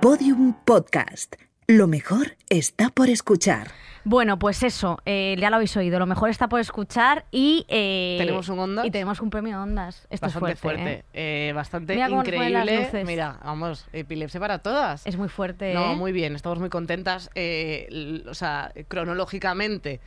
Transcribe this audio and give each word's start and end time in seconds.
Podium 0.00 0.52
Podcast. 0.64 1.36
Lo 1.66 1.86
mejor 1.88 2.36
está 2.48 2.90
por 2.90 3.08
escuchar. 3.08 3.68
Bueno, 4.04 4.38
pues 4.38 4.62
eso, 4.62 5.00
eh, 5.04 5.34
ya 5.40 5.50
lo 5.50 5.56
habéis 5.56 5.76
oído. 5.76 5.98
Lo 5.98 6.06
mejor 6.06 6.30
está 6.30 6.48
por 6.48 6.60
escuchar 6.60 7.24
y. 7.32 7.64
eh, 7.68 8.16
Tenemos 8.18 8.48
un 8.48 8.58
Ondas. 8.60 8.86
Y 8.86 8.90
tenemos 8.92 9.20
un 9.20 9.30
premio 9.30 9.60
Ondas. 9.60 10.06
Esto 10.10 10.26
bastante 10.26 10.52
es 10.52 10.60
fuerte. 10.60 10.92
¿eh? 10.92 11.04
eh, 11.48 11.52
bastante 11.54 11.94
Mira 11.94 12.08
cómo 12.08 12.22
nos 12.22 12.28
ponen 12.32 12.52
las 12.52 12.62
increíble. 12.62 12.84
luces. 12.86 13.04
Mira, 13.06 13.40
vamos, 13.44 13.86
epilepsia 13.92 14.38
para 14.38 14.58
todas. 14.60 15.04
Es 15.06 15.16
muy 15.16 15.28
fuerte. 15.28 15.74
No, 15.74 15.92
¿eh? 15.92 15.96
muy 15.96 16.12
bien, 16.12 16.36
estamos 16.36 16.60
muy 16.60 16.68
contentas. 16.68 17.30
eh, 17.34 18.22
o 18.28 18.34
sea, 18.34 18.72
cronológicamente 18.86 20.00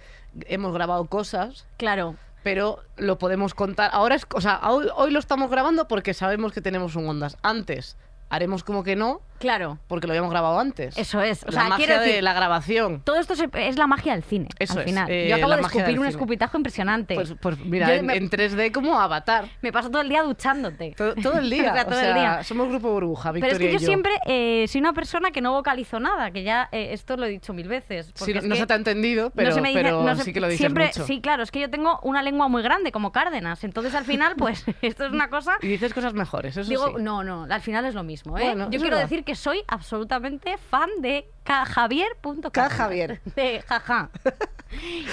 hemos 0.46 0.74
grabado 0.74 1.06
cosas, 1.06 1.66
Claro. 1.78 2.16
pero 2.42 2.80
lo 2.96 3.18
podemos 3.18 3.54
contar. 3.54 3.90
Ahora 3.92 4.16
es, 4.16 4.26
o 4.34 4.40
sea, 4.40 4.62
hoy, 4.70 4.88
hoy 4.96 5.12
lo 5.12 5.20
estamos 5.20 5.50
grabando 5.52 5.90
porque 5.90 6.14
sabemos 6.14 6.54
que 6.54 6.62
tenemos 6.62 6.96
un 6.96 7.10
Ondas. 7.10 7.36
Antes 7.42 7.98
haremos 8.30 8.64
como 8.64 8.84
que 8.84 8.96
no, 8.96 9.22
Claro. 9.40 9.80
porque 9.88 10.06
lo 10.06 10.12
habíamos 10.12 10.32
grabado 10.32 10.60
antes. 10.60 10.98
Eso 10.98 11.22
es. 11.22 11.44
O 11.44 11.48
la 11.48 11.52
sea, 11.62 11.70
magia 11.70 12.00
de 12.00 12.22
la 12.22 12.34
grabación. 12.34 13.02
todo 13.06 13.16
esto 13.16 13.34
es 13.54 13.78
la 13.78 13.88
magia 13.88 14.12
del 14.14 14.24
cine. 14.24 14.50
Eso 14.60 14.74
al 14.74 14.80
es, 14.80 14.86
final. 14.86 15.10
eh, 15.10 15.28
Yo 15.30 15.36
acabo 15.38 15.56
de 15.56 15.62
escupir 15.62 15.98
un 16.00 16.06
escupitajo 16.06 16.58
impresionante. 16.58 17.16
Pues, 17.16 17.34
pues 17.42 17.58
mira, 17.60 17.96
en, 17.96 18.06
me- 18.06 18.18
en 18.18 18.30
3D 18.30 18.72
como 18.74 19.00
Avatar. 19.00 19.46
Me 19.62 19.72
paso 19.72 19.90
todo 19.90 20.02
el 20.02 20.10
día 20.10 20.24
duchándote. 20.24 20.94
Todo, 20.98 21.16
todo 21.24 21.38
el 21.40 21.50
día. 21.50 21.72
O 21.72 21.74
sea, 21.74 21.86
todo 21.86 22.00
o 22.00 22.02
el 22.04 22.14
día. 22.16 22.44
somos 22.44 22.68
grupo 22.68 22.92
burbuja, 22.92 23.32
Pero 23.32 23.48
es 23.48 23.58
que 23.58 23.72
yo, 23.72 23.80
siempre 23.80 24.12
eh, 24.26 24.66
soy 24.68 24.82
una 24.82 24.92
persona 24.92 25.32
que 25.32 25.40
no 25.40 25.54
vocalizo 25.54 26.02
nada, 26.02 26.32
que 26.32 26.44
ya 26.44 26.68
eh, 26.74 26.90
esto 26.92 27.16
lo 27.16 27.26
he 27.26 27.30
dicho 27.30 27.54
mil 27.54 27.70
veces. 27.70 28.12
Sí, 28.16 28.34
no, 28.44 28.56
se 28.58 28.68
te 28.68 28.74
ha 28.74 28.76
entendido, 28.76 29.30
pero, 29.32 29.50
no 29.52 29.56
se 29.56 29.62
me 29.62 29.70
dice- 29.70 29.82
pero 29.84 30.04
no 30.04 30.16
se- 30.18 30.24
sí 30.26 30.34
que 30.34 30.42
lo 30.42 30.48
dices 30.48 30.60
siempre, 30.60 30.88
mucho. 30.88 31.06
Sí, 31.06 31.22
claro, 31.22 31.44
es 31.44 31.52
que 31.52 31.62
yo 31.62 31.70
tengo 31.70 31.98
una 32.04 32.22
lengua 32.24 32.50
muy 32.50 32.62
grande, 32.62 32.92
como 32.92 33.14
Cárdenas. 33.14 33.64
Entonces, 33.64 33.96
al 33.96 34.04
final, 34.04 34.34
pues, 34.38 34.66
esto 34.82 35.06
es 35.06 35.14
una 35.14 35.30
cosa... 35.30 35.54
Y 35.62 35.68
dices 35.68 35.94
cosas 35.94 36.14
mejores, 36.14 36.58
eso 36.58 36.70
Digo, 36.70 36.88
sí. 36.90 36.94
no, 37.02 37.24
no, 37.24 37.48
al 37.50 37.62
final 37.62 37.86
es 37.86 37.96
lo 37.96 38.04
mismo, 38.04 38.19
¿eh? 38.26 38.32
Bueno, 38.32 38.66
yo 38.66 38.80
quiero 38.80 38.96
verdad. 38.98 39.02
decir 39.10 39.24
que 39.24 39.36
soy 39.36 39.64
absolutamente 39.68 40.58
fan 40.58 40.90
de 41.00 41.28
cajavier.com. 41.44 42.42
Cajavier. 42.52 43.22
De 43.36 43.62
jaja. 43.68 44.10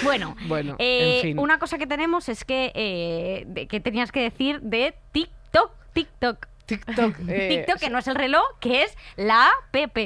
Bueno, 0.03 0.35
Bueno, 0.47 0.75
eh, 0.79 1.17
en 1.17 1.21
fin. 1.21 1.39
una 1.39 1.59
cosa 1.59 1.77
que 1.77 1.87
tenemos 1.87 2.29
es 2.29 2.43
que, 2.45 2.71
eh, 2.75 3.43
de- 3.47 3.67
que 3.67 3.79
tenías 3.79 4.11
que 4.11 4.21
decir 4.21 4.61
de 4.61 4.93
TikTok. 5.11 5.71
TikTok. 5.93 6.47
TikTok. 6.65 7.15
eh, 7.29 7.49
TikTok, 7.65 7.79
que 7.79 7.89
no 7.89 7.99
es 7.99 8.07
el 8.07 8.15
reloj, 8.15 8.43
que 8.59 8.83
es 8.83 8.95
la 9.15 9.47
app. 9.47 9.97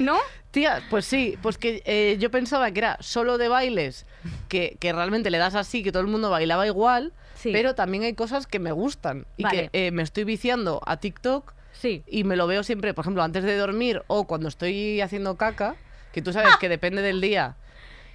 ¿No? 0.00 0.18
Tía, 0.50 0.82
pues 0.90 1.06
sí, 1.06 1.38
pues 1.40 1.56
que 1.56 1.82
eh, 1.86 2.16
yo 2.20 2.30
pensaba 2.30 2.70
que 2.72 2.80
era 2.80 2.98
solo 3.00 3.38
de 3.38 3.48
bailes, 3.48 4.04
que, 4.48 4.76
que 4.80 4.92
realmente 4.92 5.30
le 5.30 5.38
das 5.38 5.54
así, 5.54 5.82
que 5.82 5.90
todo 5.92 6.02
el 6.02 6.08
mundo 6.08 6.28
bailaba 6.30 6.66
igual, 6.66 7.12
Sí. 7.34 7.50
pero 7.52 7.74
también 7.74 8.04
hay 8.04 8.14
cosas 8.14 8.46
que 8.46 8.58
me 8.60 8.70
gustan 8.72 9.26
y 9.38 9.42
Vale. 9.44 9.70
que 9.70 9.86
eh, 9.86 9.90
me 9.90 10.02
estoy 10.02 10.22
viciando 10.24 10.80
a 10.86 10.98
TikTok 10.98 11.54
Sí. 11.82 12.04
y 12.06 12.22
me 12.24 12.36
lo 12.36 12.46
veo 12.46 12.62
siempre, 12.62 12.94
por 12.94 13.02
ejemplo, 13.04 13.22
antes 13.24 13.42
de 13.42 13.56
dormir 13.56 14.02
o 14.06 14.24
cuando 14.26 14.46
estoy 14.48 15.00
haciendo 15.00 15.36
caca, 15.36 15.74
que 16.12 16.22
tú 16.22 16.32
sabes 16.32 16.56
que 16.58 16.68
depende 16.68 17.02
del 17.02 17.20
día. 17.20 17.56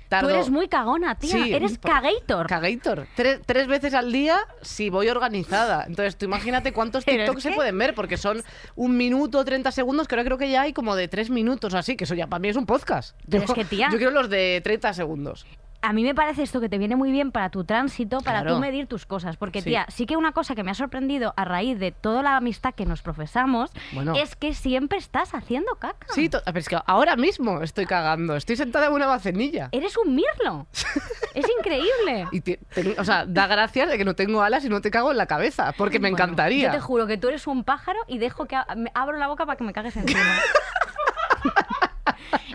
Tardo... 0.07 0.29
Tú 0.29 0.35
eres 0.35 0.49
muy 0.49 0.69
cagona, 0.69 1.15
tía. 1.15 1.31
Sí, 1.31 1.53
eres 1.53 1.77
por- 1.77 1.91
cagator. 1.91 2.47
Cagator. 2.47 3.07
Tres, 3.17 3.41
tres 3.45 3.67
veces 3.67 3.93
al 3.93 4.13
día 4.13 4.39
si 4.61 4.89
voy 4.89 5.09
organizada. 5.09 5.83
Entonces, 5.85 6.15
tú 6.17 6.23
imagínate 6.23 6.71
cuántos 6.71 7.03
Pero 7.05 7.17
TikTok 7.25 7.37
es 7.39 7.43
se 7.43 7.51
pueden 7.51 7.77
ver, 7.77 7.93
porque 7.93 8.15
son 8.15 8.41
un 8.77 8.95
minuto, 8.95 9.43
30 9.43 9.69
segundos, 9.73 10.07
que 10.07 10.15
ahora 10.15 10.23
creo 10.23 10.37
que 10.37 10.49
ya 10.49 10.61
hay 10.61 10.71
como 10.71 10.95
de 10.95 11.09
tres 11.09 11.29
minutos 11.29 11.73
así, 11.73 11.97
que 11.97 12.05
eso 12.05 12.15
ya 12.15 12.27
para 12.27 12.39
mí 12.39 12.47
es 12.47 12.55
un 12.55 12.65
podcast. 12.65 13.17
Pero 13.29 13.43
Yo- 13.45 13.53
es 13.53 13.53
que, 13.53 13.65
tía- 13.65 13.89
Yo 13.91 13.97
quiero 13.97 14.11
los 14.13 14.29
de 14.29 14.61
30 14.63 14.93
segundos. 14.93 15.45
A 15.87 15.93
mí 15.93 16.03
me 16.03 16.13
parece 16.13 16.43
esto 16.43 16.59
que 16.59 16.67
te 16.67 16.77
viene 16.77 16.97
muy 16.97 17.11
bien 17.13 17.31
para 17.31 17.49
tu 17.49 17.63
tránsito, 17.63 18.17
para 18.19 18.41
Claro. 18.41 18.55
tú 18.55 18.59
medir 18.61 18.87
tus 18.87 19.05
cosas. 19.05 19.37
Porque, 19.37 19.61
Sí. 19.61 19.69
tía, 19.69 19.85
sí 19.87 20.05
que 20.05 20.17
una 20.17 20.33
cosa 20.33 20.53
que 20.53 20.61
me 20.61 20.69
ha 20.71 20.73
sorprendido 20.73 21.33
a 21.37 21.45
raíz 21.45 21.79
de 21.79 21.93
toda 21.93 22.21
la 22.23 22.35
amistad 22.35 22.73
que 22.75 22.85
nos 22.85 23.01
profesamos 23.01 23.71
Bueno. 23.93 24.13
es 24.17 24.35
que 24.35 24.53
siempre 24.53 24.97
estás 24.97 25.33
haciendo 25.33 25.75
caca. 25.75 26.05
Sí, 26.13 26.29
pero 26.29 26.59
es 26.59 26.67
que 26.67 26.77
ahora 26.85 27.15
mismo 27.15 27.61
estoy 27.61 27.85
cagando. 27.85 28.35
Estoy 28.35 28.57
sentada 28.57 28.87
en 28.87 28.93
una 28.93 29.07
bacenilla. 29.07 29.69
Eres 29.71 29.95
un 29.95 30.13
mirlo. 30.13 30.67
es 31.33 31.45
increíble. 31.57 32.27
Y 32.33 32.41
te- 32.41 32.57
te- 32.73 32.99
o 32.99 33.05
sea, 33.05 33.25
da 33.25 33.47
gracias 33.47 33.87
de 33.89 33.97
que 33.97 34.03
no 34.03 34.13
tengo 34.13 34.41
alas 34.41 34.65
y 34.65 34.69
no 34.69 34.81
te 34.81 34.91
cago 34.91 35.11
en 35.11 35.17
la 35.17 35.25
cabeza, 35.27 35.71
porque 35.77 35.99
me 35.99 36.09
Bueno, 36.09 36.17
encantaría. 36.25 36.65
Yo 36.67 36.71
te 36.73 36.81
juro 36.81 37.07
que 37.07 37.17
tú 37.17 37.29
eres 37.29 37.47
un 37.47 37.63
pájaro 37.63 37.99
y 38.09 38.17
dejo 38.17 38.43
que 38.45 38.57
abro 38.93 39.15
la 39.17 39.27
boca 39.27 39.45
para 39.45 39.55
que 39.57 39.63
me 39.63 39.71
cagues 39.71 39.95
encima. 39.95 40.19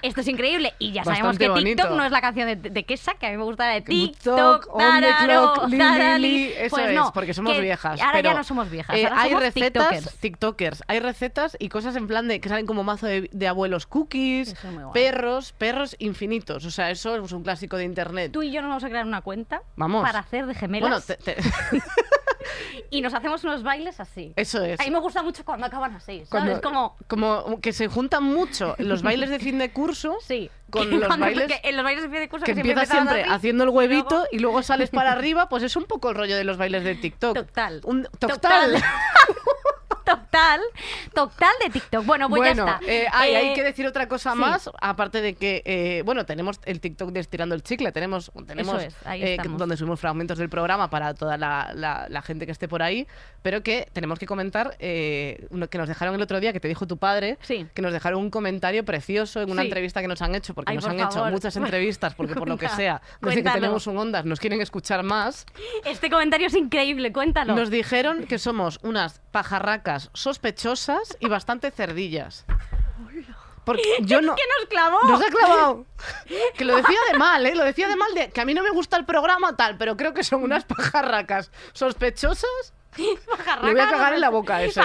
Esto 0.02 0.20
es 0.20 0.28
increíble. 0.28 0.74
Y 0.78 0.92
ya 0.92 1.04
sabemos 1.04 1.38
que 1.38 1.44
TikTok 1.46 1.56
bonito. 1.56 1.90
no 1.90 2.04
es 2.04 2.10
la 2.10 2.20
canción 2.20 2.46
de, 2.48 2.56
de 2.56 2.84
Kesa, 2.84 3.14
que 3.14 3.26
a 3.26 3.30
mí 3.30 3.36
me 3.36 3.44
gusta 3.44 3.66
la 3.68 3.74
de 3.74 3.80
TikTok, 3.82 4.64
TikTok, 4.64 4.78
tararo, 4.78 5.52
clock, 5.54 5.64
li, 5.68 5.72
li, 5.72 5.78
tarali. 5.78 6.28
li. 6.46 6.52
Eso 6.56 6.76
Pues 6.76 6.88
es, 6.88 6.94
no, 6.94 7.12
porque 7.12 7.34
somos 7.34 7.52
que 7.52 7.60
viejas. 7.60 8.00
Ahora 8.00 8.20
ya 8.20 8.34
no 8.34 8.44
somos 8.44 8.70
viejas. 8.70 8.96
eh, 8.96 9.08
hay 9.12 9.30
somos 9.30 9.42
recetas, 9.44 9.88
tiktokers. 9.90 10.20
tiktokers, 10.20 10.82
hay 10.88 11.00
recetas 11.00 11.56
y 11.58 11.68
cosas 11.68 11.96
en 11.96 12.06
plan 12.06 12.28
de 12.28 12.40
que 12.40 12.48
salen 12.48 12.66
como 12.66 12.82
mazo 12.84 13.06
de, 13.06 13.28
de 13.32 13.48
abuelos 13.48 13.86
cookies, 13.86 14.48
es 14.48 14.58
perros, 14.92 15.52
perros 15.52 15.96
infinitos. 15.98 16.64
O 16.64 16.70
sea, 16.70 16.90
eso 16.90 17.16
es 17.24 17.32
un 17.32 17.42
clásico 17.42 17.76
de 17.76 17.84
internet. 17.84 18.32
Tú 18.32 18.42
y 18.42 18.50
yo 18.52 18.60
nos 18.62 18.69
vamos 18.70 18.84
a 18.84 18.88
crear 18.88 19.06
una 19.06 19.20
cuenta 19.22 19.62
Vamos. 19.76 20.02
para 20.02 20.19
hacer 20.20 20.46
de 20.46 20.54
gemelas 20.54 20.90
bueno, 20.90 21.00
te- 21.06 21.16
te- 21.16 21.36
y 22.90 23.00
nos 23.00 23.14
hacemos 23.14 23.42
unos 23.44 23.62
bailes 23.62 24.00
así. 24.00 24.32
eso 24.36 24.62
es. 24.64 24.80
A 24.80 24.84
mí 24.84 24.90
me 24.90 24.98
gusta 25.00 25.22
mucho 25.22 25.44
cuando 25.44 25.66
acaban 25.66 25.94
así, 25.96 26.24
¿sabes? 26.26 26.60
Cuando- 26.60 26.60
como... 26.60 26.96
como 27.06 27.60
que 27.60 27.72
se 27.72 27.88
juntan 27.88 28.24
mucho 28.24 28.74
los 28.78 29.02
bailes 29.02 29.30
de 29.30 29.38
fin 29.38 29.58
de 29.58 29.70
curso 29.72 30.16
Sí. 30.26 30.50
con 30.70 30.88
Que 30.88 30.96
los 30.98 31.06
cuando- 31.06 31.26
bailes 31.26 31.46
que 31.48 31.68
en 31.68 31.76
los 31.76 31.84
bailes 31.84 32.04
de 32.04 32.10
fin 32.10 32.18
de 32.20 32.28
curso 32.28 32.44
que 32.46 32.54
siempre 32.54 32.72
empiezas 32.72 32.94
siempre 32.96 33.24
haciendo 33.24 33.64
el 33.64 33.70
y 33.70 33.72
luego- 33.72 33.78
huevito 33.78 34.26
y 34.32 34.38
luego 34.38 34.62
sales 34.62 34.90
para 34.90 35.12
arriba, 35.12 35.48
pues 35.48 35.62
es 35.62 35.76
un 35.76 35.84
poco 35.84 36.10
el 36.10 36.16
rollo 36.16 36.36
de 36.36 36.44
los 36.44 36.56
bailes 36.56 36.84
de 36.84 36.94
TikTok. 36.94 37.34
Total. 37.34 37.80
Un, 37.84 38.04
Total. 38.18 38.30
total. 38.40 38.82
Total, 40.04 40.60
total 41.14 41.52
de 41.64 41.70
TikTok. 41.70 42.04
Bueno, 42.04 42.28
pues 42.28 42.40
bueno, 42.40 42.66
ya 42.66 42.72
está. 42.74 42.86
eh, 42.92 43.06
hay, 43.12 43.34
hay 43.34 43.46
Eh, 43.48 43.54
que 43.54 43.62
decir 43.62 43.86
otra 43.86 44.08
cosa 44.08 44.32
sí. 44.32 44.38
más, 44.38 44.70
aparte 44.80 45.20
de 45.20 45.34
que, 45.34 45.62
eh, 45.64 46.02
bueno, 46.04 46.26
tenemos 46.26 46.60
el 46.64 46.80
TikTok 46.80 47.10
de 47.10 47.20
Estirando 47.20 47.54
el 47.54 47.62
Chicle, 47.62 47.92
tenemos, 47.92 48.30
tenemos 48.46 48.82
es, 48.82 48.94
donde 49.58 49.76
subimos 49.76 50.00
fragmentos 50.00 50.38
del 50.38 50.48
programa 50.48 50.90
para 50.90 51.14
toda 51.14 51.36
la, 51.36 51.70
la- 51.74 52.06
la 52.08 52.22
gente 52.22 52.46
que 52.46 52.52
esté 52.52 52.68
por 52.68 52.82
ahí, 52.82 53.06
pero 53.42 53.62
que 53.62 53.88
tenemos 53.92 54.18
que 54.18 54.26
comentar 54.26 54.76
que 54.78 55.48
nos 55.78 55.88
dejaron 55.88 56.14
el 56.14 56.22
otro 56.22 56.40
día, 56.40 56.52
que 56.52 56.60
te 56.60 56.69
dijo 56.69 56.86
tu 56.86 56.96
padre, 56.96 57.38
Sí. 57.42 57.66
que 57.74 57.82
nos 57.82 57.92
dejaron 57.92 58.20
un 58.20 58.30
comentario 58.30 58.84
precioso 58.84 59.40
en 59.42 59.50
una 59.50 59.62
Sí. 59.62 59.69
entrevista 59.69 60.00
que 60.00 60.08
nos 60.08 60.20
han 60.22 60.34
hecho, 60.34 60.54
porque 60.54 60.70
Ay, 60.70 60.76
nos 60.76 60.84
por 60.84 60.92
han 60.92 61.00
hecho 61.00 61.24
muchas 61.26 61.56
entrevistas, 61.56 62.14
porque 62.14 62.34
por 62.34 62.48
lo 62.48 62.56
que 62.58 62.69
sea, 62.69 63.00
desde 63.20 63.36
que 63.36 63.42
cuéntalo. 63.42 63.54
tenemos 63.60 63.86
un 63.86 63.98
Ondas 63.98 64.24
nos 64.24 64.40
quieren 64.40 64.60
escuchar 64.60 65.02
más. 65.02 65.46
Este 65.84 66.10
comentario 66.10 66.46
es 66.46 66.54
increíble, 66.54 67.12
cuéntalo. 67.12 67.54
Nos 67.54 67.70
dijeron 67.70 68.24
que 68.26 68.38
somos 68.38 68.78
unas 68.82 69.20
pajarracas 69.30 69.91
sospechosas 70.12 71.16
y 71.20 71.28
bastante 71.28 71.70
cerdillas. 71.70 72.44
Porque 73.64 73.82
yo 74.00 74.20
no. 74.20 74.34
¿Qué 74.34 74.42
nos 74.58 74.69
clavó? 74.69 75.03
Nos 75.04 75.20
ha 75.20 75.30
clavado. 75.30 75.86
Que 76.56 76.64
lo 76.64 76.76
decía 76.76 76.98
de 77.12 77.19
mal, 77.19 77.47
¿eh? 77.47 77.54
Lo 77.54 77.64
decía 77.64 77.88
de 77.88 77.97
mal 77.97 78.12
de 78.14 78.31
que 78.31 78.41
a 78.41 78.44
mí 78.44 78.54
no 78.54 78.62
me 78.62 78.70
gusta 78.70 78.97
el 78.97 79.04
programa 79.04 79.56
tal, 79.56 79.78
pero 79.78 79.97
creo 79.97 80.12
que 80.12 80.25
son 80.25 80.42
unas 80.42 80.64
pajarracas 80.64 81.50
sospechosas. 81.72 82.75
Pajarraca, 83.30 83.66
Le 83.66 83.72
voy 83.72 83.80
a 83.80 83.88
cagar 83.91 84.14
en 84.14 84.20
la 84.20 84.30
boca. 84.30 84.62
El 84.62 84.70
día 84.70 84.82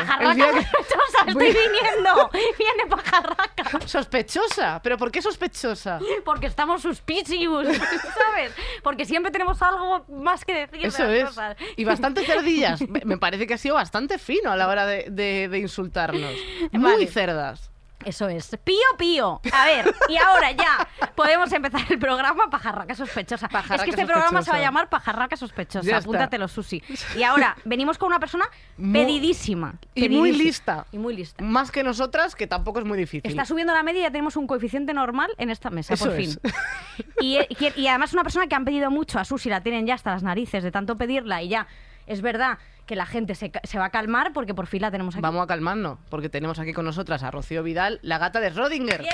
que- 0.52 0.62
sospechosa, 0.64 1.20
estoy 1.28 1.34
Voy- 1.34 1.46
viniendo. 1.48 2.30
Viene 2.58 2.86
pajarraca. 2.90 3.88
Sospechosa. 3.88 4.80
¿Pero 4.82 4.98
por 4.98 5.12
qué 5.12 5.22
sospechosa? 5.22 6.00
Porque 6.24 6.48
estamos 6.48 6.82
suspicious, 6.82 7.68
¿sabes? 7.78 8.54
Porque 8.84 9.06
siempre 9.06 9.32
tenemos 9.32 9.62
algo 9.62 10.06
más 10.10 10.46
que 10.46 10.54
decir. 10.68 10.82
de 10.82 10.88
Eso 10.88 11.04
las 11.04 11.12
es. 11.14 11.26
cosas. 11.26 11.58
Y 11.76 11.84
bastante 11.84 12.26
cerdillas. 12.26 12.82
Me- 12.88 13.02
Me 13.06 13.18
parece 13.18 13.46
que 13.48 13.54
ha 13.56 13.58
sido 13.58 13.76
bastante 13.76 14.18
fino 14.18 14.52
a 14.52 14.56
la 14.56 14.68
hora 14.68 14.86
de, 14.86 15.08
de- 15.10 15.48
de 15.50 15.58
insultarnos. 15.60 16.32
Muy 16.72 16.82
Vale. 16.84 17.08
cerdas. 17.08 17.72
Eso 18.06 18.30
es. 18.30 18.56
Pío, 18.64 18.78
pío. 18.98 19.42
A 19.52 19.66
ver, 19.66 19.94
y 20.08 20.18
ahora 20.18 20.52
ya 20.52 20.88
podemos 21.16 21.52
empezar 21.52 21.82
el 21.90 22.00
programa 22.00 22.50
Pajarraca 22.50 22.96
Sospechosa. 22.96 23.50
Pajarraca 23.50 23.84
es 23.84 23.84
que 23.84 23.90
este 23.90 24.06
programa 24.06 24.30
se 24.30 24.34
va 24.34 24.40
a 24.40 24.44
Sospechosa. 24.44 24.62
llamar 24.66 24.90
Pajarraca 24.90 25.36
Sospechosa. 25.36 25.98
Apúntatelo, 25.98 26.48
Susi. 26.48 26.82
Y 27.18 27.24
ahora 27.24 27.58
venimos 27.66 27.98
con 27.98 28.08
una 28.08 28.20
persona 28.20 28.46
Muy- 28.78 28.94
pedidísima. 29.00 29.76
y 29.96 30.08
muy 30.10 30.32
lista. 30.32 30.86
Y 30.92 30.98
muy 31.00 31.16
lista. 31.16 31.44
Más 31.44 31.72
que 31.72 31.84
nosotras, 31.84 32.36
que 32.36 32.48
tampoco 32.48 32.80
es 32.80 32.86
muy 32.86 32.98
difícil. 32.98 33.30
Está 33.30 33.46
subiendo 33.46 33.74
la 33.74 33.84
media 33.84 34.00
y 34.00 34.04
ya 34.04 34.12
tenemos 34.12 34.38
un 34.38 34.48
coeficiente 34.48 34.94
normal 34.94 35.32
en 35.38 35.50
esta 35.50 35.70
mesa, 35.70 35.96
Eso 35.96 36.06
por 36.06 36.16
fin. 36.16 36.38
Y, 37.20 37.38
y- 37.40 37.74
y 37.82 37.88
además 37.88 38.14
una 38.14 38.24
persona 38.24 38.48
que 38.48 38.56
han 38.56 38.64
pedido 38.64 38.90
mucho 38.92 39.20
a 39.20 39.26
Susi, 39.26 39.50
la 39.50 39.62
tienen 39.62 39.86
ya 39.88 39.96
hasta 39.96 40.12
las 40.12 40.24
narices 40.24 40.64
de 40.64 40.72
tanto 40.72 40.98
pedirla 40.98 41.42
y 41.42 41.50
ya 41.50 41.68
es 42.08 42.22
verdad 42.22 42.58
que 42.86 42.96
la 42.96 43.06
gente 43.06 43.36
se, 43.36 43.52
se 43.64 43.78
va 43.78 43.86
a 43.86 43.90
calmar 43.90 44.34
porque 44.34 44.54
por 44.54 44.66
fin 44.68 44.82
la 44.82 44.92
tenemos 44.92 45.16
aquí. 45.16 45.22
Vamos 45.22 45.44
a 45.44 45.48
calmarnos, 45.48 46.00
porque 46.10 46.30
tenemos 46.30 46.58
aquí 46.58 46.74
con 46.74 46.86
nosotras 46.86 47.22
a 47.24 47.32
Rocío 47.32 47.62
Vidal, 47.62 48.00
la 48.02 48.18
gata 48.18 48.40
de 48.40 48.50
Rodinger. 48.50 49.02
¡Bien! 49.02 49.14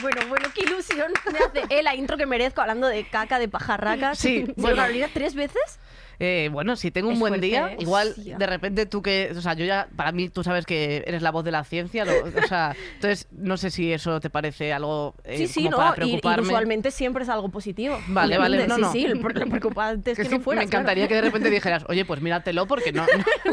Bueno, 0.00 0.20
bueno, 0.28 0.48
qué 0.54 0.62
ilusión 0.62 1.12
me 1.32 1.38
hace 1.38 1.74
eh, 1.74 1.82
la 1.82 1.94
intro 1.94 2.16
que 2.16 2.26
merezco 2.26 2.60
hablando 2.60 2.86
de 2.86 3.04
caca, 3.04 3.38
de 3.38 3.48
pajarracas. 3.48 4.18
Sí, 4.18 4.46
¿Se 4.46 4.54
bueno. 4.56 4.76
Carolina 4.76 5.08
tres 5.12 5.34
veces? 5.34 5.78
Eh, 6.20 6.48
bueno, 6.52 6.74
si 6.74 6.90
tengo 6.90 7.08
un 7.08 7.14
Es 7.14 7.20
buen 7.20 7.30
fuerte, 7.32 7.46
día, 7.46 7.72
¿eh? 7.72 7.76
igual 7.78 8.08
Hostia. 8.16 8.36
de 8.38 8.46
repente 8.46 8.86
tú 8.86 9.02
que, 9.02 9.32
o 9.36 9.40
sea, 9.40 9.54
yo 9.54 9.64
ya, 9.64 9.88
para 9.94 10.10
mí 10.10 10.28
tú 10.28 10.42
sabes 10.42 10.66
que 10.66 11.04
eres 11.06 11.22
la 11.22 11.30
voz 11.30 11.44
de 11.44 11.52
la 11.52 11.62
ciencia, 11.62 12.04
lo- 12.04 12.24
o 12.24 12.46
sea, 12.48 12.74
entonces 12.94 13.28
no 13.30 13.56
sé 13.56 13.70
si 13.70 13.92
eso 13.92 14.18
te 14.18 14.28
parece 14.28 14.72
algo 14.72 15.14
eh, 15.22 15.38
Sí, 15.38 15.46
sí, 15.46 15.54
como 15.64 15.70
no, 15.70 15.76
para 15.76 15.90
y, 16.04 16.08
y 16.08 16.10
preocuparme. 16.14 16.46
usualmente 16.48 16.90
siempre 16.90 17.22
es 17.22 17.28
algo 17.28 17.48
positivo. 17.50 17.98
Vale, 18.08 18.36
vale, 18.36 18.66
no, 18.68 18.74
sí, 18.74 18.80
no. 18.80 18.92
sí, 18.92 19.06
lo 19.06 19.20
preocupante 19.20 20.10
es 20.10 20.16
Que 20.16 20.24
que, 20.24 20.28
sí, 20.28 20.34
no 20.38 20.40
fuera. 20.42 20.60
me 20.60 20.64
encantaría 20.64 21.06
que 21.06 21.14
de 21.14 21.20
repente 21.20 21.50
dijeras, 21.50 21.84
oye, 21.88 22.04
pues 22.04 22.20
míratelo 22.20 22.66
porque 22.66 22.90
no. 22.92 23.06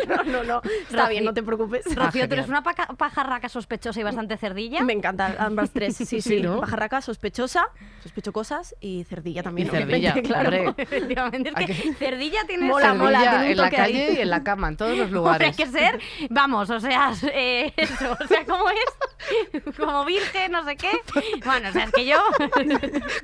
No, 0.07 0.23
no, 0.23 0.43
no, 0.43 0.61
está 0.89 1.07
bien, 1.07 1.23
no 1.23 1.33
te 1.35 1.43
preocupes. 1.43 1.85
Ah, 1.95 2.05
Rocío, 2.05 2.27
tú 2.27 2.33
eres 2.33 2.47
una 2.47 2.63
paca- 2.63 2.87
pajarraca 2.97 3.47
sospechosa 3.47 3.99
y 3.99 4.03
bastante 4.03 4.37
cerdilla. 4.37 4.81
Me 4.81 4.93
encantan 4.93 5.35
ambas 5.37 5.69
tres, 5.71 5.95
sí, 5.97 6.05
sí. 6.05 6.19
Sí, 6.21 6.41
¿no? 6.41 6.59
Pajarraca, 6.61 7.01
sospechosa, 7.01 7.67
sospecho 8.01 8.33
cosas 8.33 8.75
y 8.79 9.03
cerdilla 9.03 9.43
también. 9.43 9.67
Y 9.67 9.71
cerdilla, 9.71 10.13
claro. 10.23 10.73
Efectivamente, 10.77 11.51
es 11.55 11.65
que- 11.67 11.93
Cerdilla 11.93 12.39
tiene 12.47 12.54
Mola, 12.61 12.93
mola, 12.93 13.19
tiene 13.19 13.35
un 13.37 13.43
en 13.43 13.57
la 13.57 13.63
toque 13.65 13.81
ahí. 13.81 13.93
calle 13.93 14.13
y 14.13 14.21
en 14.21 14.29
la 14.29 14.43
cama, 14.43 14.67
en 14.69 14.77
todos 14.77 14.91
los 14.91 14.99
Hombre, 15.07 15.15
lugares. 15.19 15.47
hay 15.47 15.53
que 15.65 15.71
ser, 15.71 15.99
vamos, 16.29 16.69
o 16.69 16.79
sea, 16.79 17.11
eh, 17.33 17.73
eso, 17.77 18.17
o 18.19 18.27
sea, 18.27 18.45
¿cómo 18.45 18.65
es? 18.69 19.63
Como 19.77 20.05
virgen, 20.05 20.51
no 20.51 20.63
sé 20.65 20.75
qué. 20.75 20.91
Bueno, 21.43 21.69
o 21.69 21.71
sea, 21.71 21.85
es 21.85 21.91
que 21.91 22.05
yo, 22.05 22.17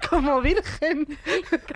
Como 0.09 0.41
virgen. 0.41 1.05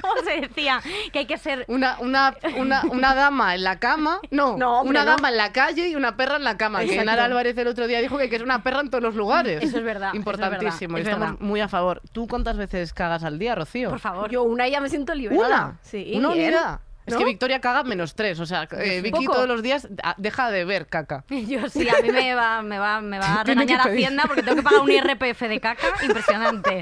¿cómo 0.02 0.14
se 0.24 0.42
decía? 0.42 0.82
Que 1.12 1.20
hay 1.20 1.26
que 1.26 1.38
ser 1.38 1.66
Una, 1.68 1.98
una, 2.00 2.36
una, 2.58 2.82
una 2.90 3.14
dama 3.16 3.56
en 3.56 3.64
la 3.64 3.80
cama. 3.80 4.20
No, 4.32 4.58
No, 4.58 4.80
hombre, 4.80 4.90
una 4.92 5.06
no. 5.06 5.12
dama 5.12 5.30
en 5.30 5.38
la 5.38 5.52
calle 5.52 5.88
y 5.90 5.96
una 5.96 6.16
perra 6.18 6.38
en 6.38 6.44
la 6.44 6.58
cama. 6.58 6.84
Que. 6.84 7.04
Nara 7.06 7.26
Álvarez 7.26 7.56
el 7.58 7.68
otro 7.68 7.86
día 7.88 8.00
dijo 8.02 8.18
que 8.18 8.24
hay 8.24 8.30
que 8.30 8.38
ser 8.38 8.46
una 8.46 8.64
perra 8.64 8.80
en 8.82 8.90
todos 8.90 9.04
los 9.04 9.16
lugares. 9.16 9.62
Eso 9.64 9.78
es 9.78 9.84
verdad, 9.84 10.08
eso 10.10 10.14
es 10.14 10.20
Importantísimo. 10.20 10.96
verdad, 10.96 11.12
estamos 11.14 11.30
verdad. 11.34 11.46
muy 11.46 11.62
a 11.62 11.68
favor. 11.68 12.02
¿Tú 12.12 12.28
cuántas 12.28 12.58
veces 12.58 12.94
cagas 12.94 13.24
al 13.24 13.38
día, 13.38 13.54
Rocío? 13.56 13.90
Por 13.92 14.00
favor. 14.00 14.30
Yo 14.32 14.44
una 14.44 14.68
ya 14.68 14.82
me 14.82 14.90
siento 14.90 15.14
liberada. 15.14 15.48
¿Una? 15.48 15.80
Sí, 15.84 16.14
¿Una 16.16 16.30
unidad? 16.30 16.80
Es 17.06 17.14
¿No? 17.14 17.20
que 17.20 17.26
Victoria 17.26 17.62
caga 17.62 17.84
menos 17.84 18.16
tres. 18.16 18.40
O 18.40 18.46
sea, 18.46 18.68
eh, 18.72 19.02
Vicky 19.02 19.26
todos 19.26 19.48
los 19.48 19.62
días 19.62 19.88
ah, 20.04 20.16
deja 20.18 20.50
de 20.50 20.66
ver 20.66 20.88
caca. 20.88 21.24
Yo 21.30 21.70
sí, 21.70 21.88
a 21.88 22.02
mí 22.02 22.12
me 22.12 22.34
va, 22.34 22.62
me 22.62 22.80
va, 22.80 23.02
me 23.02 23.20
va 23.20 23.42
a 23.42 23.44
regañar. 23.46 23.82
Hacienda 23.88 24.24
porque 24.26 24.42
tengo 24.42 24.58
que 24.58 24.64
pagar 24.64 24.82
un 24.82 24.92
IRPF 24.92 25.42
de 25.42 25.60
caca 25.60 25.88
impresionante. 26.04 26.82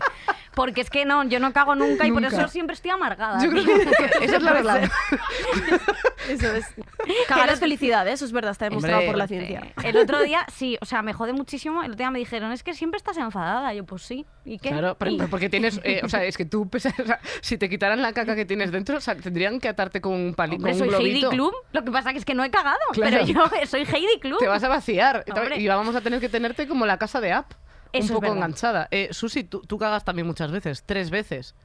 Porque 0.55 0.81
es 0.81 0.89
que 0.89 1.03
no, 1.05 1.23
yo 1.23 1.39
no 1.39 1.51
cago 1.53 1.75
nunca, 1.75 2.05
y 2.05 2.11
por 2.11 2.23
eso 2.23 2.47
siempre 2.47 2.75
estoy 2.75 2.91
amargada. 2.91 3.44
Yo 3.44 3.50
creo 3.50 3.63
tío. 3.63 3.75
que 3.75 4.25
esa 4.25 4.35
es 4.38 4.44
la 4.44 4.53
verdad. 4.53 4.89
Eso 6.29 6.53
es. 6.53 6.65
Cagar 7.27 7.50
es 7.50 7.59
felicidad, 7.59 8.07
¿eh? 8.07 8.13
eso 8.13 8.23
es 8.25 8.31
verdad, 8.31 8.51
está 8.51 8.65
demostrado 8.65 8.97
Hombre, 9.00 9.07
por 9.11 9.17
la 9.17 9.25
Eh, 9.25 9.27
ciencia. 9.27 9.61
El 9.83 9.97
otro 9.97 10.21
día, 10.21 10.45
sí, 10.53 10.77
o 10.81 10.85
sea, 10.85 11.01
me 11.01 11.13
jode 11.13 11.33
muchísimo. 11.33 11.81
El 11.83 11.91
otro 11.91 11.97
día 11.97 12.11
me 12.11 12.19
dijeron, 12.19 12.51
es 12.51 12.63
que 12.63 12.73
siempre 12.73 12.97
estás 12.97 13.17
enfadada. 13.17 13.73
Yo, 13.73 13.83
pues 13.83 14.03
sí. 14.03 14.25
¿Y 14.45 14.57
qué? 14.59 14.69
Claro, 14.69 14.95
pero, 15.00 15.17
pero 15.17 15.29
porque 15.29 15.50
tienes, 15.50 15.79
eh, 15.83 16.01
o 16.03 16.09
sea, 16.09 16.23
es 16.23 16.38
que 16.38 16.45
tú, 16.45 16.69
pesas- 16.69 16.97
o 16.99 17.06
sea, 17.06 17.19
si 17.41 17.57
te 17.57 17.69
quitaran 17.69 18.01
la 18.01 18.13
caca 18.13 18.35
que 18.35 18.45
tienes 18.45 18.71
dentro, 18.71 18.97
o 18.97 19.01
sea, 19.01 19.15
tendrían 19.15 19.59
que 19.59 19.67
atarte 19.69 20.01
con 20.01 20.13
un 20.13 20.33
palito, 20.33 20.65
un 20.65 20.73
soy 20.75 20.89
Heidi 20.89 21.21
globito. 21.21 21.29
Klum. 21.29 21.51
Lo 21.71 21.83
que 21.83 21.91
pasa 21.91 22.11
que 22.13 22.19
es 22.19 22.25
que 22.25 22.35
no 22.35 22.44
he 22.44 22.51
cagado. 22.51 22.77
Claro. 22.94 23.17
Pero 23.25 23.25
yo 23.25 23.65
soy 23.67 23.81
Heidi 23.81 24.19
Klum. 24.19 24.39
Te 24.39 24.47
vas 24.47 24.63
a 24.63 24.69
vaciar 24.69 25.25
Hombre. 25.35 25.59
y 25.59 25.67
vamos 25.67 25.95
a 25.95 26.01
tener 26.01 26.19
que 26.19 26.29
tenerte 26.29 26.67
como 26.67 26.85
la 26.85 26.97
casa 26.97 27.19
de 27.19 27.31
App, 27.33 27.51
Eso 27.94 28.06
un 28.06 28.07
poco 28.16 28.22
verdad. 28.22 28.38
enganchada. 28.38 28.88
Eh, 28.92 29.10
Susi, 29.12 29.44
tú, 29.44 29.62
tú 29.62 29.78
cagas 29.78 30.04
también 30.04 30.25
muchas 30.28 30.51
veces, 30.51 30.84
tres 30.86 31.10
veces. 31.10 31.56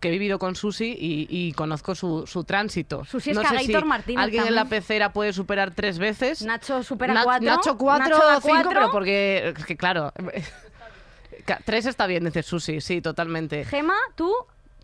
Que 0.00 0.08
he 0.08 0.10
vivido 0.12 0.38
con 0.38 0.54
Susi 0.54 0.96
y, 0.96 1.26
y 1.28 1.52
conozco 1.54 1.96
su, 1.96 2.24
su 2.24 2.44
tránsito. 2.44 3.04
Susi 3.04 3.30
es 3.30 3.36
no 3.36 3.42
sé 3.42 3.48
Cagator 3.56 3.82
si 3.82 3.88
Martínez 3.88 4.22
alguien 4.22 4.46
en 4.46 4.54
la 4.54 4.66
pecera 4.66 5.12
puede 5.12 5.32
superar 5.32 5.72
tres 5.74 5.98
veces. 5.98 6.42
Nacho 6.42 6.84
supera 6.84 7.14
Na- 7.14 7.24
cuatro. 7.24 7.46
Nacho 7.50 7.76
cuatro 7.76 8.16
Nacho 8.16 8.28
o 8.28 8.40
cinco, 8.40 8.48
cuatro. 8.48 8.70
pero 8.74 8.90
porque, 8.92 9.54
es 9.58 9.64
que 9.66 9.76
claro, 9.76 10.12
tres 11.64 11.86
está 11.86 12.06
bien, 12.06 12.24
dice 12.24 12.42
Susi, 12.42 12.80
sí, 12.80 13.00
totalmente. 13.00 13.64
Gema, 13.64 13.96
tú 14.14 14.32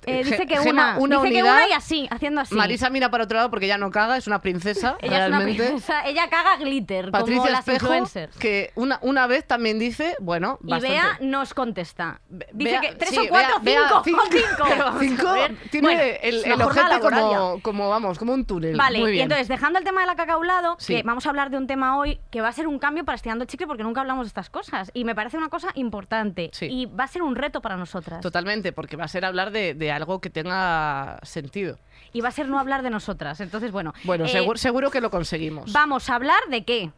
eh, 0.07 0.25
dice 0.25 0.47
que 0.47 0.57
Gema, 0.59 0.97
una, 0.97 0.99
una 0.99 1.17
dice 1.17 1.29
que 1.35 1.43
unidad. 1.43 1.55
una 1.57 1.69
y 1.69 1.73
así, 1.73 2.09
haciendo 2.11 2.41
así. 2.41 2.55
Marisa 2.55 2.91
mira 2.91 3.11
para 3.11 3.25
otro 3.25 3.37
lado 3.37 3.51
porque 3.51 3.67
ya 3.67 3.79
no 3.79 3.91
caga, 3.91 4.17
es 4.17 4.27
una 4.27 4.41
princesa, 4.41 4.97
ella 5.01 5.23
es 5.25 5.29
una 5.29 5.39
realmente. 5.39 5.65
princesa, 5.67 6.07
ella 6.07 6.29
caga 6.29 6.57
glitter, 6.57 7.07
como 7.11 7.13
Patricia 7.13 7.51
las 7.51 7.61
Espejo, 7.61 7.87
influencers. 7.87 8.37
que 8.39 8.73
una, 8.75 8.99
una 9.03 9.27
vez 9.27 9.47
también 9.47 9.79
dice, 9.79 10.17
bueno, 10.21 10.59
Y 10.63 10.71
bastante. 10.71 10.95
Bea 10.97 11.19
nos 11.21 11.55
contesta. 11.55 12.21
Dice 12.53 12.71
Bea- 12.73 12.81
que 12.81 12.93
tres 12.97 13.11
sí, 13.11 13.19
o 13.19 13.29
cuatro, 13.29 13.57
Bea- 13.63 13.81
Bea- 13.89 14.03
cinco, 14.05 14.23
o 14.23 14.31
cinco. 14.31 14.65
Pero 14.69 14.85
vamos 14.85 14.97
a 15.03 15.05
Cinco, 15.05 15.33
ver. 15.33 15.57
tiene 15.71 15.87
Bueno, 15.89 16.03
el, 16.03 16.35
es 16.37 16.45
el 16.47 16.53
una 16.53 16.65
jornada 16.65 16.89
ojete 16.99 17.05
laboral 17.11 17.35
como, 17.35 17.63
como, 17.63 17.89
vamos, 17.91 18.19
como 18.19 18.33
un 18.33 18.45
túnel. 18.45 18.77
Vale, 18.77 18.99
Muy 19.01 19.11
y 19.11 19.13
bien. 19.13 19.23
entonces 19.25 19.49
dejando 19.49 19.79
el 19.79 19.85
tema 19.85 20.01
de 20.03 20.07
la 20.07 20.17
caca 20.17 20.35
a 20.35 20.37
un 20.39 20.47
lado, 20.47 20.77
Sí. 20.79 20.97
que 20.97 21.03
vamos 21.03 21.27
a 21.27 21.31
hablar 21.31 21.51
de 21.51 21.57
un 21.57 21.67
tema 21.67 21.97
hoy 21.99 22.21
que 22.31 22.41
va 22.41 22.49
a 22.49 22.53
ser 22.53 22.67
un 22.67 22.79
cambio 22.79 23.05
para 23.05 23.17
Estirando 23.17 23.43
el 23.45 23.49
Chicle 23.49 23.67
porque 23.67 23.83
nunca 23.83 24.01
hablamos 24.01 24.27
de 24.27 24.29
estas 24.29 24.51
cosas. 24.51 24.91
Y 24.95 25.05
me 25.05 25.15
parece 25.15 25.37
una 25.37 25.49
cosa 25.49 25.69
importante. 25.75 26.51
Sí. 26.53 26.67
Y 26.71 26.87
va 26.87 27.05
a 27.05 27.09
ser 27.09 27.23
un 27.23 27.37
reto 27.37 27.61
para 27.61 27.77
nosotras. 27.77 28.21
Totalmente, 28.21 28.73
porque 28.73 28.97
va 28.97 29.05
a 29.05 29.09
ser 29.09 29.25
hablar 29.25 29.51
de, 29.51 29.75
de 29.75 29.93
algo 29.95 30.21
que 30.21 30.31
tenga 30.31 31.19
sentido. 31.23 31.79
Y 32.13 32.21
va 32.21 32.29
a 32.29 32.33
ser 32.33 32.49
no 32.49 32.59
hablar 32.59 32.83
de 32.83 32.91
nosotras. 32.91 33.41
Entonces, 33.41 33.73
bueno. 33.73 33.93
Bueno, 34.05 34.25
eh, 34.27 34.29
seguro, 34.29 34.59
seguro 34.59 34.91
que 34.91 35.01
lo 35.01 35.11
conseguimos. 35.11 35.73
Vamos 35.73 36.09
a 36.11 36.15
hablar 36.15 36.39
de 36.49 36.65
qué? 36.65 36.91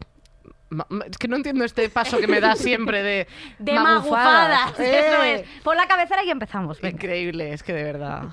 Es 1.09 1.17
que 1.17 1.27
no 1.29 1.37
entiendo 1.37 1.63
este 1.63 1.89
paso 1.89 2.17
que 2.19 2.27
me 2.27 2.41
da 2.41 2.55
siempre 2.55 3.01
de, 3.01 3.27
De 3.59 3.73
magufadas. 3.73 4.73
magufadas. 4.73 4.79
Eso 4.79 5.23
¡Eh! 5.23 5.35
es. 5.35 5.63
Pon 5.63 5.77
la 5.77 5.87
cabecera 5.87 6.23
y 6.23 6.29
empezamos. 6.29 6.81
venga. 6.81 6.95
Increíble, 6.95 7.53
es 7.53 7.63
que 7.63 7.73
de 7.73 7.83
verdad. 7.83 8.23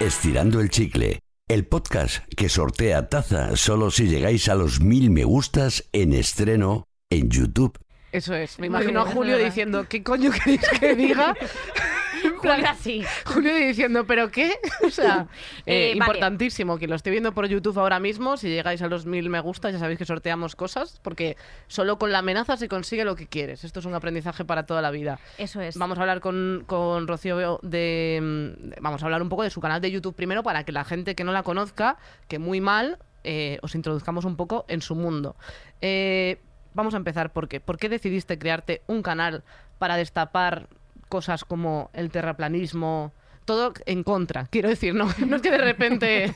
Estirando 0.00 0.60
el 0.60 0.68
chicle, 0.70 1.20
el 1.52 1.66
podcast 1.66 2.24
que 2.34 2.48
sortea 2.48 3.10
taza 3.10 3.56
solo 3.56 3.90
si 3.90 4.08
llegáis 4.08 4.48
a 4.48 4.54
los 4.54 4.80
mil 4.80 5.10
me 5.10 5.24
gustas 5.24 5.84
en 5.92 6.14
estreno 6.14 6.88
en 7.10 7.28
YouTube. 7.28 7.78
Eso 8.10 8.34
es. 8.34 8.58
Me 8.58 8.68
imagino 8.68 9.02
a 9.02 9.04
Julio 9.04 9.36
diciendo, 9.36 9.84
¿qué 9.86 10.02
coño 10.02 10.30
queréis 10.30 10.62
que 10.80 10.94
diga? 10.94 11.36
Julio 12.50 12.66
así. 12.68 13.04
Julio 13.24 13.54
diciendo, 13.54 14.04
¿pero 14.06 14.30
qué? 14.30 14.52
O 14.86 14.90
sea, 14.90 15.26
eh, 15.66 15.92
Eh, 15.92 15.94
vale. 15.98 16.10
importantísimo 16.12 16.78
que 16.78 16.86
lo 16.86 16.94
esté 16.96 17.10
viendo 17.10 17.32
por 17.32 17.46
YouTube 17.46 17.78
ahora 17.78 18.00
mismo. 18.00 18.36
Si 18.36 18.48
llegáis 18.48 18.82
a 18.82 18.88
los 18.88 19.06
mil 19.06 19.28
me 19.30 19.40
gusta, 19.40 19.70
ya 19.70 19.78
sabéis 19.78 19.98
que 19.98 20.04
sorteamos 20.04 20.56
cosas, 20.56 20.98
porque 21.02 21.36
solo 21.68 21.98
con 21.98 22.12
la 22.12 22.18
amenaza 22.18 22.56
se 22.56 22.68
consigue 22.68 23.04
lo 23.04 23.16
que 23.16 23.26
quieres. 23.26 23.64
Esto 23.64 23.80
es 23.80 23.86
un 23.86 23.94
aprendizaje 23.94 24.44
para 24.44 24.66
toda 24.66 24.82
la 24.82 24.90
vida. 24.90 25.18
Eso 25.38 25.60
es. 25.60 25.76
Vamos 25.76 25.98
a 25.98 26.02
hablar 26.02 26.20
con, 26.20 26.64
con 26.66 27.06
Rocío 27.08 27.60
de, 27.62 28.18
mm, 28.22 28.80
Vamos 28.80 29.02
a 29.02 29.06
hablar 29.06 29.22
un 29.22 29.28
poco 29.28 29.42
de 29.42 29.50
su 29.50 29.60
canal 29.60 29.80
de 29.80 29.90
YouTube 29.90 30.14
primero 30.14 30.42
para 30.42 30.64
que 30.64 30.72
la 30.72 30.84
gente 30.84 31.14
que 31.14 31.24
no 31.24 31.32
la 31.32 31.42
conozca, 31.42 31.96
que 32.28 32.38
muy 32.38 32.60
mal, 32.60 32.98
eh, 33.24 33.58
os 33.62 33.74
introduzcamos 33.74 34.24
un 34.24 34.36
poco 34.36 34.64
en 34.68 34.82
su 34.82 34.94
mundo. 34.94 35.36
Eh, 35.80 36.40
vamos 36.74 36.94
a 36.94 36.96
empezar. 36.96 37.32
¿por 37.32 37.48
qué? 37.48 37.60
¿Por 37.60 37.78
qué 37.78 37.88
decidiste 37.88 38.38
crearte 38.38 38.82
un 38.86 39.02
canal 39.02 39.44
para 39.78 39.96
destapar 39.96 40.68
cosas 41.12 41.44
como 41.44 41.90
el 41.92 42.10
terraplanismo? 42.10 43.12
Todo 43.44 43.74
en 43.86 44.04
contra, 44.04 44.46
quiero 44.46 44.68
decir, 44.68 44.94
no, 44.94 45.06
no 45.26 45.36
es 45.36 45.42
que 45.42 45.50
de 45.50 45.58
repente... 45.58 46.32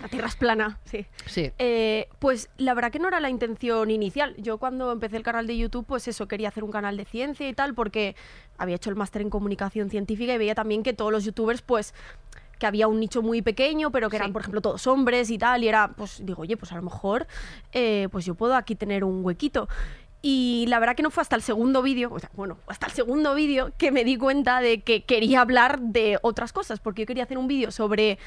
La 0.00 0.08
tierra 0.08 0.28
es 0.28 0.36
plana, 0.36 0.78
sí. 0.84 1.06
Sí. 1.26 1.50
Eh, 1.58 2.06
pues 2.18 2.48
la 2.58 2.74
verdad 2.74 2.92
que 2.92 2.98
no 2.98 3.08
era 3.08 3.18
la 3.18 3.28
intención 3.30 3.90
inicial. 3.90 4.34
Yo 4.36 4.58
cuando 4.58 4.92
empecé 4.92 5.16
el 5.16 5.22
canal 5.22 5.46
de 5.46 5.56
YouTube, 5.56 5.86
pues 5.86 6.06
eso, 6.06 6.28
quería 6.28 6.48
hacer 6.48 6.62
un 6.62 6.70
canal 6.70 6.96
de 6.98 7.06
ciencia 7.06 7.48
y 7.48 7.54
tal, 7.54 7.74
porque 7.74 8.14
había 8.58 8.76
hecho 8.76 8.90
el 8.90 8.96
máster 8.96 9.22
en 9.22 9.30
comunicación 9.30 9.88
científica 9.90 10.34
y 10.34 10.38
veía 10.38 10.54
también 10.54 10.82
que 10.82 10.92
todos 10.92 11.10
los 11.10 11.24
youtubers, 11.24 11.62
pues 11.62 11.94
que 12.58 12.66
había 12.66 12.88
un 12.88 13.00
nicho 13.00 13.22
muy 13.22 13.40
pequeño, 13.40 13.90
pero 13.90 14.10
que 14.10 14.16
eran, 14.16 14.28
Sí. 14.28 14.32
por 14.34 14.42
ejemplo, 14.42 14.60
todos 14.60 14.86
hombres 14.86 15.30
y 15.30 15.38
tal, 15.38 15.64
y 15.64 15.68
era, 15.68 15.88
pues 15.96 16.20
digo, 16.26 16.42
oye, 16.42 16.58
pues 16.58 16.70
a 16.72 16.76
lo 16.76 16.82
mejor, 16.82 17.26
eh, 17.72 18.08
pues 18.12 18.26
yo 18.26 18.34
puedo 18.34 18.54
aquí 18.54 18.74
tener 18.74 19.02
un 19.02 19.24
huequito. 19.24 19.66
Y 20.22 20.66
la 20.68 20.78
verdad 20.78 20.96
que 20.96 21.02
no 21.02 21.10
fue 21.10 21.22
hasta 21.22 21.36
el 21.36 21.42
segundo 21.42 21.80
vídeo, 21.82 22.10
o 22.12 22.18
sea, 22.18 22.30
bueno, 22.34 22.58
hasta 22.66 22.86
el 22.86 22.92
segundo 22.92 23.34
vídeo 23.34 23.72
que 23.78 23.90
me 23.90 24.04
di 24.04 24.16
cuenta 24.16 24.60
de 24.60 24.82
que 24.82 25.04
quería 25.04 25.40
hablar 25.40 25.80
de 25.80 26.18
otras 26.20 26.52
cosas, 26.52 26.78
porque 26.78 27.02
yo 27.02 27.06
quería 27.06 27.24
hacer 27.24 27.38
un 27.38 27.48
vídeo 27.48 27.70
sobre 27.70 28.18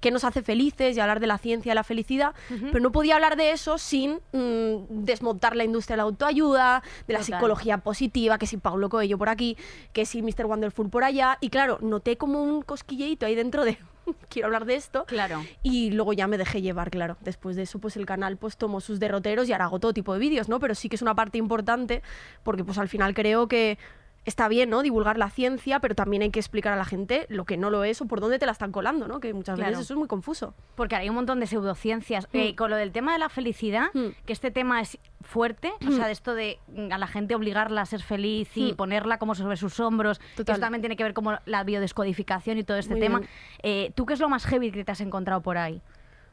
qué 0.00 0.10
nos 0.10 0.24
hace 0.24 0.42
felices 0.42 0.96
y 0.96 1.00
hablar 1.00 1.20
de 1.20 1.26
la 1.26 1.36
ciencia 1.36 1.72
y 1.72 1.74
la 1.74 1.84
felicidad, 1.84 2.34
pero 2.48 2.80
no 2.80 2.90
podía 2.90 3.16
hablar 3.16 3.36
de 3.36 3.52
eso 3.52 3.76
sin 3.76 4.20
mm, 4.32 5.04
desmontar 5.04 5.54
la 5.54 5.64
industria 5.64 5.94
de 5.94 5.98
la 5.98 6.04
autoayuda, 6.04 6.82
de 7.06 7.12
la 7.12 7.20
Total. 7.20 7.36
psicología 7.36 7.78
positiva, 7.78 8.38
que 8.38 8.46
si 8.46 8.56
Paulo 8.56 8.88
Coelho 8.88 9.18
por 9.18 9.28
aquí, 9.28 9.56
que 9.92 10.06
si 10.06 10.22
Mr. 10.22 10.46
Wonderful 10.46 10.88
por 10.88 11.04
allá, 11.04 11.36
y 11.40 11.50
claro, 11.50 11.78
noté 11.82 12.16
como 12.16 12.42
un 12.42 12.62
cosquilleito 12.62 13.26
ahí 13.26 13.34
dentro 13.34 13.64
de 13.64 13.78
quiero 14.28 14.46
hablar 14.46 14.64
de 14.64 14.74
esto. 14.74 15.04
Claro. 15.06 15.44
Y 15.62 15.90
luego 15.90 16.12
ya 16.12 16.26
me 16.26 16.38
dejé 16.38 16.62
llevar, 16.62 16.90
claro. 16.90 17.16
Después 17.20 17.56
de 17.56 17.62
eso, 17.62 17.78
pues 17.78 17.96
el 17.96 18.06
canal 18.06 18.36
pues 18.36 18.56
tomó 18.56 18.80
sus 18.80 19.00
derroteros 19.00 19.48
y 19.48 19.52
ahora 19.52 19.66
hago 19.66 19.78
todo 19.78 19.92
tipo 19.92 20.12
de 20.12 20.20
vídeos, 20.20 20.48
¿no? 20.48 20.60
Pero 20.60 20.74
sí 20.74 20.88
que 20.88 20.96
es 20.96 21.02
una 21.02 21.14
parte 21.14 21.38
importante 21.38 22.02
porque 22.42 22.64
pues 22.64 22.78
al 22.78 22.88
final 22.88 23.14
creo 23.14 23.48
que 23.48 23.78
está 24.24 24.48
bien, 24.48 24.70
¿no? 24.70 24.82
Divulgar 24.82 25.18
la 25.18 25.30
ciencia, 25.30 25.80
pero 25.80 25.94
también 25.94 26.22
hay 26.22 26.30
que 26.30 26.38
explicar 26.40 26.72
a 26.72 26.76
la 26.76 26.84
gente 26.84 27.26
lo 27.28 27.44
que 27.44 27.56
no 27.56 27.70
lo 27.70 27.82
es 27.84 28.00
o 28.00 28.06
por 28.06 28.20
dónde 28.20 28.38
te 28.38 28.46
la 28.46 28.52
están 28.52 28.70
colando, 28.72 29.08
¿no? 29.08 29.18
Que 29.20 29.34
muchas 29.34 29.56
Claro. 29.56 29.70
veces 29.70 29.84
eso 29.86 29.94
es 29.94 29.98
muy 29.98 30.08
confuso. 30.08 30.54
Porque 30.76 30.94
hay 30.96 31.08
un 31.08 31.14
montón 31.16 31.40
de 31.40 31.46
pseudociencias. 31.46 32.28
Eh, 32.32 32.54
con 32.54 32.70
lo 32.70 32.76
del 32.76 32.92
tema 32.92 33.12
de 33.12 33.18
la 33.18 33.28
felicidad, 33.28 33.86
Mm. 33.94 34.08
que 34.24 34.32
este 34.32 34.50
tema 34.50 34.80
es 34.80 34.98
fuerte, 35.22 35.72
o 35.86 35.90
sea, 35.92 36.06
de 36.06 36.12
esto 36.12 36.34
de 36.34 36.58
mm, 36.68 36.92
a 36.92 36.98
la 36.98 37.06
gente 37.06 37.34
obligarla 37.34 37.80
a 37.82 37.86
ser 37.86 38.02
feliz 38.02 38.48
y 38.56 38.72
Mm. 38.72 38.76
ponerla 38.76 39.18
como 39.18 39.34
sobre 39.34 39.56
sus 39.56 39.78
hombros, 39.80 40.18
que 40.18 40.24
Total. 40.36 40.54
esto 40.54 40.60
también 40.66 40.82
tiene 40.82 40.96
que 40.96 41.02
ver 41.04 41.14
como 41.14 41.38
la 41.46 41.64
biodescodificación 41.64 42.58
y 42.58 42.64
todo 42.64 42.76
este 42.78 42.94
Muy 42.94 43.00
tema. 43.00 43.20
Eh, 43.62 43.92
¿Tú 43.94 44.06
qué 44.06 44.14
es 44.14 44.20
lo 44.20 44.28
más 44.28 44.46
heavy 44.46 44.70
que 44.70 44.84
te 44.84 44.92
has 44.92 45.00
encontrado 45.00 45.40
por 45.42 45.58
ahí? 45.58 45.80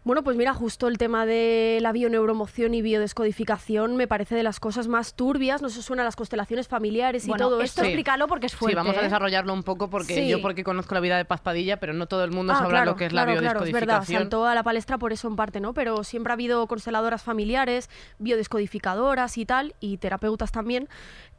Bueno, 0.06 0.24
pues 0.24 0.38
mira, 0.38 0.54
justo 0.54 0.88
el 0.88 0.98
tema 0.98 1.26
de 1.26 1.80
la 1.82 1.92
bioneuromoción 1.92 2.74
y 2.74 2.82
biodescodificación 2.82 3.98
me 3.98 4.08
parece 4.08 4.34
de 4.34 4.44
las 4.44 4.60
cosas 4.62 4.88
más 4.88 5.14
turbias. 5.14 5.62
No 5.62 5.70
se 5.70 5.82
suena 5.84 6.04
a 6.04 6.06
las 6.06 6.16
constelaciones 6.16 6.68
familiares 6.70 7.26
y 7.26 7.28
Bueno, 7.28 7.46
todo 7.50 7.56
esto 7.62 7.66
esto. 7.66 7.82
Sí. 7.82 7.88
explícalo 7.90 8.28
porque 8.28 8.46
es 8.48 8.56
fuerte. 8.56 8.72
sí, 8.74 8.76
vamos 8.78 8.96
a 8.96 9.02
¿eh? 9.02 9.04
desarrollarlo 9.04 9.54
un 9.54 9.62
poco 9.64 9.90
porque 9.90 10.16
Sí. 10.16 10.28
yo 10.30 10.42
porque 10.42 10.64
conozco 10.64 10.96
la 10.96 11.02
vida 11.02 11.18
de 11.18 11.26
Paz 11.26 11.42
Padilla, 11.42 11.78
pero 11.82 11.94
no 11.94 12.08
todo 12.08 12.24
el 12.24 12.32
mundo 12.32 12.54
Ah, 12.54 12.60
sabrá 12.60 12.70
claro, 12.80 12.92
lo 12.92 12.96
que 12.98 13.06
es 13.06 13.10
claro, 13.12 13.34
la 13.34 13.40
claro, 13.42 13.64
es 13.66 13.72
verdad, 13.74 13.88
biodescodificación. 13.88 14.22
saltó 14.24 14.46
a 14.48 14.56
la 14.56 14.64
palestra 14.64 14.98
por 14.98 15.12
eso 15.12 15.28
en 15.28 15.36
parte, 15.36 15.60
¿no? 15.60 15.74
Pero 15.74 16.04
siempre 16.06 16.32
ha 16.32 16.36
habido 16.36 16.66
consteladoras 16.68 17.22
familiares, 17.22 17.90
biodescodificadoras 18.20 19.38
y 19.38 19.46
tal, 19.46 19.76
y 19.82 19.98
terapeutas 19.98 20.52
también, 20.54 20.88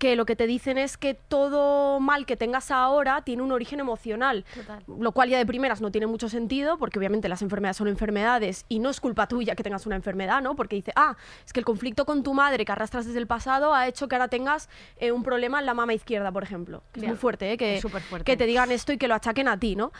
que 0.01 0.17
lo 0.17 0.25
que 0.25 0.35
te 0.35 0.47
dicen 0.47 0.79
es 0.79 0.97
que 0.97 1.13
todo 1.13 2.01
mal 2.01 2.25
que 2.25 2.35
tengas 2.35 2.71
ahora 2.71 3.21
tiene 3.21 3.43
un 3.43 3.53
origen 3.53 3.81
emocional, 3.81 4.47
Total. 4.55 4.83
lo 4.89 5.13
cual 5.13 5.29
ya 5.29 5.37
de 5.37 5.45
primeras 5.45 5.83
no 5.83 5.91
tiene 5.91 6.07
mucho 6.07 6.31
sentido, 6.31 6.79
porque 6.79 6.99
obviamente 6.99 7.29
las 7.29 7.43
enfermedades 7.43 7.77
son 7.77 7.87
enfermedades 7.87 8.65
y 8.71 8.79
no 8.79 8.89
es 8.89 8.99
culpa 8.99 9.29
tuya 9.29 9.55
que 9.55 9.63
tengas 9.63 9.85
una 9.85 9.97
enfermedad, 9.97 10.41
¿no? 10.41 10.57
Porque 10.57 10.75
dice, 10.75 10.93
ah, 10.97 11.19
es 11.45 11.53
que 11.53 11.61
el 11.61 11.67
conflicto 11.67 12.07
con 12.07 12.23
tu 12.23 12.33
madre 12.33 12.65
que 12.65 12.73
arrastras 12.73 13.05
desde 13.05 13.19
el 13.19 13.27
pasado 13.27 13.75
ha 13.75 13.89
hecho 13.89 14.09
que 14.09 14.15
ahora 14.15 14.29
tengas 14.29 14.71
eh, 14.97 15.13
un 15.13 15.23
problema 15.23 15.61
en 15.61 15.67
la 15.67 15.75
mama 15.75 15.93
izquierda, 15.93 16.33
por 16.33 16.45
ejemplo. 16.45 16.83
Que 16.93 17.01
es 17.01 17.07
muy 17.07 17.17
fuerte, 17.17 17.53
¿eh? 17.53 17.59
Que, 17.59 17.79
superfuerte. 17.83 18.25
que 18.25 18.39
te 18.39 18.47
digan 18.47 18.73
esto 18.73 18.95
y 18.95 18.97
que 18.97 19.07
lo 19.07 19.15
achaquen 19.15 19.49
a 19.49 19.59
ti, 19.59 19.77
¿no? 19.77 19.93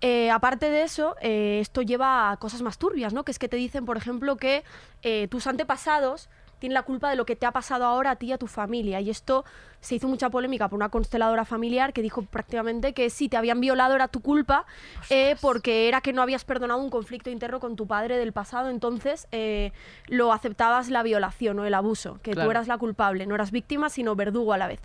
Eh, 0.00 0.30
aparte 0.30 0.70
de 0.70 0.82
eso, 0.82 1.16
eh, 1.20 1.58
esto 1.60 1.82
lleva 1.82 2.30
a 2.30 2.36
cosas 2.36 2.62
más 2.62 2.78
turbias, 2.78 3.12
¿no? 3.12 3.24
Que 3.24 3.32
es 3.32 3.38
que 3.38 3.48
te 3.48 3.56
dicen, 3.56 3.84
por 3.84 3.96
ejemplo, 3.96 4.36
que 4.36 4.62
eh, 5.02 5.26
tus 5.28 5.46
antepasados 5.48 6.28
tienen 6.58 6.74
la 6.74 6.82
culpa 6.82 7.10
de 7.10 7.16
lo 7.16 7.24
que 7.24 7.36
te 7.36 7.46
ha 7.46 7.52
pasado 7.52 7.84
ahora 7.84 8.12
a 8.12 8.16
ti 8.16 8.26
y 8.26 8.32
a 8.32 8.38
tu 8.38 8.46
familia. 8.46 9.00
Y 9.00 9.10
esto 9.10 9.44
se 9.80 9.94
hizo 9.94 10.08
mucha 10.08 10.28
polémica 10.28 10.68
por 10.68 10.76
una 10.76 10.88
consteladora 10.88 11.44
familiar 11.44 11.92
que 11.92 12.02
dijo 12.02 12.22
prácticamente 12.22 12.92
que 12.94 13.10
si 13.10 13.28
te 13.28 13.36
habían 13.36 13.60
violado 13.60 13.94
era 13.94 14.08
tu 14.08 14.20
culpa 14.20 14.66
eh, 15.08 15.36
porque 15.40 15.86
era 15.86 16.00
que 16.00 16.12
no 16.12 16.20
habías 16.20 16.44
perdonado 16.44 16.80
un 16.80 16.90
conflicto 16.90 17.30
interno 17.30 17.60
con 17.60 17.76
tu 17.76 17.86
padre 17.86 18.16
del 18.18 18.32
pasado, 18.32 18.70
entonces 18.70 19.28
eh, 19.30 19.72
lo 20.08 20.32
aceptabas 20.32 20.88
la 20.90 21.02
violación 21.04 21.58
o 21.60 21.64
el 21.64 21.74
abuso, 21.74 22.18
que 22.22 22.32
tú 22.32 22.36
Claro. 22.38 22.50
eras 22.50 22.66
la 22.68 22.76
culpable, 22.78 23.26
no 23.26 23.34
eras 23.36 23.50
víctima 23.52 23.88
sino 23.88 24.16
verdugo 24.16 24.52
a 24.52 24.58
la 24.58 24.66
vez. 24.66 24.80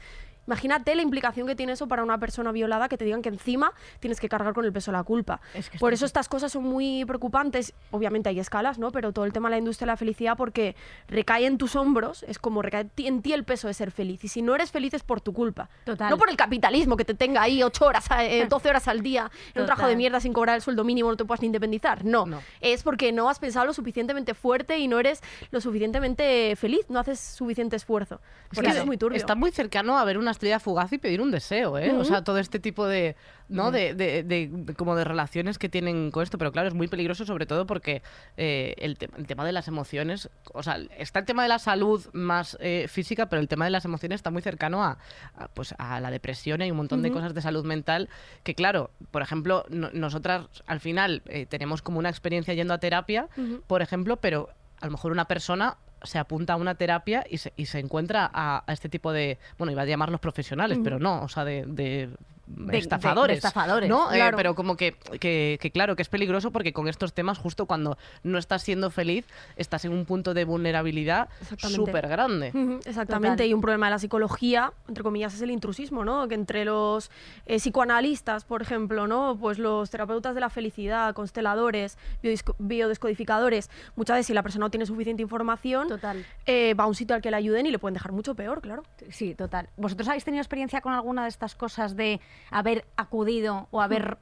Imagínate 0.47 0.95
la 0.95 1.01
implicación 1.01 1.47
que 1.47 1.55
tiene 1.55 1.73
eso 1.73 1.88
para 1.88 2.03
una 2.03 2.17
persona 2.17 2.51
violada 2.51 2.89
que 2.89 2.97
te 2.97 3.05
digan 3.05 3.21
que 3.21 3.29
encima 3.29 3.71
tienes 4.00 4.19
que 4.19 4.27
cargar 4.29 4.53
con 4.53 4.65
el 4.65 4.73
peso 4.73 4.91
de 4.91 4.97
la 4.97 5.03
culpa. 5.03 5.39
Es 5.53 5.69
que 5.69 5.77
Por 5.79 5.93
eso 5.93 6.05
estas 6.05 6.27
cosas 6.27 6.51
son 6.51 6.63
muy 6.63 7.05
preocupantes. 7.05 7.73
Obviamente 7.91 8.29
hay 8.29 8.39
escalas, 8.39 8.77
¿no? 8.79 8.91
Pero 8.91 9.13
todo 9.13 9.25
el 9.25 9.33
tema 9.33 9.47
de 9.50 9.51
la 9.55 9.57
industria 9.59 9.85
de 9.85 9.91
la 9.93 9.97
felicidad 9.97 10.35
porque 10.38 10.75
recae 11.07 11.45
en 11.45 11.57
tus 11.57 11.75
hombros, 11.75 12.23
es 12.23 12.39
como 12.39 12.62
recae 12.62 12.88
en 12.97 13.21
ti 13.21 13.33
el 13.33 13.43
peso 13.45 13.67
de 13.67 13.73
ser 13.73 13.91
feliz. 13.91 14.23
Y 14.23 14.27
si 14.27 14.41
no 14.41 14.53
eres 14.55 14.71
feliz 14.71 14.93
es 14.93 15.03
por 15.03 15.21
tu 15.21 15.33
culpa. 15.33 15.69
Total. 15.85 16.09
No 16.09 16.17
por 16.17 16.29
el 16.29 16.35
capitalismo 16.35 16.97
que 16.97 17.05
te 17.05 17.13
tenga 17.13 17.41
ahí 17.41 17.63
8 17.63 17.85
horas, 17.85 18.12
a- 18.12 18.25
eh, 18.25 18.45
12 18.50 18.69
horas 18.69 18.88
al 18.88 19.01
día 19.01 19.31
en 19.55 19.62
un 19.62 19.65
trabajo 19.65 19.88
de 19.88 19.95
mierda 19.95 20.19
sin 20.19 20.33
cobrar 20.33 20.55
el 20.55 20.62
sueldo 20.62 20.83
mínimo, 20.83 21.09
no 21.09 21.17
te 21.17 21.25
puedas 21.25 21.41
ni 21.41 21.47
independizar. 21.47 22.03
No. 22.03 22.25
No. 22.25 22.41
Es 22.62 22.83
porque 22.83 23.12
no 23.12 23.29
has 23.29 23.39
pensado 23.39 23.65
lo 23.65 23.73
suficientemente 23.73 24.33
fuerte 24.33 24.77
y 24.77 24.88
no 24.88 25.00
eres 25.00 25.21
lo 25.51 25.62
suficientemente 25.62 26.55
feliz, 26.55 26.85
no 26.89 27.00
haces 27.00 27.19
suficiente 27.19 27.75
esfuerzo. 27.75 28.19
Porque 28.50 28.62
que 28.62 28.71
eso 28.71 28.79
es 28.81 28.85
muy 28.85 28.97
turbio. 28.97 29.17
Está 29.17 29.35
muy 29.35 29.51
cercano 29.51 29.97
a 29.97 30.03
ver 30.05 30.17
una 30.17 30.32
estrella 30.33 30.59
fugaz 30.59 30.91
y 30.91 30.97
pedir 30.97 31.21
un 31.21 31.31
deseo, 31.31 31.77
¿eh? 31.77 31.91
O 31.93 32.03
sea, 32.03 32.23
todo 32.23 32.37
este 32.39 32.59
tipo 32.59 32.85
de, 32.85 33.15
¿no? 33.47 33.71
de, 33.71 33.93
de- 33.93 34.23
de- 34.23 34.49
de- 34.51 34.73
como 34.75 34.95
de 34.95 35.03
relaciones 35.05 35.57
que 35.57 35.69
tienen 35.69 36.11
con 36.11 36.21
esto, 36.23 36.37
pero 36.37 36.51
claro, 36.51 36.67
es 36.67 36.73
muy 36.73 36.87
peligroso 36.89 37.25
sobre 37.25 37.45
todo 37.45 37.65
porque 37.65 38.01
eh, 38.37 38.75
el, 38.79 38.97
te- 38.97 39.09
el 39.17 39.25
tema 39.25 39.45
de 39.45 39.51
las 39.53 39.67
emociones, 39.67 40.29
o 40.53 40.61
sea, 40.61 40.77
está 40.97 41.19
el 41.19 41.25
tema 41.25 41.43
de 41.43 41.49
la 41.49 41.59
salud 41.59 42.05
más 42.13 42.57
eh, 42.59 42.87
física, 42.89 43.27
pero 43.29 43.41
el 43.41 43.47
tema 43.47 43.65
de 43.65 43.71
las 43.71 43.85
emociones 43.85 44.17
está 44.17 44.29
muy 44.31 44.41
cercano 44.41 44.83
a, 44.83 44.97
a, 45.35 45.47
pues, 45.47 45.73
a 45.77 45.99
la 45.99 46.11
depresión. 46.11 46.59
Y 46.61 46.65
hay 46.65 46.71
un 46.71 46.77
montón 46.77 47.01
de 47.01 47.09
cosas 47.11 47.33
de 47.33 47.41
salud 47.41 47.63
mental 47.65 48.09
que, 48.43 48.55
claro, 48.55 48.91
por 49.11 49.21
ejemplo, 49.21 49.65
no- 49.69 49.89
nosotras 49.93 50.47
al 50.65 50.79
final 50.79 51.21
eh, 51.27 51.45
tenemos 51.45 51.81
como 51.81 51.99
una 51.99 52.09
experiencia 52.09 52.53
yendo 52.53 52.73
a 52.73 52.79
terapia, 52.79 53.29
por 53.67 53.81
ejemplo, 53.81 54.17
pero 54.17 54.49
a 54.81 54.85
lo 54.87 54.91
mejor 54.91 55.11
una 55.11 55.25
persona 55.25 55.77
se 56.03 56.19
apunta 56.19 56.53
a 56.53 56.55
una 56.57 56.75
terapia 56.75 57.25
y 57.29 57.38
se, 57.38 57.53
y 57.55 57.65
se 57.65 57.79
encuentra 57.79 58.29
a, 58.33 58.63
a 58.67 58.74
este 58.74 58.89
tipo 58.89 59.12
de, 59.12 59.39
bueno, 59.57 59.72
iba 59.72 59.81
a 59.81 59.86
llamarlos 59.86 60.19
profesionales, 60.19 60.79
pero 60.83 61.00
no, 61.00 61.22
o 61.24 61.27
sea, 61.29 61.45
de, 61.45 61.65
de 61.65 62.10
de- 62.45 62.77
estafadores. 62.77 63.36
de 63.36 63.48
estafadores, 63.48 63.88
¿no? 63.89 64.12
Eh, 64.12 64.15
claro. 64.17 64.36
pero 64.36 64.53
como 64.53 64.75
que, 64.75 64.98
que, 65.22 65.57
que 65.62 65.72
claro, 65.72 65.95
que 65.95 66.01
es 66.01 66.10
peligroso 66.10 66.51
porque 66.51 66.74
con 66.74 66.89
estos 66.89 67.13
temas, 67.13 67.38
justo 67.38 67.65
cuando 67.67 67.98
no 68.22 68.38
estás 68.38 68.62
siendo 68.63 68.91
feliz, 68.91 69.25
estás 69.55 69.86
en 69.86 69.93
un 69.93 70.03
punto 70.05 70.33
de 70.33 70.43
vulnerabilidad 70.43 71.29
súper 71.57 72.10
grande. 72.10 72.48
Exactamente, 72.86 73.38
Total. 73.38 73.48
y 73.48 73.53
un 73.53 73.62
problema 73.62 73.86
de 73.88 73.91
la 73.91 74.00
psicología, 74.00 74.74
entre 74.89 75.03
comillas, 75.05 75.33
es 75.33 75.41
el 75.41 75.51
intrusismo, 75.51 76.03
¿no? 76.03 76.27
Que 76.27 76.36
entre 76.36 76.65
los 76.65 77.10
eh, 77.45 77.60
psicoanalistas, 77.60 78.43
por 78.43 78.62
ejemplo, 78.62 79.07
¿no? 79.07 79.38
Pues 79.39 79.57
los 79.57 79.89
terapeutas 79.89 80.36
de 80.36 80.41
la 80.41 80.50
felicidad, 80.50 81.13
consteladores, 81.15 81.98
biodisco- 82.22 82.55
biodescodificadores, 82.60 83.69
muchas 83.95 84.15
veces 84.15 84.27
si 84.27 84.33
la 84.33 84.43
persona 84.43 84.65
no 84.65 84.69
tiene 84.69 84.86
suficiente 84.86 85.22
información, 85.22 85.88
Total. 85.93 86.25
eh, 86.45 86.73
va 86.73 86.85
a 86.85 86.88
un 86.88 86.95
sitio 86.95 87.15
al 87.15 87.21
que 87.21 87.29
le 87.29 87.38
ayuden 87.38 87.65
y 87.65 87.71
le 87.71 87.79
pueden 87.79 87.93
dejar 87.93 88.12
mucho 88.12 88.35
peor, 88.35 88.62
claro. 88.62 88.83
Sí, 89.09 89.35
total. 89.35 89.69
¿Vosotros 89.77 90.07
habéis 90.07 90.23
tenido 90.23 90.41
experiencia 90.41 90.81
con 90.81 90.93
alguna 90.93 91.23
de 91.23 91.29
estas 91.29 91.55
cosas 91.55 91.95
de 91.95 92.19
haber 92.50 92.85
acudido 92.95 93.67
o 93.71 93.81
haber 93.81 94.17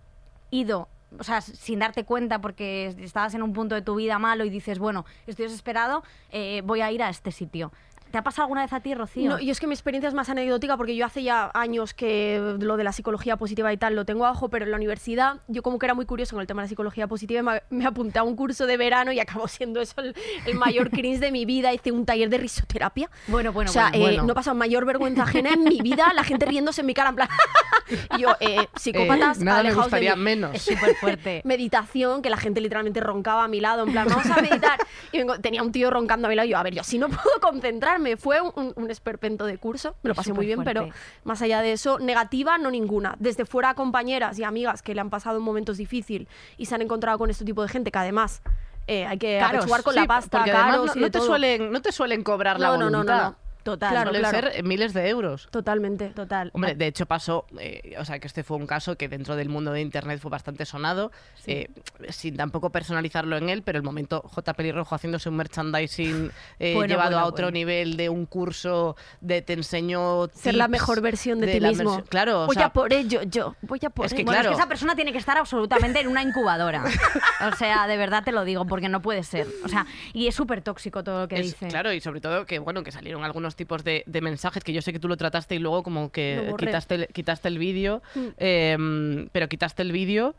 ido, 0.50 0.90
o 1.18 1.24
sea, 1.24 1.40
sin 1.42 1.80
darte 1.80 2.04
cuenta 2.04 2.40
porque 2.42 2.88
estabas 3.00 3.34
en 3.34 3.42
un 3.42 3.54
punto 3.54 3.76
de 3.76 3.82
tu 3.82 3.96
vida 3.96 4.20
malo 4.20 4.44
y 4.44 4.50
dices, 4.50 4.80
bueno, 4.80 5.06
estoy 5.28 5.46
desesperado, 5.46 6.04
eh, 6.32 6.62
voy 6.66 6.82
a 6.82 6.92
ir 6.92 7.02
a 7.04 7.10
este 7.10 7.32
sitio? 7.32 7.72
¿Te 8.12 8.18
ha 8.18 8.24
pasado 8.24 8.44
alguna 8.44 8.62
vez 8.62 8.74
a 8.74 8.80
ti, 8.82 8.94
Rocío? 8.94 9.30
No, 9.32 9.40
y 9.40 9.50
es 9.50 9.60
que 9.60 9.68
mi 9.68 9.74
experiencia 9.74 10.08
es 10.08 10.14
más 10.14 10.30
anecdótica 10.30 10.76
porque 10.78 10.96
yo 10.96 11.06
hace 11.06 11.24
ya 11.24 11.50
años 11.54 11.94
que 11.94 12.56
lo 12.60 12.78
de 12.78 12.84
la 12.84 12.92
psicología 12.92 13.38
positiva 13.38 13.72
y 13.72 13.78
tal 13.78 13.96
lo 13.96 14.06
tengo 14.06 14.26
abajo, 14.26 14.50
pero 14.50 14.66
en 14.66 14.72
la 14.72 14.78
universidad 14.78 15.38
yo 15.48 15.62
como 15.64 15.80
que 15.80 15.86
era 15.86 15.94
muy 15.94 16.06
curioso 16.06 16.36
con 16.36 16.42
el 16.42 16.48
tema 16.48 16.62
de 16.62 16.66
la 16.66 16.70
psicología 16.70 17.08
positiva 17.08 17.62
y 17.70 17.74
me, 17.76 17.86
apunté 17.86 18.20
a 18.20 18.24
un 18.24 18.36
curso 18.36 18.66
de 18.66 18.78
verano 18.78 19.12
y 19.12 19.20
acabó 19.20 19.48
siendo 19.48 19.82
eso 19.82 20.02
el, 20.02 20.16
el 20.46 20.56
mayor 20.56 20.90
cringe 20.92 21.20
de 21.20 21.32
mi 21.32 21.46
vida. 21.46 21.74
Hice 21.74 21.92
un 21.92 22.06
taller 22.06 22.30
de 22.30 22.38
risoterapia. 22.38 23.10
Bueno, 23.28 23.52
bueno, 23.54 23.70
o 23.70 23.74
sea, 23.74 23.90
bueno, 23.90 23.98
eh, 23.98 24.08
bueno. 24.10 24.24
no 24.24 24.32
he 24.34 24.36
pasado 24.36 24.56
mayor 24.56 24.86
vergüenza 24.86 25.24
ajena 25.24 25.52
en 25.54 25.64
mi 25.64 25.80
vida, 25.82 26.12
la 26.14 26.24
gente 26.24 26.46
riéndose 26.46 26.82
en 26.82 26.88
mi 26.88 26.94
cara 26.94 27.10
en 27.10 27.16
plan... 27.16 27.30
y 28.18 28.22
yo, 28.22 28.36
eh, 28.40 28.68
psicópatas, 28.76 29.40
Eh, 29.40 29.44
nada 29.46 29.64
me 29.64 29.70
de 29.70 29.76
gustaría 29.76 30.16
mí. 30.16 30.24
menos. 30.24 30.54
Es 30.56 30.64
súper 30.64 30.96
fuerte. 30.96 31.42
Meditación, 31.46 32.22
que 32.22 32.30
la 32.30 32.38
gente 32.38 32.62
literalmente 32.62 33.00
roncaba 33.00 33.44
a 33.44 33.48
mi 33.48 33.60
lado, 33.60 33.84
en 33.86 33.92
plan, 33.92 34.08
vamos 34.10 34.26
a 34.30 34.42
meditar. 34.42 34.80
Y 35.12 35.18
vengo- 35.20 35.40
tenía 35.40 35.62
un 35.64 35.72
tío 35.72 35.90
roncando 35.90 36.28
a 36.28 36.30
mi 36.30 36.36
lado 36.36 36.48
y 36.48 36.52
yo, 36.52 36.58
a 36.58 36.64
ver, 36.64 36.74
yo 36.74 36.82
así 36.82 36.98
no 36.98 37.08
puedo 37.10 37.40
concentrarme. 37.42 38.01
Fue 38.18 38.42
un, 38.42 38.74
un 38.76 38.92
esperpento 38.92 39.46
de 39.46 39.58
curso, 39.58 39.96
me 40.04 40.10
lo 40.10 40.16
pasé 40.16 40.34
muy 40.34 40.46
bien, 40.46 40.64
pero 40.64 40.90
más 41.24 41.42
allá 41.42 41.62
de 41.62 41.72
eso, 41.74 42.00
negativa 42.00 42.58
no 42.58 42.72
ninguna. 42.72 43.16
Desde 43.20 43.46
fuera 43.46 43.74
compañeras 43.74 44.38
y 44.40 44.44
amigas 44.44 44.82
que 44.82 44.94
le 44.96 45.02
han 45.02 45.10
pasado 45.10 45.40
momentos 45.40 45.78
difíciles 45.78 46.28
y 46.58 46.66
se 46.66 46.76
han 46.76 46.82
encontrado 46.82 47.18
con 47.18 47.30
este 47.30 47.46
tipo 47.46 47.62
de 47.62 47.70
gente 47.70 47.92
que 47.92 48.00
además 48.00 48.42
eh, 48.88 49.06
hay 49.06 49.18
que 49.18 49.40
apechugar 49.40 49.84
con 49.84 49.94
Sí, 49.94 50.00
la 50.00 50.08
pasta, 50.08 50.44
caros 50.44 50.96
no, 50.96 51.04
te 51.04 51.12
todo. 51.12 51.26
suelen, 51.26 51.72
no 51.72 51.82
te 51.82 51.92
suelen 51.92 52.24
cobrar 52.24 52.60
la 52.60 52.68
no, 52.70 52.78
no, 52.78 52.86
voluntad. 52.90 53.24
no. 53.24 53.36
Total. 53.64 53.92
Claro, 53.92 54.12
Suelen 54.12 54.30
claro. 54.30 54.52
ser 54.52 54.64
miles 54.64 54.94
de 54.94 55.08
euros. 55.10 55.48
Totalmente. 55.52 56.08
Total. 56.10 56.50
Hombre, 56.54 56.76
de 56.76 56.88
hecho 56.88 57.06
pasó, 57.06 57.46
eh, 57.60 57.96
o 58.00 58.06
sea, 58.06 58.20
que 58.20 58.28
este 58.28 58.44
fue 58.44 58.58
un 58.58 58.66
caso 58.68 58.96
que 58.98 59.08
dentro 59.08 59.36
del 59.36 59.50
mundo 59.50 59.72
de 59.72 59.82
Internet 59.82 60.20
fue 60.20 60.32
bastante 60.32 60.66
sonado, 60.66 61.12
eh, 61.46 61.68
sin 62.10 62.36
tampoco 62.38 62.70
personalizarlo 62.72 63.38
en 63.38 63.50
él, 63.50 63.62
pero 63.64 63.78
el 63.78 63.84
momento 63.84 64.22
J. 64.26 64.54
Pelirrojo 64.54 64.96
haciéndose 64.96 65.30
un 65.30 65.36
merchandising 65.36 66.32
eh, 66.60 66.74
Bueno, 66.76 66.88
llevado 66.92 67.12
bueno, 67.12 67.26
a 67.26 67.30
otro 67.30 67.46
bueno. 67.46 67.56
nivel 67.56 67.98
de 67.98 68.10
un 68.10 68.26
curso 68.26 68.96
de 69.22 69.42
te 69.42 69.54
enseño 69.54 70.28
Ser 70.34 70.56
la 70.56 70.68
mejor 70.68 71.02
versión 71.02 71.40
de, 71.40 71.52
ti 71.54 71.62
mismo. 71.62 72.04
Claro, 72.06 72.44
o 72.44 72.46
voy 72.48 72.56
sea, 72.56 72.68
a 72.68 72.74
por 72.74 72.94
ello, 72.94 73.22
yo. 73.24 73.56
Voy 73.62 73.80
a 73.86 73.90
por 73.90 74.06
Es 74.08 74.14
que 74.14 74.22
ello. 74.22 74.32
Claro. 74.32 74.50
es 74.50 74.56
que 74.56 74.60
esa 74.62 74.68
persona 74.68 74.96
tiene 74.96 75.12
que 75.12 75.18
estar 75.18 75.38
absolutamente 75.38 76.00
en 76.00 76.08
una 76.08 76.22
incubadora. 76.24 76.84
O 77.42 77.56
sea, 77.56 77.88
de 77.88 77.98
verdad 77.98 78.24
te 78.24 78.32
lo 78.32 78.44
digo, 78.46 78.66
porque 78.66 78.88
no 78.88 79.02
puede 79.02 79.24
ser. 79.24 79.48
O 79.66 79.68
sea, 79.68 79.86
y 80.14 80.28
es 80.28 80.36
súper 80.36 80.62
tóxico 80.62 81.04
todo 81.04 81.22
lo 81.22 81.28
que 81.28 81.40
es- 81.40 81.48
dice. 81.48 81.68
Claro, 81.68 81.92
y 81.92 82.00
sobre 82.00 82.22
todo 82.22 82.46
que 82.46 82.60
bueno, 82.60 82.84
que 82.84 82.92
salieron 82.92 83.24
algunos 83.24 83.51
tipos 83.56 83.84
de, 83.84 84.04
de 84.06 84.22
mensajes 84.22 84.64
que 84.64 84.74
yo 84.74 84.82
sé 84.82 84.92
que 84.94 85.00
tú 85.00 85.08
lo 85.08 85.18
trataste 85.18 85.56
y 85.56 85.60
luego 85.60 85.84
como 85.84 86.12
que 86.12 86.54
quitaste 86.58 86.96
el, 86.96 87.08
quitaste 87.08 87.48
el 87.48 87.58
vídeo, 87.58 88.02
Mm. 88.16 88.28
eh, 88.38 89.28
pero 89.32 89.48
quitaste 89.48 89.82
el 89.82 89.92
vídeo 89.92 90.36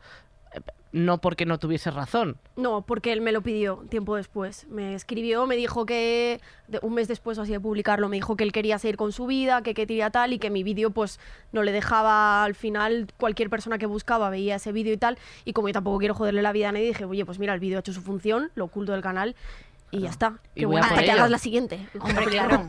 eh, 0.53 0.59
no 0.91 1.17
porque 1.19 1.47
no 1.47 1.57
tuviese 1.57 1.89
razón. 1.89 2.37
No, 2.55 2.83
porque 2.83 3.11
él 3.13 3.21
me 3.21 3.31
lo 3.31 3.41
pidió 3.41 3.77
tiempo 3.89 4.15
después. 4.15 4.67
Me 4.69 4.93
escribió, 4.93 5.47
me 5.47 5.55
dijo 5.55 5.87
que 5.87 6.39
un 6.83 6.93
mes 6.93 7.07
después 7.07 7.35
o 7.39 7.41
así 7.41 7.51
de 7.51 7.59
publicarlo, 7.59 8.09
me 8.09 8.17
dijo 8.17 8.35
que 8.35 8.43
él 8.43 8.51
quería 8.51 8.77
seguir 8.77 8.95
con 8.95 9.11
su 9.11 9.25
vida, 9.25 9.63
que 9.63 9.73
quería 9.73 10.11
tal 10.11 10.33
y 10.33 10.37
que 10.37 10.51
mi 10.51 10.61
vídeo 10.61 10.91
pues 10.91 11.19
no 11.51 11.63
le 11.63 11.71
dejaba 11.71 12.43
al 12.43 12.53
final 12.53 13.07
cualquier 13.17 13.49
persona 13.49 13.79
que 13.79 13.87
buscaba 13.87 14.29
veía 14.29 14.57
ese 14.57 14.71
vídeo 14.71 14.93
y 14.93 14.97
tal. 14.97 15.17
Y 15.45 15.53
como 15.53 15.67
yo 15.67 15.73
tampoco 15.73 15.97
quiero 15.97 16.13
joderle 16.13 16.43
la 16.43 16.51
vida 16.51 16.69
a 16.69 16.71
nadie, 16.71 16.85
dije, 16.89 17.05
oye, 17.05 17.25
pues 17.25 17.39
mira, 17.39 17.55
el 17.55 17.59
vídeo 17.59 17.77
ha 17.77 17.79
hecho 17.79 17.91
su 17.93 18.01
función, 18.03 18.51
lo 18.53 18.65
oculto 18.65 18.91
del 18.91 19.01
canal 19.01 19.35
y 19.95 20.01
ya 20.01 20.09
está. 20.09 20.33
Y 20.55 20.61
Qué 20.61 20.65
voy 20.65 20.75
a 20.77 20.79
buena, 20.79 20.87
por 20.87 20.93
hasta 20.93 20.99
que 21.01 21.05
ello. 21.11 21.19
hagas 21.19 21.31
la 21.31 21.37
siguiente. 21.37 21.87
Hombre, 21.99 22.25
claro. 22.25 22.67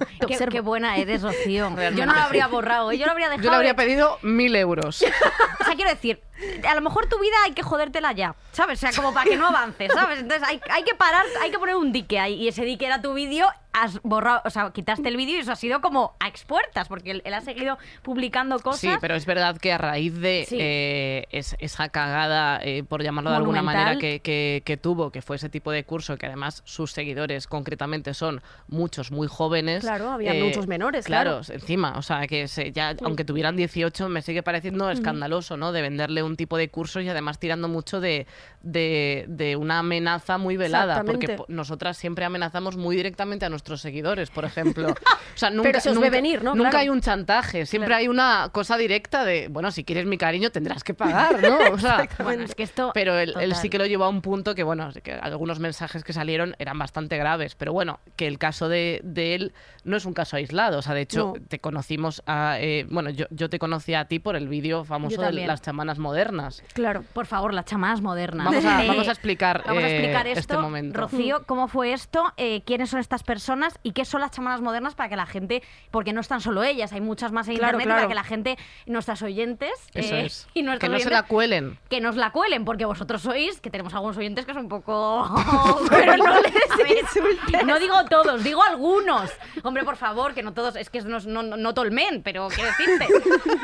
Qué, 0.51 0.61
buena 0.61 0.97
eres, 0.97 1.23
Rocío. 1.23 1.71
Yo 1.71 1.77
Realmente 1.77 2.07
no 2.07 2.13
lo 2.13 2.19
sí. 2.19 2.25
habría 2.27 2.47
borrado, 2.49 2.91
¿eh? 2.93 2.99
yo 2.99 3.07
lo 3.07 3.13
habría 3.13 3.29
dejado. 3.29 3.45
Yo 3.45 3.51
le 3.51 3.57
habría 3.57 3.73
de- 3.73 3.77
pedido 3.77 4.19
mil 4.23 4.55
euros. 4.57 5.05
O 5.61 5.65
sea, 5.67 5.77
quiero 5.77 5.91
decir, 5.91 6.21
a 6.69 6.75
lo 6.75 6.83
mejor 6.83 7.07
tu 7.09 7.19
vida 7.19 7.33
hay 7.47 7.53
que 7.53 7.63
jodértela 7.63 8.13
ya, 8.13 8.35
¿sabes? 8.53 8.79
O 8.79 8.81
sea, 8.87 8.93
como 8.95 9.15
para 9.15 9.25
que 9.31 9.37
no 9.37 9.47
avances, 9.47 9.91
¿sabes? 9.95 10.19
Entonces 10.19 10.47
hay, 10.47 10.61
hay 10.71 10.83
que 10.85 10.95
parar, 10.95 11.25
hay 11.41 11.51
que 11.51 11.59
poner 11.59 11.75
un 11.77 11.91
dique 11.91 12.21
ahí. 12.21 12.35
Y 12.35 12.49
ese 12.49 12.67
dique 12.67 12.85
era 12.85 13.01
tu 13.01 13.15
vídeo, 13.15 13.47
has 13.77 14.01
borrado, 14.03 14.41
o 14.45 14.51
sea, 14.51 14.71
quitaste 14.71 15.09
el 15.09 15.17
vídeo 15.17 15.37
y 15.37 15.41
eso 15.41 15.51
ha 15.53 15.57
sido 15.57 15.81
como 15.81 16.15
a 16.21 16.29
expuertas, 16.29 16.87
porque 16.89 17.11
él, 17.11 17.23
él 17.25 17.35
ha 17.35 17.41
seguido 17.41 17.77
publicando 18.03 18.59
cosas. 18.61 18.81
Sí, 18.81 18.91
pero 19.01 19.17
es 19.17 19.27
verdad 19.27 19.59
que 19.59 19.73
a 19.73 19.79
raíz 19.79 20.15
de 20.21 20.45
Sí. 20.49 20.57
eh, 20.61 21.27
es- 21.31 21.57
esa 21.59 21.89
cagada, 21.89 22.61
eh, 22.63 22.85
por 22.85 23.03
llamarlo 23.03 23.31
de 23.31 23.37
alguna 23.37 23.63
manera, 23.63 23.99
que, 23.99 24.21
que- 24.21 24.63
que 24.65 24.77
tuvo, 24.77 25.11
que 25.11 25.23
fue 25.23 25.37
ese 25.37 25.49
tipo 25.49 25.73
de 25.73 25.83
curso, 25.83 26.17
que 26.17 26.27
además 26.27 26.63
sus 26.65 26.93
seguidores 26.93 27.49
concretamente 27.49 28.15
son 28.15 28.43
muchos 28.69 29.11
muy 29.11 29.27
jóvenes. 29.27 29.79
eh, 29.83 29.89
Claro, 29.89 30.11
había 30.13 30.35
muchos 30.35 30.69
menores, 30.69 31.05
Claro, 31.05 31.41
claro. 31.41 31.55
encima, 31.61 31.95
o 31.99 32.03
sea, 32.03 32.29
que 32.29 32.47
se- 32.47 32.71
ya, 32.71 32.95
aunque 33.03 33.25
tuvieran 33.25 33.57
18, 33.57 34.09
me 34.09 34.23
sigue 34.23 34.45
pareciendo 34.45 34.89
escandaloso, 34.89 35.57
¿no? 35.57 35.73
De 35.73 35.83
venderle 35.83 36.23
un 36.23 36.37
tipo 36.37 36.57
de 36.57 36.69
cursos 36.69 37.03
y 37.03 37.09
además 37.09 37.41
tirando 37.41 37.67
mucho 37.69 38.01
de, 38.01 38.29
de, 38.63 39.25
de 39.27 39.57
una 39.57 39.81
amenaza 39.81 40.39
muy 40.39 40.57
velada, 40.57 41.03
porque 41.05 41.39
nosotras 41.49 41.97
siempre 41.97 42.25
amenazamos 42.25 42.77
muy 42.77 42.95
directamente 42.95 43.45
a 43.45 43.49
nuestros 43.49 43.64
seguidores, 43.81 44.31
por 44.31 44.45
ejemplo. 44.45 44.95
O 45.35 45.37
sea, 45.37 45.51
nunca, 45.51 45.63
Pero 45.71 45.81
se 45.81 45.91
os 45.91 45.99
ve 45.99 46.11
venir, 46.11 46.45
¿no? 46.45 46.55
Nunca 46.55 46.71
Claro. 46.71 46.83
hay 46.83 46.89
un 46.91 47.01
chantaje, 47.01 47.67
siempre 47.67 47.89
Claro. 47.89 48.01
hay 48.03 48.07
una 48.09 48.51
cosa 48.53 48.77
directa 48.77 49.25
de, 49.25 49.49
bueno, 49.49 49.73
si 49.73 49.83
quieres 49.83 50.07
mi 50.07 50.17
cariño 50.17 50.51
tendrás 50.51 50.85
que 50.85 50.95
pagar, 50.95 51.43
¿no? 51.43 51.59
O 51.73 51.79
sea, 51.79 52.09
Bueno, 52.23 52.45
es 52.45 52.55
que 52.55 52.63
esto... 52.63 52.93
pero 52.95 53.19
él, 53.19 53.35
sí 53.57 53.69
que 53.69 53.79
lo 53.79 53.87
llevó 53.87 54.05
a 54.05 54.09
un 54.11 54.21
punto 54.23 54.55
que, 54.55 54.63
bueno, 54.63 54.91
que 55.03 55.13
algunos 55.13 55.59
mensajes 55.59 56.05
que 56.05 56.13
salieron 56.13 56.55
eran 56.61 56.79
bastante 56.79 57.17
graves. 57.19 57.57
Pero 57.57 57.73
bueno, 57.73 57.99
que 58.15 58.29
el 58.29 58.39
caso 58.39 58.69
de, 58.69 59.01
de 59.03 59.35
él 59.35 59.53
no 59.83 59.97
es 59.97 60.05
un 60.05 60.15
caso 60.15 60.37
aislado. 60.37 60.79
O 60.79 60.83
sea, 60.83 60.95
de 60.95 61.01
hecho, 61.01 61.33
No. 61.37 61.43
te 61.49 61.59
conocimos 61.59 62.23
a. 62.27 62.59
eh, 62.61 62.87
bueno, 62.89 63.11
yo, 63.11 63.27
yo 63.31 63.51
te 63.51 63.59
conocí 63.59 63.95
a 63.95 64.05
ti 64.05 64.21
por 64.21 64.37
el 64.37 64.47
vídeo 64.47 64.85
famoso 64.85 65.21
de 65.21 65.33
las 65.47 65.63
chamanas 65.63 65.99
modernas. 65.99 66.63
Claro. 66.75 67.03
Por 67.13 67.27
favor, 67.27 67.53
las 67.53 67.65
chamadas 67.65 68.01
modernas. 68.03 68.45
Vamos 68.47 68.65
a, 68.65 68.85
Eh, 68.85 68.89
vamos 68.89 69.09
a 69.09 69.11
explicar, 69.11 69.65
Vamos 69.67 69.83
a 69.83 69.89
eh, 69.89 70.13
este 70.29 70.39
esto, 70.41 70.61
momento. 70.61 71.01
Rocío, 71.01 71.43
cómo 71.45 71.67
fue 71.67 71.93
esto, 71.93 72.33
eh, 72.37 72.63
quiénes 72.65 72.91
son 72.91 73.01
estas 73.01 73.25
personas 73.25 73.54
y 73.83 73.93
qué 73.93 74.05
son 74.05 74.21
las 74.21 74.31
chamanas 74.31 74.61
modernas 74.61 74.95
para 74.95 75.09
que 75.09 75.17
la 75.17 75.27
gente, 75.27 75.63
porque 75.91 76.13
no 76.13 76.21
están 76.21 76.41
solo 76.41 76.63
ellas, 76.63 76.93
hay 76.93 77.01
muchas 77.01 77.33
más 77.33 77.49
en 77.49 77.57
Claro, 77.57 77.79
internet 77.79 77.87
claro. 77.87 77.99
para 78.01 78.09
que 78.09 78.15
la 78.15 78.25
gente, 78.25 78.59
nuestras 78.87 79.23
oyentes 79.23 79.73
Eso 79.95 80.15
eh, 80.15 80.27
es. 80.27 80.49
y 80.55 80.65
Que 80.79 80.89
no 80.89 80.99
se 80.99 81.11
la 81.11 81.25
cuelen. 81.25 81.79
que 81.89 82.01
nos 82.01 82.17
la 82.17 82.31
cuelen, 82.31 82.65
porque 82.65 82.85
vosotros 82.85 83.23
sois, 83.23 83.61
que 83.61 83.71
tenemos 83.71 83.95
algunos 83.95 84.17
oyentes 84.17 84.45
que 84.47 84.53
son 84.53 84.63
un 84.63 84.69
poco... 84.69 85.25
Pero 85.91 86.17
no 86.17 86.41
les 86.41 87.03
insultes. 87.03 87.67
No 87.67 87.79
digo 87.79 88.05
todos, 88.07 88.43
digo 88.43 88.63
algunos. 88.63 89.31
Hombre, 89.63 89.85
por 89.85 89.97
favor, 89.97 90.35
que 90.35 90.43
no 90.43 90.53
todos, 90.53 90.77
es 90.77 90.91
que 90.91 91.01
no, 91.03 91.19
no, 91.21 91.43
no, 91.43 91.57
no 91.57 91.75
tolmen, 91.75 92.23
pero 92.23 92.49
quiero 92.49 92.71
decirte, 92.71 93.09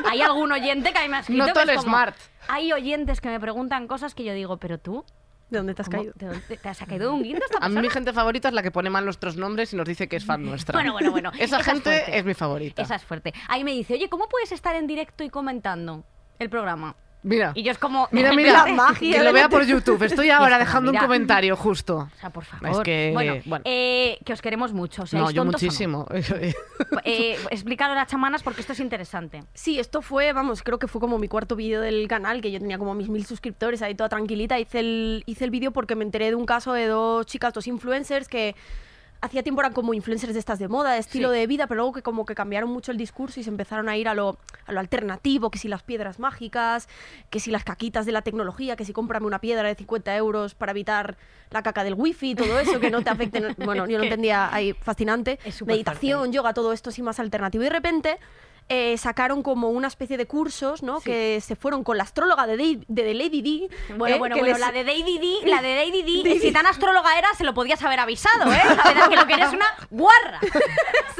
hay 0.09 0.21
algún 0.21 0.51
oyente 0.51 0.91
que 0.91 0.99
a 0.99 1.01
mí 1.03 1.09
me 1.09 1.17
ha 1.17 1.19
escrito 1.21 1.45
No 1.45 1.53
que 1.53 1.59
es 1.61 1.77
como, 1.77 1.81
smart. 1.81 2.15
Hay 2.47 2.71
oyentes 2.73 3.21
que 3.21 3.29
me 3.29 3.39
preguntan 3.39 3.87
cosas 3.87 4.15
que 4.15 4.23
yo 4.23 4.33
digo, 4.33 4.57
pero 4.57 4.77
tú... 4.77 5.05
¿De 5.51 5.57
dónde 5.59 5.75
te 5.75 5.81
has 5.83 5.87
¿cómo- 5.89 5.97
caído? 5.99 6.13
¿De 6.15 6.25
dónde 6.25 6.57
te 6.57 6.69
has 6.69 6.79
caído 6.79 7.09
de 7.09 7.13
un 7.13 7.21
guindo 7.23 7.45
esta 7.45 7.63
A 7.63 7.69
mí 7.69 7.79
mi 7.79 7.89
gente 7.89 8.13
favorita 8.13 8.47
es 8.47 8.53
la 8.55 8.63
que 8.63 8.71
pone 8.71 8.89
mal 8.89 9.05
nuestros 9.05 9.35
nombres 9.37 9.71
y 9.73 9.75
nos 9.75 9.85
dice 9.87 10.07
que 10.07 10.15
es 10.15 10.25
fan 10.25 10.43
nuestra. 10.43 10.73
Bueno, 10.77 10.93
bueno, 10.93 11.11
bueno. 11.11 11.31
Esa, 11.35 11.43
Esa 11.43 11.59
es 11.59 11.65
gente 11.65 11.89
fuerte. 11.91 12.17
es 12.17 12.25
mi 12.25 12.33
favorita. 12.33 12.81
Esa 12.81 12.95
es 12.95 13.03
fuerte. 13.03 13.33
Ahí 13.49 13.63
me 13.63 13.71
dice, 13.71 13.93
oye, 13.93 14.09
¿cómo 14.09 14.27
puedes 14.29 14.51
estar 14.51 14.75
en 14.75 14.87
directo 14.87 15.23
y 15.23 15.29
comentando 15.29 16.03
el 16.39 16.49
programa? 16.49 16.95
Mira. 17.23 17.51
Y 17.53 17.61
yo 17.63 17.71
es 17.71 17.77
como... 17.77 18.07
Mira, 18.11 18.33
mira, 18.33 18.65
La 18.65 18.73
magia 18.73 19.17
que 19.19 19.23
lo 19.23 19.31
vea 19.31 19.47
por 19.47 19.63
YouTube. 19.63 20.01
Estoy 20.03 20.29
ahora 20.31 20.55
Está, 20.55 20.65
dejando 20.65 20.91
mira. 20.91 21.03
un 21.03 21.07
comentario 21.07 21.55
justo. 21.55 22.09
O 22.15 22.19
sea, 22.19 22.31
por 22.31 22.43
favor. 22.45 22.69
Es 22.69 22.79
que, 22.79 23.11
bueno, 23.13 23.35
bueno. 23.45 23.61
eh, 23.65 24.17
que 24.25 24.33
os 24.33 24.41
queremos 24.41 24.73
mucho. 24.73 25.05
¿Seáis 25.05 25.23
No, 25.25 25.29
yo 25.31 25.43
tontos 25.43 25.61
o 25.61 25.65
no? 25.65 25.67
muchísimo. 25.67 26.07
Eh, 27.03 27.37
explícalo 27.49 27.93
a 27.93 27.95
las 27.95 28.07
chamanas 28.07 28.43
porque 28.43 28.61
esto 28.61 28.73
es 28.73 28.79
interesante. 28.79 29.43
Sí, 29.53 29.79
esto 29.79 30.01
fue, 30.01 30.33
vamos, 30.33 30.61
creo 30.63 30.77
que 30.79 30.87
fue 30.87 30.99
como 31.01 31.17
mi 31.19 31.27
cuarto 31.27 31.55
vídeo 31.55 31.79
del 31.81 32.07
canal, 32.07 32.41
que 32.41 32.51
yo 32.51 32.59
tenía 32.59 32.77
como 32.77 32.93
mis 32.95 33.09
mil 33.09 33.25
suscriptores 33.25 33.81
ahí 33.81 33.95
toda 33.95 34.09
tranquilita. 34.09 34.59
Hice 34.59 34.79
el, 34.79 35.23
hice 35.25 35.45
el 35.45 35.51
vídeo 35.51 35.71
porque 35.71 35.95
me 35.95 36.03
enteré 36.03 36.29
de 36.29 36.35
un 36.35 36.45
caso 36.45 36.73
de 36.73 36.87
dos 36.87 37.25
chicas, 37.25 37.53
dos 37.53 37.67
influencers 37.67 38.27
que 38.27 38.55
hacía 39.21 39.43
tiempo 39.43 39.61
eran 39.61 39.73
como 39.73 39.93
influencers 39.93 40.33
de 40.33 40.39
estas 40.39 40.57
de 40.59 40.67
moda, 40.67 40.93
de 40.93 40.99
estilo 40.99 41.31
Sí. 41.31 41.37
de 41.39 41.47
vida, 41.47 41.67
pero 41.67 41.77
luego 41.81 41.93
que 41.93 42.01
como 42.01 42.25
que 42.25 42.33
cambiaron 42.35 42.69
mucho 42.69 42.91
el 42.91 42.97
discurso 42.97 43.39
y 43.39 43.43
se 43.43 43.49
empezaron 43.49 43.87
a 43.87 43.95
ir 43.95 44.07
a 44.07 44.13
lo, 44.15 44.37
a 44.65 44.71
lo 44.71 44.79
alternativo, 44.79 45.51
que 45.51 45.59
si 45.59 45.67
las 45.67 45.83
piedras 45.83 46.19
mágicas, 46.19 46.89
que 47.29 47.39
si 47.39 47.51
las 47.51 47.63
caquitas 47.63 48.05
de 48.05 48.11
la 48.11 48.23
tecnología, 48.23 48.75
que 48.75 48.83
si 48.85 48.93
cómprame 48.93 49.27
una 49.27 49.39
piedra 49.39 49.67
de 49.67 49.75
50 49.75 50.15
euros 50.17 50.55
para 50.55 50.71
evitar 50.71 51.17
la 51.51 51.61
caca 51.63 51.83
del 51.83 51.93
wifi, 51.93 52.33
todo 52.35 52.59
eso, 52.59 52.79
que 52.79 52.89
no 52.89 53.03
te 53.03 53.09
afecten. 53.11 53.55
Bueno, 53.63 53.87
yo 53.87 53.99
Que- 53.99 54.05
entendía 54.05 54.53
ahí, 54.53 54.73
fascinante. 54.73 55.39
Es 55.45 55.61
Meditación, 55.65 56.19
fuerte. 56.19 56.35
yoga, 56.35 56.53
todo 56.53 56.73
esto 56.73 56.89
así 56.89 57.01
más 57.03 57.19
alternativo. 57.19 57.61
Y 57.63 57.65
de 57.65 57.69
repente 57.71 58.17
eh, 58.69 58.97
sacaron 58.97 59.43
como 59.43 59.69
una 59.69 59.87
especie 59.89 60.17
de 60.17 60.25
cursos, 60.27 60.81
¿no? 60.81 60.99
Sí. 60.99 61.05
Que 61.09 61.41
se 61.41 61.55
fueron 61.57 61.83
con 61.83 61.97
la 61.97 62.03
astróloga 62.03 62.47
de, 62.47 62.55
Dave- 62.55 62.85
de, 62.87 63.03
de 63.03 63.13
Lady 63.13 63.41
D. 63.41 63.69
Bueno, 63.97 64.15
eh, 64.15 64.19
bueno, 64.19 64.35
bueno, 64.37 64.47
les- 64.47 64.59
la 64.59 64.71
de 64.71 64.83
Lady 64.85 65.19
D, 65.19 65.49
la 65.49 65.61
de 65.61 65.75
Lady 65.75 66.23
D, 66.23 66.39
si 66.41 66.51
tan 66.53 66.65
astróloga 66.65 67.17
era, 67.17 67.27
se 67.37 67.43
lo 67.43 67.53
podías 67.53 67.81
haber 67.83 67.99
avisado, 67.99 68.51
¿eh? 68.51 68.61
La 68.77 68.83
verdad 68.83 69.09
que 69.09 69.15
lo 69.17 69.27
que 69.27 69.33
eres 69.33 69.51
una 69.53 69.65
guarra. 69.89 70.39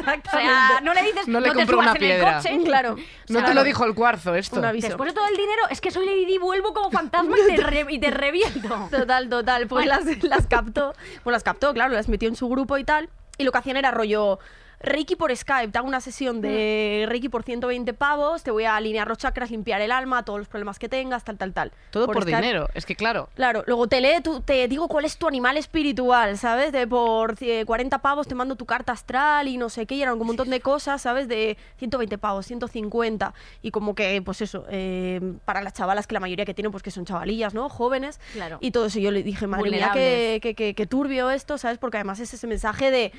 O 0.01 0.31
sea, 0.31 0.79
no 0.81 0.93
le 0.95 1.03
dices, 1.03 1.27
No 1.27 1.39
no, 1.39 1.45
le 1.45 1.49
te 1.51 1.55
compró 1.57 1.75
subas 1.77 1.85
una 1.87 1.91
en 1.93 1.97
piedra. 1.99 2.29
el 2.29 2.35
coche. 2.37 2.59
Claro. 2.65 2.95
No 3.29 3.43
te 3.43 3.53
lo 3.53 3.63
dijo 3.63 3.85
el 3.85 3.93
cuarzo 3.93 4.33
esto. 4.33 4.57
Un 4.57 4.65
aviso. 4.65 4.87
Después 4.87 5.11
de 5.11 5.15
todo 5.15 5.27
el 5.27 5.35
dinero, 5.37 5.61
es 5.69 5.79
que 5.79 5.91
soy 5.91 6.05
Lady 6.07 6.25
D, 6.25 6.39
vuelvo 6.39 6.73
como 6.73 6.89
fantasma 6.89 7.35
y 7.37 7.55
te, 7.55 7.57
re- 7.61 7.85
y 7.89 7.99
te 7.99 8.09
reviento. 8.09 8.87
Total, 8.89 9.29
total. 9.29 9.67
Pues 9.67 9.85
las, 9.85 10.03
las 10.23 10.47
captó. 10.47 10.93
Pues 11.23 11.31
las 11.31 11.43
captó, 11.43 11.73
claro, 11.73 11.93
las 11.93 12.07
metió 12.09 12.27
en 12.29 12.35
su 12.35 12.49
grupo 12.49 12.77
y 12.79 12.83
tal. 12.83 13.09
Y 13.37 13.43
lo 13.43 13.51
que 13.51 13.57
hacían 13.59 13.77
era 13.77 13.91
rollo. 13.91 14.39
Reiki 14.83 15.15
por 15.15 15.35
Skype, 15.35 15.71
te 15.71 15.77
hago 15.77 15.87
una 15.87 16.01
sesión 16.01 16.37
Mm. 16.37 16.41
de 16.41 17.05
Reiki 17.07 17.29
por 17.29 17.43
120 17.43 17.93
pavos, 17.93 18.43
te 18.43 18.51
voy 18.51 18.63
a 18.65 18.75
alinear 18.75 19.07
los 19.07 19.17
chakras, 19.17 19.51
limpiar 19.51 19.79
el 19.81 19.91
alma, 19.91 20.23
todos 20.25 20.39
los 20.39 20.47
problemas 20.47 20.79
que 20.79 20.89
tengas, 20.89 21.23
tal, 21.23 21.37
tal, 21.37 21.53
tal. 21.53 21.71
Todo 21.91 22.07
por, 22.07 22.25
dinero. 22.25 22.67
Es 22.73 22.85
que 22.85 22.95
claro. 22.95 23.29
Claro, 23.35 23.63
luego 23.67 23.87
te 23.87 24.01
lee, 24.01 24.21
tu- 24.23 24.41
te 24.41 24.67
digo 24.67 24.87
cuál 24.87 25.05
es 25.05 25.17
tu 25.17 25.27
animal 25.27 25.57
espiritual, 25.57 26.37
¿sabes? 26.37 26.71
De 26.71 26.87
por 26.87 27.35
eh, 27.41 27.63
40 27.65 27.99
pavos 27.99 28.27
te 28.27 28.35
mando 28.35 28.55
tu 28.55 28.65
carta 28.65 28.91
astral 28.91 29.47
y 29.47 29.57
no 29.57 29.69
sé 29.69 29.85
qué, 29.85 29.95
y 29.95 30.01
eran 30.01 30.19
un 30.19 30.27
montón 30.27 30.49
de 30.49 30.59
cosas, 30.61 31.01
¿sabes? 31.01 31.27
De 31.27 31.57
120 31.77 32.17
pavos, 32.17 32.45
150, 32.47 33.33
y 33.61 33.71
como 33.71 33.93
que, 33.95 34.21
pues 34.23 34.41
eso, 34.41 34.65
eh, 34.69 35.21
para 35.45 35.61
las 35.61 35.73
chavalas, 35.73 36.07
que 36.07 36.13
la 36.13 36.19
mayoría 36.19 36.45
que 36.45 36.53
tienen, 36.53 36.71
pues 36.71 36.81
que 36.83 36.91
son 36.91 37.05
chavalillas, 37.05 37.53
¿no? 37.53 37.69
Jóvenes. 37.69 38.19
Claro. 38.33 38.57
Y 38.61 38.71
todo 38.71 38.87
eso 38.87 38.99
yo 38.99 39.11
le 39.11 39.21
dije, 39.23 39.45
madre 39.47 39.69
mía, 39.69 39.91
que, 39.93 40.39
que, 40.41 40.55
que- 40.55 40.73
que 40.73 40.85
turbio 40.87 41.29
esto, 41.29 41.57
¿sabes? 41.57 41.77
Porque 41.77 41.97
además 41.97 42.19
es 42.19 42.33
ese 42.33 42.47
mensaje 42.47 42.89
de... 42.91 43.11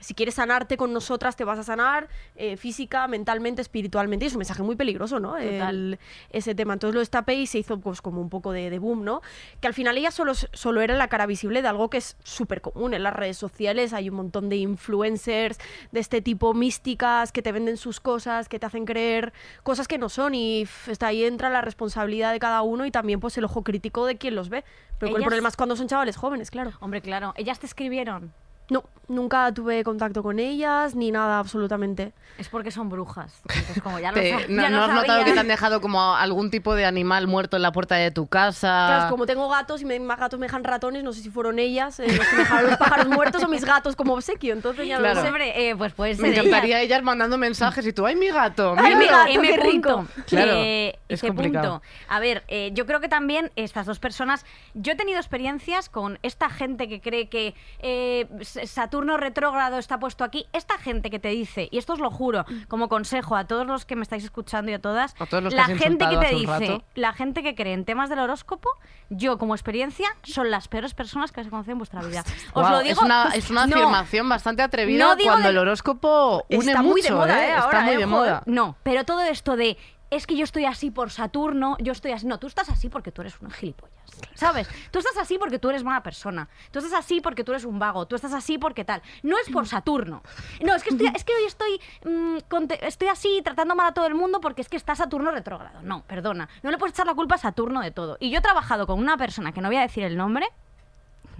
Si 0.00 0.14
quieres 0.14 0.34
sanarte 0.34 0.76
con 0.76 0.92
nosotras, 0.92 1.36
te 1.36 1.44
vas 1.44 1.58
a 1.58 1.62
sanar 1.62 2.08
eh, 2.36 2.56
física, 2.56 3.06
mentalmente, 3.06 3.62
espiritualmente. 3.62 4.24
Y 4.24 4.28
es 4.28 4.34
un 4.34 4.38
mensaje 4.38 4.62
muy 4.62 4.76
peligroso, 4.76 5.20
¿no? 5.20 5.36
El- 5.36 5.98
ese 6.30 6.54
tema. 6.54 6.72
Entonces 6.72 6.94
lo 6.94 7.00
destapé 7.00 7.34
y 7.34 7.46
se 7.46 7.58
hizo 7.58 7.78
pues 7.78 8.00
como 8.02 8.20
un 8.20 8.28
poco 8.30 8.52
de, 8.52 8.70
de 8.70 8.78
boom, 8.78 9.04
¿no? 9.04 9.20
Que 9.60 9.66
al 9.68 9.74
final 9.74 9.96
ella 9.98 10.10
solo, 10.10 10.32
solo 10.34 10.80
era 10.80 10.94
la 10.96 11.08
cara 11.08 11.26
visible 11.26 11.62
de 11.62 11.68
algo 11.68 11.90
que 11.90 11.98
es 11.98 12.16
súper 12.24 12.60
común 12.60 12.94
en 12.94 13.02
las 13.02 13.12
redes 13.14 13.36
sociales. 13.36 13.92
Hay 13.92 14.08
un 14.08 14.16
montón 14.16 14.48
de 14.48 14.56
influencers 14.56 15.58
de 15.92 16.00
este 16.00 16.20
tipo 16.22 16.54
místicas 16.54 17.32
que 17.32 17.42
te 17.42 17.52
venden 17.52 17.76
sus 17.76 18.00
cosas, 18.00 18.48
que 18.48 18.58
te 18.58 18.66
hacen 18.66 18.84
creer 18.86 19.32
cosas 19.62 19.86
que 19.88 19.98
no 19.98 20.08
son 20.08 20.34
y 20.34 20.66
está 20.86 21.08
ahí 21.08 21.24
entra 21.24 21.50
la 21.50 21.60
responsabilidad 21.60 22.32
de 22.32 22.38
cada 22.38 22.62
uno 22.62 22.86
y 22.86 22.90
también 22.90 23.20
pues 23.20 23.36
el 23.38 23.44
ojo 23.44 23.62
crítico 23.62 24.06
de 24.06 24.16
quien 24.16 24.34
los 24.34 24.48
ve. 24.48 24.64
Pero 24.98 25.10
el 25.16 25.22
problema 25.28 25.48
es 25.48 25.56
cuando 25.56 25.76
son 25.76 25.88
chavales 25.88 26.16
jóvenes, 26.16 26.50
claro. 26.50 26.72
Hombre, 26.80 27.00
claro, 27.00 27.32
ellas 27.36 27.58
te 27.58 27.66
escribieron. 27.66 28.32
No, 28.70 28.84
nunca 29.08 29.52
tuve 29.52 29.82
contacto 29.84 30.22
con 30.22 30.38
ellas 30.38 30.94
ni 30.94 31.10
nada 31.10 31.38
absolutamente. 31.40 32.12
Es 32.38 32.48
porque 32.48 32.70
son 32.70 32.88
brujas. 32.88 33.42
Entonces, 33.52 33.82
como 33.82 33.98
ya 33.98 34.12
lo, 34.12 34.14
Te- 34.14 34.46
no, 34.48 34.62
ya 34.62 34.70
no 34.70 34.78
lo 34.78 34.84
has 34.84 34.94
notado 34.94 35.24
que 35.24 35.32
te 35.32 35.40
han 35.40 35.48
dejado 35.48 35.80
como 35.82 36.14
algún 36.14 36.50
tipo 36.50 36.74
de 36.74 36.86
animal 36.86 37.26
muerto 37.26 37.56
en 37.56 37.62
la 37.62 37.72
puerta 37.72 37.96
de 37.96 38.10
tu 38.12 38.28
casa? 38.28 38.86
Claro, 38.86 39.04
es 39.04 39.10
como 39.10 39.26
tengo 39.26 39.46
gatos 39.50 39.82
y 39.82 39.84
me, 39.84 39.98
más 40.00 40.18
gatos 40.18 40.38
me 40.40 40.46
dejan 40.46 40.64
ratones, 40.64 41.02
no 41.02 41.12
sé 41.12 41.20
si 41.20 41.28
fueron 41.28 41.58
ellas 41.58 42.00
eh, 42.00 42.06
los 42.06 42.26
que 42.26 42.36
me 42.36 42.42
dejaron 42.42 42.70
los 42.70 42.78
pájaros 42.78 43.08
muertos 43.08 43.42
o 43.42 43.48
mis 43.48 43.64
gatos 43.64 43.94
como 43.96 44.14
obsequio, 44.14 44.54
entonces 44.54 44.86
ya 44.88 44.96
Claro. 44.98 45.16
no 45.16 45.20
sé. 45.22 45.26
Hombre, 45.28 45.68
eh, 45.70 45.76
pues 45.76 45.92
puede 45.92 46.14
ser 46.14 46.22
Me 46.22 46.30
encantaría 46.30 46.80
ellas 46.80 47.02
mandando 47.02 47.36
mensajes 47.36 47.84
y 47.86 47.92
tú, 47.92 48.06
¡ay, 48.06 48.16
mi 48.16 48.28
gato! 48.28 48.74
Ay, 48.78 48.94
mi 48.94 49.00
míralo". 49.00 49.18
gato, 49.18 49.30
M 49.32 49.48
qué 49.48 49.56
rico. 49.58 50.06
Claro, 50.28 50.52
Eh, 50.54 50.98
es 51.08 51.18
ese 51.18 51.26
complicado. 51.26 51.80
punto. 51.80 51.86
A 52.08 52.20
ver, 52.20 52.44
eh, 52.48 52.70
yo 52.72 52.86
creo 52.86 53.00
que 53.00 53.08
también 53.08 53.50
estas 53.56 53.84
dos 53.84 53.98
personas. 53.98 54.46
Yo 54.74 54.92
he 54.92 54.96
tenido 54.96 55.18
experiencias 55.18 55.88
con 55.90 56.18
esta 56.22 56.48
gente 56.48 56.88
que 56.88 57.00
cree 57.02 57.28
que 57.28 57.54
eh, 57.80 58.26
S- 58.40 58.59
Saturno 58.66 59.16
retrógrado 59.16 59.78
está 59.78 59.98
puesto 59.98 60.24
aquí. 60.24 60.46
Esta 60.52 60.78
gente 60.78 61.10
que 61.10 61.18
te 61.18 61.28
dice, 61.28 61.68
y 61.70 61.78
esto 61.78 61.92
os 61.94 61.98
lo 62.00 62.10
juro, 62.10 62.44
como 62.68 62.88
consejo 62.88 63.36
a 63.36 63.46
todos 63.46 63.66
los 63.66 63.84
que 63.84 63.96
me 63.96 64.02
estáis 64.02 64.24
escuchando 64.24 64.70
y 64.70 64.74
a 64.74 64.80
todas, 64.80 65.14
A 65.20 65.26
todos 65.26 65.42
los 65.44 65.52
que 65.52 65.56
la 65.56 65.66
gente 65.66 66.08
que 66.08 66.16
te 66.16 66.34
dice, 66.34 66.46
rato. 66.46 66.82
la 66.94 67.12
gente 67.12 67.42
que 67.42 67.54
cree 67.54 67.72
en 67.74 67.84
temas 67.84 68.08
del 68.10 68.18
horóscopo, 68.20 68.68
yo 69.08 69.38
como 69.38 69.54
experiencia, 69.54 70.08
son 70.22 70.50
las 70.50 70.68
peores 70.68 70.94
personas 70.94 71.32
que 71.32 71.42
se 71.44 71.50
conocen 71.50 71.72
en 71.72 71.78
vuestra 71.78 72.02
vida. 72.02 72.24
Os 72.52 72.70
lo 72.70 72.78
digo. 72.80 72.92
Es 72.92 73.02
una, 73.02 73.30
es 73.34 73.50
una 73.50 73.66
No, 73.66 73.76
afirmación 73.76 74.28
bastante 74.28 74.62
atrevida 74.62 75.04
no 75.04 75.16
cuando 75.22 75.44
de- 75.44 75.50
el 75.50 75.58
horóscopo 75.58 76.44
une 76.48 76.58
Está 76.72 76.82
muy 76.82 77.02
de 77.02 77.10
mucho, 77.10 77.20
moda, 77.22 77.44
¿eh? 77.44 77.50
¿eh? 77.52 77.58
Está 77.58 77.80
muy 77.82 77.94
¿eh? 77.94 77.96
de 77.98 78.04
Joder. 78.04 78.08
moda. 78.08 78.42
No, 78.46 78.76
pero 78.82 79.04
todo 79.04 79.20
esto 79.22 79.56
de 79.56 79.76
es 80.10 80.26
que 80.26 80.36
yo 80.36 80.42
estoy 80.42 80.64
así 80.64 80.90
por 80.90 81.10
Saturno, 81.10 81.76
yo 81.78 81.92
estoy 81.92 82.10
así. 82.10 82.26
No, 82.26 82.38
tú 82.38 82.48
estás 82.48 82.68
así 82.68 82.88
porque 82.88 83.12
tú 83.12 83.20
eres 83.22 83.40
una 83.40 83.50
gilipollas. 83.50 83.94
¿Sabes? 84.34 84.68
Tú 84.90 84.98
estás 84.98 85.16
así 85.18 85.38
porque 85.38 85.58
tú 85.58 85.70
eres 85.70 85.84
mala 85.84 86.02
persona. 86.02 86.48
Tú 86.70 86.78
estás 86.78 86.94
así 86.94 87.20
porque 87.20 87.44
tú 87.44 87.52
eres 87.52 87.64
un 87.64 87.78
vago. 87.78 88.06
Tú 88.06 88.16
estás 88.16 88.32
así 88.32 88.58
porque 88.58 88.84
tal. 88.84 89.02
No 89.22 89.36
es 89.38 89.48
por 89.50 89.66
Saturno. 89.66 90.22
No, 90.64 90.74
es 90.74 90.82
que, 90.82 90.90
estoy, 90.90 91.10
es 91.14 91.24
que 91.24 91.32
hoy 91.34 91.44
estoy, 91.44 91.80
mm, 92.04 92.38
estoy 92.82 93.08
así 93.08 93.40
tratando 93.44 93.74
mal 93.74 93.88
a 93.88 93.92
todo 93.92 94.06
el 94.06 94.14
mundo 94.14 94.40
porque 94.40 94.62
es 94.62 94.68
que 94.68 94.76
está 94.76 94.94
Saturno 94.94 95.30
retrógrado. 95.30 95.80
No, 95.82 96.02
perdona. 96.06 96.48
No 96.62 96.70
le 96.70 96.78
puedes 96.78 96.94
echar 96.94 97.06
la 97.06 97.14
culpa 97.14 97.36
a 97.36 97.38
Saturno 97.38 97.80
de 97.80 97.90
todo. 97.90 98.16
Y 98.20 98.30
yo 98.30 98.38
he 98.38 98.42
trabajado 98.42 98.86
con 98.86 98.98
una 98.98 99.16
persona 99.16 99.52
que 99.52 99.60
no 99.60 99.68
voy 99.68 99.76
a 99.76 99.82
decir 99.82 100.04
el 100.04 100.16
nombre. 100.16 100.48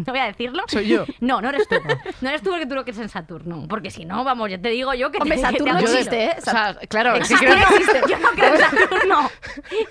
No 0.07 0.13
voy 0.13 0.21
a 0.21 0.25
decirlo. 0.27 0.63
Soy 0.69 0.89
yo. 0.89 1.05
No, 1.21 1.41
no 1.41 1.49
eres 1.51 1.69
tú. 1.69 1.77
No 2.21 2.29
eres 2.29 2.43
tú 2.43 2.51
porque 2.51 2.67
tú 2.67 2.75
lo 2.75 2.85
que 2.85 2.91
es 2.93 2.99
en 2.99 3.09
Saturno. 3.09 3.67
Porque 3.69 3.91
si 3.91 4.05
no, 4.05 4.25
vamos, 4.25 4.51
ya 4.51 4.59
te 4.61 4.69
digo 4.71 4.95
yo 4.95 5.11
que 5.11 5.19
Hombre, 5.19 5.37
que 5.37 5.43
te 5.43 5.47
Saturno 5.53 5.81
Yo 5.81 5.87
de- 5.87 5.93
existe, 5.93 6.25
¿eh? 6.25 6.35
O 6.39 6.41
sea, 6.43 6.75
claro, 6.89 7.13
que 7.15 7.19
Existe, 7.21 7.45
creo- 7.47 7.59
existe. 7.59 8.01
Yo 8.09 8.19
no 8.19 8.31
creo 8.31 8.55
en 8.55 8.61
Saturno. 8.61 9.31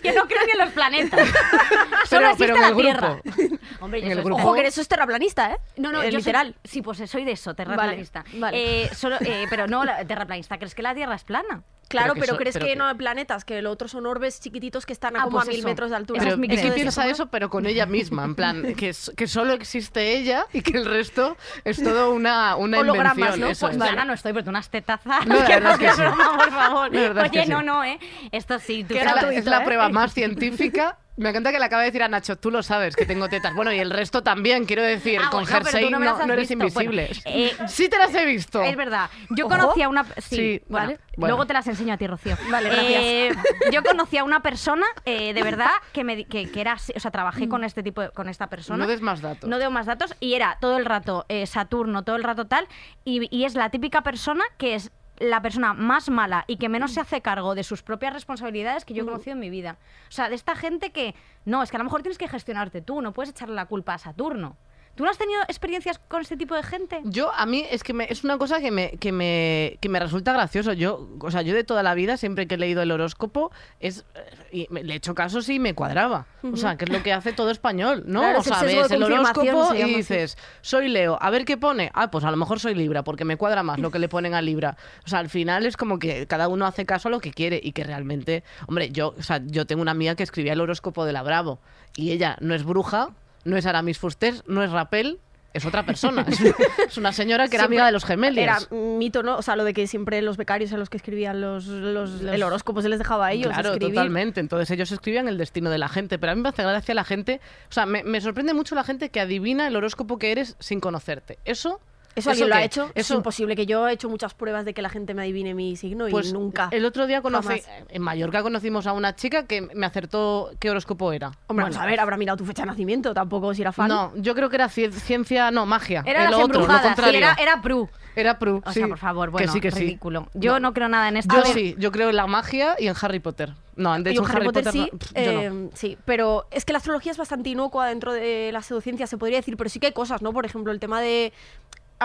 Yo 0.04 0.14
no 0.14 0.28
creo 0.28 0.46
ni 0.46 0.52
en 0.52 0.58
los 0.58 0.70
planetas. 0.72 1.30
Solo 2.10 2.10
Pero- 2.10 2.30
existe 2.32 2.38
pero 2.46 2.56
en 2.56 2.62
la 2.62 2.68
el 2.70 2.76
Tierra. 2.76 3.22
grupo. 3.24 3.58
Hombre, 3.82 4.00
yo 4.02 4.06
En 4.08 4.12
el 4.12 4.18
soy- 4.18 4.26
grupo. 4.26 4.42
Ojo, 4.44 4.54
que 4.54 4.60
eres 4.62 4.88
terraplanista, 4.88 5.52
¿eh? 5.54 5.58
No, 5.78 5.92
no, 5.92 6.02
Eh, 6.02 6.12
yo 6.12 6.18
literal. 6.18 6.48
Soy, 6.48 6.72
sí, 6.72 6.82
pues 6.82 6.98
soy 7.10 7.24
de 7.26 7.32
eso, 7.34 7.54
terraplanista. 7.54 8.24
Vale, 8.34 8.40
vale. 8.40 8.84
Eh, 8.86 8.90
solo, 8.96 9.18
eh, 9.22 9.46
pero 9.50 9.68
no, 9.68 9.84
la, 9.86 10.04
terraplanista. 10.06 10.58
¿Crees 10.58 10.76
que 10.76 10.82
la 10.82 10.94
Tierra 10.96 11.16
es 11.16 11.24
plana? 11.24 11.64
Claro, 11.88 12.14
Pero 12.14 12.14
que 12.14 12.20
pero, 12.22 12.34
so- 12.34 12.38
crees 12.38 12.54
pero 12.54 12.66
que, 12.68 12.72
que- 12.74 12.78
no 12.78 12.86
hay 12.86 12.94
planetas, 12.96 13.44
que 13.46 13.64
lo 13.64 13.72
otro 13.72 13.88
son 13.88 14.06
orbes 14.06 14.40
chiquititos 14.40 14.86
que 14.86 14.94
están 14.94 15.16
a 15.16 15.22
Ah, 15.22 15.24
como 15.24 15.38
pues 15.38 15.48
a 15.48 15.50
mil 15.50 15.60
eso. 15.60 15.68
metros 15.68 15.90
de 15.90 15.96
altura. 15.96 16.20
Pero 16.20 16.34
es 16.34 16.38
mi 16.38 16.46
es 16.54 16.62
que 16.62 16.72
piensa 16.72 17.08
eso, 17.08 17.28
pero 17.32 17.50
con 17.50 17.66
ella 17.66 17.88
misma, 17.88 18.26
en 18.26 18.36
plan, 18.36 18.62
que, 18.76 18.94
que 19.18 19.28
solo 19.28 19.54
existe 19.54 19.99
ella 20.00 20.46
y 20.54 20.62
que 20.62 20.78
el 20.78 20.86
resto 20.86 21.38
es 21.64 21.82
todo 21.84 22.12
una, 22.12 22.56
una 22.56 22.80
Hologramas, 22.80 23.18
invención. 23.18 23.42
¿no? 23.42 23.48
Eso 23.48 23.68
Pues 23.68 23.78
no 24.06 24.14
estoy, 24.14 24.34
pero 24.34 24.44
tú 24.46 24.50
unas 24.50 24.70
tetazas. 24.70 25.26
No, 25.26 25.36
la 25.36 25.46
que 25.48 25.54
verdad 25.54 25.72
es 25.74 25.80
que 25.80 25.88
es 25.88 25.96
sí. 25.96 26.02
broma, 26.02 26.38
por 26.38 26.52
favor. 26.52 26.90
Oye, 26.90 27.32
que 27.32 27.46
no, 27.46 27.60
sí. 27.60 27.66
no, 27.66 27.84
¿eh? 27.84 28.00
Esto 28.32 28.60
sí, 28.60 28.84
tú 28.84 28.96
Es 28.96 29.04
la, 29.06 29.32
es 29.32 29.46
¿eh? 29.62 29.64
prueba 29.64 29.90
más 29.90 30.14
científica. 30.14 30.98
Me 31.20 31.30
encanta 31.30 31.52
que 31.52 31.60
le 31.60 31.66
acaba 31.66 31.82
de 31.82 31.88
decir 31.90 32.02
a 32.02 32.08
Nacho, 32.08 32.38
tú 32.38 32.50
lo 32.50 32.64
sabes 32.64 32.96
que 32.96 33.06
tengo 33.06 33.28
tetas. 33.28 33.54
Bueno, 33.54 33.72
y 33.74 33.80
el 33.80 33.90
resto 33.92 34.24
también, 34.24 34.66
quiero 34.66 34.82
decir, 34.84 35.20
Ah, 35.24 35.30
con 35.30 35.44
bueno, 35.46 36.00
no 36.00 36.26
no, 36.26 36.34
eres 36.34 36.48
visto. 36.50 36.54
invisible. 36.54 37.10
Bueno, 37.26 37.38
eh, 37.38 37.56
sí 37.68 37.90
te 37.90 37.98
las 37.98 38.14
he 38.16 38.26
visto. 38.26 38.62
Es 38.64 38.76
verdad. 38.78 39.10
Yo 39.32 39.46
Ojo. 39.48 39.58
conocí 39.58 39.82
a 39.82 39.90
una. 39.90 40.06
Sí, 40.18 40.36
Sí, 40.40 40.62
bueno, 40.70 40.88
vale. 40.88 41.00
Luego 41.18 41.46
te 41.46 41.54
las 41.54 41.68
enseño 41.68 41.94
a 41.94 41.98
ti, 41.98 42.08
Rocío. 42.08 42.38
Vale, 42.50 42.70
gracias. 42.70 43.02
Eh, 43.04 43.32
yo 43.72 43.84
conocí 43.84 44.18
a 44.18 44.24
una 44.24 44.42
persona, 44.42 44.86
eh, 45.06 45.34
de 45.34 45.44
verdad, 45.44 45.72
que, 45.92 46.04
me, 46.06 46.24
que, 46.26 46.50
que 46.50 46.62
era. 46.62 46.76
O 46.96 47.00
sea, 47.00 47.12
trabajé 47.12 47.50
con 47.50 47.64
este 47.66 47.84
tipo, 47.84 48.02
de- 48.02 48.10
con 48.12 48.30
esta 48.30 48.48
persona. 48.48 48.78
No 48.78 48.88
des 48.88 49.02
más 49.02 49.22
datos. 49.22 49.50
No 49.50 49.58
deo 49.60 49.70
más 49.72 49.86
datos. 49.86 50.16
Y 50.22 50.36
era 50.36 50.58
todo 50.62 50.78
el 50.78 50.86
rato 50.86 51.26
Saturno, 51.46 52.04
todo 52.04 52.16
el 52.16 52.24
rato 52.24 52.48
tal. 52.48 52.68
Y, 53.04 53.28
y 53.36 53.44
es 53.44 53.56
la 53.56 53.70
típica 53.70 54.02
persona 54.04 54.44
que 54.58 54.76
es 54.76 54.92
la 55.20 55.42
persona 55.42 55.74
más 55.74 56.10
mala 56.10 56.46
y 56.48 56.58
que 56.58 56.70
menos 56.70 56.94
se 56.94 57.02
hace 57.02 57.22
cargo 57.22 57.56
de 57.56 57.64
sus 57.64 57.84
propias 57.84 58.14
responsabilidades 58.14 58.86
que 58.86 58.94
yo 58.94 59.04
he 59.04 59.06
conocido 59.06 59.34
en 59.34 59.40
mi 59.40 59.50
vida. 59.50 59.78
O 60.08 60.12
sea, 60.12 60.30
de 60.30 60.36
esta 60.36 60.56
gente 60.56 60.92
que. 60.92 61.16
No, 61.46 61.62
es 61.62 61.72
que 61.72 61.78
a 61.78 61.80
lo 61.80 61.84
mejor 61.84 62.02
tienes 62.02 62.18
que 62.18 62.28
gestionarte 62.28 62.82
tú, 62.82 63.02
no 63.02 63.14
puedes 63.14 63.32
echarle 63.32 63.56
la 63.56 63.66
culpa 63.66 63.94
a 63.94 63.98
Saturno. 63.98 64.58
¿Tú 65.00 65.06
no 65.06 65.12
has 65.12 65.18
tenido 65.18 65.40
experiencias 65.48 65.98
con 66.10 66.20
este 66.20 66.36
tipo 66.36 66.56
de 66.56 66.62
gente? 66.64 67.00
Yo, 67.06 67.32
a 67.34 67.46
mí, 67.46 67.64
es 67.72 67.84
que 67.84 67.94
me- 67.94 68.08
es 68.10 68.26
una 68.26 68.38
cosa 68.38 68.60
que 68.60 68.70
me, 68.70 68.92
que, 68.98 69.14
me, 69.14 69.78
que 69.80 69.88
me 69.88 69.98
resulta 69.98 70.34
gracioso. 70.34 70.74
Yo, 70.74 71.08
o 71.22 71.32
sea, 71.32 71.42
yo 71.42 71.54
de 71.56 71.64
toda 71.64 71.84
la 71.84 71.94
vida, 71.94 72.18
siempre 72.18 72.48
que 72.48 72.56
he 72.56 72.58
leído 72.58 72.82
el 72.82 72.92
horóscopo, 72.92 73.50
es, 73.80 74.04
eh, 74.14 74.26
y 74.52 74.68
me- 74.70 74.84
le 74.84 74.92
he 74.92 74.98
hecho 74.98 75.16
caso 75.16 75.42
sí 75.42 75.58
me 75.58 75.74
cuadraba. 75.74 76.28
O 76.44 76.58
sea, 76.58 76.76
que 76.76 76.84
es 76.84 76.92
lo 76.92 77.02
que 77.02 77.14
hace 77.14 77.32
todo 77.32 77.50
español, 77.50 78.04
¿no? 78.08 78.20
Claro, 78.20 78.40
o 78.40 78.44
sea, 78.44 78.56
ves 78.68 78.92
el 78.92 79.04
horóscopo 79.04 79.74
y 79.74 79.82
así. 79.84 79.96
dices, 79.96 80.38
soy 80.60 80.90
Leo, 80.90 81.18
a 81.22 81.30
ver 81.30 81.46
qué 81.46 81.56
pone. 81.56 81.92
Ah, 81.94 82.12
pues 82.12 82.26
a 82.26 82.32
lo 82.32 82.36
mejor 82.36 82.60
soy 82.60 82.76
Libra, 82.76 83.02
porque 83.06 83.24
me 83.24 83.38
cuadra 83.38 83.64
más 83.64 83.80
lo 83.80 83.92
que 83.92 84.00
le 84.00 84.10
ponen 84.10 84.34
a 84.34 84.42
Libra. 84.42 84.76
O 85.06 85.08
sea, 85.08 85.20
al 85.20 85.30
final 85.30 85.66
es 85.66 85.78
como 85.78 85.98
que 85.98 86.28
cada 86.28 86.50
uno 86.50 86.66
hace 86.66 86.86
caso 86.86 87.08
a 87.08 87.12
lo 87.12 87.22
que 87.22 87.32
quiere 87.32 87.58
y 87.64 87.72
que 87.72 87.86
realmente, 87.86 88.44
hombre, 88.68 88.90
yo, 88.92 89.16
o 89.18 89.24
sea, 89.24 89.40
yo 89.46 89.66
tengo 89.66 89.82
una 89.82 89.92
amiga 89.92 90.16
que 90.16 90.24
escribía 90.24 90.52
el 90.52 90.60
horóscopo 90.60 91.06
de 91.06 91.14
la 91.14 91.24
Bravo 91.24 91.60
y 91.96 92.12
ella 92.12 92.36
no 92.42 92.54
es 92.54 92.66
bruja, 92.66 93.12
no 93.46 93.58
es 93.58 93.66
Aramis 93.66 93.98
Fuster, 94.00 94.36
no 94.48 94.64
es 94.64 94.72
Rapel, 94.72 95.20
es 95.54 95.66
otra 95.66 95.84
persona. 95.84 96.26
Es, 96.90 96.98
una 96.98 97.12
señora 97.12 97.48
que 97.48 97.56
era 97.56 97.64
Siempre 97.64 97.78
amiga 97.78 97.86
de 97.88 97.92
los 97.92 98.06
gemelos. 98.06 98.38
Era 98.38 98.58
mito, 98.72 99.24
¿no? 99.24 99.38
O 99.38 99.42
sea, 99.42 99.56
lo 99.56 99.64
de 99.64 99.74
que 99.74 99.88
siempre 99.88 100.22
los 100.22 100.38
becarios 100.38 100.72
a 100.74 100.78
los 100.78 100.90
que 100.90 100.98
escribían 100.98 101.42
los, 101.42 101.66
los- 101.68 102.22
el 102.22 102.42
horóscopo 102.44 102.82
se 102.82 102.90
les 102.90 103.00
dejaba 103.00 103.28
a 103.28 103.32
ellos 103.32 103.52
Claro, 103.54 103.70
escribir. 103.74 103.94
totalmente. 103.96 104.40
Entonces 104.40 104.70
ellos 104.72 104.92
escribían 104.92 105.28
el 105.28 105.38
destino 105.38 105.70
de 105.72 105.78
la 105.80 105.88
gente. 105.90 106.18
Pero 106.20 106.32
a 106.34 106.36
mí 106.36 106.42
me 106.42 106.50
hace 106.50 106.64
gracia 106.64 106.94
la 106.96 107.04
gente. 107.04 107.42
O 107.70 107.74
sea, 107.74 107.86
me, 107.86 108.04
me 108.04 108.22
sorprende 108.22 108.54
mucho 108.54 108.76
la 108.76 108.84
gente 108.84 109.10
que 109.10 109.20
adivina 109.20 109.68
el 109.68 109.76
horóscopo 109.76 110.18
que 110.20 110.32
eres 110.32 110.56
sin 110.60 110.80
conocerte. 110.80 111.40
Eso. 111.46 111.80
¿Eso 112.16 112.32
alguien 112.32 112.50
lo 112.50 112.56
ha 112.56 112.64
hecho? 112.64 112.90
Es 112.96 113.10
imposible, 113.12 113.56
que 113.56 113.66
yo 113.66 113.88
he 113.88 113.94
hecho 113.94 114.10
muchas 114.10 114.34
pruebas 114.34 114.66
de 114.66 114.74
que 114.74 114.82
la 114.82 114.90
gente 114.90 115.14
me 115.14 115.22
adivine 115.22 115.54
mi 115.54 115.76
signo 115.76 116.08
y 116.08 116.12
pues 116.12 116.34
nunca. 116.34 116.68
El 116.72 116.86
otro 116.86 117.08
día 117.08 117.22
conocí. 117.22 117.48
jamás. 117.48 117.68
En 117.90 118.02
Mallorca 118.02 118.42
conocimos 118.42 118.88
a 118.88 118.94
una 118.94 119.16
chica 119.16 119.46
que 119.46 119.62
me 119.62 119.86
acertó 119.86 120.52
qué 120.60 120.70
horóscopo 120.70 121.14
era. 121.14 121.28
Hombre, 121.48 121.64
Bueno, 121.64 121.64
vamos 121.66 121.78
a 121.78 121.86
ver, 121.86 122.00
habrá 122.00 122.18
mirado 122.18 122.38
tu 122.38 122.46
fecha 122.46 122.64
de 122.64 122.68
nacimiento, 122.68 123.14
tampoco 123.14 123.54
si 123.54 123.62
era 123.62 123.72
fan. 123.72 123.88
No, 123.88 124.12
yo 124.16 124.36
creo 124.36 124.50
que 124.50 124.56
era 124.58 124.68
ci- 124.68 124.92
ciencia, 124.92 125.52
no, 125.52 125.66
magia. 125.66 126.04
Era 126.06 126.26
el 126.26 126.32
las 126.32 126.40
otro, 126.42 126.48
lo 126.60 126.60
embrujadas, 126.62 126.82
sí, 126.82 126.88
contrario. 126.88 127.18
era, 127.20 127.34
era 127.40 127.62
Pru. 127.62 127.90
Era 128.16 128.40
Pru. 128.40 128.62
O 128.66 128.72
sí. 128.72 128.80
sea, 128.80 128.88
por 128.88 128.98
favor, 128.98 129.30
bueno, 129.30 129.46
que 129.48 129.54
sí, 129.54 129.62
que 129.62 129.72
sí. 129.72 129.80
ridículo. 129.80 130.28
Yo 130.34 130.60
no. 130.60 130.74
creo 130.74 130.90
nada 130.90 131.08
en 131.08 131.16
esto. 131.18 131.34
Yo 131.36 131.44
sí, 131.54 131.76
yo 131.78 131.92
creo 131.92 132.10
en 132.10 132.16
la 132.18 132.28
magia 132.28 132.76
y 132.80 132.88
en 132.88 132.96
Harry 133.02 133.20
Potter. 133.20 133.54
No, 133.76 133.98
de 133.98 134.12
hecho 134.12 134.26
en 134.26 134.32
Harry 134.36 134.46
Potter, 134.46 134.70
sí, 134.74 134.90
no, 134.92 134.98
pff, 135.00 135.12
yo 135.16 135.32
no. 135.32 135.42
eh, 135.42 135.70
sí, 135.74 135.98
pero 136.04 136.46
es 136.52 136.66
que 136.66 136.74
la 136.74 136.80
astrología 136.80 137.14
es 137.14 137.18
bastante 137.18 137.50
inocua 137.50 137.88
dentro 137.88 138.12
de 138.12 138.50
la 138.52 138.62
pseudociencia, 138.62 139.08
se 139.08 139.18
podría 139.18 139.38
decir, 139.38 139.56
pero 139.56 139.70
sí 139.70 139.80
que 139.80 139.88
hay 139.88 139.94
cosas, 139.94 140.22
¿no? 140.22 140.34
Por 140.34 140.46
ejemplo, 140.46 140.74
el 140.74 140.82
tema 140.82 141.00
de 141.00 141.32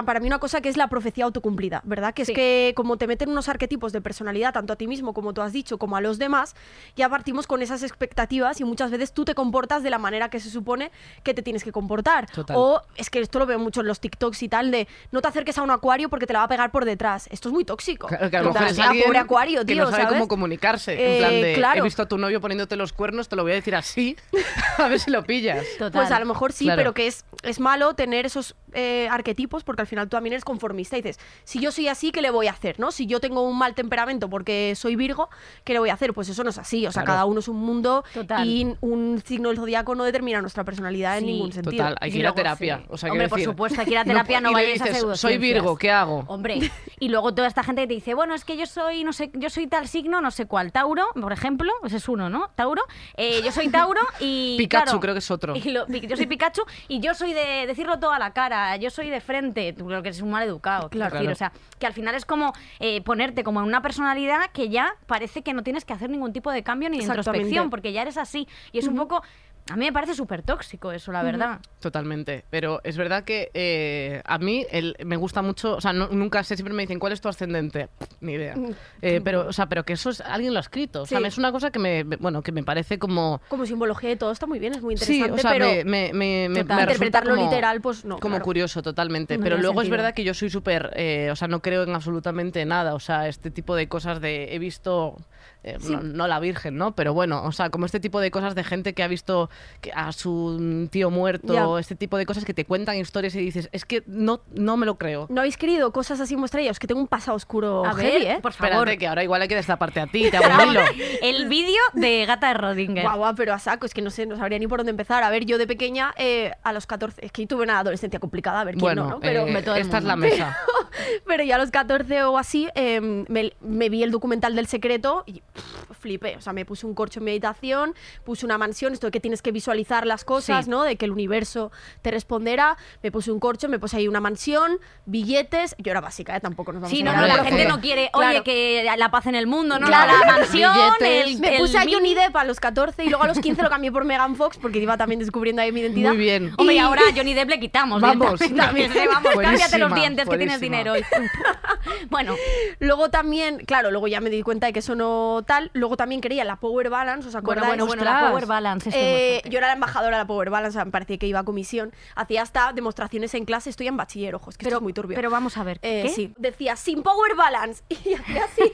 para 0.03 0.19
mí 0.21 0.27
una 0.27 0.39
cosa 0.41 0.61
que 0.61 0.69
es 0.69 0.77
la 0.77 0.89
profecía 0.89 1.25
autocumplida, 1.25 1.81
¿verdad? 1.85 2.13
Que 2.15 2.25
Sí. 2.25 2.33
es 2.33 2.37
que 2.37 2.73
como 2.77 2.97
te 2.97 3.07
meten 3.07 3.29
unos 3.31 3.49
arquetipos 3.49 3.93
de 3.93 4.01
personalidad, 4.01 4.53
tanto 4.53 4.73
a 4.73 4.77
ti 4.77 4.87
mismo 4.89 5.15
como 5.15 5.33
tú 5.33 5.41
has 5.41 5.53
dicho, 5.53 5.79
como 5.79 5.97
a 5.97 6.01
los 6.01 6.19
demás, 6.19 6.57
ya 6.97 7.09
partimos 7.09 7.47
con 7.47 7.63
esas 7.63 7.83
expectativas 7.83 8.61
y 8.61 8.65
muchas 8.65 8.91
veces 8.91 9.13
tú 9.13 9.25
te 9.25 9.35
comportas 9.35 9.83
de 9.83 9.91
la 9.91 9.99
manera 9.99 10.29
que 10.31 10.41
se 10.41 10.51
supone 10.51 10.91
que 11.23 11.33
te 11.35 11.43
tienes 11.43 11.63
que 11.65 11.71
comportar. 11.73 12.29
Total. 12.31 12.57
O 12.59 12.83
es 12.97 13.09
que 13.11 13.21
esto 13.21 13.39
lo 13.39 13.47
veo 13.47 13.59
mucho 13.59 13.83
en 13.83 13.87
los 13.87 14.01
TikToks 14.01 14.43
y 14.43 14.49
tal, 14.49 14.71
de 14.71 14.89
no 15.13 15.23
te 15.23 15.29
acerques 15.29 15.57
a 15.59 15.63
un 15.63 15.71
acuario 15.71 16.09
porque 16.09 16.27
te 16.27 16.33
la 16.33 16.41
va 16.41 16.45
a 16.47 16.49
pegar 16.49 16.71
por 16.73 16.85
detrás. 16.85 17.29
Esto 17.31 17.49
es 17.49 17.53
muy 17.53 17.65
tóxico. 17.65 18.09
Claro, 18.09 18.31
que 18.31 18.37
a 18.37 18.43
lo 18.43 18.53
mejor 18.53 18.69
es 18.69 18.79
alguien 18.79 19.05
pobre 19.05 19.19
acuario, 19.19 19.61
que 19.61 19.75
tío, 19.75 19.85
no 19.85 19.91
sabe 19.91 20.03
¿sabes? 20.05 20.17
cómo 20.19 20.29
comunicarse. 20.29 20.95
Eh, 20.95 21.13
en 21.15 21.19
plan 21.19 21.31
de, 21.41 21.53
claro. 21.55 21.81
he 21.81 21.83
visto 21.83 22.03
a 22.03 22.09
tu 22.09 22.19
novio 22.19 22.41
poniéndote 22.41 22.77
los 22.77 22.93
cuernos, 22.93 23.29
te 23.29 23.37
lo 23.37 23.43
voy 23.43 23.53
a 23.53 23.55
decir 23.57 23.75
así, 23.77 24.17
a 24.79 24.89
ver 24.89 24.99
si 25.01 25.11
lo 25.11 25.23
pillas. 25.25 25.65
total. 25.79 25.93
Pues 26.03 26.11
a 26.11 26.19
lo 26.21 26.27
mejor 26.27 26.53
sí, 26.53 26.65
Claro. 26.65 26.79
pero 26.81 26.95
que 26.95 27.07
es, 27.07 27.25
es 27.43 27.61
malo 27.61 27.95
tener 27.95 28.27
esos 28.27 28.55
eh, 28.75 29.09
arquetipos 29.11 29.65
porque 29.65 29.83
al 29.83 29.87
final 29.87 30.07
tú 30.09 30.17
también 30.17 30.33
eres 30.35 30.45
conformista 30.45 30.97
y 30.99 31.03
dices, 31.03 31.19
si 31.45 31.61
yo 31.61 31.71
soy 31.73 31.89
así, 31.89 32.13
¿qué 32.13 32.21
le 32.23 32.31
voy 32.31 32.47
a 32.49 32.53
hacer? 32.53 32.79
¿no? 32.81 32.91
Si 32.93 33.07
yo 33.07 33.21
tengo 33.21 33.43
un 33.43 33.57
mal 33.57 33.75
temperamento 33.75 34.29
porque 34.29 34.75
soy 34.77 34.97
Virgo, 34.97 35.29
¿qué 35.65 35.73
le 35.73 35.79
voy 35.79 35.91
a 35.91 35.95
hacer? 35.95 36.13
Pues 36.15 36.29
eso 36.29 36.45
no 36.45 36.51
es 36.51 36.59
así. 36.59 36.87
O 36.87 36.93
sea, 36.93 37.03
Claro. 37.05 37.15
cada 37.17 37.25
uno 37.27 37.41
es 37.41 37.49
un 37.49 37.57
mundo 37.57 38.05
Total. 38.13 38.47
y 38.47 38.75
un 38.81 39.23
signo 39.25 39.49
del 39.51 39.59
zodiaco 39.59 39.95
no 39.95 40.05
determina 40.05 40.41
nuestra 40.41 40.65
personalidad 40.65 41.19
en 41.19 41.27
ningún 41.27 41.53
sentido. 41.53 41.77
Total, 41.85 41.97
hay 42.01 42.11
que 42.11 42.19
ir 42.19 42.25
a 42.27 42.31
luego, 42.31 42.37
terapia. 42.37 42.79
sí. 42.79 42.85
O 42.89 42.97
sea, 42.97 43.11
Hombre, 43.11 43.29
por 43.29 43.39
decir, 43.39 43.51
supuesto, 43.51 43.81
hay 43.81 43.87
que 43.87 43.93
ir 43.93 43.99
a 43.99 44.05
terapia, 44.05 44.41
no, 44.41 44.49
le 44.51 44.55
vayáis 44.55 44.81
a 44.81 44.85
dices, 44.85 45.01
Soy 45.01 45.01
pseudociencias". 45.01 45.41
Virgo, 45.41 45.77
¿qué 45.77 45.91
hago? 45.91 46.25
Hombre, 46.29 46.59
y 47.01 47.09
luego 47.09 47.35
toda 47.35 47.49
esta 47.49 47.63
gente 47.63 47.83
que 47.83 47.89
te 47.89 47.95
dice, 47.95 48.15
bueno, 48.15 48.35
es 48.35 48.45
que 48.45 48.57
yo 48.57 48.67
soy, 48.67 49.05
no 49.05 49.13
sé, 49.13 49.31
yo 49.35 49.51
soy 49.51 49.67
tal 49.67 49.87
signo, 49.89 50.21
no 50.21 50.31
sé 50.31 50.47
cuál, 50.47 50.73
Tauro, 50.73 51.07
por 51.21 51.33
ejemplo, 51.33 51.71
ese 51.85 51.97
es 51.99 52.09
uno, 52.09 52.31
¿no? 52.31 52.51
Tauro, 52.55 52.83
Eh, 53.17 53.41
yo 53.45 53.53
soy 53.53 53.69
Tauro 53.69 54.01
y 54.21 54.55
Pikachu, 54.59 54.85
claro, 54.85 55.01
creo 55.01 55.15
que 55.15 55.19
es 55.19 55.31
otro. 55.31 55.55
lo- 55.65 55.87
yo 55.89 56.17
soy 56.17 56.27
Pikachu 56.27 56.63
y 56.89 57.01
yo 57.01 57.15
soy 57.15 57.33
de 57.35 57.67
decirlo 57.67 57.99
todo 57.99 58.13
a 58.13 58.19
la 58.19 58.33
cara, 58.33 58.64
yo 58.79 58.91
soy 58.91 59.11
de 59.11 59.21
frente, 59.21 59.73
tú 59.73 59.87
creo 59.87 60.03
que 60.03 60.09
eres 60.09 60.21
un 60.21 60.31
mal 60.31 60.47
educado, 60.47 60.89
Claro. 60.91 61.15
decir, 61.15 61.31
o 61.31 61.35
sea, 61.35 61.53
que 61.79 61.87
al 61.87 61.93
final 61.93 62.15
es 62.15 62.25
como 62.25 62.53
eh, 62.81 63.01
ponerte 63.03 63.45
como 63.45 63.61
en 63.61 63.67
una 63.67 63.83
personalidad 63.83 64.51
que 64.53 64.69
ya 64.69 64.95
parece 65.07 65.43
que 65.43 65.53
no 65.53 65.63
tienes 65.63 65.85
que 65.85 65.93
hacer 65.93 66.11
ningún 66.11 66.33
tipo 66.33 66.51
de 66.51 66.63
cambio 66.63 66.89
ni 66.89 66.99
de 66.99 67.05
introspección, 67.05 67.71
porque 67.71 67.93
ya 67.93 68.03
eres 68.03 68.17
así. 68.17 68.49
Y 68.73 68.79
es 68.79 68.87
un 68.89 68.97
poco, 68.97 69.23
a 69.71 69.77
mí 69.77 69.87
me 69.87 69.93
parece 69.93 70.15
súper 70.15 70.43
tóxico 70.43 70.93
eso, 70.93 71.11
la 71.11 71.23
verdad. 71.23 71.61
Totalmente, 71.81 72.45
pero 72.51 72.81
es 72.85 72.97
verdad 72.99 73.25
que 73.25 73.51
eh, 73.55 74.21
a 74.27 74.39
mí 74.39 74.67
el- 74.71 74.95
me 75.05 75.17
gusta 75.17 75.41
mucho, 75.41 75.77
o 75.77 75.81
sea, 75.81 75.93
no- 75.95 76.09
nunca 76.09 76.45
sé, 76.45 76.57
siempre 76.57 76.75
me 76.75 76.83
dicen, 76.83 76.99
¿cuál 76.99 77.13
es 77.15 77.21
tu 77.21 77.29
ascendente? 77.29 77.89
Ni 78.21 78.33
idea. 78.35 78.55
Eh, 79.01 79.21
pero, 79.25 79.47
o 79.49 79.53
sea, 79.53 79.67
pero 79.67 79.85
que 79.85 79.95
eso 79.95 80.11
es, 80.11 80.21
alguien 80.21 80.53
lo 80.53 80.59
ha 80.59 80.61
escrito, 80.61 81.03
o 81.03 81.07
sea, 81.07 81.19
Sí. 81.19 81.25
es 81.27 81.39
una 81.39 81.51
cosa 81.51 81.71
que 81.71 81.79
me, 81.79 82.05
bueno, 82.05 82.43
que 82.43 82.53
me 82.53 82.63
parece 82.63 82.99
como... 82.99 83.41
Como 83.49 83.65
simbología 83.65 84.11
de 84.11 84.17
todo 84.17 84.33
está 84.33 84.47
muy 84.47 84.59
bien, 84.59 84.75
es 84.75 84.83
muy 84.83 84.97
Sí, 84.99 85.17
interesante, 85.17 85.41
o 85.41 85.43
sea, 85.43 85.53
pero 85.53 85.67
me, 85.89 86.13
me, 86.13 86.49
me, 86.51 86.61
interpretarlo 86.61 87.35
como- 87.35 87.45
literal, 87.51 87.81
pues 87.81 88.05
no. 88.05 88.19
como 88.19 88.35
claro. 88.35 88.45
curioso 88.45 88.83
totalmente. 88.83 89.39
No 89.39 89.45
pero 89.45 89.57
luego 89.59 89.81
es 89.83 89.89
verdad 89.89 90.13
que 90.15 90.25
yo 90.25 90.35
soy 90.35 90.51
súper, 90.51 90.91
eh, 90.97 91.31
o 91.33 91.37
sea, 91.37 91.49
no 91.49 91.61
creo 91.61 91.85
en 91.85 91.95
absolutamente 91.95 92.65
nada. 92.67 92.95
O 92.95 93.01
sea, 93.01 93.29
este 93.29 93.51
tipo 93.51 93.75
de 93.77 93.89
cosas 93.89 94.21
de 94.21 94.55
he 94.55 94.59
visto, 94.59 95.17
eh, 95.65 95.79
no, 95.89 96.03
no 96.03 96.29
la 96.29 96.41
Virgen, 96.41 96.77
¿no? 96.77 96.95
Pero 96.95 97.15
bueno, 97.15 97.43
o 97.45 97.53
sea, 97.53 97.71
como 97.71 97.87
este 97.87 97.99
tipo 97.99 98.21
de 98.21 98.31
cosas 98.31 98.55
de 98.55 98.65
gente 98.65 98.93
que 98.93 99.03
ha 99.03 99.09
visto 99.09 99.49
que 99.81 99.93
a 99.93 100.13
su 100.13 100.89
tío 100.91 101.11
muerto, 101.11 101.79
este 101.79 101.97
tipo 101.97 102.19
de 102.19 102.27
cosas 102.27 102.45
que 102.45 102.53
te 102.53 102.67
cuentan 102.67 102.97
historias 102.97 103.35
y 103.35 103.41
dices, 103.41 103.71
es 103.73 103.85
que 103.85 104.03
no, 104.07 104.43
no 104.55 104.77
me 104.77 104.85
lo 104.85 104.97
creo. 104.97 105.27
¿No 105.31 105.41
habéis 105.41 105.57
querido 105.57 105.91
cosas 105.93 106.21
así 106.21 106.37
muestraíos? 106.37 106.79
Que 106.79 106.87
tengo 106.87 107.01
un 107.01 107.09
pasado 107.09 107.37
oscuro 107.37 107.85
A 107.85 107.95
heavy, 107.95 108.25
ver, 108.25 108.37
¿eh? 108.37 108.39
por 108.43 108.53
favor. 108.53 108.73
Espérate, 108.75 108.99
que 108.99 109.07
ahora 109.07 109.25
igual 109.25 109.41
hay 109.43 109.49
que 109.49 109.55
destaparte 109.55 110.01
a 110.01 110.07
ti, 110.07 110.31
te 110.31 110.37
hago 110.37 110.65
un 110.65 110.71
hilo. 110.71 110.81
El 111.23 111.49
vídeo 111.49 111.81
de 111.95 112.27
Gata 112.27 112.49
de 112.49 112.55
Rodinger. 112.55 113.03
Guau, 113.03 113.19
guau, 113.19 113.35
pero 113.35 113.55
a 113.55 113.59
saco, 113.59 113.87
es 113.87 113.95
que 113.95 114.03
no 114.03 114.11
sé, 114.11 114.27
no 114.27 114.37
sabría 114.37 114.59
ni 114.59 114.67
por 114.67 114.81
dónde 114.81 114.91
empezar. 114.91 115.23
A 115.23 115.31
ver, 115.31 115.47
yo 115.47 115.57
de 115.57 115.67
pequeña, 115.67 116.13
eh, 116.19 116.53
a 116.63 116.73
los 116.73 116.87
14, 116.87 117.25
es 117.25 117.33
que 117.33 117.47
tuve 117.47 117.63
una 117.63 117.79
adolescencia 117.79 118.21
complicada, 118.21 118.61
a 118.61 118.65
ver 118.65 118.75
quién 118.75 118.83
Bueno, 118.83 119.05
no, 119.05 119.11
¿no? 119.11 119.21
Pero, 119.21 119.47
eh, 119.47 119.63
todo 119.63 119.77
esta 119.77 119.99
es 119.99 120.05
la 120.05 120.17
mesa. 120.17 120.59
pero 121.27 121.43
ya 121.43 121.57
a 121.57 121.59
los 121.59 121.71
14 121.71 122.25
o 122.25 122.37
así, 122.37 122.69
eh, 122.75 123.01
me, 123.01 123.53
me 123.61 123.89
vi 123.89 124.03
el 124.03 124.11
documental 124.11 124.55
del 124.55 124.67
secreto 124.67 125.25
y 125.27 125.43
pff, 125.55 125.97
flipé. 126.01 126.37
O 126.37 126.41
sea, 126.41 126.53
me 126.53 126.65
puse 126.65 126.87
un 126.87 126.95
corcho 126.95 127.21
en 127.21 127.25
mi 127.25 127.31
habitación, 127.31 127.95
puse 128.25 128.45
una 128.45 128.59
mansión, 128.59 128.93
esto 128.93 129.07
de 129.07 129.11
que 129.11 129.21
tienes 129.21 129.41
que 129.43 129.53
visualizar 129.53 130.07
las 130.07 130.25
cosas, 130.25 130.65
Sí. 130.67 130.71
¿no? 130.71 130.83
De 130.83 130.97
que 130.97 131.05
el 131.07 131.13
universo 131.13 131.73
te 132.03 132.11
responderá. 132.11 132.77
Me 133.03 133.11
puse 133.11 133.31
un 133.33 133.41
corcho, 133.41 133.69
me 133.69 133.79
puse 133.79 133.97
ahí 133.97 134.09
una 134.09 134.21
mansión, 134.21 134.79
billetes. 135.07 135.75
Yo 135.79 135.91
era 135.93 136.01
básica, 136.01 136.37
¿eh? 136.37 136.41
Tampoco 136.41 136.73
nos 136.73 136.83
vamos 136.83 136.97
Sí, 136.97 137.03
a 137.03 137.05
no, 137.05 137.17
no, 137.17 137.27
la 137.27 137.45
gente 137.45 137.67
no 137.67 137.81
quiere, 137.81 138.11
Claro. 138.13 138.31
oye, 138.31 138.43
que 138.43 138.85
la 138.97 139.11
paz 139.11 139.27
en 139.27 139.35
el 139.35 139.47
mundo, 139.47 139.79
no, 139.79 139.87
Claro. 139.87 140.13
no, 140.13 140.19
la 140.21 140.27
mansión, 140.39 140.73
Billetes. 140.75 141.27
el, 141.35 141.39
Me 141.41 141.55
el 141.57 141.61
puse 141.61 141.79
a 141.79 141.83
Johnny 141.89 142.15
Depp 142.15 142.37
a 142.37 142.45
los 142.45 142.61
14 142.61 143.05
y 143.05 143.09
luego 143.09 143.25
a 143.25 143.29
los 143.29 143.39
15 143.39 143.63
lo 143.63 143.71
cambié 143.71 143.91
por 143.93 144.05
Megan 144.05 144.37
Fox 144.37 144.59
porque 144.61 144.79
iba 144.79 144.97
también 144.97 145.21
descubriendo 145.21 145.63
ahí 145.63 145.73
mi 145.73 145.81
identidad. 145.81 146.11
Muy 146.11 146.19
bien. 146.19 146.53
Hombre, 146.59 146.75
y 146.75 146.79
Y- 146.79 146.81
ahora 146.81 147.03
a 147.11 147.15
Johnny 147.17 147.35
Depp 147.35 147.49
le 147.51 147.61
quitamos. 147.61 148.01
Vamos. 148.01 148.39
vamos, 148.41 148.41
cámbiate 148.41 149.05
los 149.05 149.35
Buenísima, 149.35 149.95
dientes 149.95 150.29
que 150.29 150.37
tienes 150.39 150.61
dinero. 150.61 150.93
hoy. 150.93 151.05
bueno, 152.11 152.35
Luego 152.81 153.11
también, 153.11 153.59
claro, 153.67 153.91
luego 153.91 154.09
ya 154.09 154.21
me 154.21 154.31
di 154.31 154.43
cuenta 154.43 154.67
de 154.67 154.73
que 154.73 154.79
eso 154.81 154.95
no 154.95 155.44
tal. 155.45 155.71
Luego 155.75 155.97
también 155.97 156.21
quería 156.21 156.45
la 156.45 156.57
Power 156.57 156.91
Balance, 156.91 157.29
¿os 157.29 157.35
bueno, 157.35 157.47
acordáis? 157.63 157.69
bueno, 157.69 157.87
bueno, 157.87 158.05
la 158.05 158.11
Ostras. 158.13 158.31
Power 158.31 158.47
Balance. 158.47 158.89
esto 158.89 159.01
Eh, 159.01 159.43
yo 159.51 159.59
era 159.59 159.69
la 159.69 159.75
embajadora 159.75 160.17
de 160.17 160.23
la 160.23 160.27
Power 160.27 160.51
Balance, 160.51 160.85
me 160.85 160.91
parecía 160.91 161.19
que 161.19 161.27
iba 161.27 161.41
a 161.41 161.45
comisión. 161.45 161.93
Hacía 162.17 162.43
hasta 162.43 162.73
demostraciones 162.73 163.35
en 163.35 163.45
clase, 163.45 163.71
estoy 163.71 163.89
en 163.89 163.97
bachiller, 163.97 164.35
ojo, 164.35 164.51
es 164.51 164.57
que 164.59 164.63
esto 164.65 164.69
pero, 164.71 164.77
es 164.79 164.83
muy 164.83 164.93
turbio. 164.93 165.15
pero 165.17 165.31
vamos 165.31 165.57
a 165.57 165.65
ver. 165.65 165.79
Eh, 165.83 166.03
¿qué? 166.05 166.09
sí, 166.09 166.35
decía 166.39 166.77
sin 166.77 167.03
Power 167.03 167.35
Balance 167.37 167.83
y 167.89 168.15
hacía 168.15 168.45
así 168.45 168.73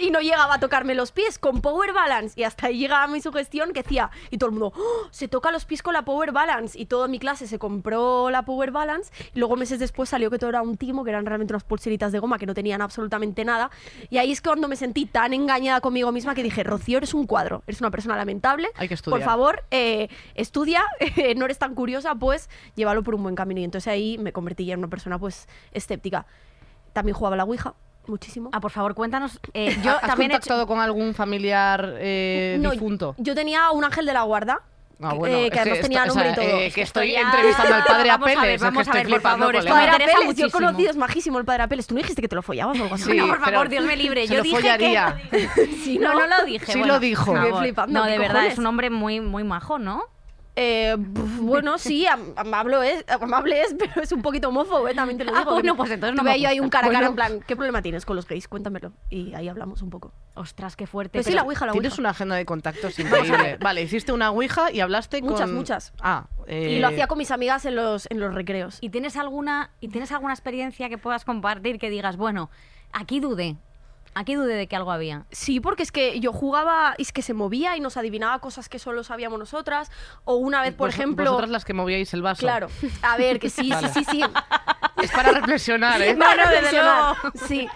y 0.00 0.10
no 0.10 0.20
llegaba 0.20 0.54
a 0.54 0.60
tocarme 0.60 0.94
los 0.94 1.12
pies 1.12 1.38
con 1.38 1.60
Power 1.60 1.92
Balance 1.92 2.38
y 2.40 2.44
hasta 2.44 2.66
ahí 2.66 2.78
llegaba 2.78 3.06
mi 3.06 3.20
sugestión 3.20 3.72
que 3.72 3.82
decía 3.82 4.10
y 4.30 4.38
todo 4.38 4.48
el 4.50 4.52
mundo 4.52 4.72
"Oh, 4.76 5.06
se 5.10 5.28
toca 5.28 5.50
los 5.50 5.64
pies 5.64 5.82
con 5.82 5.92
la 5.94 6.02
Power 6.04 6.32
Balance 6.32 6.78
y 6.78 6.86
toda 6.86 7.08
mi 7.08 7.18
clase 7.18 7.46
se 7.46 7.58
compró 7.58 8.30
la 8.30 8.42
Power 8.44 8.70
Balance 8.70 9.12
y 9.34 9.38
luego 9.38 9.56
meses 9.56 9.78
después 9.78 10.08
salió 10.08 10.30
que 10.30 10.38
todo 10.38 10.50
era 10.50 10.62
un 10.62 10.76
timo 10.76 11.04
que 11.04 11.10
eran 11.10 11.24
realmente 11.26 11.52
unas 11.52 11.64
pulseritas 11.64 12.10
de 12.12 12.18
goma 12.18 12.38
que 12.38 12.46
no 12.46 12.54
tenían 12.54 12.82
absolutamente 12.82 13.44
nada 13.44 13.70
y 14.10 14.18
ahí 14.18 14.32
es 14.32 14.40
cuando 14.42 14.66
me 14.68 14.76
sentí 14.76 15.06
tan 15.06 15.32
engañada 15.32 15.80
conmigo 15.80 16.01
misma 16.10 16.34
que 16.34 16.42
dije 16.42 16.64
Rocío 16.64 16.98
eres 16.98 17.14
un 17.14 17.26
cuadro 17.26 17.62
eres 17.68 17.80
una 17.80 17.90
persona 17.92 18.16
lamentable 18.16 18.68
Hay 18.76 18.88
que 18.88 18.96
por 18.96 18.98
estudiar. 19.20 19.22
favor 19.22 19.62
eh, 19.70 20.08
estudia 20.34 20.82
no 21.36 21.44
eres 21.44 21.58
tan 21.58 21.74
curiosa 21.76 22.14
pues 22.16 22.48
llévalo 22.74 23.02
por 23.04 23.14
un 23.14 23.22
buen 23.22 23.34
camino 23.36 23.60
y 23.60 23.64
entonces 23.64 23.86
ahí 23.92 24.18
me 24.18 24.32
convertí 24.32 24.64
ya 24.64 24.72
en 24.74 24.80
una 24.80 24.88
persona 24.88 25.18
pues 25.18 25.46
escéptica 25.72 26.26
también 26.92 27.14
jugaba 27.16 27.36
la 27.36 27.44
Ouija, 27.44 27.74
muchísimo. 28.06 28.50
Ah, 28.52 28.60
por 28.60 28.70
favor, 28.70 28.94
cuéntanos. 28.94 29.40
eh, 29.54 29.74
yo 29.84 29.92
¿Has 29.92 30.00
también 30.02 30.30
he 30.30 30.34
hecho- 30.34 30.40
contactado 30.40 30.66
con 30.66 30.78
algún 30.80 31.14
familiar 31.14 31.94
eh, 31.98 32.58
No, 32.60 32.70
difunto? 32.72 33.14
Yo 33.18 33.34
tenía 33.34 33.70
un 33.70 33.84
ángel 33.84 34.04
de 34.04 34.12
la 34.12 34.22
guarda. 34.22 34.60
Ah, 35.02 35.14
bueno, 35.14 35.36
eh, 35.38 35.50
que 35.50 35.58
además 35.60 35.80
tenía 35.80 36.02
o 36.02 36.06
nombre 36.06 36.24
sea, 36.24 36.32
y 36.32 36.34
todo. 36.34 36.58
eh, 36.60 36.70
que 36.72 36.82
esto 36.82 37.00
estoy 37.00 37.12
ya- 37.12 37.20
entrevistando 37.22 37.74
al 37.74 37.84
padre 37.84 38.08
Vamos 38.12 38.28
a 38.28 38.30
Apeles, 38.32 38.42
ver, 38.42 38.54
es 38.54 38.60
que 38.60 38.64
vamos 38.64 38.88
a 38.88 38.92
ver, 38.92 39.08
por 39.08 39.20
favor, 39.20 39.54
me 39.54 39.62
Padre 39.70 39.90
Apeles, 39.90 40.36
yo 40.36 40.50
conocido, 40.50 40.90
es 40.90 40.96
majísimo 40.96 41.38
el 41.38 41.44
padre 41.44 41.62
Apeles. 41.64 41.86
Tú 41.86 41.94
no 41.94 42.00
dijiste 42.00 42.22
que 42.22 42.28
te 42.28 42.34
lo 42.34 42.42
follabas 42.42 42.78
o 42.78 42.82
algo 42.82 42.94
así. 42.94 43.04
Sí, 43.10 43.16
No, 43.16 43.26
por 43.28 43.40
favor, 43.40 43.68
Dios 43.68 43.84
me 43.84 43.96
libre. 43.96 44.26
se 44.26 44.32
Yo 44.34 44.38
lo 44.38 44.42
dije 44.44 44.56
follaría. 44.56 45.20
que... 45.30 45.48
Sí, 45.84 45.98
no, 45.98 46.12
¿no? 46.14 46.20
no 46.20 46.26
lo 46.38 46.44
dije. 46.44 46.66
Sí 46.72 46.78
bueno, 46.78 46.94
lo 46.94 47.00
dijo. 47.00 47.34
No, 47.34 48.04
¿qué 48.04 48.10
de 48.10 48.18
verdad, 48.18 48.46
es 48.46 48.58
un 48.58 48.66
hombre 48.66 48.90
muy, 48.90 49.20
muy 49.20 49.44
majo, 49.44 49.78
¿no? 49.78 50.04
Eh, 50.54 50.94
bueno, 50.98 51.78
sí, 51.78 52.06
am- 52.06 52.34
amable 52.36 52.92
es, 52.92 53.04
amable 53.08 53.62
es, 53.62 53.74
pero 53.78 54.02
es 54.02 54.12
un 54.12 54.20
poquito 54.20 54.48
homófobo, 54.50 54.86
¿eh? 54.86 54.94
también 54.94 55.16
te 55.16 55.24
lo 55.24 55.34
Ah, 55.34 55.38
digo. 55.40 55.52
bueno, 55.54 55.74
pues 55.76 55.90
entonces 55.90 56.14
no 56.14 56.22
me 56.22 56.30
ahí, 56.32 56.44
ahí 56.44 56.60
un 56.60 56.68
cara 56.68 56.88
a 56.88 56.90
cara 56.90 57.08
Bueno. 57.08 57.10
en 57.10 57.14
plan, 57.38 57.44
¿qué 57.46 57.56
problema 57.56 57.80
tienes 57.80 58.04
con 58.04 58.16
los 58.16 58.26
gays? 58.28 58.48
Cuéntamelo. 58.48 58.92
Y 59.08 59.32
ahí 59.34 59.48
hablamos 59.48 59.80
un 59.80 59.88
poco. 59.88 60.12
Ostras, 60.34 60.76
qué 60.76 60.86
fuerte. 60.86 61.18
Pues 61.18 61.26
sí, 61.26 61.32
la 61.32 61.42
Ouija, 61.42 61.64
la 61.64 61.72
Tienes 61.72 61.98
una 61.98 62.10
agenda 62.10 62.36
de 62.36 62.44
contactos 62.44 62.98
increíble. 62.98 63.56
Vale, 63.62 63.80
hiciste 63.82 64.12
una 64.12 64.30
ouija 64.30 64.70
y 64.70 64.80
hablaste 64.80 65.22
Muchas, 65.22 65.40
con... 65.48 65.54
muchas. 65.54 65.92
Ah, 66.02 66.26
eh, 66.46 66.72
Y 66.72 66.80
lo 66.80 66.88
hacía 66.88 67.06
con 67.06 67.16
mis 67.16 67.30
amigas 67.30 67.64
en 67.64 67.74
los, 67.76 68.06
en 68.10 68.20
los 68.20 68.34
recreos. 68.34 68.76
¿Y 68.82 68.90
tienes 68.90 69.16
alguna 69.16 69.70
y 69.80 69.88
tienes 69.88 70.12
alguna 70.12 70.34
experiencia 70.34 70.90
que 70.90 70.98
puedas 70.98 71.24
compartir 71.24 71.78
que 71.78 71.88
digas, 71.88 72.18
bueno, 72.18 72.50
aquí 72.92 73.20
dudé, 73.20 73.56
aquí 74.14 74.34
dudé 74.34 74.54
de 74.54 74.66
que 74.66 74.76
algo 74.76 74.90
había? 74.92 75.24
Sí, 75.30 75.60
porque 75.60 75.82
es 75.82 75.92
que 75.92 76.20
yo 76.20 76.32
jugaba 76.32 76.94
y 76.98 77.02
es 77.02 77.12
que 77.12 77.22
se 77.22 77.34
movía 77.34 77.76
y 77.76 77.80
nos 77.80 77.96
adivinaba 77.96 78.38
cosas 78.40 78.68
que 78.68 78.78
solo 78.78 79.04
sabíamos 79.04 79.38
nosotras. 79.38 79.90
O 80.24 80.36
una 80.36 80.62
vez, 80.62 80.74
por 80.74 80.88
vos- 80.88 80.94
ejemplo. 80.94 81.24
Vosotras 81.24 81.50
las 81.50 81.64
que 81.64 81.74
movíais 81.74 82.12
el 82.14 82.22
vaso. 82.22 82.40
Claro. 82.40 82.68
A 83.02 83.16
ver, 83.16 83.38
que 83.40 83.50
sí, 83.50 83.70
Vale. 83.70 83.88
sí, 83.88 84.04
sí, 84.04 84.10
sí. 84.10 84.22
Es 85.02 85.10
para 85.10 85.32
reflexionar, 85.32 86.00
¿eh? 86.02 86.14
No, 86.18 86.26
no, 86.36 86.48
desde 86.50 86.72
luego. 86.82 87.16
Sí. 87.46 87.66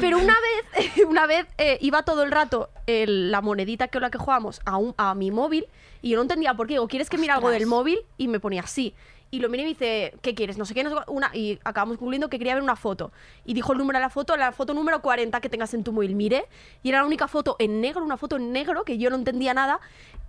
Pero 0.00 0.18
una 0.18 0.34
vez, 0.74 0.92
una 1.08 1.26
vez 1.26 1.46
eh, 1.58 1.78
iba 1.80 2.02
todo 2.04 2.22
el 2.22 2.30
rato 2.30 2.70
el- 2.86 3.30
la 3.30 3.40
monedita 3.40 3.88
que 3.88 3.98
la 4.00 4.10
que 4.10 4.18
jugábamos 4.18 4.60
a, 4.64 4.76
un- 4.76 4.94
a 4.96 5.14
mi 5.14 5.30
móvil 5.30 5.66
y 6.02 6.10
yo 6.10 6.16
no 6.16 6.22
entendía 6.22 6.54
por 6.54 6.66
qué. 6.66 6.74
Digo, 6.74 6.86
¿quieres 6.88 7.10
que 7.10 7.18
mire 7.18 7.32
algo 7.32 7.50
del 7.50 7.66
móvil? 7.66 7.98
Y 8.18 8.28
me 8.28 8.38
ponía 8.40 8.62
sí. 8.66 8.94
Y 9.34 9.40
lo 9.40 9.48
miré 9.48 9.62
y 9.62 9.66
me 9.66 9.68
dice, 9.70 10.14
¿qué 10.22 10.34
quieres? 10.34 10.58
No 10.58 10.64
sé 10.64 10.74
qué, 10.74 10.84
no 10.84 10.90
sé 10.90 10.96
cu- 11.04 11.12
una, 11.12 11.30
y 11.34 11.58
acabamos 11.64 11.98
concluyendo 11.98 12.28
que 12.30 12.38
quería 12.38 12.54
ver 12.54 12.62
una 12.62 12.76
foto. 12.76 13.10
Y 13.44 13.52
dijo 13.54 13.72
el 13.72 13.78
número 13.78 13.98
de 13.98 14.02
la 14.04 14.10
foto, 14.10 14.36
la 14.36 14.52
foto 14.52 14.74
número 14.74 15.02
40 15.02 15.40
que 15.40 15.48
tengas 15.48 15.74
en 15.74 15.82
tu 15.82 15.92
móvil. 15.92 16.14
Miré 16.14 16.44
y 16.84 16.90
era 16.90 16.98
la 17.00 17.04
única 17.06 17.26
foto 17.26 17.56
en 17.58 17.80
negro, 17.80 18.04
una 18.04 18.16
foto 18.16 18.36
en 18.36 18.52
negro 18.52 18.84
que 18.84 18.96
yo 18.96 19.10
no 19.10 19.16
entendía 19.16 19.52
nada. 19.54 19.80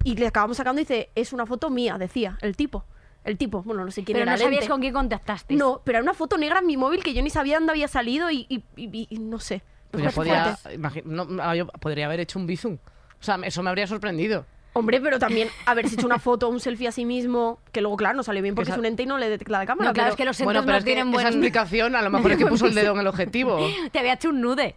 Y 0.04 0.16
le 0.16 0.26
acabamos 0.28 0.58
sacando 0.58 0.82
y 0.82 0.86
dice, 0.86 1.10
es 1.14 1.34
una 1.34 1.46
foto 1.46 1.70
mía, 1.70 1.98
decía, 2.00 2.38
el 2.42 2.56
tipo. 2.56 2.84
El 3.24 3.38
tipo, 3.38 3.62
bueno, 3.64 3.86
no 3.86 3.92
sé 3.92 4.04
quién 4.04 4.16
Pero 4.16 4.24
era. 4.24 4.32
no 4.32 4.36
el 4.38 4.42
sabías 4.42 4.62
ente. 4.62 4.72
con 4.72 4.82
quién 4.82 4.94
contactasteis. 4.94 5.60
No, 5.60 5.82
pero 5.84 5.98
era 6.00 6.04
una 6.04 6.14
foto 6.14 6.38
negra 6.38 6.60
en 6.60 6.68
mi 6.68 6.78
móvil 6.78 7.04
que 7.04 7.14
yo 7.14 7.22
ni 7.22 7.30
sabía 7.30 7.58
dónde 7.58 7.72
había 7.72 7.88
salido 7.88 8.30
y, 8.32 8.46
y- 8.50 8.64
y- 8.76 9.08
y 9.10 9.20
no 9.20 9.40
sé. 9.40 9.62
Pues 9.92 10.04
Me 10.04 10.10
yo 10.10 10.16
podía, 10.16 10.58
no, 11.06 11.28
ah, 11.42 11.56
yo 11.56 11.68
podría 11.68 12.06
haber 12.08 12.20
hecho 12.20 12.38
un 12.40 12.46
bizum. 12.48 12.78
O 13.20 13.24
sea, 13.24 13.40
eso 13.44 13.64
me 13.64 13.70
habría 13.70 13.88
sorprendido. 13.88 14.46
Hombre, 14.78 15.00
pero 15.00 15.18
también 15.20 15.48
haberse 15.66 15.96
hecho 15.96 16.06
una 16.06 16.20
foto 16.20 16.48
o 16.48 16.52
un 16.52 16.60
selfie 16.60 16.88
a 16.90 16.92
sí 16.92 17.06
mismo, 17.06 17.60
que 17.72 17.80
luego, 17.82 17.96
claro, 17.98 18.16
no 18.18 18.24
salió 18.24 18.42
bien 18.44 18.56
porque 18.56 18.70
Esa- 18.72 18.76
es 18.76 18.80
un 18.80 18.86
ente 18.86 19.04
y 19.04 19.06
no 19.06 19.18
le 19.18 19.30
detecta 19.30 19.54
la 19.60 19.66
cámara. 19.66 19.90
No, 19.90 19.94
claro, 19.94 20.08
pero- 20.08 20.14
es 20.14 20.18
que 20.18 20.26
los 20.26 20.42
Bueno, 20.46 20.60
entes 20.60 20.66
pero 20.66 20.74
no 20.74 20.78
es 20.78 20.84
que 20.84 20.92
tienen 20.92 21.08
esa 21.08 21.14
buen... 21.14 21.28
explicación 21.28 21.96
a 21.96 22.02
lo 22.02 22.10
mejor 22.10 22.32
es 22.34 22.38
que 22.38 22.46
puso 22.48 22.66
el 22.68 22.76
dedo 22.76 22.94
en 22.94 23.00
el 23.00 23.08
objetivo. 23.08 23.58
Te 23.92 24.00
había 24.00 24.14
hecho 24.14 24.30
un 24.30 24.42
nude. 24.42 24.76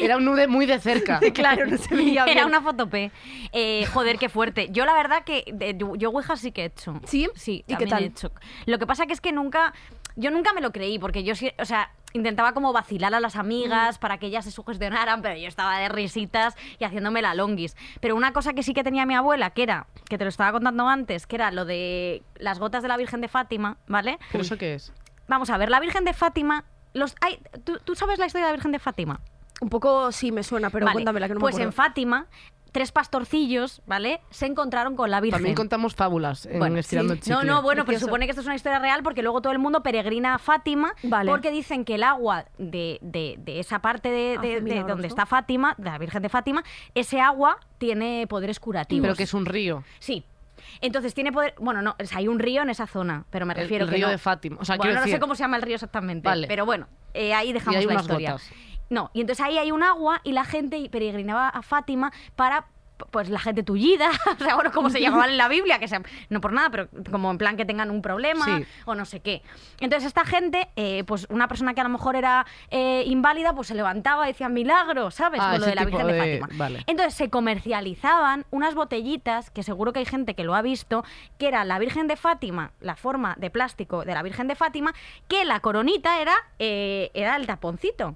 Era 0.00 0.16
un 0.16 0.24
nude 0.24 0.46
muy 0.48 0.66
de 0.66 0.78
cerca. 0.80 1.20
claro, 1.32 1.66
no 1.66 1.76
se 1.76 1.94
veía 1.94 2.24
bien. 2.24 2.38
Era 2.38 2.46
una 2.46 2.60
foto 2.62 2.88
P. 2.88 3.10
Eh, 3.52 3.86
joder, 3.92 4.18
qué 4.18 4.28
fuerte. 4.28 4.68
Yo 4.70 4.84
la 4.84 4.94
verdad 4.94 5.24
que 5.24 5.44
de- 5.52 5.76
yo, 5.98 6.10
Ouija 6.10 6.36
sí 6.36 6.52
que 6.52 6.62
he 6.62 6.66
hecho. 6.66 7.00
¿Sí? 7.04 7.28
Sí, 7.34 7.64
¿Y 7.66 7.76
qué 7.76 7.86
también 7.86 7.88
tal? 7.90 8.02
he 8.02 8.06
hecho. 8.06 8.32
Lo 8.66 8.78
que 8.78 8.86
pasa 8.86 9.06
que 9.06 9.12
es 9.12 9.20
que 9.20 9.32
nunca, 9.32 9.74
yo 10.16 10.30
nunca 10.30 10.52
me 10.52 10.60
lo 10.60 10.72
creí, 10.72 10.98
porque 10.98 11.22
yo 11.22 11.34
sí, 11.34 11.52
o 11.58 11.64
sea, 11.64 11.90
intentaba 12.14 12.52
como 12.54 12.72
vacilar 12.72 13.12
a 13.12 13.20
las 13.20 13.34
Mm. 13.36 13.40
amigas 13.40 13.98
para 13.98 14.18
que 14.18 14.26
ellas 14.26 14.44
se 14.44 14.50
sugestionaran, 14.52 15.20
pero 15.20 15.36
yo 15.36 15.48
estaba 15.48 15.78
de 15.78 15.88
risitas 15.88 16.54
y 16.78 16.84
haciéndome 16.84 17.20
la 17.20 17.34
longis. 17.34 17.76
Pero 18.00 18.14
una 18.16 18.32
cosa 18.32 18.54
que 18.54 18.62
sí 18.62 18.72
que 18.72 18.84
tenía 18.84 19.04
mi 19.04 19.14
abuela, 19.14 19.50
que 19.50 19.64
era, 19.64 19.86
que 20.08 20.16
te 20.16 20.24
lo 20.24 20.28
estaba 20.30 20.52
contando 20.52 20.88
antes, 20.88 21.26
que 21.26 21.36
era 21.36 21.50
lo 21.50 21.64
de 21.64 22.22
las 22.36 22.58
gotas 22.60 22.82
de 22.82 22.88
la 22.88 22.96
Virgen 22.96 23.20
de 23.20 23.28
Fátima, 23.28 23.76
¿vale? 23.88 24.18
¿Pero 24.32 24.42
eso 24.42 24.56
qué 24.56 24.74
es? 24.74 24.92
Vamos 25.26 25.50
a 25.50 25.58
ver, 25.58 25.68
la 25.70 25.80
Virgen 25.80 26.04
de 26.04 26.14
Fátima, 26.14 26.64
los, 26.92 27.16
hay, 27.20 27.40
¿tú, 27.64 27.78
tú 27.84 27.96
sabes 27.96 28.18
la 28.20 28.26
historia 28.26 28.46
de 28.46 28.52
la 28.52 28.56
Virgen 28.56 28.70
de 28.72 28.78
Fátima? 28.78 29.20
Un 29.60 29.68
poco 29.68 30.12
sí 30.12 30.30
me 30.30 30.44
suena, 30.44 30.70
pero 30.70 30.86
Vale, 30.86 30.94
cuéntamela 30.94 31.26
que 31.28 31.34
no 31.34 31.40
Pues 31.40 31.56
me 31.56 31.62
en 31.62 31.68
acuerdo. 31.70 31.88
Fátima, 31.90 32.26
tres 32.74 32.90
pastorcillos, 32.90 33.80
¿vale? 33.86 34.20
Se 34.30 34.46
encontraron 34.46 34.96
con 34.96 35.08
la 35.08 35.20
Virgen. 35.20 35.38
También 35.38 35.54
contamos 35.54 35.94
fábulas 35.94 36.44
en 36.46 36.58
Bueno, 36.58 36.76
Estirando 36.78 37.14
sí. 37.14 37.18
el 37.18 37.22
Chicle. 37.22 37.36
No, 37.36 37.44
no, 37.44 37.62
bueno, 37.62 37.84
pero 37.86 38.00
supone 38.00 38.26
que 38.26 38.30
esto 38.32 38.40
es 38.40 38.46
una 38.46 38.56
historia 38.56 38.80
real 38.80 39.04
porque 39.04 39.22
luego 39.22 39.40
todo 39.40 39.52
el 39.52 39.60
mundo 39.60 39.84
peregrina 39.84 40.34
a 40.34 40.38
Fátima 40.38 40.92
Vale. 41.04 41.30
porque 41.30 41.52
dicen 41.52 41.84
que 41.84 41.94
el 41.94 42.02
agua 42.02 42.46
de, 42.58 42.98
de- 43.00 43.36
de 43.38 43.60
esa 43.60 43.78
parte 43.78 44.10
de, 44.10 44.16
de- 44.16 44.36
Hace 44.38 44.48
de 44.48 44.60
milagros, 44.60 44.88
donde 44.88 45.02
¿no? 45.02 45.08
está 45.08 45.24
Fátima, 45.24 45.74
de 45.78 45.84
la 45.84 45.98
Virgen 45.98 46.20
de 46.20 46.28
Fátima, 46.28 46.64
ese 46.96 47.20
agua 47.20 47.58
tiene 47.78 48.26
poderes 48.28 48.58
curativos. 48.58 49.02
Pero 49.04 49.14
que 49.14 49.22
es 49.22 49.34
un 49.34 49.46
río. 49.46 49.84
Sí. 50.00 50.24
Entonces 50.80 51.14
tiene 51.14 51.30
poder. 51.30 51.54
Bueno, 51.60 51.80
no, 51.80 51.94
o 52.00 52.04
sea, 52.04 52.18
hay 52.18 52.26
un 52.26 52.40
río 52.40 52.62
en 52.62 52.70
esa 52.70 52.86
zona, 52.88 53.24
pero 53.30 53.46
me 53.46 53.52
El- 53.54 53.60
refiero 53.60 53.84
el 53.84 53.90
que 53.90 53.96
río 53.96 54.06
no. 54.06 54.10
de 54.10 54.18
Fátima. 54.18 54.56
O 54.60 54.64
sea, 54.64 54.76
bueno, 54.76 54.94
no 55.00 55.04
sé 55.06 55.20
cómo 55.20 55.36
se 55.36 55.44
llama 55.44 55.56
el 55.56 55.62
río 55.62 55.76
exactamente. 55.76 56.28
Vale. 56.28 56.48
Pero 56.48 56.66
bueno, 56.66 56.88
eh, 57.12 57.34
ahí 57.34 57.52
dejamos 57.52 57.74
Y 57.76 57.78
hay 57.78 57.84
la 57.86 57.92
unas 57.92 58.02
historia. 58.02 58.32
gotas. 58.32 58.50
No, 58.90 59.10
y 59.14 59.20
entonces 59.22 59.44
ahí 59.44 59.58
hay 59.58 59.72
un 59.72 59.82
agua 59.82 60.20
y 60.24 60.32
la 60.32 60.44
gente 60.44 60.88
peregrinaba 60.90 61.48
a 61.48 61.62
Fátima 61.62 62.12
para 62.36 62.66
pues 63.10 63.28
la 63.28 63.40
gente 63.40 63.64
tullida, 63.64 64.08
o 64.40 64.44
sea, 64.44 64.54
bueno, 64.54 64.70
como 64.70 64.88
se 64.88 65.00
llamaban 65.00 65.30
en 65.30 65.36
la 65.36 65.48
Biblia, 65.48 65.80
que 65.80 65.88
sea, 65.88 66.00
no 66.30 66.40
por 66.40 66.52
nada, 66.52 66.70
pero 66.70 66.88
como 67.10 67.28
en 67.32 67.38
plan 67.38 67.56
que 67.56 67.64
tengan 67.64 67.90
un 67.90 68.00
problema 68.02 68.44
Sí. 68.44 68.64
o 68.84 68.94
no 68.94 69.04
sé 69.04 69.18
qué. 69.18 69.42
Entonces 69.80 70.06
esta 70.06 70.24
gente, 70.24 70.68
eh, 70.76 71.02
pues 71.04 71.26
una 71.28 71.48
persona 71.48 71.74
que 71.74 71.80
a 71.80 71.84
lo 71.84 71.90
mejor 71.90 72.14
era 72.14 72.46
eh, 72.70 73.02
inválida, 73.06 73.52
pues 73.52 73.66
se 73.66 73.74
levantaba 73.74 74.26
y 74.28 74.32
decía 74.32 74.48
milagro, 74.48 75.10
¿sabes? 75.10 75.40
Ah, 75.42 75.50
Con 75.52 75.60
lo 75.62 75.66
de 75.66 75.74
la 75.74 75.84
Virgen 75.84 76.06
de, 76.06 76.12
de- 76.12 76.38
Fátima. 76.38 76.48
vale. 76.56 76.84
Entonces 76.86 77.14
se 77.14 77.30
comercializaban 77.30 78.46
unas 78.52 78.74
botellitas, 78.76 79.50
que 79.50 79.64
seguro 79.64 79.92
que 79.92 79.98
hay 79.98 80.06
gente 80.06 80.34
que 80.34 80.44
lo 80.44 80.54
ha 80.54 80.62
visto, 80.62 81.04
que 81.38 81.48
era 81.48 81.64
la 81.64 81.80
Virgen 81.80 82.06
de 82.06 82.16
Fátima, 82.16 82.70
la 82.80 82.94
forma 82.94 83.34
de 83.38 83.50
plástico 83.50 84.04
de 84.04 84.14
la 84.14 84.22
Virgen 84.22 84.46
de 84.46 84.54
Fátima, 84.54 84.94
que 85.26 85.44
la 85.44 85.58
coronita 85.60 86.20
era, 86.20 86.34
eh, 86.60 87.10
era 87.14 87.34
el 87.36 87.46
taponcito. 87.46 88.14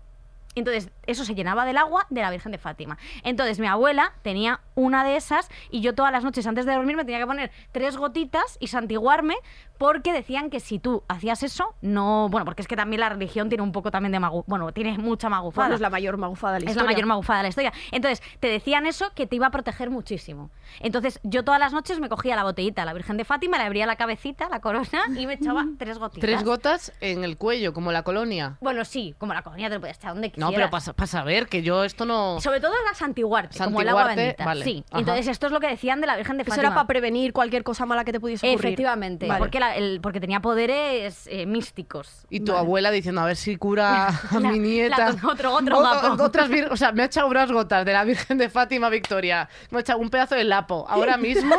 Entonces, 0.59 0.91
eso 1.07 1.25
se 1.25 1.35
llenaba 1.35 1.65
del 1.65 1.77
agua 1.77 2.07
de 2.11 2.21
la 2.21 2.31
Virgen 2.31 2.53
de 2.53 2.59
Fátima. 2.59 2.99
Entonces, 3.23 3.59
mi 3.59 3.67
abuela 3.67 4.13
tenía 4.23 4.61
una 4.75 5.05
de 5.05 5.17
esas 5.17 5.49
y 5.71 5.81
yo 5.81 5.95
todas 5.95 6.13
las 6.13 6.25
noches 6.25 6.47
antes 6.47 6.67
de 6.67 6.75
dormir 6.75 6.97
me 6.97 7.05
tenía 7.05 7.19
que 7.19 7.27
poner 7.27 7.51
tres 7.73 7.97
gotitas 7.97 8.57
y 8.61 8.69
santiguarme 8.69 9.37
porque 9.79 10.13
decían 10.13 10.51
que 10.51 10.61
si 10.61 10.79
tú 10.79 11.03
hacías 11.09 11.43
eso, 11.43 11.75
no... 11.81 12.29
Bueno, 12.31 12.45
porque 12.45 12.63
es 12.63 12.69
que 12.69 12.77
también 12.77 13.01
la 13.01 13.09
religión 13.09 13.49
tiene 13.49 13.63
un 13.63 13.73
poco 13.73 13.91
también 13.91 14.13
de 14.13 14.21
magu... 14.21 14.45
Bueno, 14.47 14.73
tiene 14.73 14.99
mucha 14.99 15.29
magufada. 15.29 15.67
Bueno, 15.69 15.75
es 15.77 15.81
la 15.81 15.91
mayor 15.91 16.17
magufada 16.17 16.55
de 16.55 16.61
la 16.61 16.65
Es 16.71 16.77
la 16.77 16.83
historia. 16.83 16.95
mayor 16.97 17.07
magufada 17.07 17.39
de 17.39 17.43
la 17.45 17.49
historia. 17.49 17.73
Entonces, 17.93 18.23
te 18.41 18.49
decían 18.49 18.87
eso 18.87 19.13
que 19.15 19.27
te 19.27 19.37
iba 19.37 19.47
a 19.47 19.51
proteger 19.51 19.91
muchísimo. 19.91 20.51
Entonces, 20.81 21.21
yo 21.23 21.45
todas 21.45 21.61
las 21.61 21.73
noches 21.73 22.01
me 22.01 22.09
cogía 22.09 22.37
la 22.37 22.43
botellita, 22.45 22.85
la 22.85 22.93
Virgen 22.93 23.17
de 23.17 23.25
Fátima, 23.25 23.57
le 23.59 23.65
abría 23.65 23.87
la 23.87 23.97
cabecita, 23.97 24.49
la 24.49 24.61
corona 24.61 25.05
y 25.17 25.27
me 25.27 25.35
echaba 25.35 25.65
tres 25.79 25.99
gotitas. 25.99 26.21
Tres 26.21 26.45
gotas 26.45 26.93
en 27.01 27.23
el 27.25 27.37
cuello, 27.37 27.73
como 27.73 27.93
la 27.93 28.03
colonia. 28.03 28.57
Bueno, 28.61 28.85
sí, 28.85 29.15
como 29.19 29.33
la 29.35 29.43
colonia 29.43 29.69
te 29.69 29.77
lo 29.77 29.81
puedes 29.81 29.97
echar 29.99 30.13
donde 30.15 30.33
No, 30.37 30.47
No, 30.47 30.53
pero 30.53 30.69
quisieras. 30.71 30.95
para 30.95 31.07
saber 31.07 31.47
que 31.47 31.63
yo 31.63 31.85
esto 31.85 32.05
no... 32.05 32.41
Sobre 32.41 32.61
todo 32.61 32.73
la 32.87 32.95
santiguarte, 32.95 33.59
como 33.63 33.81
el 33.81 33.89
agua 33.89 34.07
bendita. 34.15 34.45
vale. 34.45 34.65
Sí. 34.65 34.85
Ajá. 34.91 34.99
Entonces 35.01 35.29
esto 35.29 35.47
es 35.47 35.53
lo 35.53 35.61
que 35.61 35.69
decían 35.69 36.01
de 36.01 36.07
la 36.09 36.17
Virgen 36.17 36.37
de 36.37 36.43
Eso 36.43 36.51
Fátima. 36.51 36.67
era 36.69 36.75
para 36.75 36.87
prevenir 36.87 37.33
cualquier 37.33 37.63
cosa 37.63 37.87
mala 37.87 38.05
que 38.05 38.13
te 38.13 38.21
pudiese 38.21 38.47
ocurrir. 38.49 38.67
Efectivamente, 38.67 39.27
Vale. 39.29 39.39
porque, 39.39 39.61
la- 39.61 39.68
el- 39.77 40.01
porque 40.01 40.21
tenía 40.21 40.41
poderes 40.41 41.27
eh, 41.31 41.47
místicos. 41.47 42.27
Y 42.31 42.41
tu 42.41 42.53
abuela 42.55 42.91
diciendo, 42.91 43.21
a 43.21 43.27
ver 43.27 43.37
si 43.37 43.57
cura 43.57 44.07
a 44.31 44.41
La- 44.41 44.51
mi 44.51 44.59
nieta. 44.59 45.13
la- 45.13 45.29
otro- 45.29 45.53
otro 45.55 45.79
O- 45.79 45.83
gapo. 45.83 46.23
otras 46.23 46.49
o 46.71 46.77
sea, 46.77 46.93
me 46.93 47.03
ha 47.03 47.07
echado 47.07 47.29
unas 47.29 47.51
gotas 47.51 47.85
de 47.85 47.93
la 47.93 48.05
Virgen 48.05 48.39
de 48.39 48.49
Fátima 48.49 48.89
Victoria. 48.89 49.49
Me 49.71 49.79
ha 49.79 49.81
echado 49.81 49.99
un 49.99 50.11
pedazo 50.11 50.35
de 50.35 50.45
lapo. 50.45 50.87
Ahora 50.89 51.17
mismo. 51.19 51.55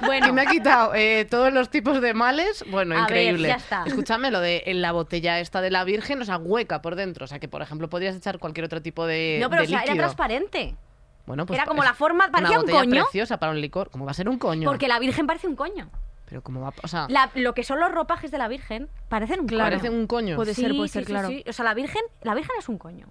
Bueno. 0.00 0.28
Y 0.28 0.32
me 0.32 0.42
ha 0.42 0.46
quitado 0.46 0.94
eh, 0.94 1.26
todos 1.30 1.52
los 1.52 1.68
tipos 1.70 2.00
de 2.00 2.14
males. 2.14 2.64
Bueno, 2.70 2.94
A 2.94 3.06
ver, 3.06 3.10
increíble. 3.10 3.48
ya 3.48 3.54
está. 3.56 3.84
Escúchame 3.86 4.30
lo 4.30 4.40
de 4.40 4.64
en 4.66 4.82
la 4.82 4.92
botella 4.92 5.40
esta 5.40 5.60
de 5.60 5.70
la 5.70 5.84
Virgen, 5.84 6.20
o 6.20 6.24
sea, 6.24 6.36
hueca 6.38 6.82
por 6.82 6.94
dentro. 6.96 7.24
O 7.24 7.28
sea, 7.28 7.38
que 7.38 7.48
por 7.48 7.62
ejemplo 7.62 7.88
podrías 7.88 8.16
echar 8.16 8.38
cualquier 8.38 8.66
otro 8.66 8.82
tipo 8.82 9.06
de. 9.06 9.38
no, 9.40 9.48
pero 9.50 9.62
de 9.62 9.66
o 9.66 9.68
sea, 9.70 9.78
era 9.78 9.86
líquido. 9.86 10.02
transparente. 10.04 10.76
Bueno, 11.26 11.46
pues 11.46 11.58
era 11.58 11.66
como 11.66 11.82
la 11.82 11.94
forma- 11.94 12.30
parecía 12.30 12.60
una 12.60 12.70
un 12.70 12.78
coño. 12.80 13.02
preciosa 13.04 13.38
para 13.38 13.52
un 13.52 13.60
licor. 13.60 13.88
¿Cómo 13.90 14.04
va 14.04 14.10
a 14.10 14.14
ser 14.14 14.28
un 14.28 14.36
coño? 14.38 14.68
Porque 14.68 14.88
la 14.88 14.98
Virgen 14.98 15.26
parece 15.26 15.46
un 15.48 15.56
coño. 15.56 15.88
Pero 16.34 16.42
cómo 16.42 16.60
va. 16.62 16.72
O 16.82 16.88
sea, 16.88 17.06
La- 17.10 17.30
lo 17.36 17.54
que 17.54 17.62
son 17.62 17.78
los 17.78 17.92
ropajes 17.92 18.32
de 18.32 18.38
la 18.38 18.48
Virgen 18.48 18.88
parecen 19.08 19.38
un 19.42 19.46
Claro. 19.46 19.70
coño. 19.70 19.78
parece 19.78 19.94
un 19.96 20.06
coño. 20.08 20.34
Puede 20.34 20.52
Sí, 20.52 20.62
ser, 20.62 20.72
puede 20.74 20.88
sí, 20.88 20.92
ser, 20.94 21.04
sí, 21.04 21.12
claro. 21.12 21.28
sí. 21.28 21.44
O 21.48 21.52
sea, 21.52 21.64
la 21.64 21.74
Virgen, 21.74 22.02
la 22.22 22.34
Virgen 22.34 22.50
es 22.58 22.68
un 22.68 22.76
coño. 22.76 23.06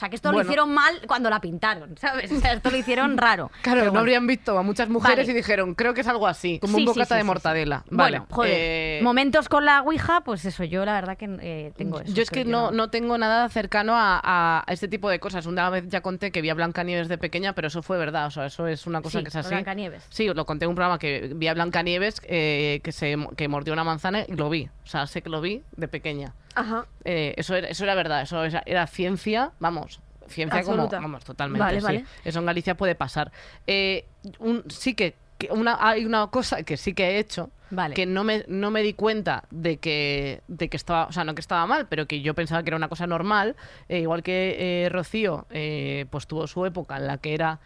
O 0.00 0.02
sea, 0.02 0.08
que 0.08 0.16
esto 0.16 0.32
lo 0.32 0.40
hicieron 0.40 0.72
mal 0.72 0.94
cuando 1.06 1.28
la 1.28 1.42
pintaron, 1.42 1.94
¿sabes? 1.98 2.32
O 2.32 2.40
sea, 2.40 2.54
esto 2.54 2.70
lo 2.70 2.78
hicieron 2.78 3.18
raro. 3.18 3.50
Claro, 3.60 3.92
no 3.92 4.00
habrían 4.00 4.26
visto 4.26 4.56
a 4.58 4.62
muchas 4.62 4.88
mujeres 4.88 5.26
Vale. 5.26 5.32
y 5.32 5.34
dijeron, 5.34 5.74
creo 5.74 5.92
que 5.92 6.00
es 6.00 6.06
algo 6.08 6.26
así, 6.26 6.58
como 6.58 6.74
Sí, 6.76 6.80
un 6.80 6.86
bocata 6.86 7.14
sí, 7.16 7.18
de 7.18 7.24
mortadela. 7.24 7.84
Vale. 7.90 8.20
Bueno, 8.20 8.26
joder. 8.34 8.52
eh, 8.56 9.00
Momentos 9.02 9.50
con 9.50 9.66
la 9.66 9.82
Ouija, 9.82 10.22
pues 10.22 10.46
eso, 10.46 10.64
yo 10.64 10.86
la 10.86 10.94
verdad 10.94 11.18
que 11.18 11.28
eh, 11.42 11.72
tengo 11.76 12.00
eso. 12.00 12.14
yo 12.14 12.22
es 12.22 12.30
que 12.30 12.46
no, 12.46 12.70
no 12.70 12.88
tengo 12.88 13.18
nada 13.18 13.46
cercano 13.50 13.92
a, 13.94 14.20
a- 14.24 14.64
este 14.72 14.88
tipo 14.88 15.10
de 15.10 15.20
cosas. 15.20 15.44
Una 15.44 15.68
vez 15.68 15.84
ya 15.88 16.00
conté 16.00 16.32
que 16.32 16.40
vi 16.40 16.48
a 16.48 16.54
Blancanieves 16.54 17.08
de 17.08 17.18
pequeña, 17.18 17.52
pero 17.54 17.68
eso 17.68 17.82
fue 17.82 17.98
verdad. 17.98 18.26
O 18.26 18.30
sea, 18.30 18.46
eso 18.46 18.66
es 18.66 18.86
una 18.86 19.02
cosa 19.02 19.20
que 19.22 19.28
es 19.28 19.36
así. 19.36 19.50
Blancanieves. 19.50 20.06
Sí, 20.08 20.26
lo 20.32 20.46
conté 20.46 20.64
en 20.64 20.70
un 20.70 20.76
programa 20.76 20.98
que 20.98 21.32
vi 21.36 21.46
a 21.48 21.52
Blancanieves 21.54 22.22
eh, 22.24 22.80
que, 22.82 22.92
se, 22.92 23.16
que 23.36 23.48
mordió 23.48 23.74
una 23.74 23.84
manzana 23.84 24.24
y 24.26 24.32
lo 24.34 24.48
vi. 24.48 24.70
O 24.84 24.86
sea, 24.86 25.06
sé 25.06 25.20
que 25.20 25.28
lo 25.28 25.42
vi 25.42 25.62
de 25.76 25.88
pequeña. 25.88 26.32
Ajá. 26.54 26.86
Eh, 27.04 27.34
eso, 27.36 27.54
era, 27.54 27.68
eso 27.68 27.84
era 27.84 27.94
verdad, 27.94 28.22
eso 28.22 28.42
era, 28.44 28.62
era 28.66 28.86
ciencia, 28.86 29.52
vamos, 29.60 30.00
ciencia 30.28 30.62
como, 30.62 30.88
vamos, 30.88 31.24
totalmente. 31.24 31.64
Vale, 31.64 31.80
sí. 31.80 31.84
vale. 31.86 32.04
Eso 32.24 32.38
en 32.40 32.46
Galicia 32.46 32.76
puede 32.76 32.94
pasar. 32.94 33.30
Eh, 33.66 34.04
un- 34.38 34.64
sí 34.68 34.94
que, 34.94 35.14
que 35.38 35.48
una, 35.52 35.76
hay 35.80 36.04
una 36.04 36.26
cosa 36.28 36.62
que 36.62 36.76
sí 36.76 36.92
que 36.94 37.04
he 37.10 37.18
hecho, 37.18 37.50
Vale. 37.70 37.94
que 37.94 38.04
no 38.04 38.24
me, 38.24 38.44
no 38.48 38.70
me 38.70 38.82
di 38.82 38.92
cuenta 38.94 39.44
de 39.50 39.76
que, 39.78 40.42
de 40.48 40.68
que 40.68 40.76
estaba, 40.76 41.06
o 41.06 41.12
sea, 41.12 41.24
no 41.24 41.34
que 41.34 41.40
estaba 41.40 41.64
mal, 41.66 41.86
pero 41.88 42.06
que 42.06 42.20
yo 42.20 42.34
pensaba 42.34 42.62
que 42.62 42.70
era 42.70 42.76
una 42.76 42.88
cosa 42.88 43.06
normal, 43.06 43.54
eh, 43.88 44.00
igual 44.00 44.22
que 44.22 44.56
eh, 44.84 44.88
Rocío, 44.88 45.46
eh, 45.50 46.06
pues 46.10 46.26
tuvo 46.26 46.46
su 46.48 46.66
época 46.66 46.96
en 46.96 47.06
la 47.06 47.18
que 47.18 47.32
era 47.34 47.60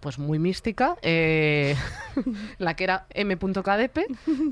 pues 0.00 0.18
muy 0.18 0.38
mística, 0.38 0.96
eh, 1.02 1.74
la 2.58 2.74
que 2.74 2.84
era 2.84 3.06
M.KDP, 3.10 3.98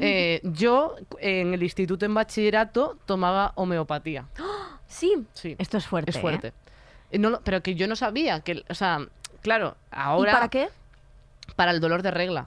eh, 0.00 0.40
yo 0.42 0.96
en 1.20 1.54
el 1.54 1.62
instituto 1.62 2.06
en 2.06 2.14
bachillerato 2.14 2.98
tomaba 3.06 3.52
homeopatía. 3.56 4.26
Sí. 4.86 5.26
Sí, 5.32 5.56
Esto 5.58 5.78
es 5.78 5.86
fuerte. 5.88 6.10
es 6.12 6.20
fuerte. 6.20 6.52
Eh, 7.10 7.18
no 7.18 7.40
pero 7.42 7.62
que 7.62 7.74
yo 7.74 7.88
no 7.88 7.96
sabía 7.96 8.40
que, 8.40 8.62
o 8.68 8.74
sea, 8.74 9.04
claro, 9.40 9.76
ahora 9.90 10.30
¿Y 10.30 10.34
para 10.34 10.48
qué? 10.48 10.68
para 11.56 11.72
el 11.72 11.80
dolor 11.80 12.02
de 12.02 12.10
regla. 12.12 12.46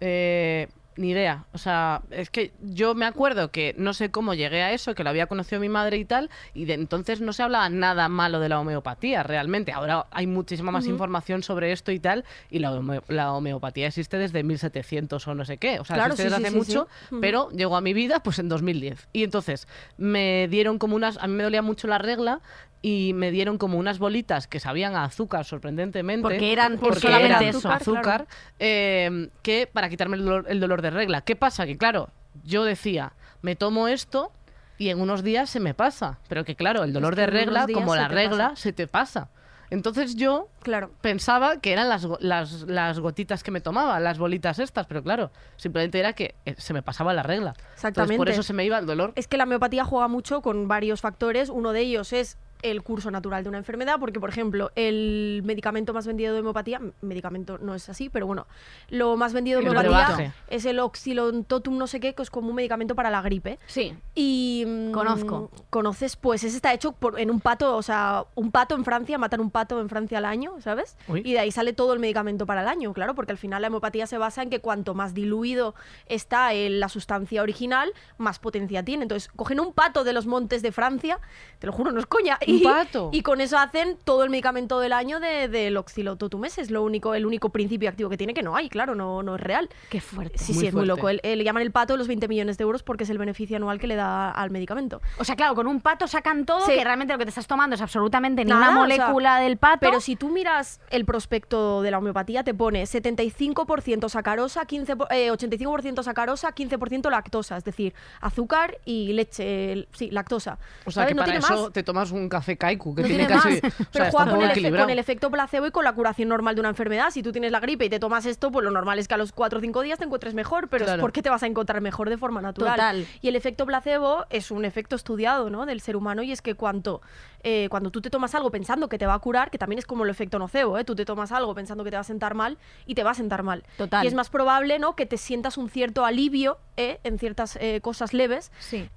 Eh, 0.00 0.68
ni 0.98 1.10
idea. 1.10 1.44
O 1.52 1.58
sea, 1.58 2.02
es 2.10 2.28
que 2.30 2.52
yo 2.60 2.94
me 2.94 3.06
acuerdo 3.06 3.50
que 3.50 3.74
no 3.78 3.94
sé 3.94 4.10
cómo 4.10 4.34
llegué 4.34 4.62
a 4.62 4.72
eso, 4.72 4.94
que 4.94 5.04
lo 5.04 5.10
había 5.10 5.26
conocido 5.26 5.60
mi 5.60 5.68
madre 5.68 5.96
y 5.96 6.04
tal, 6.04 6.28
y 6.54 6.64
de 6.66 6.74
entonces 6.74 7.20
no 7.20 7.32
se 7.32 7.42
hablaba 7.42 7.68
nada 7.70 8.08
malo 8.08 8.40
de 8.40 8.48
la 8.48 8.60
homeopatía, 8.60 9.22
realmente. 9.22 9.72
Ahora 9.72 10.06
hay 10.10 10.26
muchísima 10.26 10.70
más 10.72 10.86
información 10.86 11.42
sobre 11.42 11.72
esto 11.72 11.92
y 11.92 12.00
tal, 12.00 12.24
y 12.50 12.58
la, 12.58 12.72
home- 12.72 13.02
la 13.08 13.32
homeopatía 13.32 13.86
existe 13.86 14.18
desde 14.18 14.42
1700 14.42 15.26
o 15.28 15.34
no 15.34 15.44
sé 15.44 15.56
qué. 15.58 15.80
O 15.80 15.84
sea, 15.84 15.94
Claro, 15.96 16.12
existe 16.14 16.28
sí, 16.28 16.34
desde 16.34 16.50
sí, 16.50 16.56
hace 16.56 16.64
sí, 16.66 16.72
mucho, 16.72 16.88
pero 17.20 17.50
llegó 17.50 17.76
a 17.76 17.80
mi 17.80 17.94
vida 17.94 18.20
pues 18.22 18.38
en 18.38 18.48
2010. 18.48 19.08
Y 19.12 19.22
entonces 19.24 19.68
me 19.96 20.48
dieron 20.50 20.78
como 20.78 20.96
unas... 20.96 21.16
A 21.18 21.26
mí 21.26 21.34
me 21.34 21.44
dolía 21.44 21.62
mucho 21.62 21.86
la 21.88 21.98
regla 21.98 22.40
y 22.80 23.12
me 23.14 23.32
dieron 23.32 23.58
como 23.58 23.76
unas 23.76 23.98
bolitas 23.98 24.46
que 24.46 24.60
sabían 24.60 24.94
a 24.94 25.02
azúcar 25.04 25.44
sorprendentemente. 25.44 26.22
Porque 26.22 26.52
eran 26.52 26.78
porque 26.78 27.00
solamente 27.00 27.44
eran 27.48 27.56
eso. 27.56 27.70
azúcar, 27.70 28.28
eh, 28.60 29.30
que 29.42 29.68
para 29.72 29.88
quitarme 29.88 30.16
el 30.16 30.24
dolor, 30.24 30.46
el 30.48 30.60
dolor 30.60 30.80
de 30.82 30.87
regla. 30.90 31.20
¿Qué 31.22 31.36
pasa? 31.36 31.66
Que 31.66 31.76
claro, 31.76 32.10
yo 32.44 32.64
decía, 32.64 33.12
me 33.42 33.56
tomo 33.56 33.88
esto 33.88 34.32
y 34.78 34.90
en 34.90 35.00
unos 35.00 35.22
días 35.22 35.50
se 35.50 35.60
me 35.60 35.74
pasa. 35.74 36.18
Pero 36.28 36.44
que 36.44 36.54
claro, 36.56 36.84
el 36.84 36.92
dolor 36.92 37.14
que 37.14 37.22
de 37.22 37.26
regla, 37.26 37.66
como 37.72 37.94
la 37.96 38.08
regla, 38.08 38.50
pasa. 38.50 38.62
se 38.62 38.72
te 38.72 38.86
pasa. 38.86 39.28
Entonces 39.70 40.16
yo 40.16 40.48
Claro. 40.62 40.90
pensaba 41.02 41.58
que 41.60 41.72
eran 41.74 41.90
las, 41.90 42.06
las, 42.20 42.62
las 42.62 43.00
gotitas 43.00 43.42
que 43.42 43.50
me 43.50 43.60
tomaba, 43.60 44.00
las 44.00 44.18
bolitas 44.18 44.58
estas, 44.58 44.86
pero 44.86 45.02
claro, 45.02 45.30
simplemente 45.56 45.98
era 45.98 46.14
que 46.14 46.34
eh, 46.46 46.54
se 46.56 46.72
me 46.72 46.80
pasaba 46.82 47.12
la 47.12 47.22
regla. 47.22 47.50
Entonces, 47.50 47.66
por 47.66 47.74
Exactamente. 47.90 48.32
eso 48.32 48.42
se 48.42 48.54
me 48.54 48.64
iba 48.64 48.78
el 48.78 48.86
dolor. 48.86 49.12
Es 49.14 49.28
que 49.28 49.36
la 49.36 49.44
homeopatía 49.44 49.84
juega 49.84 50.08
mucho 50.08 50.40
con 50.40 50.68
varios 50.68 51.02
factores. 51.02 51.50
Uno 51.50 51.72
de 51.72 51.80
ellos 51.80 52.14
es 52.14 52.38
el 52.62 52.82
curso 52.82 53.10
natural 53.10 53.42
de 53.42 53.48
una 53.48 53.58
enfermedad, 53.58 53.96
porque, 53.98 54.20
por 54.20 54.30
ejemplo, 54.30 54.70
el 54.74 55.42
medicamento 55.44 55.92
más 55.92 56.06
vendido 56.06 56.34
de 56.34 56.40
homeopatía, 56.40 56.80
medicamento 57.00 57.58
no 57.58 57.74
es 57.74 57.88
así, 57.88 58.08
pero 58.08 58.26
bueno, 58.26 58.46
lo 58.88 59.16
más 59.16 59.32
vendido 59.32 59.60
de 59.60 59.68
homeopatía 59.68 60.34
es 60.48 60.64
el 60.64 60.78
oxilontotum 60.78 61.78
no 61.78 61.86
sé 61.86 62.00
qué, 62.00 62.14
que 62.14 62.22
es 62.22 62.30
como 62.30 62.48
un 62.48 62.56
medicamento 62.56 62.94
para 62.94 63.10
la 63.10 63.22
gripe. 63.22 63.58
Sí. 63.66 63.94
Y 64.14 64.64
mm, 64.66 64.90
Conozco. 64.92 65.50
conoces, 65.70 66.16
pues 66.16 66.44
ese 66.44 66.56
está 66.56 66.72
hecho 66.72 66.92
por, 66.92 67.18
en 67.20 67.30
un 67.30 67.40
pato, 67.40 67.76
o 67.76 67.82
sea, 67.82 68.24
un 68.34 68.50
pato 68.50 68.74
en 68.74 68.84
Francia, 68.84 69.18
matan 69.18 69.40
un 69.40 69.50
pato 69.50 69.80
en 69.80 69.88
Francia 69.88 70.18
al 70.18 70.24
año, 70.24 70.60
¿sabes? 70.60 70.96
Uy. 71.08 71.22
Y 71.24 71.32
de 71.32 71.40
ahí 71.40 71.50
sale 71.50 71.72
todo 71.72 71.92
el 71.92 72.00
medicamento 72.00 72.46
para 72.46 72.62
el 72.62 72.68
año, 72.68 72.92
claro, 72.92 73.14
porque 73.14 73.32
al 73.32 73.38
final 73.38 73.62
la 73.62 73.68
homeopatía 73.68 74.06
se 74.06 74.18
basa 74.18 74.42
en 74.42 74.50
que 74.50 74.60
cuanto 74.60 74.94
más 74.94 75.14
diluido 75.14 75.74
está 76.06 76.52
en 76.54 76.80
la 76.80 76.88
sustancia 76.88 77.42
original, 77.42 77.92
más 78.16 78.38
potencia 78.38 78.82
tiene. 78.82 79.04
Entonces, 79.04 79.30
cogen 79.34 79.60
un 79.60 79.72
pato 79.72 80.04
de 80.04 80.12
los 80.12 80.26
montes 80.26 80.62
de 80.62 80.72
Francia, 80.72 81.20
te 81.58 81.66
lo 81.66 81.72
juro, 81.72 81.92
no 81.92 82.00
es 82.00 82.06
coña. 82.06 82.38
¿Un 82.48 82.58
y, 82.58 82.62
pato? 82.62 83.10
Y 83.12 83.22
con 83.22 83.40
eso 83.40 83.58
hacen 83.58 83.98
todo 84.04 84.24
el 84.24 84.30
medicamento 84.30 84.80
del 84.80 84.92
año 84.92 85.20
de- 85.20 85.48
del 85.48 85.76
oxilototum. 85.76 86.44
Ese 86.44 86.60
es 86.62 86.70
lo 86.70 86.82
único, 86.82 87.14
el 87.14 87.26
único 87.26 87.50
principio 87.50 87.88
activo 87.88 88.10
que 88.10 88.16
tiene, 88.16 88.34
que 88.34 88.42
no 88.42 88.56
hay, 88.56 88.68
claro, 88.68 88.94
no, 88.94 89.22
no 89.22 89.34
es 89.36 89.40
real. 89.40 89.68
Qué 89.90 90.00
fuerte. 90.00 90.38
Sí, 90.38 90.52
Muy 90.52 90.60
sí, 90.62 90.66
es 90.68 90.74
muy 90.74 90.86
loco. 90.86 91.08
El- 91.08 91.20
el- 91.22 91.38
le 91.38 91.44
llaman 91.44 91.62
el 91.62 91.70
pato 91.72 91.94
de 91.94 91.98
los 91.98 92.08
20 92.08 92.28
millones 92.28 92.58
de 92.58 92.62
euros 92.62 92.82
porque 92.82 93.04
es 93.04 93.10
el 93.10 93.18
beneficio 93.18 93.56
anual 93.56 93.78
que 93.78 93.86
le 93.86 93.96
da 93.96 94.30
al 94.30 94.50
medicamento. 94.50 95.00
O 95.18 95.24
sea, 95.24 95.36
claro, 95.36 95.54
con 95.54 95.66
un 95.66 95.80
pato 95.80 96.06
sacan 96.06 96.44
todo, 96.46 96.64
Sí. 96.66 96.72
que 96.74 96.84
realmente 96.84 97.12
lo 97.12 97.18
que 97.18 97.24
te 97.24 97.30
estás 97.30 97.46
tomando 97.46 97.74
es 97.76 97.82
absolutamente 97.82 98.44
ni 98.44 98.50
Nada, 98.50 98.70
una 98.70 98.82
o 98.82 98.86
sea, 98.86 98.98
molécula 99.06 99.38
del 99.40 99.56
pato. 99.56 99.78
Pero 99.80 100.00
si 100.00 100.16
tú 100.16 100.28
miras 100.30 100.80
el 100.90 101.04
prospecto 101.04 101.82
de 101.82 101.90
la 101.90 101.98
homeopatía, 101.98 102.44
te 102.44 102.54
pone 102.54 102.86
75% 102.86 104.08
sacarosa, 104.08 104.64
15, 104.66 104.96
po- 104.96 105.06
eh, 105.10 105.30
85% 105.30 106.02
sacarosa, 106.02 106.52
15% 106.52 107.10
lactosa, 107.10 107.56
es 107.56 107.64
decir, 107.64 107.94
azúcar 108.20 108.78
y 108.84 109.12
leche, 109.12 109.72
el- 109.72 109.88
sí, 109.92 110.10
lactosa. 110.10 110.58
O 110.84 110.90
sea, 110.90 111.02
¿Sabes? 111.02 111.08
que 111.08 111.14
No 111.14 111.22
para 111.22 111.32
tiene 111.32 111.44
eso 111.44 111.62
más. 111.64 111.72
te 111.72 111.82
tomas 111.82 112.10
un 112.10 112.28
café 112.28 112.37
kaiku, 112.56 112.94
que 112.94 113.02
No 113.02 113.08
tiene, 113.08 113.26
tiene 113.26 113.40
casi... 113.42 113.60
más. 113.62 113.72
o 113.72 113.76
sea, 113.76 113.86
Pero 113.92 114.04
está 114.06 114.10
juega 114.24 114.30
con 114.54 114.64
el, 114.64 114.76
con 114.78 114.90
efecto 114.90 115.30
placebo 115.30 115.66
y 115.66 115.70
con 115.70 115.84
la 115.84 115.92
curación 115.92 116.28
normal 116.28 116.54
de 116.54 116.60
una 116.60 116.68
enfermedad. 116.70 117.10
Si 117.10 117.22
tú 117.22 117.32
tienes 117.32 117.52
la 117.52 117.60
gripe 117.60 117.84
y 117.84 117.88
te 117.88 117.98
tomas 117.98 118.26
esto, 118.26 118.50
pues 118.50 118.64
lo 118.64 118.70
normal 118.70 118.98
es 118.98 119.08
que 119.08 119.14
a 119.14 119.16
los 119.18 119.32
4 119.32 119.58
o 119.58 119.62
5 119.62 119.82
días 119.82 119.98
te 119.98 120.04
encuentres 120.04 120.34
mejor, 120.34 120.68
pero 120.68 120.84
Claro. 120.84 121.00
es 121.00 121.02
porque 121.02 121.22
te 121.22 121.30
vas 121.30 121.42
a 121.42 121.46
encontrar 121.46 121.80
mejor 121.80 122.08
de 122.10 122.16
forma 122.18 122.40
natural. 122.40 122.74
Total. 122.76 123.06
Y 123.20 123.28
el 123.28 123.36
efecto 123.36 123.66
placebo 123.66 124.26
es 124.30 124.50
un 124.50 124.64
efecto 124.64 124.96
estudiado 124.96 125.50
¿no? 125.50 125.66
del 125.66 125.80
ser 125.80 125.96
humano 125.96 126.22
y 126.22 126.32
es 126.32 126.42
que 126.42 126.54
cuanto, 126.54 127.00
eh, 127.42 127.68
cuando 127.70 127.90
tú 127.90 128.00
te 128.00 128.10
tomas 128.10 128.34
algo 128.34 128.50
pensando 128.50 128.88
que 128.88 128.98
te 128.98 129.06
va 129.06 129.14
a 129.14 129.18
curar, 129.18 129.50
que 129.50 129.58
también 129.58 129.78
es 129.78 129.86
como 129.86 130.04
el 130.04 130.10
efecto 130.10 130.38
nocebo, 130.38 130.78
¿eh? 130.78 130.84
tú 130.84 130.94
te 130.96 131.04
tomas 131.04 131.30
algo 131.32 131.54
pensando 131.54 131.84
que 131.84 131.90
te 131.90 131.96
va 131.96 132.00
a 132.00 132.04
sentar 132.04 132.34
mal 132.34 132.58
y 132.86 132.94
te 132.94 133.04
va 133.04 133.10
a 133.12 133.14
sentar 133.14 133.42
mal. 133.42 133.64
Total. 133.76 134.04
Y 134.04 134.08
es 134.08 134.14
más 134.14 134.28
probable 134.30 134.78
¿no? 134.78 134.96
que 134.96 135.06
te 135.06 135.16
sientas 135.16 135.56
un 135.56 135.70
cierto 135.70 136.04
alivio 136.04 136.58
¿eh? 136.76 136.98
en 137.04 137.18
ciertas 137.18 137.56
eh, 137.60 137.80
cosas 137.80 138.12
leves 138.12 138.50
Sí. 138.58 138.88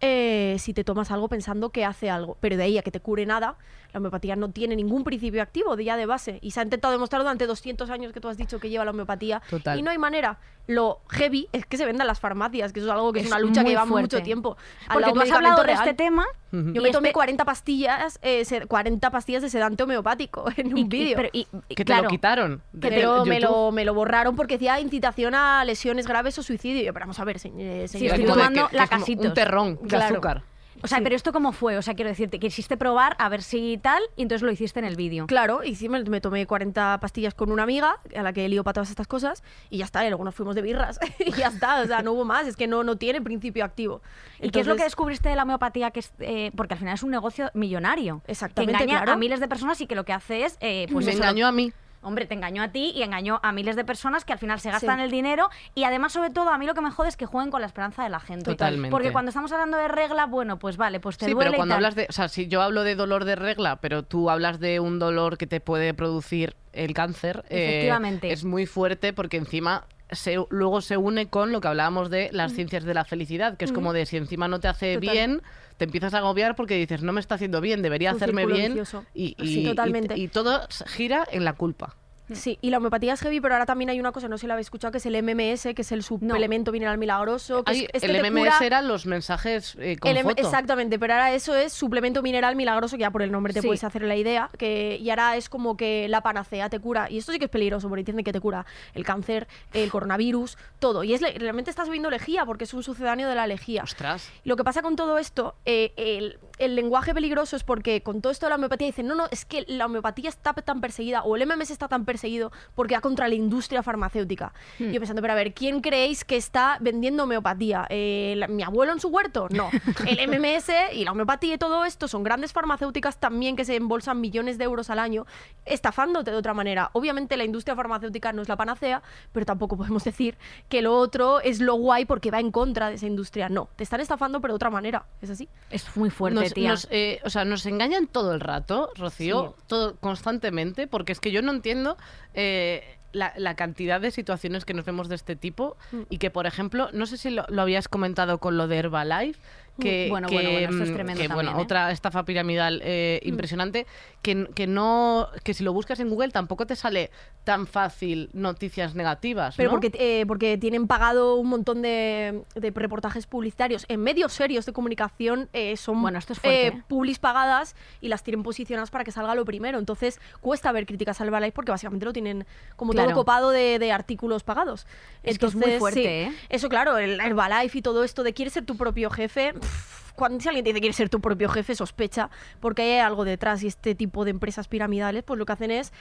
si 0.60 0.74
te 0.74 0.84
tomas 0.84 1.12
algo 1.12 1.28
pensando 1.28 1.70
que 1.70 1.86
hace 1.86 2.10
algo. 2.10 2.38
Pero 2.40 2.58
de 2.58 2.64
ahí 2.64 2.78
a 2.78 2.82
que 2.82 2.92
te 2.92 3.00
cure 3.00 3.26
nada, 3.26 3.58
la 3.94 4.00
homeopatía 4.00 4.36
no 4.36 4.50
tiene 4.52 4.76
ningún 4.76 5.04
principio 5.04 5.42
activo 5.42 5.76
de 5.76 5.84
ya 5.84 5.98
de 5.98 6.06
base. 6.06 6.40
Y 6.42 6.52
se 6.52 6.60
ha 6.60 6.64
intentado 6.64 6.92
demostrar 6.94 7.22
durante 7.22 7.46
200 7.48 7.90
años 7.90 8.14
que 8.14 8.22
tú 8.22 8.28
has 8.30 8.38
dicho 8.38 8.60
que 8.60 8.70
lleva 8.70 8.86
la 8.86 8.92
homeopatía. 8.92 9.42
Total. 9.50 9.78
Y 9.78 9.82
no 9.82 9.92
hay 9.92 9.98
manera. 9.98 10.40
Lo 10.68 11.02
heavy 11.10 11.50
es 11.52 11.66
que 11.66 11.76
se 11.76 11.86
venda 11.86 12.04
en 12.04 12.08
las 12.08 12.20
farmacias, 12.20 12.72
que 12.72 12.80
eso 12.80 12.88
es 12.88 12.94
algo 12.94 13.12
que 13.12 13.20
es, 13.20 13.26
Es 13.26 13.32
una 13.32 13.40
lucha 13.42 13.64
que 13.64 13.70
lleva 13.72 13.86
fuerte. 13.86 14.16
mucho 14.16 14.24
tiempo. 14.24 14.58
Al 14.88 15.00
Porque 15.00 15.12
tú 15.14 15.22
has 15.22 15.32
hablado 15.32 15.64
de 15.64 15.74
este 15.74 15.94
tema. 15.94 16.26
Yo 16.52 16.82
me 16.82 16.92
tomé 16.92 17.10
este- 17.10 17.14
40 17.14 17.46
pastillas, 17.46 18.20
eh, 18.22 18.46
se- 18.46 18.66
40 18.68 19.10
pastillas 19.10 19.42
de 19.42 19.50
sedante 19.50 19.84
homeopático 19.84 20.46
en 20.58 20.74
un 20.78 20.88
vídeo. 20.88 21.18
Que 21.18 21.76
te 21.76 21.86
claro, 21.86 22.04
lo 22.04 22.10
quitaron. 22.10 22.62
de- 22.74 22.90
Que 22.90 22.96
pero 22.96 23.26
me 23.26 23.40
lo, 23.40 23.72
me 23.72 23.84
lo 23.86 23.94
borraron 23.94 24.36
porque 24.36 24.56
decía 24.56 24.80
incitación 24.80 25.34
a 25.36 25.66
lesiones 25.66 26.08
graves 26.08 26.38
o 26.38 26.44
suicidio. 26.44 26.82
Y 26.82 26.86
yo, 26.86 26.94
pero 26.94 27.04
vamos 27.06 27.20
a 27.20 27.26
ver, 27.26 27.38
eh, 27.38 27.40
Sí, 27.88 27.98
señor. 27.98 28.14
estoy 28.16 28.26
Como 28.26 28.36
de 28.36 28.42
tomando 28.44 28.68
que- 28.68 28.78
que 28.78 28.84
es 28.84 28.90
como 28.90 28.92
lacasitos. 28.98 29.26
Un 29.26 29.34
terrón 29.34 29.80
de 29.82 29.88
Claro. 29.88 30.06
azúcar. 30.14 30.44
O 30.84 30.88
sea, 30.88 31.00
pero 31.02 31.16
¿esto 31.16 31.32
cómo 31.32 31.52
fue? 31.52 31.78
O 31.78 31.82
sea, 31.82 31.94
quiero 31.94 32.10
decirte, 32.10 32.40
quisiste 32.40 32.78
probar 32.78 33.16
a 33.20 33.30
ver 33.30 33.42
si 33.44 33.78
tal 33.82 34.02
y 34.16 34.24
entonces 34.24 34.44
lo 34.44 34.52
hiciste 34.52 34.80
en 34.80 34.86
el 34.86 34.96
vídeo. 34.96 35.28
Claro, 35.28 35.64
y 35.64 35.76
sí, 35.76 35.90
me, 35.90 36.04
me 36.04 36.22
tomé 36.22 36.46
40 36.46 37.00
pastillas 37.00 37.34
con 37.34 37.52
una 37.52 37.64
amiga, 37.64 38.00
a 38.16 38.22
la 38.24 38.34
que 38.34 38.48
lío 38.50 38.64
para 38.64 38.74
todas 38.74 38.90
estas 38.90 39.08
cosas, 39.08 39.44
y 39.70 39.80
ya 39.80 39.86
está, 39.86 40.06
y 40.06 40.10
luego 40.10 40.24
nos 40.24 40.36
fuimos 40.36 40.56
de 40.56 40.62
birras, 40.62 41.00
y 41.20 41.32
ya 41.32 41.48
está, 41.48 41.82
o 41.82 41.86
sea, 41.88 42.02
no 42.02 42.14
hubo 42.14 42.26
más, 42.26 42.48
es 42.48 42.56
que 42.56 42.68
no, 42.68 42.84
no 42.84 42.96
tiene 42.96 43.22
principio 43.22 43.64
activo. 43.64 44.02
¿Y 44.40 44.50
qué 44.50 44.62
es 44.62 44.68
lo 44.68 44.76
que 44.76 44.84
descubriste 44.84 45.30
de 45.30 45.36
la 45.36 45.44
homeopatía? 45.44 45.92
Que 45.92 46.00
es, 46.02 46.14
eh, 46.20 46.52
porque 46.56 46.74
al 46.74 46.80
final 46.80 46.96
es 46.96 47.04
un 47.04 47.12
negocio 47.12 47.52
millonario. 47.54 48.22
Exactamente, 48.28 48.78
Que 48.78 48.84
engaña 48.84 49.00
claro. 49.00 49.14
a 49.14 49.18
miles 49.18 49.40
de 49.40 49.48
personas 49.48 49.80
y 49.82 49.88
que 49.88 49.96
lo 49.96 50.06
que 50.06 50.14
hace 50.14 50.46
es... 50.46 50.58
eh, 50.62 50.88
pues 50.92 51.06
me 51.06 51.12
eso, 51.12 51.22
engañó 51.22 51.48
a 51.48 51.52
mí. 51.52 51.72
Hombre, 52.04 52.26
te 52.26 52.34
engañó 52.34 52.64
a 52.64 52.70
ti 52.70 52.92
y 52.96 53.04
engañó 53.04 53.40
a 53.44 53.52
miles 53.52 53.76
de 53.76 53.84
personas 53.86 54.26
que 54.26 54.34
al 54.34 54.40
final 54.40 54.60
se 54.60 54.72
gastan 54.72 54.98
Sí. 54.98 55.04
el 55.06 55.12
dinero 55.12 55.50
y 55.76 55.84
además, 55.84 56.14
sobre 56.14 56.32
todo, 56.32 56.50
a 56.50 56.58
mí 56.58 56.66
lo 56.66 56.74
que 56.74 56.82
me 56.82 56.90
jode 56.92 57.10
es 57.10 57.16
que 57.18 57.26
jueguen 57.28 57.52
con 57.52 57.62
la 57.62 57.68
esperanza 57.68 58.04
de 58.04 58.10
la 58.10 58.20
gente. 58.20 58.46
Totalmente. 58.46 58.90
Porque 58.92 59.12
cuando 59.12 59.30
estamos 59.30 59.52
hablando 59.52 59.78
de 59.78 59.88
regla, 59.88 60.26
bueno, 60.26 60.58
pues 60.58 60.78
vale, 60.78 61.00
pues 61.00 61.18
te 61.18 61.26
Sí, 61.26 61.32
duele 61.34 61.50
pero 61.52 61.56
y 61.56 61.58
cuando 61.58 61.74
tal. 61.76 61.86
hablas 61.86 61.96
de, 61.96 62.08
o 62.10 62.12
sea, 62.12 62.28
si 62.28 62.48
yo 62.48 62.62
hablo 62.62 62.84
de 62.84 62.96
dolor 62.96 63.26
de 63.26 63.36
regla, 63.36 63.76
pero 63.78 64.04
tú 64.04 64.30
hablas 64.30 64.60
de 64.60 64.80
un 64.80 64.98
dolor 65.00 65.38
que 65.38 65.46
te 65.48 65.60
puede 65.60 65.94
producir 65.94 66.56
el 66.74 66.94
cáncer, 66.94 67.44
eh, 67.50 67.68
Efectivamente. 67.70 68.32
es 68.32 68.46
muy 68.46 68.66
fuerte 68.66 69.14
porque 69.14 69.38
encima 69.38 69.86
se- 70.12 70.38
luego 70.50 70.82
se 70.82 70.98
une 70.98 71.28
con 71.30 71.52
lo 71.52 71.62
que 71.62 71.68
hablábamos 71.68 72.10
de 72.10 72.30
las 72.32 72.54
ciencias 72.54 72.84
de 72.84 72.94
la 72.94 73.06
felicidad, 73.06 73.58
que 73.58 73.66
es 73.66 73.72
como 73.72 73.94
de 73.94 74.06
si 74.06 74.18
encima 74.18 74.48
no 74.48 74.60
te 74.60 74.68
hace 74.68 74.96
Total. 74.96 75.10
bien, 75.12 75.42
te 75.78 75.86
empiezas 75.86 76.14
a 76.14 76.20
agobiar 76.20 76.56
porque 76.56 76.76
dices, 76.76 77.02
no 77.02 77.14
me 77.14 77.20
está 77.20 77.36
haciendo 77.36 77.62
bien, 77.62 77.82
debería 77.82 78.12
Un 78.12 78.18
hacerme 78.18 78.46
bien. 78.46 78.82
Y, 79.14 79.36
Sí, 79.40 79.62
y- 79.62 79.66
totalmente. 79.66 80.16
y- 80.18 80.24
y 80.24 80.28
todo 80.28 80.62
gira 80.88 81.28
en 81.32 81.44
la 81.46 81.54
culpa. 81.54 81.96
Sí, 82.34 82.58
y 82.62 82.70
la 82.70 82.78
homeopatía 82.78 83.14
es 83.14 83.22
heavy, 83.22 83.40
pero 83.42 83.56
ahora 83.56 83.66
también 83.66 83.90
hay 83.90 84.00
una 84.00 84.12
cosa, 84.12 84.28
no 84.28 84.38
sé 84.38 84.42
si 84.42 84.48
la 84.48 84.54
habéis 84.54 84.68
escuchado, 84.68 84.92
que 84.92 84.98
es 85.00 85.06
el 85.06 85.22
MMS, 85.22 85.74
que 85.76 85.82
es 85.82 85.92
el 85.92 86.04
suplemento 86.04 86.72
mineral 86.72 86.98
milagroso. 86.98 87.64
Que 87.64 87.72
Ay, 87.72 87.80
es, 87.84 87.90
es 87.94 88.02
que 88.02 88.08
el 88.18 88.22
te 88.22 88.30
MMS 88.32 88.40
cura- 88.58 88.66
eran 88.66 88.88
los 88.88 89.06
mensajes 89.06 89.76
eh, 89.80 89.98
con 90.00 90.12
el 90.16 90.24
foto. 90.24 90.42
Exactamente, 90.42 90.98
pero 91.00 91.14
ahora 91.14 91.34
eso 91.34 91.56
es 91.56 91.74
suplemento 91.74 92.22
mineral 92.22 92.56
milagroso, 92.56 92.96
que 92.98 93.02
ya 93.02 93.12
por 93.12 93.22
el 93.22 93.32
nombre 93.32 93.54
te 93.54 93.62
Sí. 93.62 93.68
puedes 93.68 93.84
hacer 93.84 94.04
la 94.04 94.16
idea, 94.16 94.50
que 94.58 94.98
y 95.02 95.10
ahora 95.10 95.36
es 95.38 95.50
como 95.50 95.76
que 95.78 96.08
la 96.08 96.22
panacea 96.22 96.70
te 96.70 96.80
cura, 96.80 97.10
y 97.10 97.18
esto 97.18 97.32
sí 97.32 97.40
que 97.40 97.46
es 97.46 97.52
peligroso, 97.52 97.90
porque 97.90 98.04
dicen 98.04 98.24
que 98.24 98.34
te 98.34 98.40
cura 98.40 98.66
el 98.94 99.04
cáncer, 99.04 99.48
el 99.74 99.90
coronavirus, 99.92 100.58
todo, 100.80 101.04
y 101.04 101.14
es 101.14 101.22
realmente 101.22 101.70
estás 101.70 101.90
viendo 101.90 102.10
lejía, 102.10 102.46
porque 102.46 102.64
es 102.64 102.74
un 102.74 102.84
sucedáneo 102.84 103.28
de 103.30 103.36
la 103.36 103.48
lejía. 103.48 103.84
Ostras. 103.84 104.30
Lo 104.44 104.56
que 104.56 104.64
pasa 104.64 104.82
con 104.82 104.96
todo 104.96 105.18
esto, 105.18 105.56
eh, 105.66 105.94
el, 105.98 106.40
el 106.66 106.76
lenguaje 106.76 107.14
peligroso 107.14 107.56
es 107.56 107.64
porque 107.64 108.02
con 108.04 108.22
todo 108.22 108.32
esto 108.32 108.46
de 108.46 108.52
la 108.52 108.56
homeopatía 108.56 108.88
dicen, 108.88 109.08
no, 109.08 109.16
no, 109.16 109.26
es 109.32 109.46
que 109.46 109.66
la 109.68 109.86
homeopatía 109.86 110.30
está 110.30 110.54
tan 110.54 110.82
perseguida 110.82 111.24
o 111.24 111.36
el 111.36 111.46
MMS 111.46 111.72
está 111.72 111.88
tan 111.88 112.06
perseguido 112.06 112.52
porque 112.76 112.96
va 112.96 113.02
contra 113.02 113.28
la 113.28 113.36
industria 113.36 113.84
farmacéutica. 113.84 114.54
Hmm. 114.80 114.92
Yo 114.92 115.00
pensando, 115.00 115.22
pero 115.22 115.34
a 115.34 115.36
ver, 115.36 115.54
¿quién 115.54 115.82
creéis 115.82 116.24
que 116.24 116.38
está 116.38 116.78
vendiendo 116.80 117.24
homeopatía? 117.24 117.86
Eh, 117.90 118.36
la- 118.38 118.48
¿Mi 118.48 118.64
abuelo 118.64 118.92
en 118.94 119.00
su 119.00 119.08
huerto? 119.10 119.48
No. 119.52 119.70
El 120.08 120.28
MMS 120.30 120.70
y 120.94 121.04
la 121.04 121.12
homeopatía 121.12 121.56
y 121.56 121.58
todo 121.58 121.86
esto 121.86 122.08
son 122.08 122.24
grandes 122.24 122.54
farmacéuticas 122.54 123.20
también 123.20 123.56
que 123.56 123.66
se 123.66 123.76
embolsan 123.76 124.20
millones 124.22 124.58
de 124.58 124.64
euros 124.66 124.90
al 124.90 125.00
año 125.00 125.26
estafándote 125.66 126.32
de 126.32 126.38
otra 126.38 126.54
manera. 126.54 126.90
Obviamente 126.94 127.38
la 127.38 127.44
industria 127.44 127.76
farmacéutica 127.76 128.34
no 128.34 128.42
es 128.42 128.50
la 128.50 128.58
panacea, 128.58 129.02
pero 129.32 129.46
tampoco 129.46 129.78
podemos 129.78 130.04
decir 130.04 130.38
que 130.70 130.82
lo 130.82 130.98
otro 130.98 131.40
es 131.42 131.60
lo 131.60 131.76
guay 131.76 132.06
porque 132.06 132.32
va 132.32 132.40
en 132.40 132.52
contra 132.52 132.90
de 132.90 132.96
esa 132.96 133.06
industria. 133.08 133.50
No, 133.50 133.70
te 133.76 133.84
están 133.84 134.02
estafando 134.02 134.42
pero 134.42 134.54
de 134.54 134.56
otra 134.56 134.70
manera. 134.70 135.06
¿Es 135.22 135.30
así? 135.30 135.48
Es 135.70 135.96
muy 135.96 136.10
fuerte, 136.10 136.51
nos, 136.52 136.56
tía. 136.56 136.70
nos, 136.70 136.88
eh, 136.92 137.20
o 137.24 137.30
sea, 137.30 137.46
nos 137.46 137.66
engañan 137.66 138.08
todo 138.08 138.34
el 138.34 138.40
rato, 138.40 138.90
Rocío, 138.96 139.56
todo 139.68 139.96
constantemente, 139.98 140.88
porque 140.88 141.12
es 141.12 141.20
que 141.20 141.32
yo 141.32 141.42
no 141.42 141.52
entiendo 141.52 141.98
eh, 142.34 142.98
la, 143.14 143.34
la 143.38 143.56
cantidad 143.56 144.00
de 144.00 144.12
situaciones 144.12 144.64
que 144.64 144.74
nos 144.74 144.86
vemos 144.86 145.10
de 145.10 145.16
este 145.16 145.36
tipo 145.36 145.76
Mm. 145.92 146.02
y 146.10 146.18
que, 146.18 146.30
por 146.32 146.46
ejemplo, 146.46 146.90
no 146.94 147.06
sé 147.06 147.18
si 147.18 147.30
lo, 147.30 147.46
lo 147.50 147.62
habías 147.62 147.88
comentado 147.88 148.38
con 148.38 148.58
lo 148.58 148.68
de 148.68 148.78
Herbalife, 148.78 149.40
que, 149.80 150.08
Mm, 150.08 150.10
bueno, 150.10 150.28
que, 150.28 150.34
bueno, 150.36 150.52
bueno, 150.52 150.70
esto 150.70 150.84
es 150.84 150.90
mm, 150.90 150.94
tremendo 150.94 151.22
que, 151.22 151.28
bueno, 151.30 151.52
¿eh? 151.52 151.62
otra 151.62 151.92
estafa 151.92 152.24
piramidal 152.26 152.82
eh, 152.84 153.20
impresionante, 153.24 153.88
que, 154.22 154.48
que 154.54 154.68
no, 154.68 155.30
que 155.44 155.54
si 155.54 155.64
lo 155.64 155.74
buscas 155.74 156.00
en 156.00 156.10
Google 156.10 156.30
tampoco 156.32 156.68
te 156.68 156.76
sale 156.76 157.10
tan 157.44 157.66
fácil 157.68 158.30
noticias 158.34 158.94
negativas, 158.96 159.56
Pero 159.56 159.70
¿no? 159.70 159.72
porque, 159.80 159.92
eh, 159.96 160.26
porque 160.28 160.58
tienen 160.58 160.88
pagado 160.88 161.36
un 161.38 161.48
montón 161.48 161.82
de, 161.82 162.44
de 162.56 162.72
reportajes 162.72 163.26
publicitarios 163.28 163.86
en 163.88 164.02
medios 164.02 164.34
serios 164.34 164.66
de 164.66 164.74
comunicación. 164.74 165.50
eh, 165.54 165.76
son 165.78 166.02
Bueno, 166.02 166.20
esto 166.20 166.34
es 166.34 166.40
fuerte, 166.40 166.68
eh, 166.68 166.74
¿eh? 166.78 166.84
publis 166.88 167.18
pagadas 167.20 167.76
y 168.02 168.10
las 168.10 168.24
tienen 168.24 168.44
posicionadas 168.44 168.92
para 168.92 169.04
que 169.04 169.12
salga 169.12 169.34
lo 169.36 169.46
primero. 169.46 169.80
Entonces 169.80 170.20
cuesta 170.42 170.72
ver 170.72 170.86
críticas 170.86 171.20
al 171.22 171.28
Herbalife 171.28 171.54
porque 171.54 171.72
básicamente 171.72 172.06
lo 172.06 172.14
tienen 172.14 172.46
como 172.76 172.92
Claro. 172.92 173.10
todo 173.10 173.16
copado 173.22 173.50
de, 173.52 173.80
de 173.80 173.92
artículos 173.92 174.44
pagados. 174.44 174.86
Es 175.24 175.40
que 175.40 175.46
es 175.48 175.56
muy 175.56 175.64
Entonces, 175.64 175.80
fuerte, 175.80 176.28
sí. 176.30 176.38
Eso 176.50 176.70
claro, 176.70 176.98
el 176.98 177.20
Herbalife 177.20 177.78
y 177.80 177.82
todo 177.82 178.04
esto 178.04 178.24
de 178.24 178.34
quieres 178.34 178.54
ser 178.54 178.66
tu 178.66 178.76
propio 178.78 179.10
jefe... 179.10 179.54
pff, 179.54 179.71
Cuando 180.16 180.40
si 180.40 180.50
alguien 180.50 180.64
te 180.64 180.70
dice 180.70 180.82
quieres 180.82 180.96
ser 180.96 181.10
tu 181.10 181.20
propio 181.20 181.50
jefe, 181.50 181.74
sospecha, 181.74 182.30
porque 182.60 182.82
hay 182.84 183.00
algo 183.00 183.26
detrás 183.26 183.64
y 183.64 183.68
este 183.68 183.96
tipo 183.96 184.24
de 184.24 184.32
empresas 184.32 184.68
piramidales, 184.68 185.24
pues 185.24 185.38
lo 185.38 185.46
que 185.46 185.54
hacen 185.54 185.72
es 185.72 185.94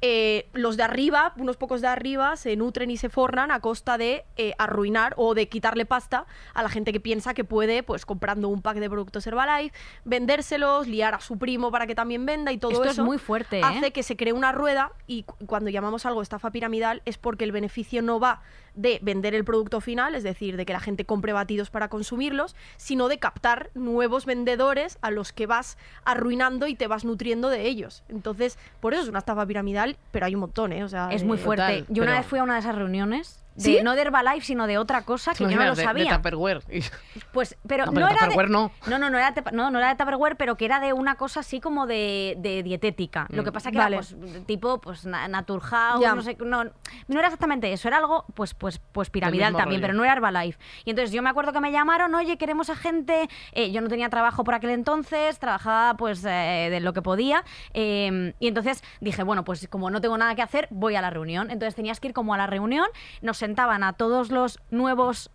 eh, 0.00 0.48
los 0.52 0.76
de 0.76 0.84
arriba, 0.84 1.32
unos 1.38 1.56
pocos 1.56 1.80
de 1.80 1.88
arriba, 1.88 2.36
se 2.36 2.54
nutren 2.56 2.90
y 2.90 2.96
se 2.96 3.08
forran 3.08 3.50
a 3.50 3.60
costa 3.60 3.98
de 3.98 4.24
eh, 4.36 4.54
arruinar 4.58 5.14
o 5.16 5.34
de 5.34 5.48
quitarle 5.48 5.86
pasta 5.86 6.26
a 6.54 6.62
la 6.62 6.68
gente 6.68 6.92
que 6.92 7.00
piensa 7.00 7.34
que 7.34 7.42
puede, 7.44 7.82
pues 7.82 8.06
comprando 8.06 8.48
un 8.48 8.62
pack 8.62 8.78
de 8.78 8.88
productos 8.88 9.26
Herbalife, 9.26 9.74
vendérselos, 10.04 10.86
liar 10.86 11.14
a 11.14 11.20
su 11.20 11.38
primo 11.38 11.70
para 11.70 11.86
que 11.86 11.94
también 11.94 12.26
venda 12.26 12.52
y 12.52 12.58
todo 12.58 12.72
Esto 12.72 12.84
es 12.84 12.90
eso. 12.92 13.04
muy 13.04 13.18
fuerte, 13.18 13.58
¿eh? 13.60 13.62
Hace 13.64 13.92
que 13.92 14.02
se 14.02 14.16
cree 14.16 14.32
una 14.32 14.52
rueda 14.52 14.92
y 15.06 15.24
cu- 15.24 15.34
cuando 15.46 15.70
llamamos 15.70 16.06
algo 16.06 16.22
estafa 16.22 16.50
piramidal 16.50 17.02
es 17.04 17.18
porque 17.18 17.44
el 17.44 17.52
beneficio 17.52 18.02
no 18.02 18.20
va 18.20 18.40
de 18.74 19.00
vender 19.02 19.34
el 19.34 19.44
producto 19.44 19.80
final, 19.80 20.14
es 20.14 20.22
decir, 20.22 20.56
de 20.56 20.64
que 20.64 20.72
la 20.72 20.78
gente 20.80 21.04
compre 21.04 21.32
batidos 21.32 21.68
para 21.70 21.88
consumirlos, 21.88 22.54
sino 22.76 23.08
de 23.08 23.18
captar 23.18 23.70
nuevos 23.74 24.24
vendedores 24.24 24.98
a 25.02 25.10
los 25.10 25.32
que 25.32 25.46
vas 25.46 25.76
arruinando 26.04 26.66
y 26.68 26.76
te 26.76 26.86
vas 26.86 27.04
nutriendo 27.04 27.48
de 27.48 27.66
ellos. 27.66 28.04
Entonces, 28.08 28.56
por 28.80 28.92
eso 28.94 29.02
es 29.02 29.08
una 29.08 29.18
estafa 29.18 29.44
piramidal, 29.46 29.87
pero 30.10 30.26
hay 30.26 30.34
un 30.34 30.40
montón, 30.42 30.72
¿eh? 30.72 30.84
O 30.84 30.88
sea, 30.88 31.08
Es 31.10 31.24
muy 31.24 31.38
fuerte. 31.38 31.62
total, 31.80 31.86
yo 31.94 32.02
una 32.02 32.12
pero- 32.12 32.18
vez 32.22 32.26
fui 32.26 32.38
a 32.38 32.42
una 32.42 32.54
de 32.54 32.60
esas 32.60 32.74
reuniones, 32.74 33.40
de, 33.58 33.62
¿Sí? 33.64 33.80
no 33.82 33.94
de 33.94 34.02
Herbalife, 34.02 34.46
sino 34.46 34.66
de 34.66 34.78
otra 34.78 35.02
cosa 35.02 35.32
que 35.34 35.44
yo 35.44 35.50
no 35.50 35.56
lo 35.64 35.74
de, 35.74 35.76
de 35.76 35.84
sabía. 35.84 36.16
Tupperware. 36.16 36.62
Y- 36.70 36.80
Pues, 37.32 37.56
pero 37.66 37.84
No, 37.86 37.92
no, 37.92 37.94
pero 37.94 38.06
era 38.08 38.18
Tupperware 38.20 38.46
de, 38.46 38.52
no. 38.52 38.72
no, 38.86 38.98
no, 38.98 39.10
no 39.10 39.18
era, 39.18 39.34
no, 39.52 39.70
no 39.70 39.78
era 39.78 39.88
de 39.90 39.96
Tupperware, 39.96 40.36
pero 40.36 40.56
que 40.56 40.64
era 40.64 40.80
de 40.80 40.92
una 40.92 41.16
cosa 41.16 41.40
así 41.40 41.60
como 41.60 41.86
de, 41.86 42.34
de 42.38 42.62
dietética. 42.62 43.26
Lo 43.30 43.44
que 43.44 43.50
Mm. 43.50 43.52
pasa 43.52 43.70
que 43.70 43.78
Vale. 43.78 43.96
era 43.98 44.06
pues, 44.18 44.46
tipo 44.46 44.80
pues 44.80 45.04
na- 45.06 45.28
Naturhaus, 45.28 46.00
Ya. 46.00 46.14
no 46.14 46.22
sé, 46.22 46.36
no, 46.44 46.64
no 46.64 47.18
era 47.18 47.26
exactamente 47.28 47.72
eso, 47.72 47.86
era 47.88 47.98
algo 47.98 48.24
pues 48.34 48.54
pues 48.54 48.80
pues 48.92 49.10
piramidal 49.10 49.52
también, 49.54 49.80
rollo. 49.80 49.88
pero 49.88 49.94
no 49.94 50.04
era 50.04 50.12
Herbalife. 50.14 50.58
Y 50.84 50.90
entonces 50.90 51.12
yo 51.12 51.22
me 51.22 51.30
acuerdo 51.30 51.52
que 51.52 51.60
me 51.60 51.70
llamaron, 51.72 52.14
"Oye, 52.14 52.38
queremos 52.38 52.70
a 52.70 52.76
gente", 52.76 53.28
eh, 53.52 53.70
yo 53.72 53.80
no 53.80 53.88
tenía 53.88 54.08
trabajo 54.08 54.42
por 54.44 54.54
aquel 54.54 54.70
entonces, 54.70 55.38
trabajaba 55.38 55.94
pues 55.96 56.24
eh, 56.24 56.68
de 56.70 56.80
lo 56.80 56.92
que 56.92 57.02
podía, 57.02 57.44
eh, 57.74 58.34
y 58.38 58.48
entonces 58.48 58.82
dije, 59.00 59.22
bueno, 59.22 59.44
pues 59.44 59.68
como 59.68 59.90
no 59.90 60.00
tengo 60.00 60.16
nada 60.18 60.34
que 60.34 60.42
hacer, 60.42 60.68
voy 60.70 60.96
a 60.96 61.02
la 61.02 61.10
reunión. 61.10 61.50
Entonces 61.50 61.74
tenías 61.74 62.00
que 62.00 62.08
ir 62.08 62.14
como 62.14 62.34
a 62.34 62.36
la 62.36 62.46
reunión, 62.46 62.86
nos 63.22 63.42
sentaban 63.48 63.82
a 63.82 63.94
todos 63.94 64.30
los 64.30 64.58
nuevos 64.70 65.30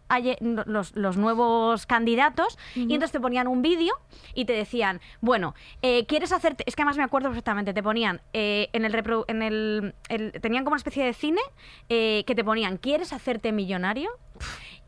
los 0.93 1.17
nuevos 1.17 1.85
candidatos 1.87 2.59
y 2.75 2.81
entonces 2.93 3.11
te 3.11 3.19
ponían 3.19 3.47
un 3.47 3.63
vídeo 3.63 3.93
y 4.35 4.45
te 4.45 4.53
decían, 4.53 5.01
bueno, 5.19 5.55
eh, 5.81 6.05
¿quieres 6.05 6.31
hacerte? 6.31 6.63
Es 6.67 6.75
que 6.75 6.83
además 6.83 6.97
me 6.97 7.03
acuerdo 7.03 7.29
perfectamente, 7.29 7.73
te 7.73 7.81
ponían 7.81 8.21
eh, 8.33 8.69
en 8.73 8.85
el 8.85 8.93
repro- 8.93 9.25
en 9.27 9.41
el, 9.41 9.95
el- 10.09 10.31
tenían 10.41 10.63
como 10.63 10.73
una 10.73 10.77
especie 10.77 11.03
de 11.03 11.13
cine 11.13 11.41
eh, 11.89 12.23
que 12.27 12.35
te 12.35 12.43
ponían, 12.43 12.77
¿quieres 12.77 13.13
hacerte 13.13 13.51
millonario? 13.51 14.11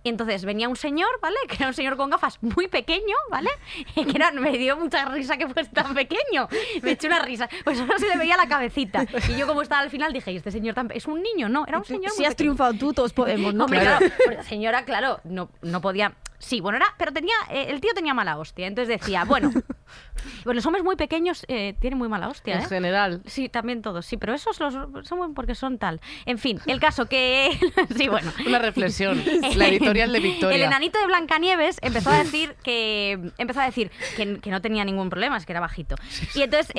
Y 0.06 0.10
entonces 0.10 0.46
venía 0.46 0.70
un 0.70 0.76
señor, 0.76 1.10
¿vale? 1.20 1.36
Que 1.50 1.56
era 1.56 1.68
un 1.68 1.74
señor 1.74 1.98
con 1.98 2.12
gafas 2.12 2.38
muy 2.42 2.68
pequeño, 2.68 3.16
¿vale? 3.32 3.50
Y 3.96 4.06
que 4.06 4.16
era, 4.16 4.32
me 4.32 4.56
dio 4.56 4.78
mucha 4.78 5.04
risa 5.06 5.36
que 5.36 5.48
fuese 5.50 5.72
tan 5.72 5.96
pequeño. 5.96 6.48
Me 6.84 6.92
echó 6.92 7.08
una 7.08 7.20
risa. 7.20 7.50
Pues 7.64 7.80
solo 7.80 7.98
se 7.98 8.08
le 8.08 8.16
veía 8.18 8.38
la 8.38 8.48
cabecita. 8.48 9.04
Y 9.28 9.36
yo 9.36 9.48
como 9.48 9.64
estaba 9.64 9.82
al 9.82 9.90
final 9.90 10.14
dije, 10.14 10.32
¿y 10.32 10.38
este 10.38 10.52
señor 10.52 10.76
tan 10.76 10.92
es 10.92 11.08
un 11.08 11.24
niño? 11.24 11.50
No, 11.50 11.66
era 11.68 11.80
un 11.80 11.86
señor 11.86 12.12
Si 12.12 12.18
muy 12.20 12.26
has 12.28 12.36
pequeño. 12.36 12.56
triunfado 12.56 12.74
tú, 12.76 12.94
todos 12.94 13.14
podemos, 13.14 13.56
¿no? 13.56 13.66
Hombre, 13.66 13.80
claro, 13.80 14.06
porque 14.24 14.36
la 14.38 14.44
señora, 14.44 14.86
claro, 14.86 15.20
no, 15.24 15.50
no 15.64 15.82
podía. 15.82 16.14
Sí, 16.46 16.62
bueno, 16.62 16.76
era, 16.78 16.94
pero 17.00 17.12
tenía, 17.12 17.34
eh, 17.50 17.66
el 17.70 17.82
tío 17.82 17.92
tenía 17.96 18.14
mala 18.14 18.38
hostia. 18.38 18.68
Entonces 18.68 19.00
decía, 19.00 19.24
bueno, 19.26 19.50
bueno 20.44 20.54
los 20.54 20.66
hombres 20.68 20.84
muy 20.84 20.96
pequeños 20.96 21.44
eh, 21.48 21.76
tienen 21.80 21.98
muy 21.98 22.08
mala 22.08 22.28
hostia, 22.28 22.58
en 22.58 22.62
¿eh? 22.62 22.68
general. 22.68 23.24
Sí, 23.26 23.50
también 23.50 23.82
todos, 23.82 24.06
sí, 24.06 24.18
pero 24.18 24.32
esos 24.36 24.60
los 24.60 24.76
son 25.08 25.34
porque 25.34 25.56
son 25.56 25.80
tal. 25.80 26.02
En 26.28 26.38
fin, 26.38 26.60
el 26.68 26.80
caso 26.80 27.08
que. 27.08 27.58
sí, 27.98 28.08
bueno. 28.10 28.32
Una 28.46 28.60
reflexión. 28.60 29.24
La 29.56 29.68
editorial 29.70 30.12
de 30.12 30.20
Victoria. 30.20 30.56
El 30.56 30.62
enanito 30.62 31.00
de 31.00 31.08
Blancanieves 31.08 31.80
empezó 31.82 32.12
a 32.12 32.20
decir 32.20 32.56
que 32.64 33.32
empezó 33.40 33.62
a 33.62 33.66
decir 33.66 33.90
que, 34.16 34.40
que 34.40 34.52
no 34.52 34.62
tenía 34.62 34.86
ningún 34.86 35.10
problema, 35.10 35.38
es 35.38 35.48
que 35.48 35.52
era 35.54 35.62
bajito. 35.62 35.96
Y 36.36 36.44
entonces, 36.44 36.72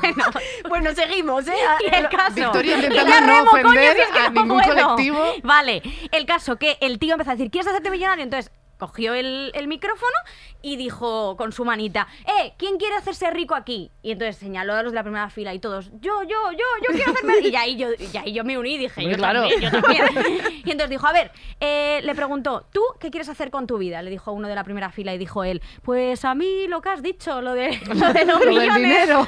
bueno, 0.00 0.24
Bueno, 0.68 0.94
seguimos, 0.94 1.48
¿eh? 1.48 1.54
y 1.80 1.92
el 1.96 2.08
caso. 2.08 2.34
Victoria 2.36 2.76
intentando 2.76 3.20
no 3.44 3.50
coño, 3.50 3.68
ofender 3.68 3.96
si 3.96 4.02
es 4.02 4.08
que 4.08 4.18
a 4.20 4.30
no 4.30 4.42
ningún 4.42 4.62
puedo. 4.62 4.86
colectivo. 4.86 5.24
Vale, 5.42 5.82
el 6.12 6.26
caso 6.26 6.56
que 6.58 6.78
el 6.80 7.00
tío 7.00 7.14
empezó 7.14 7.30
a 7.30 7.34
decir, 7.34 7.50
¿quieres 7.50 7.66
hacerte 7.66 7.90
millonario? 7.90 8.22
Entonces, 8.22 8.52
cogió 8.80 9.14
el, 9.14 9.52
el 9.54 9.68
micrófono 9.68 10.16
y 10.62 10.76
dijo 10.76 11.36
con 11.36 11.52
su 11.52 11.64
manita, 11.64 12.08
¡eh! 12.26 12.54
¿Quién 12.56 12.78
quiere 12.78 12.96
hacerse 12.96 13.30
rico 13.30 13.54
aquí? 13.54 13.90
Y 14.02 14.10
entonces 14.12 14.36
señaló 14.36 14.74
a 14.74 14.82
los 14.82 14.90
de 14.92 14.96
la 14.96 15.02
primera 15.02 15.30
fila 15.30 15.54
y 15.54 15.60
todos, 15.60 15.90
yo, 16.00 16.22
yo, 16.22 16.50
yo, 16.50 16.58
yo 16.88 16.94
quiero 16.94 17.12
hacerme 17.12 17.34
Y 17.48 17.56
ahí 17.56 17.76
yo, 17.76 17.88
y 17.92 18.16
ahí 18.16 18.32
yo 18.32 18.42
me 18.42 18.58
uní 18.58 18.74
y 18.74 18.78
dije, 18.78 19.08
yo 19.08 19.16
claro. 19.16 19.40
también, 19.48 19.60
yo 19.60 19.70
también. 19.70 20.04
Y 20.64 20.70
entonces 20.70 20.90
dijo, 20.90 21.06
a 21.06 21.12
ver, 21.12 21.30
eh, 21.60 22.00
le 22.02 22.14
preguntó, 22.14 22.66
¿tú 22.72 22.82
qué 22.98 23.10
quieres 23.10 23.28
hacer 23.28 23.50
con 23.50 23.66
tu 23.66 23.78
vida? 23.78 24.02
Le 24.02 24.10
dijo 24.10 24.32
uno 24.32 24.48
de 24.48 24.54
la 24.54 24.64
primera 24.64 24.90
fila 24.90 25.14
y 25.14 25.18
dijo 25.18 25.44
él, 25.44 25.62
pues 25.82 26.24
a 26.24 26.34
mí 26.34 26.66
lo 26.66 26.80
que 26.80 26.88
has 26.88 27.02
dicho, 27.02 27.42
lo 27.42 27.52
de, 27.54 27.78
lo 27.94 28.12
de 28.12 28.24
los 28.24 28.40
millones". 28.46 28.74
dinero. 28.76 29.26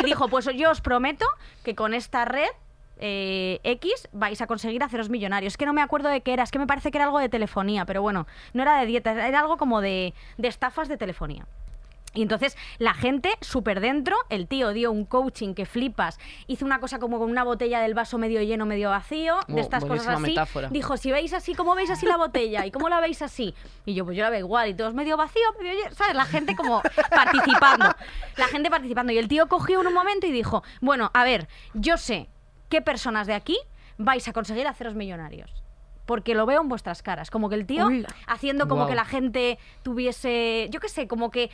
Y 0.00 0.04
dijo, 0.04 0.28
pues 0.28 0.48
yo 0.54 0.70
os 0.70 0.80
prometo 0.80 1.26
que 1.64 1.74
con 1.74 1.94
esta 1.94 2.24
red 2.24 2.50
eh, 3.04 3.58
X 3.64 4.08
vais 4.12 4.40
a 4.40 4.46
conseguir 4.46 4.82
haceros 4.84 5.10
millonarios. 5.10 5.54
Es 5.54 5.56
que 5.56 5.66
no 5.66 5.72
me 5.72 5.82
acuerdo 5.82 6.08
de 6.08 6.20
qué 6.20 6.32
era, 6.32 6.44
es 6.44 6.52
que 6.52 6.60
me 6.60 6.68
parece 6.68 6.92
que 6.92 6.98
era 6.98 7.04
algo 7.06 7.18
de 7.18 7.28
telefonía, 7.28 7.84
pero 7.84 8.00
bueno, 8.00 8.28
no 8.54 8.62
era 8.62 8.78
de 8.78 8.86
dieta, 8.86 9.26
era 9.26 9.40
algo 9.40 9.56
como 9.56 9.80
de, 9.80 10.14
de 10.38 10.48
estafas 10.48 10.88
de 10.88 10.96
telefonía. 10.96 11.44
Y 12.14 12.20
entonces 12.22 12.56
la 12.78 12.92
gente 12.92 13.30
súper 13.40 13.80
dentro, 13.80 14.14
el 14.28 14.46
tío 14.46 14.72
dio 14.74 14.92
un 14.92 15.06
coaching 15.06 15.54
que 15.54 15.64
flipas, 15.64 16.20
hizo 16.46 16.64
una 16.66 16.78
cosa 16.78 16.98
como 16.98 17.18
con 17.18 17.30
una 17.30 17.42
botella 17.42 17.80
del 17.80 17.94
vaso 17.94 18.18
medio 18.18 18.42
lleno, 18.42 18.66
medio 18.66 18.90
vacío, 18.90 19.36
Oh, 19.48 19.52
de 19.52 19.62
estas 19.62 19.82
cosas 19.84 20.06
así. 20.08 20.20
metáfora. 20.20 20.68
Dijo, 20.68 20.96
si 20.98 21.10
veis 21.10 21.32
así, 21.32 21.54
¿cómo 21.54 21.74
veis 21.74 21.90
así 21.90 22.04
la 22.06 22.18
botella? 22.18 22.66
¿Y 22.66 22.70
cómo 22.70 22.88
la 22.90 23.00
veis 23.00 23.22
así? 23.22 23.54
Y 23.86 23.94
yo, 23.94 24.04
pues 24.04 24.16
yo 24.16 24.22
la 24.24 24.30
veo 24.30 24.40
igual, 24.40 24.68
y 24.68 24.74
todos 24.74 24.92
medio 24.94 25.16
vacío, 25.16 25.42
medio 25.58 25.72
lleno, 25.72 25.94
¿sabes? 25.96 26.14
La 26.14 26.26
gente 26.26 26.54
como 26.54 26.82
participando. 27.10 27.86
La 28.36 28.46
gente 28.46 28.70
participando. 28.70 29.12
Y 29.12 29.18
el 29.18 29.26
tío 29.26 29.48
cogió 29.48 29.80
en 29.80 29.86
un 29.86 29.94
momento 29.94 30.26
y 30.26 30.32
dijo, 30.32 30.62
bueno, 30.82 31.10
a 31.14 31.24
ver, 31.24 31.48
yo 31.72 31.96
sé 31.96 32.28
qué 32.72 32.80
personas 32.80 33.26
de 33.26 33.34
aquí 33.34 33.58
vais 33.98 34.26
a 34.26 34.32
conseguir 34.32 34.66
haceros 34.66 34.94
millonarios. 34.94 35.62
Porque 36.06 36.34
lo 36.34 36.46
veo 36.46 36.62
en 36.62 36.70
vuestras 36.70 37.02
caras. 37.02 37.30
Como 37.30 37.50
que 37.50 37.54
el 37.54 37.66
tío 37.66 37.86
haciendo 38.26 38.66
como 38.66 38.86
que 38.86 38.94
la 38.94 39.04
gente 39.04 39.58
tuviese, 39.82 40.68
yo 40.70 40.80
qué 40.80 40.88
sé, 40.88 41.06
como 41.06 41.30
que 41.30 41.50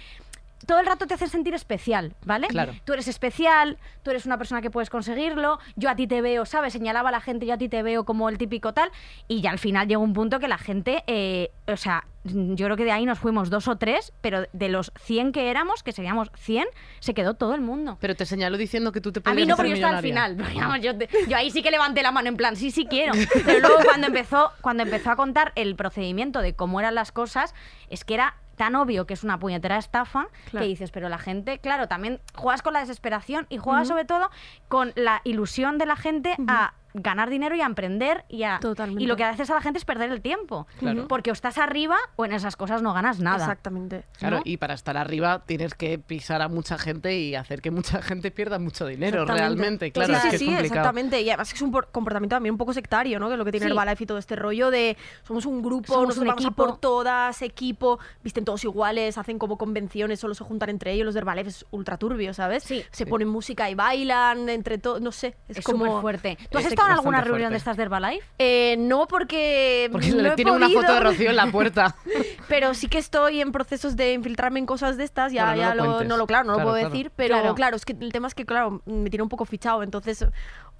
todo 0.67 0.81
el 0.81 0.87
rato 0.87 1.07
te 1.07 1.15
hace 1.15 1.29
sentir 1.29 1.55
especial, 1.55 2.15
¿vale? 2.25 2.49
Claro. 2.49 2.75
Tú 2.85 2.93
eres 2.93 3.09
especial, 3.09 3.79
tú 4.03 4.11
eres 4.11 4.27
una 4.27 4.39
persona 4.39 4.61
que 4.61 4.71
puedes 4.71 4.91
conseguirlo, 4.91 5.59
yo 5.77 5.89
a 5.91 5.97
ti 5.97 6.07
te 6.07 6.21
veo, 6.21 6.45
¿sabes? 6.47 6.73
Señalaba 6.73 7.09
a 7.11 7.13
la 7.13 7.21
gente, 7.21 7.47
yo 7.47 7.55
a 7.55 7.59
ti 7.59 7.69
te 7.69 7.83
veo 7.83 8.05
como 8.05 8.29
el 8.29 8.39
típico 8.39 8.73
tal, 8.75 8.91
y 9.29 9.41
ya 9.41 9.51
al 9.51 9.59
final 9.59 9.87
llegó 9.89 10.03
un 10.03 10.13
punto 10.13 10.41
que 10.41 10.49
la 10.49 10.59
gente, 10.59 11.05
eh, 11.07 11.51
o 11.67 11.77
sea, 11.77 12.05
yo 12.25 12.67
creo 12.67 12.77
que 12.77 12.85
de 12.85 12.93
ahí 12.93 13.07
nos 13.07 13.19
fuimos 13.19 13.49
dos 13.49 13.69
o 13.69 13.77
tres, 13.77 14.13
pero 14.21 14.45
de 14.53 14.69
los 14.69 14.93
100 15.01 15.33
que 15.33 15.49
éramos, 15.51 15.83
que 15.83 15.93
seríamos 15.93 16.31
100, 16.37 16.67
se 17.01 17.15
quedó 17.15 17.35
todo 17.35 17.55
el 17.55 17.61
mundo. 17.63 17.97
Pero 18.01 18.15
te 18.17 18.27
señaló 18.27 18.59
diciendo 18.59 18.93
que 18.93 19.01
tú 19.01 19.13
te 19.13 19.21
A 19.21 19.23
podías 19.23 19.37
mí 19.37 19.47
no, 19.47 19.57
pero 19.57 19.69
yo 19.71 19.75
estaba 19.77 19.97
al 19.99 20.03
final. 20.03 20.37
Yo, 20.83 20.97
te- 20.99 21.09
yo 21.29 21.37
ahí 21.37 21.51
sí 21.51 21.63
que 21.63 21.71
levanté 21.71 22.03
la 22.03 22.11
mano 22.13 22.29
en 22.29 22.37
plan, 22.37 22.57
sí, 22.57 22.71
sí 22.71 22.85
quiero. 22.85 23.13
Pero 23.47 23.61
luego 23.61 23.77
cuando 23.85 24.09
empezó, 24.09 24.53
cuando 24.61 24.83
empezó 24.83 25.11
a 25.13 25.17
contar 25.17 25.53
el 25.55 25.75
procedimiento 25.77 26.41
de 26.43 26.55
cómo 26.55 26.81
eran 26.81 26.95
las 26.95 27.13
cosas, 27.13 27.55
es 27.89 28.05
que 28.05 28.15
era 28.15 28.35
tan 28.59 28.77
obvio 28.77 29.07
que 29.07 29.15
es 29.15 29.25
una 29.25 29.39
puñetera 29.39 29.79
estafa 29.79 30.29
Claro. 30.51 30.65
que 30.65 30.69
dices, 30.69 30.91
pero 30.91 31.09
la 31.09 31.17
gente, 31.19 31.59
claro, 31.61 31.89
también 31.89 32.21
juegas 32.35 32.61
con 32.61 32.75
la 32.75 32.81
desesperación 32.81 33.47
y 33.49 33.57
juegas 33.57 33.89
sobre 33.89 34.05
todo 34.05 34.31
con 34.69 34.93
la 34.97 35.23
ilusión 35.25 35.79
de 35.79 35.87
la 35.87 35.97
gente 35.97 36.37
a 36.47 36.75
ganar 36.95 37.31
dinero 37.31 37.55
y 37.55 37.61
a 37.61 37.67
emprender 37.67 38.25
y 38.29 38.43
a 38.45 38.59
Totalmente. 38.61 39.03
y 39.03 39.07
lo 39.07 39.17
que 39.17 39.25
haces 39.25 39.51
a 39.51 39.55
la 39.55 39.61
gente 39.61 39.79
es 39.79 39.85
perder 39.85 40.11
el 40.11 40.21
tiempo 40.21 40.67
Claro. 40.79 41.07
porque 41.09 41.31
o 41.31 41.33
estás 41.33 41.59
arriba 41.59 41.97
o 42.17 42.25
en 42.25 42.33
esas 42.33 42.57
cosas 42.57 42.83
no 42.83 42.93
ganas 42.95 43.21
nada 43.21 43.37
Exactamente. 43.39 44.05
Claro, 44.19 44.37
¿no? 44.39 44.43
y 44.45 44.57
para 44.57 44.75
estar 44.75 44.97
arriba 44.97 45.43
tienes 45.47 45.75
que 45.75 45.99
pisar 45.99 46.43
a 46.43 46.49
mucha 46.49 46.79
gente 46.79 47.17
y 47.19 47.35
hacer 47.35 47.61
que 47.61 47.71
mucha 47.71 48.01
gente 48.03 48.31
pierda 48.31 48.59
mucho 48.59 48.87
dinero 48.87 49.25
realmente. 49.25 49.93
Claro, 49.93 50.15
sí, 50.15 50.15
es 50.15 50.23
sí, 50.23 50.29
que 50.31 50.37
es 50.37 50.41
sí, 50.41 50.47
complicado. 50.47 50.67
exactamente. 50.81 51.21
Y 51.23 51.29
además 51.31 51.53
es 51.53 51.63
un 51.63 51.71
por- 51.71 51.91
comportamiento 51.91 52.37
también 52.37 52.53
un 52.55 52.59
poco 52.59 52.73
sectario, 52.73 53.19
¿no? 53.21 53.27
Que 53.29 53.35
es 53.35 53.39
lo 53.39 53.45
que 53.45 53.51
tiene 53.53 53.67
Sí. 53.67 53.73
Herbalife 53.73 54.05
y 54.05 54.07
todo 54.07 54.19
este 54.19 54.37
rollo 54.37 54.71
de 54.71 54.97
somos 55.25 55.45
un 55.47 55.63
grupo, 55.63 55.93
Somos 55.93 56.09
nosotros 56.09 56.23
un 56.23 56.29
vamos 56.29 56.45
a 56.45 56.49
equipo. 56.49 56.67
por 56.67 56.79
todas, 56.79 57.43
equipo, 57.43 57.99
visten 58.25 58.45
todos 58.45 58.65
iguales, 58.65 59.19
hacen 59.19 59.39
como 59.39 59.59
convenciones, 59.59 60.21
solo 60.21 60.35
se 60.35 60.45
juntan 60.45 60.71
entre 60.71 60.93
ellos. 60.93 61.05
Los 61.05 61.15
de 61.15 61.21
Herbalife 61.21 61.51
es 61.51 61.67
ultra 61.71 61.97
turbio, 61.99 62.33
¿sabes? 62.35 62.63
Sí. 62.65 62.83
Se 62.91 63.05
Sí. 63.05 63.11
ponen 63.11 63.29
música 63.29 63.69
y 63.71 63.75
bailan 63.75 64.49
entre 64.49 64.79
todos, 64.79 65.01
no 65.01 65.13
sé. 65.13 65.37
Es, 65.49 65.59
es 65.59 65.65
como... 65.65 66.01
fuerte 66.01 66.37
¿tú 66.51 66.59
has 66.59 66.67
estado 66.79 66.91
en 66.93 66.99
alguna 66.99 67.21
reunión 67.21 67.39
fuerte. 67.51 67.53
de 67.53 67.57
estas 67.59 67.77
de 67.77 67.83
Herbalife? 67.85 68.27
Eh, 68.39 68.77
no 68.79 69.07
porque, 69.07 69.89
Porque 69.93 70.11
no 70.11 70.23
le 70.23 70.29
he 70.31 70.33
tiene 70.33 70.51
una 70.53 70.69
foto 70.69 70.93
de 70.93 71.01
Rocío 71.01 71.31
en 71.31 71.37
la 71.37 71.47
puerta. 71.51 71.95
pero 72.49 72.75
sí 72.75 72.89
que 72.89 72.99
estoy 72.99 73.41
en 73.41 73.53
procesos 73.53 73.97
de 73.97 74.13
infiltrarme 74.13 74.59
en 74.59 74.67
cosas 74.67 74.97
de 74.97 75.05
estas, 75.05 75.33
ya, 75.33 75.53
no 75.53 75.57
ya 75.57 75.75
lo 75.75 76.05
no 76.05 76.17
lo, 76.17 76.27
claro, 76.27 76.45
no 76.45 76.55
Claro, 76.55 76.59
lo 76.59 76.65
puedo 76.65 76.75
claro. 76.77 76.91
decir, 76.91 77.11
pero 77.17 77.39
Claro. 77.41 77.55
claro. 77.55 77.77
es 77.77 77.85
que 77.85 77.97
el 78.01 78.13
tema 78.13 78.29
es 78.29 78.35
que, 78.35 78.45
claro, 78.47 78.83
me 78.87 79.11
tiene 79.11 79.23
un 79.23 79.29
poco 79.29 79.45
fichado, 79.45 79.83
entonces 79.83 80.25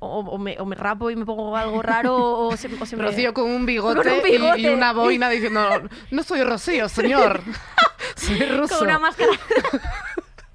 o, 0.01 0.21
o 0.21 0.39
me, 0.39 0.57
o 0.61 0.65
me 0.65 0.77
rapo 0.77 1.11
y 1.11 1.17
me 1.17 1.25
pongo 1.27 1.57
algo 1.57 1.83
raro 1.83 2.15
o 2.17 2.57
se, 2.57 2.69
o 2.81 2.87
se 2.87 2.97
me... 2.97 3.03
Rocío 3.03 3.35
con 3.35 3.51
un 3.51 3.67
bigote, 3.67 3.97
Con 3.99 4.07
un 4.53 4.59
y- 4.61 4.69
una 4.69 4.93
boina 4.93 5.29
diciendo, 5.31 5.61
no 6.13 6.23
soy 6.23 6.45
Rocío, 6.45 6.89
señor. 6.89 7.41
soy 8.17 8.39
ruso. 8.47 8.77
con 8.79 8.87
una 8.87 8.99
máscara 9.01 9.33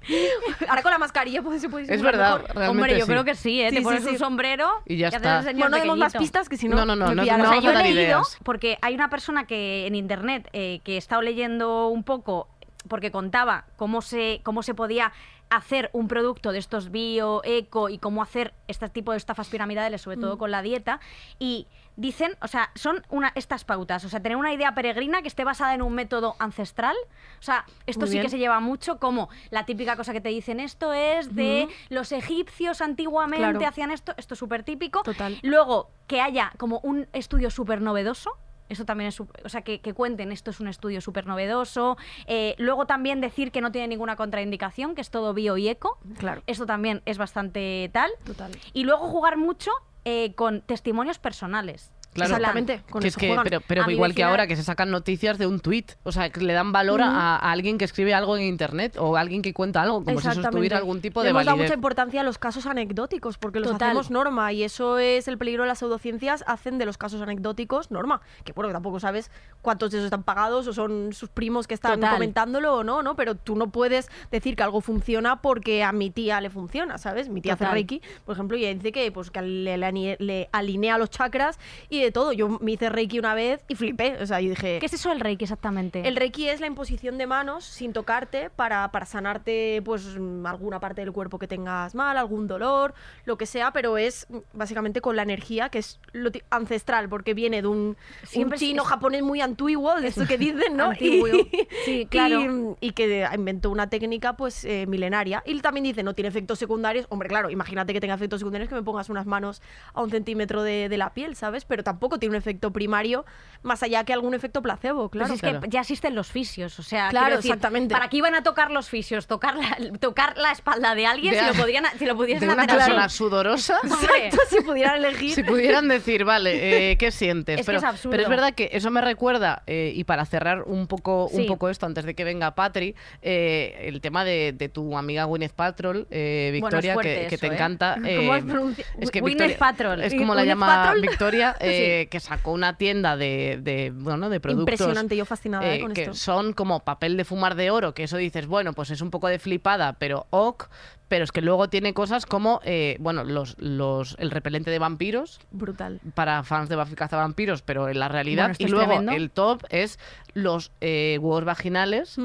Ahora 0.68 0.82
con 0.82 0.90
la 0.92 0.98
mascarilla 0.98 1.42
pues, 1.42 1.60
se 1.60 1.68
puede 1.68 1.92
Es 1.92 2.02
verdad, 2.02 2.38
mejor. 2.40 2.54
realmente 2.56 2.70
Hombre, 2.70 2.98
yo 2.98 3.06
sí. 3.06 3.10
creo 3.12 3.24
que 3.24 3.34
sí, 3.34 3.60
¿eh? 3.60 3.68
Sí, 3.70 3.74
Te 3.76 3.80
sí, 3.80 3.84
pones 3.84 4.02
sí. 4.04 4.10
un 4.10 4.18
sombrero 4.18 4.70
Y 4.86 4.96
ya 4.96 5.08
está. 5.08 5.38
el 5.38 5.44
señor 5.44 5.58
Bueno, 5.70 5.76
no 5.76 5.82
demos 5.82 5.98
más 5.98 6.12
pistas 6.14 6.48
que 6.48 6.56
si 6.56 6.68
no... 6.68 6.76
No, 6.76 6.84
no, 6.86 6.96
no, 6.96 7.06
me 7.08 7.14
no, 7.14 7.22
pillarán. 7.22 7.42
no 7.42 7.48
O 7.50 7.52
sea, 7.52 7.60
yo 7.62 7.70
a 7.70 7.80
he 7.80 7.84
leído, 7.84 8.00
ideas. 8.02 8.38
porque 8.42 8.78
hay 8.82 8.94
una 8.94 9.08
persona 9.10 9.46
que 9.46 9.86
en 9.86 9.94
internet 9.94 10.48
eh, 10.52 10.80
que 10.84 10.94
he 10.94 10.98
estado 10.98 11.22
leyendo 11.22 11.88
un 11.88 12.04
poco, 12.04 12.48
porque 12.88 13.10
contaba 13.10 13.64
cómo 13.76 14.02
se, 14.02 14.40
cómo 14.42 14.62
se 14.62 14.74
podía 14.74 15.12
hacer 15.56 15.90
un 15.92 16.08
producto 16.08 16.52
de 16.52 16.58
estos 16.58 16.90
bio, 16.90 17.40
eco 17.44 17.88
y 17.88 17.98
cómo 17.98 18.22
hacer 18.22 18.52
este 18.68 18.88
tipo 18.88 19.12
de 19.12 19.18
estafas 19.18 19.48
piramidales, 19.48 20.02
sobre 20.02 20.16
Mm. 20.16 20.20
todo 20.20 20.38
con 20.38 20.50
la 20.50 20.62
dieta. 20.62 21.00
Y 21.38 21.66
dicen, 21.96 22.36
o 22.42 22.48
sea, 22.48 22.70
son 22.74 23.04
una, 23.08 23.30
estas 23.36 23.64
pautas, 23.64 24.04
o 24.04 24.08
sea, 24.08 24.20
tener 24.20 24.36
una 24.36 24.52
idea 24.52 24.74
peregrina 24.74 25.22
que 25.22 25.28
esté 25.28 25.44
basada 25.44 25.74
en 25.74 25.82
un 25.82 25.94
método 25.94 26.34
ancestral. 26.40 26.96
O 27.38 27.42
sea, 27.42 27.64
esto 27.86 28.06
Muy 28.06 28.10
sí 28.10 28.20
que 28.20 28.28
se 28.28 28.38
lleva 28.38 28.58
mucho 28.60 28.98
como 28.98 29.28
la 29.50 29.64
típica 29.64 29.94
cosa 29.96 30.12
que 30.12 30.20
te 30.20 30.28
dicen, 30.30 30.58
esto 30.60 30.92
es 30.92 31.34
de 31.34 31.68
los 31.90 32.10
egipcios 32.12 32.80
antiguamente 32.80 33.38
Claro. 33.48 33.66
hacían 33.66 33.90
esto, 33.92 34.12
esto 34.16 34.34
es 34.34 34.38
súper 34.38 34.64
típico. 34.64 35.02
Total. 35.02 35.38
Luego, 35.42 35.90
que 36.08 36.20
haya 36.20 36.52
como 36.58 36.80
un 36.82 37.06
estudio 37.12 37.50
súper 37.50 37.80
novedoso. 37.80 38.30
Eso 38.68 38.84
también 38.84 39.08
es, 39.08 39.20
o 39.20 39.26
sea, 39.46 39.62
que, 39.62 39.80
que 39.80 39.92
cuenten, 39.92 40.32
esto 40.32 40.50
es 40.50 40.60
un 40.60 40.68
estudio 40.68 41.00
súper 41.00 41.26
novedoso. 41.26 41.96
Eh, 42.26 42.54
luego 42.58 42.86
también 42.86 43.20
decir 43.20 43.52
que 43.52 43.60
no 43.60 43.70
tiene 43.72 43.88
ninguna 43.88 44.16
contraindicación, 44.16 44.94
que 44.94 45.00
es 45.00 45.10
todo 45.10 45.34
bio 45.34 45.56
y 45.56 45.68
eco. 45.68 45.98
Claro, 46.18 46.42
Esto 46.46 46.66
también 46.66 47.02
es 47.04 47.18
bastante 47.18 47.90
tal. 47.92 48.10
total. 48.24 48.52
Y 48.72 48.84
luego 48.84 49.06
jugar 49.08 49.36
mucho 49.36 49.70
eh, 50.06 50.34
con 50.34 50.60
testimonios 50.60 51.18
personales. 51.18 51.90
Claro. 52.14 52.34
Exactamente, 52.36 52.82
con 52.88 53.02
Que 53.02 53.08
es 53.08 53.14
eso 53.14 53.20
que, 53.20 53.34
juegan. 53.34 53.62
pero 53.66 53.90
igual 53.90 54.14
que 54.14 54.22
ahora 54.24 54.46
que 54.46 54.56
se 54.56 54.62
sacan 54.62 54.90
noticias 54.90 55.36
de 55.36 55.46
un 55.46 55.60
tuit, 55.60 55.92
o 56.04 56.12
sea, 56.12 56.30
que 56.30 56.40
le 56.40 56.52
dan 56.52 56.70
valor 56.72 57.02
a, 57.02 57.36
a 57.36 57.50
alguien 57.52 57.76
que 57.76 57.84
escribe 57.84 58.14
algo 58.14 58.36
en 58.36 58.44
internet 58.44 58.96
o 58.98 59.16
a 59.16 59.20
alguien 59.20 59.42
que 59.42 59.52
cuenta 59.52 59.82
algo, 59.82 60.04
como 60.04 60.20
si 60.20 60.28
eso 60.28 60.40
tuviera 60.50 60.78
algún 60.78 61.00
tipo 61.00 61.20
Le 61.20 61.24
de 61.24 61.30
hemos 61.30 61.44
dado 61.44 61.56
validez. 61.56 61.70
mucha 61.70 61.74
importancia 61.74 62.20
a 62.20 62.24
los 62.24 62.38
casos 62.38 62.66
anecdóticos 62.66 63.36
porque 63.36 63.58
los 63.60 63.72
Total. 63.72 63.88
hacemos 63.88 64.10
norma 64.10 64.52
y 64.52 64.62
eso 64.62 64.98
es 64.98 65.26
el 65.28 65.38
peligro 65.38 65.64
de 65.64 65.68
las 65.68 65.78
pseudociencias 65.80 66.44
hacen 66.46 66.78
de 66.78 66.86
los 66.86 66.98
casos 66.98 67.20
anecdóticos 67.20 67.90
norma 67.90 68.20
que 68.44 68.52
bueno 68.52 68.68
que 68.68 68.74
tampoco 68.74 69.00
sabes 69.00 69.30
cuántos 69.60 69.90
de 69.90 69.98
esos 69.98 70.04
están 70.06 70.22
pagados 70.22 70.66
o 70.68 70.72
son 70.72 71.12
sus 71.12 71.28
primos 71.30 71.66
que 71.66 71.74
están 71.74 71.94
Total. 72.00 72.12
comentándolo 72.14 72.74
o 72.76 72.84
no 72.84 73.02
no 73.02 73.16
pero 73.16 73.34
tú 73.34 73.56
no 73.56 73.70
puedes 73.70 74.08
decir 74.30 74.54
que 74.56 74.62
algo 74.62 74.80
funciona 74.80 75.42
porque 75.42 75.82
a 75.82 75.92
mi 75.92 76.10
tía 76.10 76.40
le 76.40 76.50
funciona 76.50 76.96
sabes 76.98 77.28
mi 77.28 77.40
tía 77.40 77.54
Total. 77.54 77.66
hace 77.68 77.74
reiki 77.74 78.02
por 78.24 78.34
ejemplo 78.34 78.56
y 78.56 78.72
dice 78.74 78.92
que 78.92 79.10
pues 79.10 79.30
que 79.30 79.42
le, 79.42 79.76
le 79.78 80.16
le 80.20 80.48
alinea 80.52 80.96
los 80.98 81.10
chakras 81.10 81.58
y 81.88 82.03
de 82.04 82.12
todo 82.12 82.32
yo 82.32 82.48
me 82.60 82.72
hice 82.72 82.88
reiki 82.88 83.18
una 83.18 83.34
vez 83.34 83.64
y 83.68 83.74
flipé 83.74 84.16
o 84.22 84.26
sea 84.26 84.40
yo 84.40 84.50
dije 84.50 84.78
¿Qué 84.80 84.86
es 84.86 84.92
eso 84.94 85.08
del 85.08 85.20
reiki 85.20 85.44
exactamente? 85.44 86.06
el 86.06 86.16
reiki 86.16 86.48
es 86.48 86.60
la 86.60 86.66
imposición 86.66 87.18
de 87.18 87.26
manos 87.26 87.64
sin 87.64 87.92
tocarte 87.92 88.50
para, 88.50 88.90
para 88.92 89.06
sanarte 89.06 89.82
pues 89.84 90.16
mm, 90.18 90.46
alguna 90.46 90.80
parte 90.80 91.00
del 91.00 91.12
cuerpo 91.12 91.38
que 91.38 91.46
tengas 91.48 91.94
mal, 91.94 92.16
algún 92.16 92.46
dolor, 92.46 92.94
lo 93.24 93.36
que 93.38 93.46
sea, 93.46 93.72
pero 93.72 93.96
es 93.98 94.26
mm, 94.28 94.38
básicamente 94.52 95.00
con 95.00 95.16
la 95.16 95.22
energía 95.22 95.68
que 95.68 95.78
es 95.78 95.98
lo 96.12 96.30
ancestral, 96.50 97.08
porque 97.08 97.34
viene 97.34 97.62
de 97.62 97.68
un, 97.68 97.96
Siempre 98.24 98.58
chino 98.58 98.82
es- 98.82 98.88
japonés 98.88 99.22
muy 99.22 99.40
antiguo, 99.40 99.94
de 100.00 100.08
esto 100.08 100.26
que 100.26 100.38
dicen, 100.38 100.76
¿no? 100.76 100.84
Antiguo. 100.90 101.28
Y, 101.28 101.48
Sí, 101.84 102.06
claro. 102.10 102.76
y, 102.80 102.88
y 102.88 102.90
que 102.92 103.26
inventó 103.34 103.70
una 103.70 103.88
técnica 103.88 104.34
pues 104.36 104.64
eh, 104.64 104.86
milenaria. 104.86 105.42
Y 105.46 105.58
también 105.60 105.84
dice, 105.84 106.02
no 106.02 106.14
tiene 106.14 106.28
efectos 106.28 106.58
secundarios. 106.58 107.06
Hombre, 107.08 107.28
claro, 107.28 107.50
imagínate 107.50 107.92
que 107.92 108.00
tenga 108.00 108.14
efectos 108.14 108.40
secundarios 108.40 108.68
que 108.68 108.74
me 108.74 108.82
pongas 108.82 109.08
unas 109.08 109.26
manos 109.26 109.62
a 109.92 110.02
un 110.02 110.10
centímetro 110.10 110.62
de, 110.62 110.88
de 110.88 110.96
la 110.98 111.12
piel, 111.14 111.36
¿sabes? 111.36 111.64
Pero 111.64 111.82
tampoco 111.94 112.18
tiene 112.18 112.34
un 112.34 112.38
efecto 112.38 112.72
primario, 112.72 113.24
más 113.62 113.82
allá 113.82 114.04
que 114.04 114.12
algún 114.12 114.34
efecto 114.34 114.60
placebo, 114.62 115.08
Pues 115.08 115.20
claro. 115.22 115.34
es 115.34 115.40
Claro. 115.40 115.60
que 115.60 115.68
ya 115.68 115.80
existen 115.80 116.14
los 116.14 116.26
fisios, 116.28 116.78
o 116.78 116.82
sea, 116.82 117.08
Claro, 117.08 117.36
decir, 117.36 117.50
exactamente. 117.52 117.94
¿Para 117.94 118.08
qué 118.08 118.16
iban 118.18 118.34
a 118.34 118.42
tocar 118.42 118.70
los 118.70 118.88
fisios? 118.90 119.26
Tocar 119.26 119.54
la, 119.56 119.78
tocar 120.00 120.36
la 120.36 120.50
espalda 120.52 120.94
de 120.94 121.06
alguien 121.06 121.32
De 121.32 121.38
si, 121.40 121.44
a- 121.44 121.48
lo 121.48 121.54
podían, 121.54 121.84
si 121.98 122.04
lo 122.04 122.16
pudiesen 122.16 122.48
de 122.48 122.54
una 122.54 122.64
hacer 122.64 122.76
así. 122.80 122.90
persona 122.90 123.08
sudorosa. 123.08 123.78
Hombre. 123.82 124.26
Exacto, 124.26 124.38
si 124.50 124.60
pudieran 124.62 124.96
elegir. 124.96 125.34
Si 125.34 125.42
pudieran 125.44 125.88
decir, 125.88 126.24
vale, 126.24 126.90
eh, 126.92 126.96
¿qué 126.98 127.10
sientes? 127.10 127.60
Es 127.60 127.64
que 127.64 127.66
pero, 127.66 127.78
es 127.78 127.84
absurdo. 127.84 128.10
pero 128.10 128.22
es 128.24 128.28
verdad 128.28 128.52
que 128.54 128.70
eso 128.72 128.90
me 128.90 129.00
recuerda, 129.00 129.62
eh, 129.66 129.92
y 129.94 130.04
para 130.04 130.24
cerrar 130.26 130.64
un 130.64 130.86
poco, 130.86 131.26
un 131.28 131.42
Sí. 131.42 131.46
poco 131.48 131.70
esto 131.70 131.86
antes 131.86 132.04
de 132.04 132.14
que 132.14 132.24
venga 132.24 132.54
Patri, 132.54 132.94
eh, 133.22 133.84
el 133.88 134.00
tema 134.00 134.24
de, 134.24 134.52
de 134.52 134.68
tu 134.68 134.98
amiga 134.98 135.24
Gwyneth 135.24 135.52
Paltrow, 135.52 136.06
eh, 136.10 136.58
Bueno, 136.60 136.78
es 136.78 136.82
Victoria, 136.82 136.94
fuerte 136.94 137.14
que, 137.22 137.26
que 137.28 137.34
eso, 137.36 137.40
te 137.40 137.46
¿eh? 137.46 137.54
encanta. 137.54 137.94
¿Cómo 137.94 138.06
eh, 138.08 138.38
es 138.38 138.44
pronuncia- 138.44 138.84
es 139.00 139.10
que 139.10 139.20
Gwyneth 139.20 139.38
Victoria- 139.38 139.58
Paltrow. 139.58 139.92
Es 140.00 140.14
como 140.14 140.34
la 140.34 140.42
Gwyneth 140.42 140.48
llama 140.48 140.66
Paltrow. 140.84 141.00
Victoria. 141.02 141.56
que 142.10 142.20
sacó 142.20 142.52
una 142.52 142.76
tienda 142.76 143.16
de, 143.16 143.58
de, 143.62 143.90
bueno, 143.94 144.30
de 144.30 144.40
productos. 144.40 144.72
Impresionante, 144.72 145.16
yo 145.16 145.24
fascinada 145.24 145.66
eh, 145.66 145.76
eh, 145.76 145.80
con 145.80 145.92
que 145.92 146.02
esto. 146.02 146.14
son 146.14 146.52
como 146.52 146.80
papel 146.80 147.16
de 147.16 147.24
fumar 147.24 147.54
de 147.54 147.70
oro, 147.70 147.94
que 147.94 148.04
eso 148.04 148.16
dices, 148.16 148.46
bueno, 148.46 148.72
pues 148.72 148.90
es 148.90 149.00
un 149.00 149.10
poco 149.10 149.28
de 149.28 149.38
flipada, 149.38 149.94
pero 149.94 150.26
ok, 150.30 150.68
pero 151.08 151.24
es 151.24 151.32
que 151.32 151.42
luego 151.42 151.68
tiene 151.68 151.94
cosas 151.94 152.26
como, 152.26 152.60
eh, 152.64 152.96
bueno, 152.98 153.24
los, 153.24 153.56
los, 153.58 154.16
el 154.18 154.30
repelente 154.30 154.70
de 154.70 154.78
vampiros, 154.78 155.40
Brutal. 155.50 156.00
para 156.14 156.42
fans 156.42 156.68
de 156.68 156.76
Cazavampiros, 156.94 157.62
pero 157.62 157.88
en 157.88 157.98
la 157.98 158.08
realidad. 158.08 158.48
Bueno, 158.48 158.56
y 158.58 158.68
luego 158.68 158.86
tremendo. 158.86 159.12
el 159.12 159.30
top 159.30 159.62
es 159.68 159.98
los 160.32 160.72
eh, 160.80 161.18
huevos 161.20 161.44
vaginales. 161.44 162.16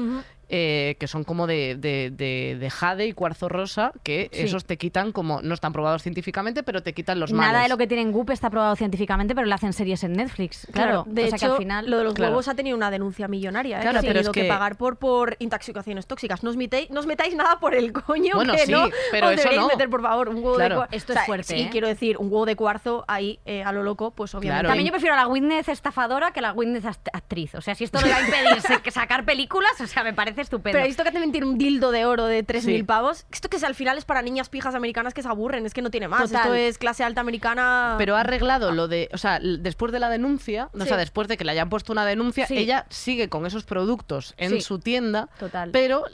Eh, 0.52 0.96
que 0.98 1.06
son 1.06 1.22
como 1.24 1.46
de, 1.46 1.76
de- 1.78 2.10
de- 2.10 2.56
de 2.58 2.70
jade 2.70 3.06
y 3.06 3.12
cuarzo 3.12 3.48
rosa, 3.48 3.92
que 4.02 4.28
Sí. 4.32 4.42
esos 4.42 4.64
te 4.64 4.76
quitan 4.76 5.12
como, 5.12 5.40
no 5.42 5.54
están 5.54 5.72
probados 5.72 6.02
científicamente, 6.02 6.62
pero 6.64 6.82
te 6.82 6.92
quitan 6.92 7.20
los 7.20 7.32
Nada 7.32 7.52
males. 7.52 7.62
de 7.62 7.68
lo 7.68 7.78
que 7.78 7.86
tienen 7.86 8.10
Goop 8.12 8.30
está 8.30 8.50
probado 8.50 8.74
científicamente, 8.76 9.34
pero 9.34 9.46
le 9.46 9.54
hacen 9.54 9.72
series 9.72 10.02
en 10.04 10.12
Netflix. 10.14 10.66
Claro, 10.72 11.04
de 11.06 11.24
o 11.24 11.26
sea 11.28 11.36
hecho, 11.36 11.46
que 11.46 11.52
al 11.52 11.58
final. 11.58 11.90
lo 11.90 11.98
de 11.98 12.04
los 12.04 12.14
Claro. 12.14 12.32
huevos 12.32 12.48
ha 12.48 12.54
tenido 12.54 12.76
una 12.76 12.90
denuncia 12.90 13.28
millonaria. 13.28 13.78
¿eh? 13.78 13.82
Claro, 13.82 14.00
que 14.00 14.06
ha 14.06 14.10
pero 14.10 14.20
es 14.20 14.26
tenido 14.26 14.32
que... 14.32 14.42
que- 14.42 14.48
pagar 14.48 14.76
por, 14.76 14.96
por 14.96 15.36
intoxicaciones 15.38 16.06
tóxicas. 16.06 16.42
No 16.42 16.50
os, 16.50 16.56
metéis, 16.56 16.90
no 16.90 16.98
os 17.00 17.06
metáis 17.06 17.34
nada 17.36 17.58
por 17.60 17.74
el 17.74 17.92
coño 17.92 18.34
Bueno, 18.34 18.54
que 18.54 18.66
sí, 18.66 18.72
no 18.72 18.88
pero 19.12 19.28
os 19.28 19.32
eso 19.34 19.42
deberéis 19.42 19.60
no. 19.62 19.68
meter, 19.68 19.88
por 19.88 20.02
favor, 20.02 20.28
un 20.28 20.36
huevo 20.36 20.54
Claro. 20.56 20.74
de 20.74 20.78
cuarzo. 20.80 20.96
Esto 20.96 21.12
es 21.12 21.20
fuerte, 21.26 21.54
Sí, 21.54 21.62
¿eh? 21.62 21.68
quiero 21.70 21.86
decir, 21.86 22.16
un 22.18 22.26
huevo 22.26 22.46
de 22.46 22.56
cuarzo 22.56 23.04
ahí 23.06 23.38
eh, 23.44 23.62
a 23.62 23.70
lo 23.72 23.82
loco, 23.82 24.10
pues 24.10 24.34
obviamente. 24.34 24.60
Claro. 24.62 24.68
También 24.68 24.86
yo 24.86 24.92
prefiero 24.92 25.14
a 25.14 25.18
la 25.18 25.28
Witness 25.28 25.68
estafadora 25.68 26.32
que 26.32 26.40
a 26.40 26.42
la 26.42 26.52
Witness 26.52 26.84
act- 26.84 27.10
actriz. 27.12 27.54
O 27.54 27.60
sea, 27.60 27.74
si 27.74 27.84
esto 27.84 28.00
le 28.00 28.10
va 28.10 28.16
a 28.16 28.20
impedir 28.22 28.90
sacar 28.90 29.24
películas, 29.24 29.80
o 29.80 29.86
sea, 29.86 30.02
me 30.02 30.12
parece 30.12 30.39
estupendo. 30.40 30.72
Pero 30.76 30.84
he 30.84 30.88
visto 30.88 31.04
que 31.04 31.10
también 31.12 31.32
tiene 31.32 31.46
un 31.46 31.58
dildo 31.58 31.90
de 31.90 32.04
oro 32.06 32.26
de 32.26 32.42
3.000 32.44 32.60
Sí. 32.78 32.82
pavos. 32.82 33.26
Esto 33.32 33.48
que 33.48 33.56
es, 33.56 33.64
al 33.64 33.74
final 33.74 33.98
es 33.98 34.04
para 34.04 34.22
niñas 34.22 34.48
pijas 34.48 34.74
americanas 34.74 35.14
que 35.14 35.22
se 35.22 35.28
aburren, 35.28 35.66
es 35.66 35.74
que 35.74 35.82
no 35.82 35.90
tiene 35.90 36.08
más. 36.08 36.22
Total. 36.22 36.40
Esto 36.42 36.54
es 36.54 36.78
clase 36.78 37.04
alta 37.04 37.20
americana. 37.20 37.94
Pero 37.98 38.16
ha 38.16 38.20
arreglado 38.20 38.72
lo 38.72 38.88
de, 38.88 39.08
o 39.12 39.18
sea, 39.18 39.38
después 39.40 39.92
de 39.92 40.00
la 40.00 40.08
denuncia, 40.08 40.68
o 40.72 40.84
sea, 40.84 40.96
después 40.96 41.28
de 41.28 41.36
que 41.36 41.44
le 41.44 41.52
hayan 41.52 41.68
puesto 41.68 41.92
una 41.92 42.04
denuncia, 42.04 42.46
Sí. 42.46 42.56
ella 42.58 42.86
sigue 42.88 43.28
con 43.28 43.46
esos 43.46 43.64
productos 43.64 44.34
en 44.36 44.60
su 44.60 44.78
tienda, 44.78 45.28
Total. 45.38 45.70
pero 45.70 46.04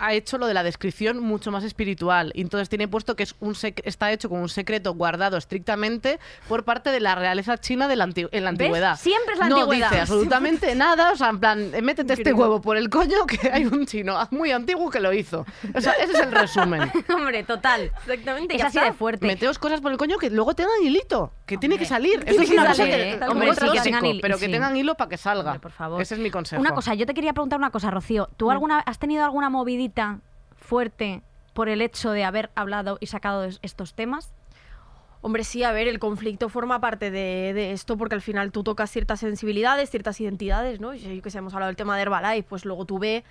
ha 0.00 0.12
hecho 0.14 0.38
lo 0.38 0.46
de 0.46 0.54
la 0.54 0.62
descripción 0.62 1.20
mucho 1.20 1.50
más 1.50 1.62
espiritual. 1.64 2.32
Y 2.34 2.40
entonces 2.40 2.68
tiene 2.68 2.88
puesto 2.88 3.16
que 3.16 3.22
es 3.24 3.34
un 3.40 3.54
sec- 3.54 3.82
está 3.84 4.10
hecho 4.12 4.28
con 4.28 4.40
un 4.40 4.48
secreto 4.48 4.94
guardado 4.94 5.36
estrictamente 5.36 6.18
por 6.48 6.64
parte 6.64 6.90
de 6.90 7.00
la 7.00 7.14
realeza 7.14 7.58
china 7.58 7.86
de 7.88 7.96
la 7.96 8.04
en 8.04 8.10
la 8.14 8.28
¿Ves? 8.30 8.44
antigüedad. 8.46 8.98
Siempre 8.98 9.34
es 9.34 9.38
la 9.40 9.48
no 9.48 9.56
antigüedad. 9.56 9.90
dice 9.90 10.00
absolutamente 10.02 10.74
nada, 10.74 11.12
o 11.12 11.16
sea, 11.16 11.28
en 11.28 11.38
plan, 11.40 11.74
eh, 11.74 11.82
métete 11.82 12.14
este 12.14 12.32
huevo 12.32 12.60
por 12.60 12.76
el 12.76 12.88
coño 12.88 13.26
que 13.26 13.50
hay 13.52 13.66
un 13.66 13.86
chino 13.86 14.16
muy 14.30 14.50
antiguo 14.52 14.90
que 14.90 15.00
lo 15.00 15.12
hizo. 15.12 15.44
O 15.74 15.80
sea, 15.80 15.92
ese 15.92 16.12
es 16.14 16.20
el 16.20 16.32
resumen. 16.32 16.90
Hombre, 17.14 17.42
total. 17.44 17.92
Exactamente, 18.06 18.54
Es 18.56 18.60
ya 18.62 18.66
así 18.68 18.78
está. 18.78 18.90
de 18.90 18.96
fuerte. 18.96 19.26
Meteos 19.26 19.58
cosas 19.58 19.80
por 19.80 19.92
el 19.92 19.98
coño 19.98 20.16
que 20.18 20.30
luego 20.30 20.54
tengan 20.54 20.82
hilito, 20.82 21.32
que 21.50 21.58
tiene 21.58 21.76
que 21.78 21.84
salir. 21.84 22.22
Eso 22.26 22.40
es 22.42 22.50
una 22.50 22.66
cosa 22.66 22.84
que, 22.84 23.20
hombre, 23.28 23.50
Que 23.50 23.80
tengan 23.82 24.06
hilo, 24.06 24.20
pero 24.22 24.38
que 24.38 24.46
sí. 24.46 24.50
tengan 24.52 24.76
hilo 24.76 24.94
para 24.94 25.08
que 25.10 25.16
salga. 25.16 25.50
Hombre, 25.50 25.60
por 25.60 25.72
favor. 25.72 26.00
Ese 26.00 26.14
es 26.14 26.20
mi 26.20 26.30
consejo. 26.30 26.60
Una 26.60 26.72
cosa, 26.74 26.94
yo 26.94 27.04
te 27.06 27.12
quería 27.14 27.32
preguntar 27.32 27.58
una 27.58 27.70
cosa, 27.70 27.90
Rocío. 27.90 28.28
¿Tú 28.36 28.50
alguna 28.50 28.78
has 28.80 28.98
tenido 28.98 29.24
alguna 29.24 29.50
movidita 29.50 30.20
fuerte 30.56 31.22
por 31.52 31.68
el 31.68 31.82
hecho 31.82 32.12
de 32.12 32.24
haber 32.24 32.50
hablado 32.54 32.96
y 33.00 33.06
sacado 33.06 33.44
es- 33.44 33.58
estos 33.62 33.94
temas? 33.94 34.32
Hombre, 35.22 35.44
sí, 35.44 35.64
a 35.64 35.72
ver, 35.72 35.86
el 35.88 35.98
conflicto 35.98 36.48
forma 36.48 36.80
parte 36.80 37.10
de, 37.10 37.52
de 37.52 37.72
esto 37.72 37.98
porque 37.98 38.14
al 38.14 38.22
final 38.22 38.52
tú 38.52 38.62
tocas 38.64 38.90
ciertas 38.90 39.20
sensibilidades, 39.20 39.90
ciertas 39.90 40.18
identidades, 40.20 40.80
¿no? 40.80 40.94
Yo 40.94 41.20
que 41.20 41.30
sé, 41.30 41.38
hemos 41.38 41.52
hablado 41.52 41.68
del 41.68 41.76
tema 41.76 41.94
de 41.96 42.02
Herbalife, 42.02 42.44
pues 42.48 42.64
luego 42.64 42.86
tuve 42.86 43.22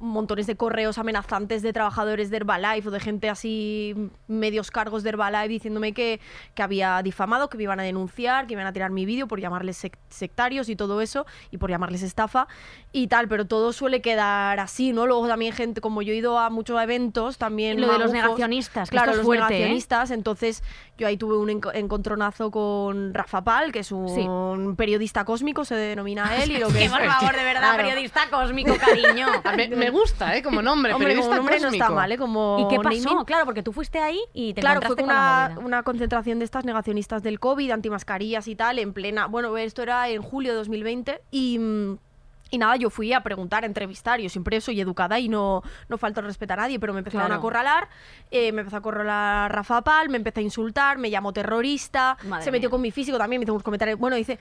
montones 0.00 0.46
de 0.46 0.56
correos 0.56 0.98
amenazantes 0.98 1.62
de 1.62 1.72
trabajadores 1.72 2.30
de 2.30 2.36
Herbalife 2.36 2.88
o 2.88 2.90
de 2.90 3.00
gente 3.00 3.30
así, 3.30 3.94
medios 4.26 4.70
cargos 4.70 5.02
de 5.02 5.10
Herbalife, 5.10 5.48
diciéndome 5.48 5.92
que, 5.92 6.20
que 6.54 6.62
había 6.62 7.00
difamado, 7.02 7.48
que 7.48 7.56
me 7.56 7.62
iban 7.62 7.80
a 7.80 7.82
denunciar, 7.82 8.46
que 8.46 8.52
iban 8.54 8.66
a 8.66 8.72
tirar 8.72 8.90
mi 8.90 9.06
vídeo 9.06 9.26
por 9.26 9.40
llamarles 9.40 9.82
sec- 9.82 9.98
sectarios 10.08 10.68
y 10.68 10.76
todo 10.76 11.00
eso, 11.00 11.26
y 11.50 11.58
por 11.58 11.70
llamarles 11.70 12.02
estafa 12.02 12.48
y 12.92 13.06
tal, 13.06 13.28
pero 13.28 13.46
todo 13.46 13.72
suele 13.72 14.02
quedar 14.02 14.60
así, 14.60 14.92
¿no? 14.92 15.06
Luego 15.06 15.26
también 15.26 15.52
gente, 15.52 15.80
como 15.80 16.02
yo 16.02 16.12
he 16.12 16.16
ido 16.16 16.38
a 16.38 16.50
muchos 16.50 16.80
eventos, 16.82 17.38
también... 17.38 17.78
Y 17.78 17.82
lo 17.82 17.92
de 17.92 17.98
los 17.98 18.12
negacionistas, 18.12 18.90
que 18.90 18.96
claro, 18.96 19.12
esto 19.12 19.20
es 19.22 19.26
los 19.26 19.26
fuerte, 19.26 19.54
¿eh? 19.54 19.58
negacionistas, 19.58 20.10
entonces 20.10 20.62
yo 20.98 21.06
ahí 21.06 21.16
tuve 21.16 21.36
un 21.36 21.48
enco- 21.48 21.72
encontronazo 21.74 22.50
con 22.50 23.12
Rafa 23.14 23.42
Pal, 23.42 23.72
que 23.72 23.80
es 23.80 23.90
un 23.92 24.74
periodista 24.76 25.24
cósmico, 25.24 25.64
se 25.64 25.74
denomina 25.74 26.42
él, 26.42 26.52
y 26.52 26.58
lo 26.58 26.68
que 26.72 26.84
es- 26.84 26.90
por 26.92 27.04
favor, 27.04 27.32
de 27.36 27.44
verdad, 27.44 27.60
Claro. 27.74 27.76
periodista 27.84 28.20
cósmico, 28.30 28.74
cariño. 28.76 29.26
Me, 29.56 29.68
me 29.68 29.90
gusta, 29.90 30.36
¿eh? 30.36 30.42
Como 30.42 30.62
nombre, 30.62 30.92
Hombre, 30.94 31.14
como 31.16 31.28
periodista 31.30 31.36
nombre 31.36 31.60
no 31.60 31.68
está 31.68 31.90
mal, 31.90 32.12
¿eh? 32.12 32.18
Como 32.18 32.58
¿Y 32.60 32.68
qué 32.68 32.76
pasó? 32.82 33.08
naming. 33.10 33.24
Claro, 33.24 33.44
porque 33.44 33.62
tú 33.62 33.72
fuiste 33.72 33.98
ahí 33.98 34.20
y 34.32 34.54
te 34.54 34.60
Claro, 34.60 34.80
fue 34.82 34.96
con 34.96 35.04
una, 35.06 35.56
una 35.62 35.82
concentración 35.82 36.38
de 36.38 36.44
estas 36.44 36.64
negacionistas 36.64 37.22
del 37.22 37.40
COVID, 37.40 37.70
antimascarillas 37.70 38.48
y 38.48 38.54
tal, 38.56 38.78
en 38.78 38.92
plena. 38.92 39.26
Bueno, 39.26 39.56
esto 39.56 39.82
era 39.82 40.08
en 40.08 40.22
julio 40.22 40.52
de 40.52 40.58
2020 40.58 41.20
y. 41.30 41.58
Y 42.50 42.58
nada, 42.58 42.76
yo 42.76 42.88
fui 42.90 43.12
a 43.12 43.20
preguntar, 43.22 43.64
a 43.64 43.66
entrevistar. 43.66 44.20
Yo 44.20 44.28
siempre 44.28 44.60
soy 44.60 44.80
educada 44.80 45.18
y 45.18 45.28
no, 45.28 45.62
no 45.88 45.98
falto 45.98 46.20
el 46.20 46.26
respeto 46.26 46.52
a 46.52 46.56
nadie, 46.56 46.78
pero 46.78 46.92
me 46.92 47.00
empezaron 47.00 47.22
Claro. 47.26 47.34
a 47.34 47.38
acorralar. 47.38 47.88
eh, 48.30 48.52
me 48.52 48.60
empezó 48.60 48.76
a 48.76 48.78
acorralar 48.80 49.52
Rafa 49.52 49.82
Pal, 49.82 50.08
me 50.08 50.18
empezó 50.18 50.40
a 50.40 50.42
insultar, 50.42 50.98
me 50.98 51.10
llamó 51.10 51.32
terrorista, 51.32 52.16
Madre 52.24 52.44
se 52.44 52.50
metió 52.52 52.68
mía. 52.68 52.70
con 52.70 52.80
mi 52.82 52.90
físico 52.90 53.18
también, 53.18 53.40
me 53.40 53.44
hizo 53.44 53.52
unos 53.52 53.62
comentarios. 53.64 53.98
Bueno, 53.98 54.14
dice, 54.16 54.38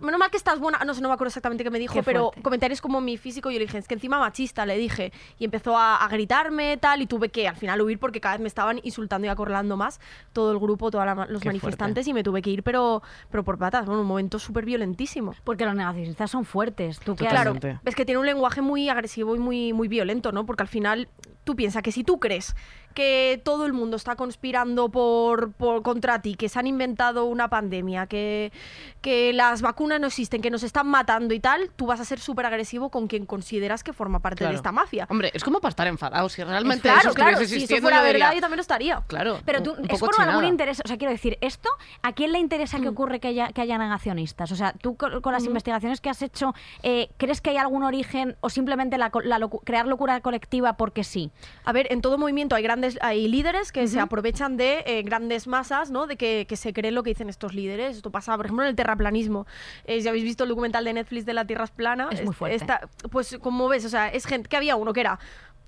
menos 0.00 0.18
mal 0.18 0.30
que 0.30 0.36
estás 0.36 0.58
buena. 0.58 0.78
No 0.84 0.94
sé, 0.94 1.00
no 1.00 1.08
me 1.08 1.14
acuerdo 1.14 1.28
exactamente 1.28 1.64
qué 1.64 1.70
me 1.70 1.78
dijo, 1.78 1.94
Qué 1.94 2.02
pero 2.02 2.32
comentarios 2.42 2.80
como 2.80 3.00
mi 3.00 3.16
físico. 3.16 3.50
Yo 3.50 3.58
le 3.58 3.66
dije, 3.66 3.78
es 3.78 3.88
que 3.88 3.94
encima 3.94 4.18
machista, 4.18 4.66
le 4.66 4.76
dije. 4.76 5.12
Y 5.38 5.44
empezó 5.44 5.76
a, 5.76 5.96
a 5.96 6.08
gritarme, 6.08 6.76
tal, 6.76 7.02
y 7.02 7.06
tuve 7.06 7.28
que 7.28 7.48
al 7.48 7.56
final 7.56 7.80
huir 7.82 7.98
porque 7.98 8.20
cada 8.20 8.34
vez 8.34 8.42
me 8.42 8.48
estaban 8.48 8.80
insultando 8.82 9.26
y 9.26 9.30
acorralando 9.30 9.76
más 9.76 10.00
todo 10.32 10.52
el 10.52 10.58
grupo, 10.58 10.90
todos 10.90 11.04
los 11.28 11.42
Qué 11.42 11.48
manifestantes, 11.48 12.06
y 12.06 12.12
me 12.12 12.22
tuve 12.22 12.42
que 12.42 12.50
ir, 12.50 12.62
pero, 12.62 13.02
pero 13.30 13.44
por 13.44 13.58
patas. 13.58 13.86
Bueno, 13.86 14.02
un 14.02 14.06
momento 14.06 14.38
súper 14.38 14.64
violentísimo. 14.64 15.34
Porque 15.44 15.64
los 15.64 15.74
negacionistas 15.74 16.30
son 16.30 16.44
fuertes. 16.44 17.00
Tú 17.00 17.16
Claro, 17.16 17.56
es 17.84 17.94
que 17.94 18.04
tiene 18.04 18.20
un 18.20 18.26
lenguaje 18.26 18.62
muy 18.62 18.88
agresivo 18.88 19.36
y 19.36 19.38
muy, 19.38 19.72
muy 19.72 19.88
violento, 19.88 20.32
¿no? 20.32 20.46
Porque 20.46 20.62
al 20.62 20.68
final 20.68 21.08
tú 21.48 21.56
piensas 21.56 21.82
que 21.82 21.92
si 21.92 22.04
tú 22.04 22.20
crees 22.20 22.54
que 22.92 23.40
todo 23.42 23.64
el 23.64 23.72
mundo 23.72 23.96
está 23.96 24.16
conspirando 24.16 24.88
por, 24.90 25.52
por 25.52 25.82
contra 25.82 26.20
ti, 26.20 26.34
que 26.34 26.48
se 26.48 26.58
han 26.58 26.66
inventado 26.66 27.24
una 27.26 27.48
pandemia, 27.48 28.06
que, 28.06 28.52
que 29.00 29.32
las 29.32 29.62
vacunas 29.62 29.98
no 30.00 30.08
existen, 30.08 30.42
que 30.42 30.50
nos 30.50 30.62
están 30.62 30.88
matando 30.88 31.32
y 31.32 31.38
tal, 31.40 31.70
tú 31.76 31.86
vas 31.86 32.00
a 32.00 32.04
ser 32.04 32.18
súper 32.18 32.44
agresivo 32.46 32.90
con 32.90 33.06
quien 33.06 33.24
consideras 33.24 33.82
que 33.84 33.92
forma 33.94 34.18
parte 34.20 34.38
Claro. 34.38 34.52
de 34.52 34.56
esta 34.56 34.72
mafia. 34.72 35.06
Hombre, 35.10 35.30
es 35.32 35.42
como 35.44 35.60
para 35.60 35.70
estar 35.70 35.86
enfadado. 35.86 36.28
Si 36.28 36.42
realmente 36.44 36.82
claro, 36.82 37.00
eso 37.00 37.14
claro, 37.14 37.38
si 37.46 37.64
eso 37.64 37.76
fuera 37.80 37.98
yo 37.98 38.12
verdad 38.12 38.34
yo 38.34 38.40
también 38.40 38.56
lo 38.58 38.62
estaría. 38.62 39.02
Claro, 39.06 39.40
Pero 39.46 39.62
tú, 39.62 39.72
un 39.78 39.90
es 39.90 40.00
por 40.00 40.20
algún 40.20 40.44
interés. 40.44 40.82
O 40.84 40.88
sea, 40.88 40.98
quiero 40.98 41.12
decir, 41.12 41.38
¿esto 41.40 41.68
a 42.02 42.12
quién 42.12 42.32
le 42.32 42.38
interesa 42.40 42.78
Mm. 42.78 42.82
que 42.82 42.88
ocurre 42.88 43.20
que 43.20 43.28
haya, 43.28 43.48
que 43.52 43.60
haya 43.62 43.78
negacionistas? 43.78 44.50
O 44.52 44.56
sea, 44.56 44.72
tú 44.72 44.96
con, 44.96 45.20
con 45.22 45.32
las 45.32 45.44
investigaciones 45.44 46.00
que 46.00 46.10
has 46.10 46.20
hecho, 46.20 46.52
eh, 46.82 47.08
¿crees 47.16 47.40
que 47.40 47.50
hay 47.50 47.56
algún 47.58 47.84
origen 47.84 48.36
o 48.40 48.50
simplemente 48.50 48.98
la, 48.98 49.10
la 49.24 49.48
crear 49.64 49.86
locura 49.86 50.20
colectiva 50.20 50.72
porque 50.76 51.04
sí? 51.04 51.30
A 51.64 51.72
ver, 51.72 51.86
en 51.92 52.00
todo 52.00 52.18
movimiento 52.18 52.54
hay 52.56 52.62
grandes, 52.62 52.98
hay 53.02 53.28
líderes 53.28 53.72
que 53.72 53.86
se 53.88 54.00
aprovechan 54.00 54.56
de 54.56 54.82
eh, 54.86 55.02
grandes 55.02 55.46
masas, 55.46 55.90
¿no? 55.90 56.06
De 56.06 56.16
que, 56.16 56.46
que 56.48 56.56
se 56.56 56.72
creen 56.72 56.94
lo 56.94 57.02
que 57.02 57.10
dicen 57.10 57.28
estos 57.28 57.54
líderes. 57.54 57.96
Esto 57.96 58.10
pasa, 58.10 58.36
por 58.36 58.46
ejemplo, 58.46 58.64
en 58.64 58.70
el 58.70 58.76
terraplanismo. 58.76 59.46
Eh, 59.84 60.00
si 60.00 60.08
habéis 60.08 60.24
visto 60.24 60.44
el 60.44 60.48
documental 60.50 60.84
de 60.84 60.92
Netflix 60.94 61.26
de 61.26 61.34
la 61.34 61.46
Tierra 61.46 61.64
es 61.64 61.70
plana, 61.70 62.08
Es 62.10 62.24
muy 62.24 62.34
fuerte. 62.34 62.56
esta- 62.56 62.88
pues 63.10 63.38
como 63.40 63.68
ves, 63.68 63.84
o 63.84 63.88
sea, 63.88 64.08
es 64.08 64.24
gente 64.26 64.48
que 64.48 64.56
había 64.56 64.76
uno 64.76 64.92
que 64.92 65.00
era 65.00 65.18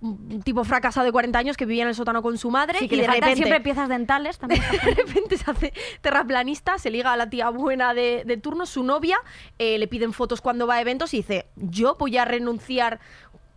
un 0.03 0.41
tipo 0.43 0.65
fracasado 0.65 1.05
de 1.05 1.13
40 1.13 1.39
años 1.39 1.59
que 1.59 1.67
vivía 1.67 1.83
en 1.83 1.91
el 1.91 1.95
sótano 1.95 2.23
con 2.23 2.39
su 2.39 2.51
madre 2.51 2.79
Sí, 2.79 2.89
que 2.89 2.97
y 2.97 3.01
de 3.03 3.07
repente 3.07 3.37
siempre 3.37 3.61
piezas 3.61 3.87
dentales 3.91 4.39
también. 4.39 4.63
de 4.73 4.95
repente 4.95 5.37
se 5.37 5.51
hace 5.51 5.73
terraplanista, 6.01 6.79
se 6.79 6.91
liga 6.91 7.13
a 7.13 7.17
la 7.19 7.29
tía 7.29 7.51
buena 7.51 7.93
de, 7.93 8.23
de 8.25 8.37
turno, 8.39 8.65
su 8.65 8.83
novia, 8.83 9.19
eh, 9.59 9.77
le 9.79 9.87
piden 9.89 10.15
fotos 10.15 10.41
cuando 10.41 10.67
va 10.67 10.77
a 10.77 10.81
eventos 10.81 11.13
y 11.13 11.19
dice, 11.19 11.47
yo 11.57 11.97
voy 11.99 12.17
a 12.17 12.25
renunciar, 12.25 12.99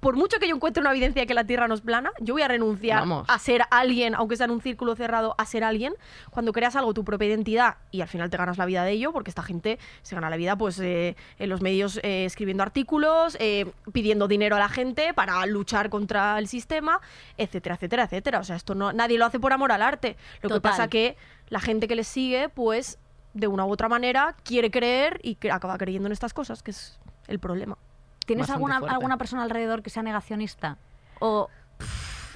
por 0.04 0.18
mucho 0.18 0.38
que 0.38 0.50
yo 0.50 0.56
encuentre 0.56 0.82
una 0.82 0.92
evidencia 0.92 1.22
de 1.22 1.26
que 1.26 1.34
la 1.34 1.46
Tierra 1.46 1.68
no 1.68 1.74
es 1.74 1.82
plana, 1.82 2.12
yo 2.20 2.34
voy 2.34 2.44
a 2.44 2.50
renunciar 2.50 3.00
Vamos. 3.00 3.26
a 3.30 3.40
ser 3.40 3.62
alguien, 3.72 4.16
aunque 4.16 4.36
sea 4.36 4.46
en 4.46 4.52
un 4.52 4.62
círculo 4.62 4.96
cerrado, 4.96 5.34
a 5.38 5.46
ser 5.46 5.64
alguien. 5.64 5.94
Cuando 6.30 6.52
creas 6.52 6.76
algo, 6.76 6.94
tu 6.94 7.06
propia 7.06 7.30
identidad, 7.30 7.78
y 7.90 8.02
al 8.02 8.10
final 8.10 8.30
te 8.30 8.36
ganas 8.36 8.58
la 8.58 8.66
vida 8.66 8.84
de 8.84 8.92
ello, 8.92 9.14
porque 9.14 9.32
esta 9.32 9.44
gente 9.44 9.80
se 10.02 10.14
gana 10.14 10.30
la 10.30 10.36
vida 10.36 10.58
pues 10.58 10.78
eh, 10.80 11.16
en 11.40 11.50
los 11.50 11.62
medios 11.62 12.02
eh, 12.04 12.26
escribiendo 12.26 12.64
artículos, 12.64 13.38
eh, 13.40 13.66
pidiendo 13.94 14.28
dinero 14.28 14.58
a 14.58 14.60
la 14.60 14.68
gente 14.68 15.14
para 15.14 15.46
luchar 15.46 15.90
contra 15.90 16.38
el 16.38 16.50
sistema, 16.50 17.00
etcétera, 17.38 17.76
etcétera, 17.76 18.04
etcétera. 18.04 18.40
O 18.40 18.44
sea, 18.44 18.58
esto 18.58 18.76
no, 18.76 18.92
nadie 18.92 19.18
lo 19.18 19.26
hace 19.26 19.40
por 19.40 19.54
amor 19.54 19.72
al 19.72 19.82
arte. 19.82 20.18
Lo 20.42 20.50
que 20.50 20.60
pasa 20.60 20.90
que 20.90 21.16
la 21.48 21.62
gente 21.62 21.88
que 21.88 21.96
les 21.96 22.10
sigue, 22.10 22.50
pues, 22.50 23.00
de 23.34 23.48
una 23.48 23.64
u 23.64 23.72
otra 23.72 23.88
manera, 23.88 24.36
quiere 24.44 24.70
creer 24.70 25.22
y 25.24 25.38
acaba 25.48 25.78
creyendo 25.78 26.08
en 26.08 26.12
estas 26.12 26.34
cosas, 26.34 26.62
que 26.62 26.72
es 26.72 27.00
el 27.28 27.40
problema. 27.40 27.78
¿Tienes 28.26 28.50
alguna, 28.50 28.80
fuerte. 28.80 28.96
alguna 28.96 29.18
persona 29.18 29.44
alrededor 29.44 29.84
que 29.84 29.90
sea 29.90 30.04
negacionista? 30.04 30.78
O 31.20 31.50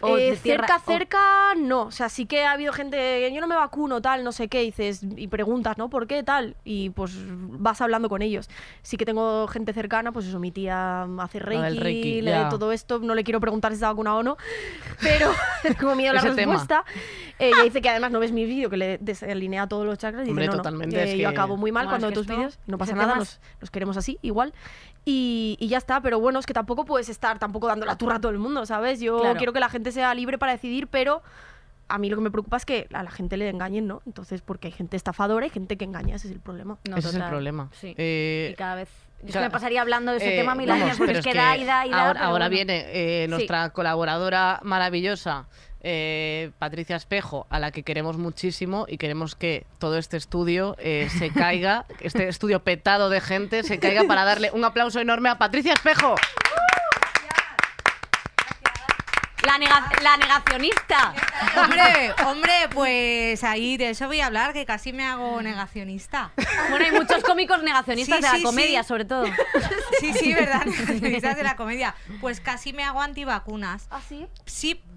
¿O 0.02 0.18
Eh, 0.18 0.32
de 0.32 0.36
cerca, 0.36 0.76
o- 0.78 0.80
cerca, 0.92 1.20
no. 1.58 1.84
O 1.84 1.92
sea, 1.92 2.10
sí 2.10 2.26
que 2.26 2.46
ha 2.46 2.52
habido 2.52 2.72
gente, 2.74 3.32
yo 3.34 3.42
no 3.42 3.48
me 3.48 3.56
vacuno, 3.56 4.02
tal, 4.02 4.24
no 4.24 4.32
sé 4.32 4.48
qué, 4.48 4.64
y 4.64 4.68
dices, 4.68 5.02
y 5.16 5.28
preguntas, 5.28 5.78
¿no? 5.78 5.90
¿Por 5.90 6.06
qué, 6.08 6.24
tal? 6.24 6.56
Y 6.64 6.92
pues 6.92 7.14
vas 7.18 7.82
hablando 7.82 8.08
con 8.10 8.22
ellos. 8.22 8.50
Sí 8.84 8.98
que 8.98 9.06
tengo 9.06 9.48
gente 9.48 9.74
cercana, 9.74 10.12
pues 10.12 10.26
eso, 10.28 10.40
mi 10.40 10.52
tía 10.52 11.04
hace 11.20 11.40
reiki, 11.40 11.80
reiki, 11.80 12.22
le- 12.22 12.46
todo 12.50 12.72
esto, 12.72 13.00
no 13.00 13.16
le 13.16 13.24
quiero 13.24 13.40
preguntar 13.40 13.72
si 13.72 13.76
está 13.76 13.88
vacunado 13.90 14.18
o 14.18 14.24
no, 14.24 14.38
pero 15.02 15.32
tengo 15.80 15.96
miedo 15.96 16.12
a 16.12 16.16
la 16.16 16.22
respuesta. 16.22 16.86
Ella 17.40 17.64
dice 17.64 17.82
que 17.82 17.90
además 17.90 18.12
no 18.12 18.20
ves 18.20 18.32
mi 18.32 18.46
vídeo, 18.46 18.70
que 18.70 18.78
le 18.78 18.98
desalinea 19.00 19.68
todos 19.68 19.86
los 19.86 19.98
chakras, 19.98 20.28
y 20.28 20.30
Hombre, 20.32 20.44
dice, 20.46 20.52
no, 20.52 20.58
no, 20.58 20.64
totalmente, 20.64 20.96
que 20.96 21.04
es 21.04 21.12
yo 21.14 21.18
que- 21.30 21.36
acabo 21.36 21.58
muy 21.58 21.72
mal 21.72 21.88
cuando 21.88 22.08
es 22.08 22.12
que 22.12 22.16
veo 22.16 22.24
tus 22.24 22.30
esto- 22.32 22.36
vídeos, 22.38 22.60
no 22.68 22.78
pasa 22.78 22.94
nada, 22.96 23.16
nos, 23.16 23.40
nos 23.62 23.70
queremos 23.72 23.98
así, 23.98 24.18
igual. 24.22 24.54
Y, 25.10 25.56
y 25.62 25.70
ya 25.70 25.78
está, 25.78 26.02
pero 26.02 26.20
bueno, 26.20 26.38
es 26.40 26.46
que 26.46 26.54
tampoco 26.54 26.84
puedes 26.84 27.08
estar 27.08 27.40
tampoco 27.40 27.68
dando 27.68 27.86
la 27.86 27.98
turra 27.98 28.16
a 28.16 28.20
todo 28.20 28.32
el 28.34 28.40
mundo, 28.40 28.66
¿sabes? 28.66 29.00
Yo 29.00 29.20
Claro. 29.22 29.38
quiero 29.38 29.54
que 29.54 29.62
la 29.62 29.70
gente 29.70 29.87
sea 29.92 30.14
libre 30.14 30.38
para 30.38 30.54
decidir, 30.54 30.88
pero 30.88 31.22
a 31.90 31.98
mí 31.98 32.10
lo 32.10 32.18
que 32.18 32.22
me 32.22 32.32
preocupa 32.32 32.58
es 32.58 32.66
que 32.66 32.88
a 32.94 33.04
la 33.04 33.12
gente 33.12 33.38
le 33.38 33.50
engañen, 33.50 33.88
¿no? 33.88 34.02
Entonces, 34.06 34.42
porque 34.42 34.68
hay 34.68 34.74
gente 34.74 34.98
estafadora 34.98 35.46
y 35.46 35.50
gente 35.50 35.78
que 35.78 35.86
engaña, 35.86 36.16
ese 36.16 36.28
es 36.28 36.34
el 36.34 36.40
problema. 36.40 36.78
No, 36.90 36.98
Ese 36.98 37.08
es 37.08 37.14
el 37.14 37.20
total. 37.20 37.30
problema. 37.30 37.70
Sí. 37.74 37.96
Eh, 37.98 38.50
y 38.52 38.56
cada 38.56 38.76
vez. 38.76 38.90
Yo 39.24 39.42
me 39.42 39.50
pasaría 39.50 39.82
hablando 39.82 40.12
de 40.12 40.18
ese 40.18 40.36
eh, 40.36 40.40
tema 40.40 40.54
mil 40.54 40.68
vamos, 40.68 40.84
años, 40.84 40.98
porque 40.98 41.14
pero 41.14 41.20
es 41.20 41.26
que, 41.26 41.34
da 41.34 41.58
y 41.58 41.66
da 41.66 41.88
y 41.88 41.90
da. 41.90 42.08
Ahora, 42.08 42.20
ahora 42.22 42.46
bueno. 42.46 42.50
viene 42.50 42.86
eh, 42.90 43.28
nuestra 43.28 43.72
colaboradora 43.72 44.60
maravillosa, 44.64 45.48
eh, 45.82 46.52
Patricia 46.60 46.96
Espejo, 46.96 47.48
a 47.50 47.60
la 47.60 47.72
que 47.72 47.84
queremos 47.84 48.18
muchísimo 48.18 48.86
y 48.88 48.98
queremos 48.98 49.36
que 49.36 49.66
todo 49.80 49.98
este 49.98 50.18
estudio 50.18 50.76
eh, 50.80 51.08
se 51.18 51.30
caiga, 51.34 51.86
este 52.02 52.28
estudio 52.28 52.60
petado 52.64 53.10
de 53.10 53.22
gente, 53.22 53.64
se 53.64 53.80
caiga 53.80 54.04
para 54.04 54.24
darle 54.24 54.52
un 54.52 54.66
aplauso 54.66 55.00
enorme 55.00 55.30
a 55.30 55.38
Patricia 55.38 55.74
Espejo. 55.74 56.16
La, 59.48 59.58
nega- 59.58 60.02
la 60.04 60.18
negacionista. 60.18 61.14
Hombre, 61.56 62.14
hombre, 62.26 62.52
pues 62.74 63.44
ahí 63.46 63.78
de 63.78 63.92
eso 63.92 64.08
voy 64.08 64.20
a 64.20 64.26
hablar, 64.26 64.52
que 64.52 64.66
casi 64.66 64.92
me 64.92 65.06
hago 65.06 65.42
negacionista. 65.42 66.32
Bueno, 66.70 66.84
hay 66.86 66.92
muchos 66.92 67.24
cómicos 67.24 67.64
negacionistas 67.64 68.18
Sí, 68.18 68.24
de 68.24 68.28
la 68.30 68.36
sí, 68.38 68.44
comedia, 68.44 68.84
sí. 68.84 68.88
sobre 68.90 69.06
todo. 69.06 69.26
Sí, 70.02 70.12
sí, 70.14 70.34
¿verdad? 70.34 70.66
Negacionistas 70.66 71.38
de 71.38 71.44
la 71.44 71.56
comedia. 71.56 71.96
Pues 72.20 72.42
casi 72.42 72.74
me 72.74 72.84
hago 72.84 73.02
antivacunas. 73.02 73.88
¿Ah, 73.90 74.02
sí? 74.06 74.28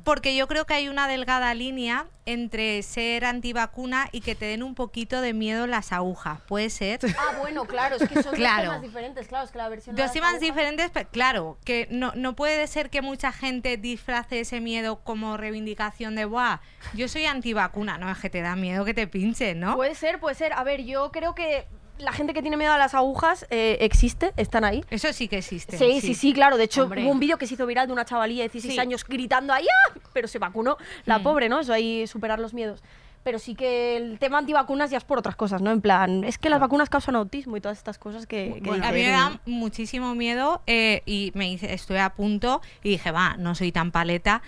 Porque 0.05 0.35
yo 0.37 0.47
creo 0.49 0.67
que 0.67 0.75
hay 0.75 0.89
una 0.89 1.09
delgada 1.09 1.55
línea 1.55 2.07
entre 2.27 2.83
ser 2.83 3.25
antivacuna 3.25 4.09
y 4.13 4.21
que 4.21 4.35
te 4.35 4.47
den 4.47 4.63
un 4.63 4.75
poquito 4.75 5.21
de 5.21 5.33
miedo 5.33 5.67
las 5.67 5.93
agujas. 5.93 6.41
¿Puede 6.47 6.71
ser? 6.71 7.01
Ah, 7.19 7.37
bueno, 7.41 7.65
claro, 7.65 7.97
es 7.97 8.09
que 8.09 8.23
son 8.23 8.35
Claro. 8.41 8.65
dos 8.65 8.71
temas 8.75 8.83
diferentes, 8.83 9.27
claro, 9.29 9.45
es 9.45 9.51
que 9.51 9.59
la 9.59 9.69
versión 9.69 9.97
Dos 9.97 10.13
temas 10.13 10.39
diferentes, 10.41 10.91
pero 10.93 11.09
claro, 11.11 11.59
que 11.65 11.89
no, 11.91 12.13
no 12.15 12.37
puede 12.37 12.67
ser 12.67 12.91
que 12.91 13.03
mucha 13.03 13.33
gente 13.33 13.77
disfrace 13.77 14.41
ese 14.41 14.61
miedo 14.61 15.01
como 15.03 15.37
reivindicación 15.37 16.15
de, 16.15 16.25
¡buah! 16.25 16.59
Yo 16.95 17.09
soy 17.09 17.25
antivacuna. 17.27 17.99
No, 17.99 18.11
es 18.11 18.19
que 18.19 18.31
te 18.31 18.43
da 18.43 18.57
miedo 18.57 18.85
que 18.85 18.95
te 18.95 19.07
pinchen, 19.07 19.61
¿no? 19.61 19.75
Puede 19.77 19.95
ser, 19.95 20.21
puede 20.21 20.35
ser. 20.37 20.53
A 20.53 20.63
ver, 20.63 20.85
yo 20.85 21.11
creo 21.11 21.35
que 21.35 21.67
la 22.01 22.13
gente 22.13 22.35
que 22.35 22.43
tiene 22.43 22.57
miedo 22.57 22.73
a 22.73 22.79
las 22.79 22.95
agujas 22.95 23.47
eh, 23.51 23.79
existe, 23.81 24.33
están 24.37 24.65
ahí. 24.65 24.85
Eso 24.91 25.13
sí 25.13 25.29
que 25.29 25.39
existe. 25.39 25.77
Sí, 25.79 26.01
sí, 26.01 26.15
sí, 26.15 26.33
claro. 26.33 26.57
De 26.57 26.65
hecho, 26.65 26.85
Hombre. 26.85 27.03
hubo 27.05 27.11
un 27.11 27.21
vídeo 27.21 27.39
que 27.39 27.47
se 27.47 27.55
hizo 27.55 27.67
viral 27.67 27.87
de 27.87 27.93
una 27.93 28.05
chavalilla 28.05 28.43
de 28.43 28.49
16 28.49 28.75
Sí. 28.75 28.81
años 28.81 29.05
gritando 29.07 29.53
ahí, 29.53 29.67
¡ah! 29.67 29.99
pero 30.13 30.29
se 30.29 30.39
vacunó. 30.39 30.77
La 31.05 31.19
Mm. 31.19 31.23
pobre, 31.23 31.49
¿no? 31.49 31.61
Eso 31.61 31.73
ahí, 31.73 32.07
superar 32.07 32.39
los 32.39 32.55
miedos. 32.55 32.83
Pero 33.23 33.39
sí 33.39 33.55
que 33.55 33.99
el 33.99 34.19
tema 34.19 34.39
antivacunas 34.39 34.91
ya 34.91 34.97
es 34.97 35.05
por 35.05 35.19
otras 35.19 35.37
cosas, 35.37 35.61
¿no? 35.61 35.71
En 35.71 35.83
plan, 35.83 36.25
es 36.25 36.39
que 36.39 36.49
las 36.49 36.59
vacunas 36.59 36.89
causan 36.89 37.17
autismo 37.17 37.55
y 37.59 37.61
todas 37.61 37.77
estas 37.77 37.99
cosas 37.99 38.27
que, 38.27 38.59
que 38.65 38.71
a 38.71 38.75
dices, 38.77 38.93
mí 38.95 39.03
me 39.03 39.09
da 39.11 39.41
muchísimo 39.45 40.15
miedo 40.15 40.63
eh, 40.67 41.03
y 41.05 41.31
me 41.35 41.51
hice, 41.53 41.75
estuve 41.75 42.01
a 42.01 42.15
punto 42.15 42.63
y 42.83 42.89
dije, 42.89 43.11
va, 43.11 43.37
no 43.37 43.55
soy 43.55 43.73
tan 43.73 43.91
paleta. 43.91 44.41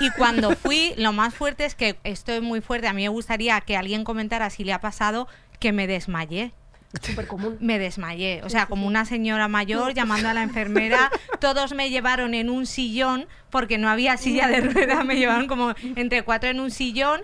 Y 0.00 0.10
cuando 0.12 0.50
fui, 0.56 0.94
lo 0.96 1.12
más 1.12 1.34
fuerte 1.34 1.66
es 1.66 1.74
que 1.74 1.98
esto 2.02 2.32
es 2.32 2.40
muy 2.40 2.62
fuerte. 2.62 2.88
A 2.88 2.94
mí 2.94 3.02
me 3.02 3.08
gustaría 3.10 3.60
que 3.60 3.76
alguien 3.76 4.04
comentara 4.04 4.48
si 4.48 4.64
le 4.64 4.72
ha 4.72 4.80
pasado 4.80 5.28
que 5.60 5.72
me 5.72 5.86
desmayé. 5.86 6.52
Súper 7.02 7.26
común. 7.26 7.56
Me 7.60 7.78
desmayé, 7.78 8.42
o 8.44 8.50
sea, 8.50 8.66
como 8.66 8.86
una 8.86 9.04
señora 9.04 9.48
mayor 9.48 9.94
llamando 9.94 10.28
a 10.28 10.34
la 10.34 10.42
enfermera, 10.42 11.10
todos 11.40 11.72
me 11.74 11.90
llevaron 11.90 12.34
en 12.34 12.50
un 12.50 12.66
sillón, 12.66 13.26
porque 13.50 13.78
no 13.78 13.88
había 13.88 14.16
silla 14.16 14.48
de 14.48 14.60
ruedas, 14.60 15.04
me 15.04 15.16
llevaron 15.16 15.46
como 15.46 15.74
entre 15.96 16.22
cuatro 16.22 16.48
en 16.50 16.60
un 16.60 16.70
sillón. 16.70 17.20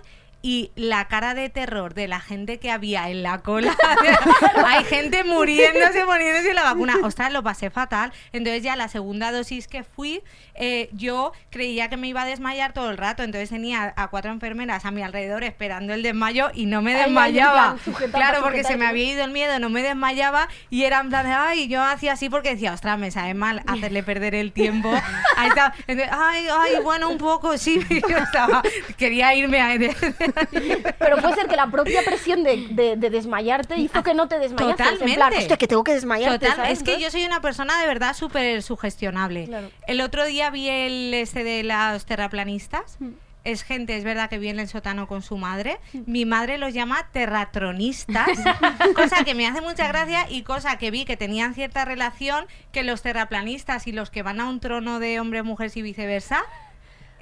Y 0.47 0.69
la 0.75 1.07
cara 1.07 1.33
de 1.33 1.49
terror 1.49 1.95
de 1.95 2.07
la 2.07 2.19
gente 2.19 2.59
que 2.59 2.69
había 2.69 3.09
en 3.09 3.23
la 3.23 3.41
cola. 3.41 3.75
Hay 4.67 4.83
gente 4.83 5.23
muriéndose, 5.23 6.05
poniéndose 6.05 6.53
la 6.53 6.61
vacuna. 6.61 6.97
Ostras, 7.01 7.33
lo 7.33 7.41
pasé 7.41 7.71
fatal. 7.71 8.13
Entonces 8.31 8.61
ya 8.61 8.75
la 8.75 8.87
segunda 8.87 9.31
dosis 9.31 9.67
que 9.67 9.83
fui, 9.83 10.21
eh, 10.53 10.89
yo 10.91 11.31
creía 11.49 11.89
que 11.89 11.97
me 11.97 12.09
iba 12.09 12.21
a 12.21 12.25
desmayar 12.27 12.73
todo 12.73 12.91
el 12.91 12.97
rato. 12.97 13.23
Entonces 13.23 13.49
tenía 13.49 13.91
a 13.95 14.07
cuatro 14.09 14.31
enfermeras 14.31 14.85
a 14.85 14.91
mi 14.91 15.01
alrededor 15.01 15.43
esperando 15.43 15.95
el 15.95 16.03
desmayo 16.03 16.51
y 16.53 16.67
no 16.67 16.83
me 16.83 16.93
desmayaba. 16.93 17.77
plan, 17.83 18.11
Claro, 18.11 18.43
porque 18.43 18.63
se 18.63 18.77
me 18.77 18.85
había 18.85 19.13
ido 19.13 19.23
el 19.23 19.31
miedo, 19.31 19.57
no 19.57 19.71
me 19.71 19.81
desmayaba 19.81 20.47
y 20.69 20.83
era 20.83 20.99
en 20.99 21.09
plan 21.09 21.25
de, 21.25 21.31
ay, 21.31 21.67
yo 21.67 21.81
hacía 21.81 22.13
así 22.13 22.29
porque 22.29 22.49
decía, 22.49 22.71
ostras, 22.71 22.99
me 22.99 23.09
sabe 23.09 23.33
mal 23.33 23.63
hacerle 23.65 24.03
perder 24.03 24.35
el 24.35 24.51
tiempo. 24.51 24.93
Ahí 25.37 25.49
estaba, 25.49 25.73
entonces, 25.87 26.13
ay, 26.15 26.45
ay, 26.55 26.83
bueno, 26.83 27.09
un 27.09 27.17
poco, 27.17 27.57
sí, 27.57 27.79
yo 28.07 28.17
estaba, 28.17 28.61
quería 28.95 29.33
irme 29.33 29.59
a... 29.59 29.75
Pero 30.99 31.17
puede 31.17 31.35
ser 31.35 31.47
que 31.47 31.55
la 31.55 31.67
propia 31.67 32.01
presión 32.03 32.43
de, 32.43 32.67
de- 32.71 32.95
de 32.97 33.09
desmayarte 33.09 33.77
hizo 33.77 34.03
que 34.03 34.13
no 34.13 34.27
te 34.27 34.39
desmayaste. 34.39 34.83
En 34.83 34.87
plan, 34.95 34.95
Totalmente. 34.99 35.37
hostia, 35.37 35.57
que 35.57 35.67
tengo 35.67 35.83
que 35.83 35.93
desmayarte. 35.93 36.39
Total, 36.47 36.55
¿sabes? 36.55 36.71
es 36.79 36.83
que 36.83 36.99
yo 36.99 37.09
soy 37.11 37.25
una 37.25 37.41
persona 37.41 37.79
de 37.79 37.87
verdad 37.87 38.13
súper 38.15 38.61
sugestionable. 38.63 39.45
Claro. 39.45 39.69
El 39.87 40.01
otro 40.01 40.25
día 40.25 40.49
vi 40.49 40.69
el 40.69 41.13
este 41.13 41.43
de 41.43 41.63
los 41.63 42.05
terraplanistas. 42.05 42.97
Mm. 42.99 43.09
Es 43.43 43.61
gente, 43.61 43.95
es 43.95 44.03
verdad 44.03 44.27
que 44.27 44.39
viene 44.39 44.59
en 44.61 44.63
el 44.63 44.67
sótano 44.67 45.07
con 45.07 45.21
su 45.21 45.37
madre. 45.37 45.77
Mi 46.07 46.25
madre 46.25 46.57
los 46.57 46.73
llama 46.73 47.07
terratronistas, 47.11 48.27
cosa 48.95 49.23
que 49.23 49.35
me 49.35 49.45
hace 49.45 49.61
mucha 49.61 49.87
gracia 49.87 50.25
y 50.29 50.41
cosa 50.41 50.77
que 50.79 50.89
vi 50.89 51.05
que 51.05 51.15
tenían 51.15 51.53
cierta 51.53 51.85
relación 51.85 52.45
que 52.71 52.81
los 52.83 53.03
terraplanistas 53.03 53.85
y 53.85 53.91
los 53.91 54.09
que 54.09 54.23
van 54.23 54.41
a 54.41 54.49
un 54.49 54.59
trono 54.59 54.99
de 54.99 55.19
hombres, 55.19 55.43
mujeres 55.43 55.77
y 55.77 55.83
viceversa 55.83 56.43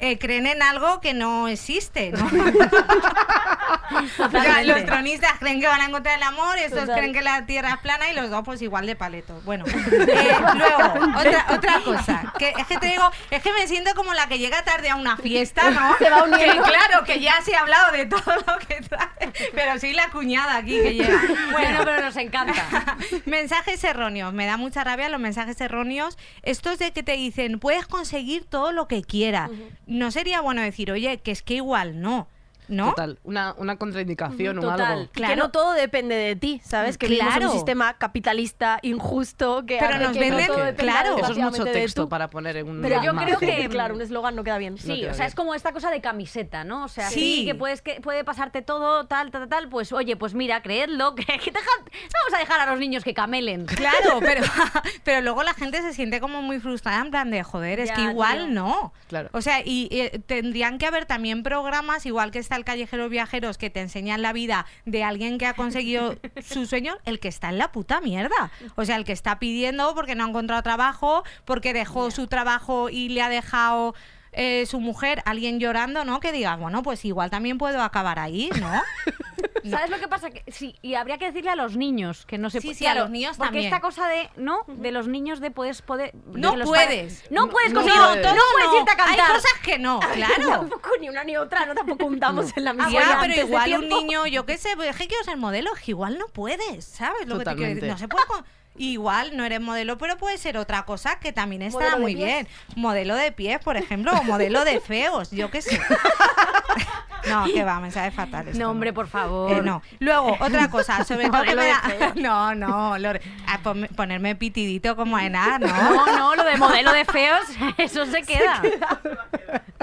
eh, 0.03 0.19
creen 0.19 0.47
en 0.47 0.61
algo 0.61 0.99
que 0.99 1.13
no 1.13 1.47
existe, 1.47 2.11
¿no? 2.11 2.29
O 3.93 4.29
sea, 4.29 4.63
los 4.63 4.85
tronistas 4.85 5.33
creen 5.39 5.59
que 5.61 5.67
van 5.67 5.81
a 5.81 5.85
encontrar 5.85 6.17
el 6.17 6.23
amor, 6.23 6.57
estos 6.57 6.81
Total. 6.81 6.97
creen 6.97 7.13
que 7.13 7.21
la 7.21 7.45
tierra 7.45 7.73
es 7.73 7.77
plana 7.77 8.09
y 8.09 8.15
los 8.15 8.29
dos 8.29 8.43
pues 8.43 8.61
igual 8.61 8.85
de 8.85 8.95
paletos. 8.95 9.43
Bueno, 9.43 9.65
eh, 9.67 10.37
luego, 10.55 11.17
otra, 11.17 11.45
otra 11.51 11.79
cosa, 11.83 12.33
que 12.37 12.53
es 12.57 12.65
que 12.67 12.77
te 12.77 12.87
digo, 12.87 13.11
es 13.29 13.41
que 13.41 13.53
me 13.53 13.67
siento 13.67 13.93
como 13.95 14.13
la 14.13 14.27
que 14.27 14.39
llega 14.39 14.63
tarde 14.63 14.89
a 14.89 14.95
una 14.95 15.17
fiesta, 15.17 15.69
¿no? 15.71 15.95
Se 15.99 16.09
va 16.09 16.25
Que 16.25 16.45
claro, 16.45 17.03
que 17.05 17.19
ya 17.19 17.41
se 17.43 17.55
ha 17.55 17.61
hablado 17.61 17.91
de 17.91 18.05
todo 18.05 18.35
lo 18.47 18.57
que 18.67 18.81
trae, 18.81 19.31
pero 19.53 19.79
soy 19.79 19.93
la 19.93 20.09
cuñada 20.09 20.57
aquí 20.57 20.81
que 20.81 20.95
llega. 20.95 21.21
Bueno, 21.51 21.81
pero 21.83 22.01
nos 22.01 22.15
encanta. 22.17 22.97
mensajes 23.25 23.83
erróneos. 23.83 24.33
Me 24.33 24.45
da 24.45 24.57
mucha 24.57 24.83
rabia 24.83 25.09
los 25.09 25.19
mensajes 25.19 25.59
erróneos. 25.61 26.17
Estos 26.41 26.79
de 26.79 26.91
que 26.91 27.03
te 27.03 27.13
dicen, 27.13 27.59
puedes 27.59 27.85
conseguir 27.85 28.45
todo 28.45 28.71
lo 28.71 28.87
que 28.87 29.03
quieras. 29.03 29.51
No 29.93 30.09
sería 30.09 30.41
bueno 30.41 30.63
decir, 30.63 30.91
oye, 30.91 31.19
que 31.19 31.29
es 31.29 31.43
que 31.43 31.53
igual 31.53 32.01
no. 32.01 32.27
¿No? 32.67 32.89
Total, 32.89 33.19
una, 33.23 33.53
una 33.57 33.77
contraindicación 33.77 34.59
o 34.59 34.69
algo. 34.71 35.01
Y 35.03 35.07
Que 35.07 35.11
Claro. 35.13 35.35
no 35.35 35.51
todo 35.51 35.73
depende 35.73 36.15
de 36.15 36.35
ti, 36.35 36.61
¿sabes? 36.63 36.97
Que 36.97 37.07
vivimos 37.07 37.33
en 37.33 37.39
Claro. 37.39 37.51
un 37.51 37.55
sistema 37.57 37.97
capitalista, 37.97 38.79
injusto, 38.81 39.65
que 39.65 39.77
Pero 39.79 39.95
hace 39.95 40.03
nos 40.03 40.13
que 40.17 40.29
no 40.29 40.37
venden- 40.37 40.47
dependa 40.47 40.73
claro. 40.75 41.17
Eso 41.17 41.31
es 41.31 41.37
mucho 41.37 41.65
texto 41.65 42.09
para 42.09 42.29
poner 42.29 42.57
en 42.57 42.67
un 42.69 42.81
Pero 42.81 43.01
yo 43.03 43.13
creo 43.15 43.39
que- 43.39 43.69
claro, 43.69 43.95
un 43.95 44.01
eslogan 44.01 44.35
no 44.35 44.43
queda 44.43 44.57
bien. 44.57 44.77
Sí, 44.77 45.01
queda 45.01 45.11
o 45.11 45.13
sea, 45.13 45.23
bien. 45.23 45.27
es 45.27 45.35
como 45.35 45.53
esta 45.55 45.71
cosa 45.73 45.91
de 45.91 46.01
camiseta, 46.01 46.63
¿no? 46.63 46.83
O 46.85 46.87
sea, 46.87 47.09
sí, 47.09 47.39
Sí. 47.39 47.45
que 47.45 47.55
puedes 47.55 47.81
que 47.81 47.99
puede 48.01 48.23
pasarte 48.23 48.61
todo, 48.61 49.05
tal, 49.07 49.31
tal, 49.31 49.47
tal, 49.49 49.69
pues 49.69 49.91
oye, 49.91 50.15
pues 50.15 50.33
mira, 50.33 50.61
creedlo, 50.61 51.15
que, 51.15 51.25
que 51.25 51.51
deja- 51.51 51.65
vamos 51.79 52.33
a 52.35 52.37
dejar 52.39 52.59
a 52.61 52.65
los 52.71 52.79
niños 52.79 53.03
que 53.03 53.13
camelen. 53.13 53.65
Claro, 53.65 54.19
pero, 54.21 54.41
pero 55.03 55.21
luego 55.21 55.43
la 55.43 55.53
gente 55.53 55.81
se 55.81 55.93
siente 55.93 56.19
como 56.19 56.41
muy 56.41 56.59
frustrada 56.59 57.01
en 57.01 57.11
plan 57.11 57.29
de 57.31 57.43
joder, 57.43 57.79
es 57.79 57.89
Ya, 57.89 57.95
que 57.95 58.01
igual 58.03 58.45
tío. 58.45 58.47
no. 58.53 58.93
Claro. 59.07 59.29
O 59.33 59.41
sea, 59.41 59.61
y, 59.63 59.87
eh, 59.91 60.19
tendrían 60.25 60.77
que 60.77 60.85
haber 60.85 61.05
también 61.05 61.43
programas, 61.43 62.05
igual 62.05 62.31
que 62.31 62.39
está 62.39 62.52
el 62.55 62.65
Callejero 62.65 63.09
Viajeros, 63.09 63.57
que 63.57 63.69
te 63.69 63.81
enseñan 63.81 64.21
la 64.21 64.33
vida 64.33 64.65
de 64.85 65.03
alguien 65.03 65.37
que 65.37 65.45
ha 65.45 65.53
conseguido 65.53 66.17
su 66.41 66.65
sueño, 66.65 66.97
el 67.05 67.19
que 67.19 67.27
está 67.27 67.49
en 67.49 67.57
la 67.57 67.71
puta 67.71 68.01
mierda. 68.01 68.51
O 68.75 68.85
sea, 68.85 68.95
el 68.95 69.05
que 69.05 69.13
está 69.13 69.39
pidiendo 69.39 69.93
porque 69.95 70.15
no 70.15 70.25
ha 70.25 70.29
encontrado 70.29 70.61
trabajo, 70.63 71.23
porque 71.45 71.73
dejó 71.73 72.11
su 72.11 72.27
trabajo 72.27 72.89
y 72.89 73.09
le 73.09 73.21
ha 73.21 73.29
dejado 73.29 73.95
eh, 74.31 74.65
su 74.65 74.79
mujer, 74.79 75.21
alguien 75.25 75.59
llorando, 75.59 76.05
¿no? 76.05 76.19
Que 76.19 76.31
diga, 76.31 76.55
bueno, 76.55 76.81
pues 76.81 77.05
igual 77.05 77.29
también 77.29 77.57
puedo 77.57 77.81
acabar 77.81 78.19
ahí, 78.19 78.49
¿no? 78.59 78.71
¿Sabes 79.69 79.89
lo 79.89 79.99
que 79.99 80.07
pasa? 80.07 80.29
Que, 80.29 80.43
sí, 80.51 80.75
y 80.81 80.95
habría 80.95 81.17
que 81.17 81.25
decirle 81.25 81.49
a 81.51 81.55
los 81.55 81.75
niños 81.77 82.25
que 82.25 82.37
no 82.37 82.49
se 82.49 82.61
Sí, 82.61 82.67
puede. 82.69 82.77
sí, 82.79 82.85
a 82.85 82.95
los 82.95 83.09
niños 83.09 83.37
porque 83.37 83.47
también. 83.47 83.65
esta 83.65 83.79
cosa 83.81 84.07
de, 84.07 84.29
¿no? 84.35 84.63
De 84.67 84.91
los 84.91 85.07
niños 85.07 85.39
de 85.39 85.51
puedes 85.51 85.81
poder. 85.81 86.13
No 86.25 86.55
los 86.55 86.67
puedes. 86.67 86.85
padres- 87.21 87.23
No 87.31 87.49
puedes 87.49 87.71
No 87.73 87.81
conseguir. 87.81 88.01
No, 88.01 88.07
puedes. 88.09 88.27
todo 88.27 88.35
puedes 88.53 88.79
irte 88.79 88.91
a 88.91 88.97
cantar. 88.97 89.19
Hay 89.27 89.33
cosas 89.35 89.51
que 89.63 89.79
no, 89.79 89.99
claro. 90.13 90.49
Tampoco 90.49 90.89
ni 90.99 91.09
una 91.09 91.23
ni 91.23 91.37
otra, 91.37 91.65
no 91.65 91.73
tampoco 91.75 92.05
juntamos 92.05 92.55
en 92.57 92.63
la 92.63 92.73
misma. 92.73 92.91
ya, 92.91 93.17
pero 93.21 93.47
igual 93.47 93.73
un 93.75 93.89
niño, 93.89 94.27
yo 94.27 94.45
qué 94.45 94.57
sé, 94.57 94.75
pues 94.75 94.89
es 94.89 94.95
que 94.97 95.07
quiero 95.07 95.23
ser 95.23 95.37
modelo, 95.37 95.73
es 95.75 95.81
que 95.81 95.91
igual 95.91 96.17
no 96.17 96.27
puedes, 96.27 96.85
¿sabes? 96.85 97.27
Lo 97.27 97.39
que 97.39 97.45
te 97.45 97.55
quiero 97.55 97.73
decir? 97.73 97.81
Totalmente. 97.81 97.87
No 97.87 97.97
se 97.97 98.07
puede 98.07 98.25
con- 98.27 98.45
Igual 98.75 99.37
no 99.37 99.45
eres 99.45 99.61
modelo, 99.61 99.99
pero 99.99 100.17
puede 100.17 100.39
ser 100.39 100.57
otra 100.57 100.83
cosa 100.83 101.19
que 101.19 101.31
también 101.31 101.61
está 101.61 101.77
¿Modelo 101.77 101.95
de 101.97 102.01
muy 102.01 102.15
pies? 102.15 102.25
bien. 102.25 102.47
Modelo 102.75 103.15
de 103.15 103.31
pies, 103.31 103.59
por 103.59 103.77
ejemplo, 103.77 104.11
o 104.13 104.23
modelo 104.23 104.65
de 104.65 104.79
feos, 104.81 105.29
yo 105.29 105.51
qué 105.51 105.61
sé. 105.61 105.79
No, 107.29 107.45
que 107.45 107.63
va, 107.63 107.79
me 107.79 107.89
sabe 107.91 108.11
fatal. 108.11 108.47
esto, 108.47 108.59
No, 108.59 108.71
hombre, 108.71 108.91
por 108.93 109.07
favor. 109.07 109.51
Eh, 109.51 109.61
no. 109.63 109.81
Luego, 109.99 110.35
otra 110.39 110.69
cosa, 110.69 111.03
sobre 111.05 111.29
todo 111.29 111.43
que 111.43 111.55
Modelo 111.55 111.61
me 111.61 111.67
de 111.67 111.99
da... 111.99 112.13
No, 112.15 112.55
no, 112.55 112.97
Lore, 112.97 113.21
a 113.47 113.59
pon- 113.59 113.87
ponerme 113.95 114.35
pitidito 114.35 114.95
como 114.95 115.17
Enar, 115.17 115.61
¿no? 115.61 115.67
No, 115.67 116.17
no, 116.17 116.35
lo 116.35 116.43
de 116.43 116.57
modelo 116.57 116.91
de 116.91 117.05
feos, 117.05 117.41
eso 117.77 118.05
se 118.05 118.23
queda. 118.23 118.61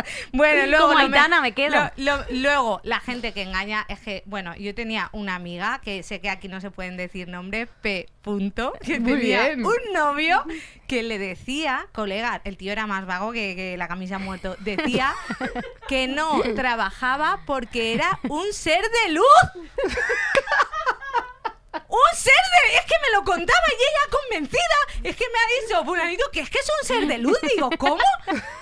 Bueno, 0.32 0.66
luego 0.66 0.88
Como 0.88 0.98
lo 1.00 1.08
me- 1.08 1.16
Aitana 1.16 1.40
me 1.40 1.52
quedo. 1.52 1.90
lo- 1.96 2.16
lo- 2.18 2.24
luego, 2.30 2.80
la 2.84 3.00
gente 3.00 3.32
que 3.32 3.42
engaña 3.42 3.84
es 3.88 4.00
que, 4.00 4.22
bueno, 4.26 4.54
yo 4.56 4.74
tenía 4.74 5.08
una 5.12 5.34
amiga 5.34 5.80
que 5.84 6.02
sé 6.02 6.20
que 6.20 6.30
aquí 6.30 6.48
no 6.48 6.60
se 6.60 6.70
pueden 6.70 6.96
decir 6.96 7.28
nombres, 7.28 7.68
P. 7.82 8.08
Punto, 8.22 8.74
que 8.84 9.00
Muy 9.00 9.12
tenía 9.18 9.46
bien. 9.48 9.64
un 9.64 9.72
novio 9.94 10.44
que 10.86 11.02
le 11.02 11.18
decía, 11.18 11.86
colega, 11.92 12.42
el 12.44 12.58
tío 12.58 12.70
era 12.70 12.86
más 12.86 13.06
vago 13.06 13.32
que, 13.32 13.56
que 13.56 13.76
la 13.78 13.88
camisa 13.88 14.18
muerto, 14.18 14.56
decía 14.60 15.14
que 15.88 16.06
no 16.06 16.42
trabajaba 16.54 17.40
porque 17.46 17.94
era 17.94 18.18
un 18.28 18.52
ser 18.52 18.82
de 19.06 19.12
luz. 19.12 19.24
Un 21.72 22.16
ser 22.16 22.32
de... 22.32 22.76
Es 22.78 22.84
que 22.84 22.94
me 23.00 23.16
lo 23.16 23.22
contaba 23.24 23.60
y 23.68 23.74
ella 23.74 24.18
convencida. 24.18 25.08
Es 25.08 25.16
que 25.16 25.24
me 25.24 25.38
ha 25.38 25.62
dicho 25.62 25.84
fulanito 25.84 26.24
que 26.32 26.40
es 26.40 26.50
que 26.50 26.58
es 26.58 26.68
un 26.80 26.86
ser 26.86 27.06
de 27.06 27.18
luz. 27.18 27.38
Digo, 27.54 27.70
¿cómo? 27.78 28.02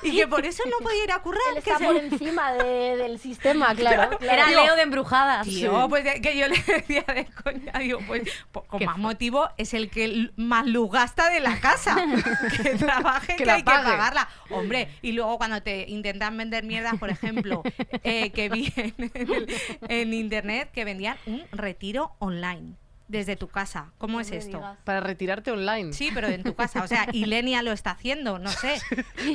Y 0.02 0.14
que 0.14 0.26
por 0.28 0.44
eso 0.44 0.62
no 0.70 0.76
podía 0.84 1.04
ir 1.04 1.12
a 1.12 1.18
currar. 1.20 1.40
Él 1.56 1.62
que 1.62 1.70
está 1.70 1.78
se- 1.78 1.84
por 1.86 1.96
encima 1.96 2.52
de- 2.52 2.96
del 2.98 3.18
sistema, 3.18 3.74
claro. 3.76 4.18
Era 4.20 4.46
Digo, 4.48 4.62
Leo 4.62 4.76
de 4.76 4.82
embrujadas. 4.82 5.46
Tío, 5.46 5.88
pues 5.88 6.04
de- 6.04 6.20
que 6.20 6.36
yo 6.36 6.48
le 6.48 6.59
decía 6.62 7.02
de 7.09 7.26
coña, 7.42 7.72
digo, 7.78 8.00
pues 8.06 8.22
con 8.66 8.84
más 8.84 8.98
motivo 8.98 9.48
es 9.56 9.72
el 9.74 9.90
que 9.90 10.30
más 10.36 10.66
luz 10.66 10.90
gasta 10.92 11.30
de 11.30 11.40
la 11.40 11.59
casa. 11.61 11.96
que 12.62 12.74
trabaje, 12.74 13.28
que, 13.28 13.36
Que 13.36 13.46
la 13.46 13.54
hay 13.54 13.62
que 13.62 13.64
pague. 13.64 13.84
pagarla. 13.90 14.28
Hombre, 14.50 14.94
y 15.00 15.12
luego 15.12 15.38
cuando 15.38 15.62
te 15.62 15.86
intentan 15.88 16.36
vender 16.36 16.64
mierdas, 16.64 16.94
por 16.98 17.09
ejemplo, 17.11 17.62
eh, 18.04 18.30
que 18.32 18.48
vi 18.50 18.70
en, 18.76 18.94
el- 19.14 19.61
en 19.88 20.12
internet 20.14 20.70
que 20.72 20.84
vendían 20.84 21.16
un 21.26 21.46
retiro 21.52 22.14
online 22.18 22.74
desde 23.09 23.36
tu 23.36 23.48
casa. 23.48 23.92
¿Cómo 23.98 24.20
es 24.20 24.30
esto? 24.30 24.59
digas. 24.59 24.78
Para 24.84 25.00
retirarte 25.00 25.50
online. 25.50 25.92
Sí, 25.92 26.11
pero 26.14 26.28
en 26.28 26.42
tu 26.42 26.54
casa. 26.54 26.82
O 26.82 26.86
sea, 26.86 27.06
y 27.12 27.24
Lenia 27.24 27.62
lo 27.62 27.72
está 27.72 27.90
haciendo, 27.92 28.38
no 28.38 28.50
sé. 28.50 28.80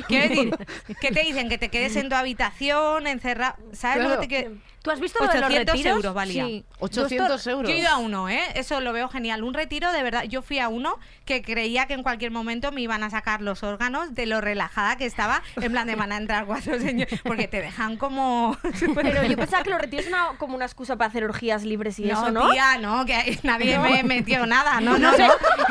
Quiero 0.08 0.28
decir, 0.28 0.56
¿qué 1.00 1.10
te 1.10 1.20
dicen? 1.22 1.48
Que 1.48 1.58
te 1.58 1.68
quedes 1.68 1.96
en 1.96 2.08
tu 2.08 2.14
habitación, 2.14 3.06
encerrado. 3.06 3.56
¿Sabes 3.72 4.04
lo 4.08 4.20
que 4.20 4.26
te 4.26 4.28
que- 4.28 4.73
¿Tú 4.84 4.90
has 4.90 5.00
visto 5.00 5.18
lo 5.24 5.32
de 5.32 5.40
los 5.40 5.48
800 5.48 5.74
retiros? 5.74 5.96
euros 5.96 6.14
valía. 6.14 6.44
Sí. 6.44 6.64
800 6.78 7.46
euros. 7.46 7.70
Yo 7.70 7.74
he 7.74 7.78
ido 7.78 7.88
a 7.88 7.96
uno, 7.96 8.28
¿eh? 8.28 8.42
Eso 8.54 8.82
lo 8.82 8.92
veo 8.92 9.08
genial. 9.08 9.42
Un 9.42 9.54
retiro, 9.54 9.90
de 9.92 10.02
verdad. 10.02 10.24
Yo 10.24 10.42
fui 10.42 10.58
a 10.58 10.68
uno 10.68 10.98
que 11.24 11.40
creía 11.40 11.86
que 11.86 11.94
en 11.94 12.02
cualquier 12.02 12.30
momento 12.30 12.70
me 12.70 12.82
iban 12.82 13.02
a 13.02 13.08
sacar 13.08 13.40
los 13.40 13.62
órganos 13.62 14.14
de 14.14 14.26
lo 14.26 14.42
relajada 14.42 14.96
que 14.98 15.06
estaba. 15.06 15.42
En 15.56 15.72
plan, 15.72 15.86
de 15.86 15.94
van 15.96 16.12
a 16.12 16.18
entrar 16.18 16.44
cuatro 16.44 16.78
señores. 16.78 17.18
Porque 17.24 17.48
te 17.48 17.62
dejan 17.62 17.96
como. 17.96 18.58
Pero 18.94 19.24
yo 19.24 19.36
pensaba 19.38 19.62
que 19.62 19.70
los 19.70 19.80
retiros 19.80 20.06
era 20.06 20.32
como 20.36 20.54
una 20.54 20.66
excusa 20.66 20.96
para 20.96 21.08
hacer 21.08 21.24
orgías 21.24 21.64
libres 21.64 21.98
y 21.98 22.02
no, 22.04 22.12
eso, 22.12 22.30
¿no? 22.30 22.50
tía, 22.50 22.76
no, 22.76 23.06
que 23.06 23.38
nadie 23.42 23.78
me 23.78 24.02
metió 24.02 24.44
nada. 24.44 24.80
No, 24.82 24.98
no, 24.98 25.12
no. 25.12 25.16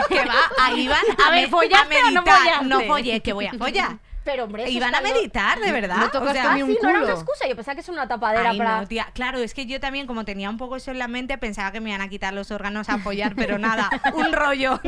Que 0.09 0.25
va, 0.25 0.33
ahí 0.59 0.87
van 0.87 0.97
a, 1.23 1.27
A 1.27 1.29
ver, 1.29 1.43
me- 1.43 1.49
¿follaste 1.49 1.97
o 1.97 2.09
no 2.09 2.23
meditar. 2.23 2.39
follaste? 2.39 2.65
No 2.65 2.81
follé, 2.81 3.19
que 3.21 3.33
voy 3.33 3.45
a 3.45 3.53
follar. 3.53 3.97
Pero, 4.23 4.45
hombre, 4.45 4.63
eso 4.63 4.71
Iban 4.71 4.93
a 4.95 4.97
está- 4.99 5.09
no- 5.09 5.15
meditar, 5.15 5.59
de 5.59 5.71
verdad. 5.71 5.97
no 5.97 6.05
O 6.05 6.09
tocaste 6.11 6.33
sea, 6.41 6.53
ni 6.55 6.61
Ah, 6.61 6.65
un 6.65 6.71
sí, 6.71 6.77
no 6.81 6.89
era 6.89 6.97
una 6.99 7.07
culo. 7.07 7.19
excusa. 7.19 7.47
Yo 7.47 7.55
pensaba 7.55 7.75
que 7.75 7.81
es 7.81 7.89
una 7.89 8.07
tapadera 8.07 8.49
Ay, 8.51 8.57
para... 8.57 8.81
no, 8.81 8.87
tía. 8.87 9.07
Claro, 9.13 9.39
es 9.39 9.53
que 9.53 9.65
yo 9.65 9.79
también, 9.79 10.07
como 10.07 10.25
tenía 10.25 10.49
un 10.49 10.57
poco 10.57 10.75
eso 10.75 10.91
en 10.91 10.99
la 10.99 11.07
mente, 11.07 11.37
pensaba 11.37 11.71
que 11.71 11.79
me 11.81 11.89
iban 11.89 12.01
a 12.01 12.09
quitar 12.09 12.33
los 12.33 12.51
órganos 12.51 12.89
a 12.89 12.93
apoyar, 12.95 13.35
pero 13.35 13.57
nada, 13.57 13.89
un 14.13 14.31
rollo. 14.31 14.79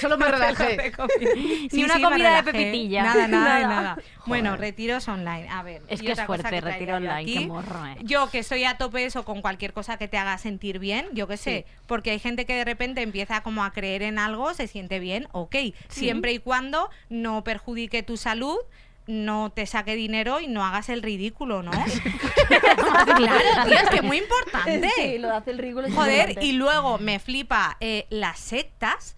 Solo 0.00 0.18
me 0.18 0.26
relajé. 0.30 0.92
Ni 1.72 1.84
una 1.84 2.00
comida 2.00 2.36
de 2.36 2.52
pepitilla. 2.52 3.02
Nada, 3.02 3.28
nada, 3.28 3.54
de 3.56 3.62
Nada. 3.62 3.80
nada. 3.82 3.98
Bueno, 4.26 4.56
retiros 4.56 5.06
online. 5.08 5.48
A 5.48 5.62
ver. 5.62 5.82
Es 5.88 6.00
y 6.02 6.06
que 6.06 6.12
es 6.12 6.18
otra 6.18 6.26
cosa 6.26 6.42
fuerte, 6.48 6.56
que 6.56 6.62
traería 6.62 6.94
retiro 6.96 6.98
yo 7.06 7.10
online, 7.10 7.32
qué 7.40 7.46
morro, 7.46 7.86
eh. 7.86 7.96
Yo 8.02 8.30
que 8.30 8.38
estoy 8.40 8.64
a 8.64 8.76
tope 8.78 9.04
eso 9.04 9.24
con 9.24 9.40
cualquier 9.42 9.72
cosa 9.72 9.96
que 9.96 10.08
te 10.08 10.18
haga 10.18 10.36
sentir 10.38 10.78
bien, 10.78 11.06
yo 11.12 11.26
qué 11.26 11.36
sé, 11.36 11.66
porque 11.86 12.10
hay 12.10 12.18
gente 12.18 12.46
que 12.46 12.54
de 12.54 12.64
repente 12.64 13.02
empieza 13.02 13.42
como 13.42 13.64
a 13.64 13.72
creer 13.72 14.02
en 14.02 14.18
algo, 14.18 14.54
se 14.54 14.66
siente 14.66 14.98
bien, 14.98 15.28
ok, 15.32 15.56
siempre 15.88 16.32
y 16.32 16.38
cuando 16.38 16.90
no 17.08 17.42
perjudique 17.44 18.02
tu 18.02 18.16
salud 18.16 18.39
no 19.06 19.50
te 19.50 19.66
saque 19.66 19.94
dinero 19.96 20.40
y 20.40 20.46
no 20.46 20.64
hagas 20.64 20.88
el 20.88 21.02
ridículo, 21.02 21.62
¿no? 21.62 21.70
claro, 23.16 23.40
tío, 23.66 23.78
es 23.78 23.90
que 23.90 23.96
es 23.96 24.02
muy 24.02 24.18
importante. 24.18 24.90
Sí, 24.96 25.18
lo 25.18 25.28
de 25.28 25.34
hacer 25.36 25.54
el 25.54 25.58
ridículo 25.58 25.88
Joder, 25.92 26.38
y 26.42 26.52
luego 26.52 26.98
me 26.98 27.18
flipa 27.18 27.76
eh, 27.80 28.06
las 28.10 28.38
sectas. 28.38 29.16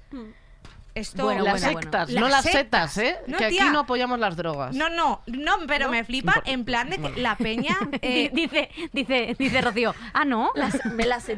Esto, 0.95 1.25
Bueno, 1.25 1.43
las 1.45 1.63
bueno, 1.63 1.81
sectas, 1.81 2.07
bueno. 2.09 2.21
no 2.21 2.29
Las 2.29 2.45
las 2.45 2.53
setas, 2.53 2.99
¿eh? 2.99 3.17
No, 3.27 3.39
que 3.39 3.47
aquí 3.47 3.57
tía. 3.57 3.71
no 3.71 3.81
apoyamos 3.81 4.19
las 4.19 4.37
drogas. 4.37 4.75
No, 4.75 4.91
no, 4.91 5.23
no, 5.27 5.53
pero 5.67 5.89
me 5.89 6.05
flipa 6.05 6.43
en 6.45 6.67
plan 6.67 6.91
de 6.91 6.99
que 6.99 7.21
la 7.21 7.35
peña. 7.37 7.79
eh, 8.03 8.31
dice, 8.33 8.69
dice, 8.93 9.35
dice 9.39 9.61
Rocío, 9.63 9.95
ah, 10.13 10.27
¿no? 10.27 10.53
Las, 10.55 10.79
las 10.95 11.29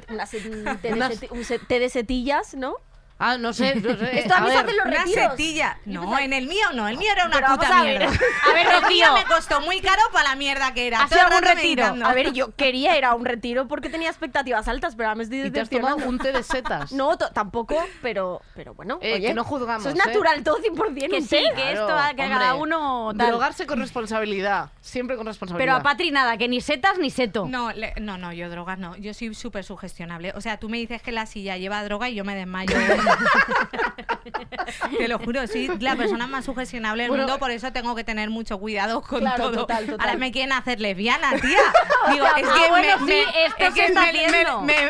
un 1.30 1.44
set- 1.44 1.66
té 1.68 1.78
de 1.78 1.88
setillas, 1.88 2.54
¿no? 2.54 2.74
Ah, 3.18 3.38
no 3.38 3.52
sé. 3.52 3.76
no 3.76 3.96
sé. 3.96 4.18
Esto 4.20 4.34
a 4.34 4.40
mí 4.40 4.50
se 4.50 4.56
hacen 4.56 4.76
los 4.76 4.86
una 4.86 5.04
retiros. 5.04 5.30
setilla. 5.30 5.78
No, 5.86 6.18
en 6.18 6.32
el 6.32 6.46
mío 6.46 6.66
no. 6.74 6.88
El 6.88 6.98
mío 6.98 7.08
era 7.12 7.26
una 7.26 7.34
Pero 7.36 7.46
vamos 7.48 7.64
puta 7.64 7.78
a 7.78 7.82
ver. 7.84 7.98
mierda. 8.00 8.18
A 8.50 8.52
ver, 8.52 8.66
el 8.82 8.88
mío 8.88 9.06
Rocío. 9.06 9.14
me 9.14 9.24
costó 9.24 9.60
muy 9.60 9.80
caro 9.80 10.02
para 10.12 10.30
la 10.30 10.36
mierda 10.36 10.74
que 10.74 10.86
era. 10.88 11.02
¿Has 11.02 11.10
Todo 11.10 11.20
ido 11.20 11.28
a 11.28 11.30
algún 11.36 11.48
retiro? 11.48 11.84
A 12.04 12.12
ver, 12.12 12.32
yo 12.32 12.54
quería 12.56 12.98
ir 12.98 13.04
a 13.04 13.14
un 13.14 13.24
retiro 13.24 13.66
porque 13.68 13.88
tenía 13.88 14.08
expectativas 14.10 14.66
altas, 14.68 14.94
pero 14.96 15.08
ahora 15.08 15.16
me 15.16 15.24
estoy 15.24 15.42
Y 15.42 15.50
te 15.50 15.60
has 15.60 15.70
tomado 15.70 15.96
un 15.96 16.18
té 16.18 16.32
de 16.32 16.42
setas. 16.42 16.92
No, 16.92 17.16
tampoco, 17.16 17.82
pero, 18.02 18.42
pero 18.54 18.74
bueno. 18.74 18.98
Eh, 19.00 19.14
oye, 19.14 19.28
que 19.28 19.34
no 19.34 19.44
juzgamos, 19.44 19.86
Eso 19.86 19.90
es 19.90 19.94
¿eh? 19.94 20.02
natural, 20.06 20.42
todo 20.42 20.58
100% 20.58 21.10
Que 21.10 21.20
sí, 21.22 21.28
que 21.54 21.72
esto, 21.72 21.86
que 21.86 21.92
hombre. 22.22 22.28
cada 22.28 22.54
uno 22.56 23.12
tal. 23.16 23.28
Drogarse 23.28 23.66
con 23.66 23.78
responsabilidad. 23.80 24.70
Siempre 24.80 25.16
con 25.16 25.24
Pero 25.24 25.30
responsabilidad. 25.30 25.76
a 25.76 25.82
Patri 25.82 26.10
nada, 26.10 26.36
que 26.36 26.48
ni 26.48 26.60
setas 26.60 26.98
ni 26.98 27.10
seto. 27.10 27.46
No, 27.48 27.72
le- 27.72 27.94
no, 28.00 28.18
no, 28.18 28.32
yo 28.32 28.50
drogas 28.50 28.78
no. 28.78 28.96
Yo 28.96 29.14
soy 29.14 29.34
súper 29.34 29.64
sugestionable. 29.64 30.32
O 30.34 30.40
sea, 30.40 30.58
tú 30.58 30.68
me 30.68 30.76
dices 30.78 31.00
que 31.00 31.12
la 31.12 31.26
silla 31.26 31.56
lleva 31.56 31.82
droga 31.84 32.08
y 32.08 32.14
yo 32.16 32.24
me 32.24 32.34
desmayo. 32.34 32.74
Te 34.98 35.08
lo 35.08 35.18
juro, 35.18 35.46
soy 35.46 35.68
la 35.80 35.96
persona 35.96 36.26
más 36.26 36.44
sugestionable 36.44 37.02
del 37.04 37.10
Bueno, 37.10 37.24
mundo, 37.24 37.38
por 37.38 37.50
eso 37.50 37.72
tengo 37.72 37.94
que 37.94 38.04
tener 38.04 38.30
mucho 38.30 38.58
cuidado 38.58 39.02
con 39.02 39.20
Claro, 39.20 39.44
todo. 39.44 39.56
total, 39.62 39.86
total. 39.86 40.00
Ahora 40.08 40.18
me 40.18 40.32
quieren 40.32 40.52
hacer 40.52 40.80
lesbiana, 40.80 41.30
tía. 41.40 41.58
Digo, 42.12 42.26
es 42.36 42.46
que 42.46 42.70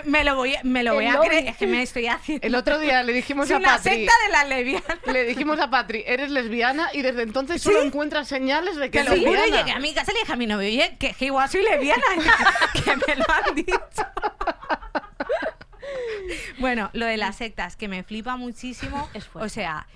me, 0.05 0.25
lo 0.25 0.37
voy, 0.37 0.55
a- 0.55 0.61
me 0.65 0.83
lo 0.83 0.95
voy 0.95 1.07
a 1.07 1.19
creer. 1.21 1.49
Es 1.49 1.57
que 1.57 1.67
me 1.67 1.83
estoy 1.83 2.07
haciendo. 2.09 2.47
El 2.47 2.55
otro 2.55 2.79
día 2.79 3.03
le 3.03 3.12
dijimos 3.12 3.47
Soy 3.49 3.57
a 3.57 3.59
una 3.59 3.77
Patri. 3.77 3.93
secta 3.95 4.12
de 4.27 4.33
las 4.33 4.49
lesbianas. 4.49 4.99
Le 5.07 5.25
dijimos 5.25 5.59
a 5.61 5.71
Patri, 5.71 6.05
eres 6.07 6.31
lesbiana 6.31 6.89
y 6.93 7.03
desde 7.03 7.23
entonces 7.23 7.62
solo 7.62 7.83
encuentras 7.83 8.29
señales 8.29 8.77
de 8.77 8.91
que 8.91 9.03
Te 9.03 9.05
lo 9.05 9.17
juro, 9.17 9.45
llegué 9.47 9.73
a 9.73 9.79
mi 9.79 9.95
casa 9.95 10.12
y 10.12 10.15
le 10.15 10.21
dije 10.21 10.33
a 10.33 10.37
mi 10.37 10.47
novio, 10.47 10.69
oye, 10.69 10.97
que, 10.99 11.12
que 11.15 11.27
igual 11.27 11.49
soy 11.49 11.62
lesbiana, 11.62 12.03
que 12.73 12.97
me 12.97 13.17
lo 13.17 13.25
han 13.29 13.55
dicho. 13.55 13.81
bueno, 16.59 16.91
lo 16.93 17.07
de 17.07 17.16
las 17.16 17.37
sectas, 17.37 17.76
que 17.76 17.89
me 17.89 18.03
flipa 18.03 18.37
muchísimo. 18.37 19.09
Es 19.14 19.26
fuerte. 19.26 19.47
o 19.47 19.49
sea, 19.49 19.87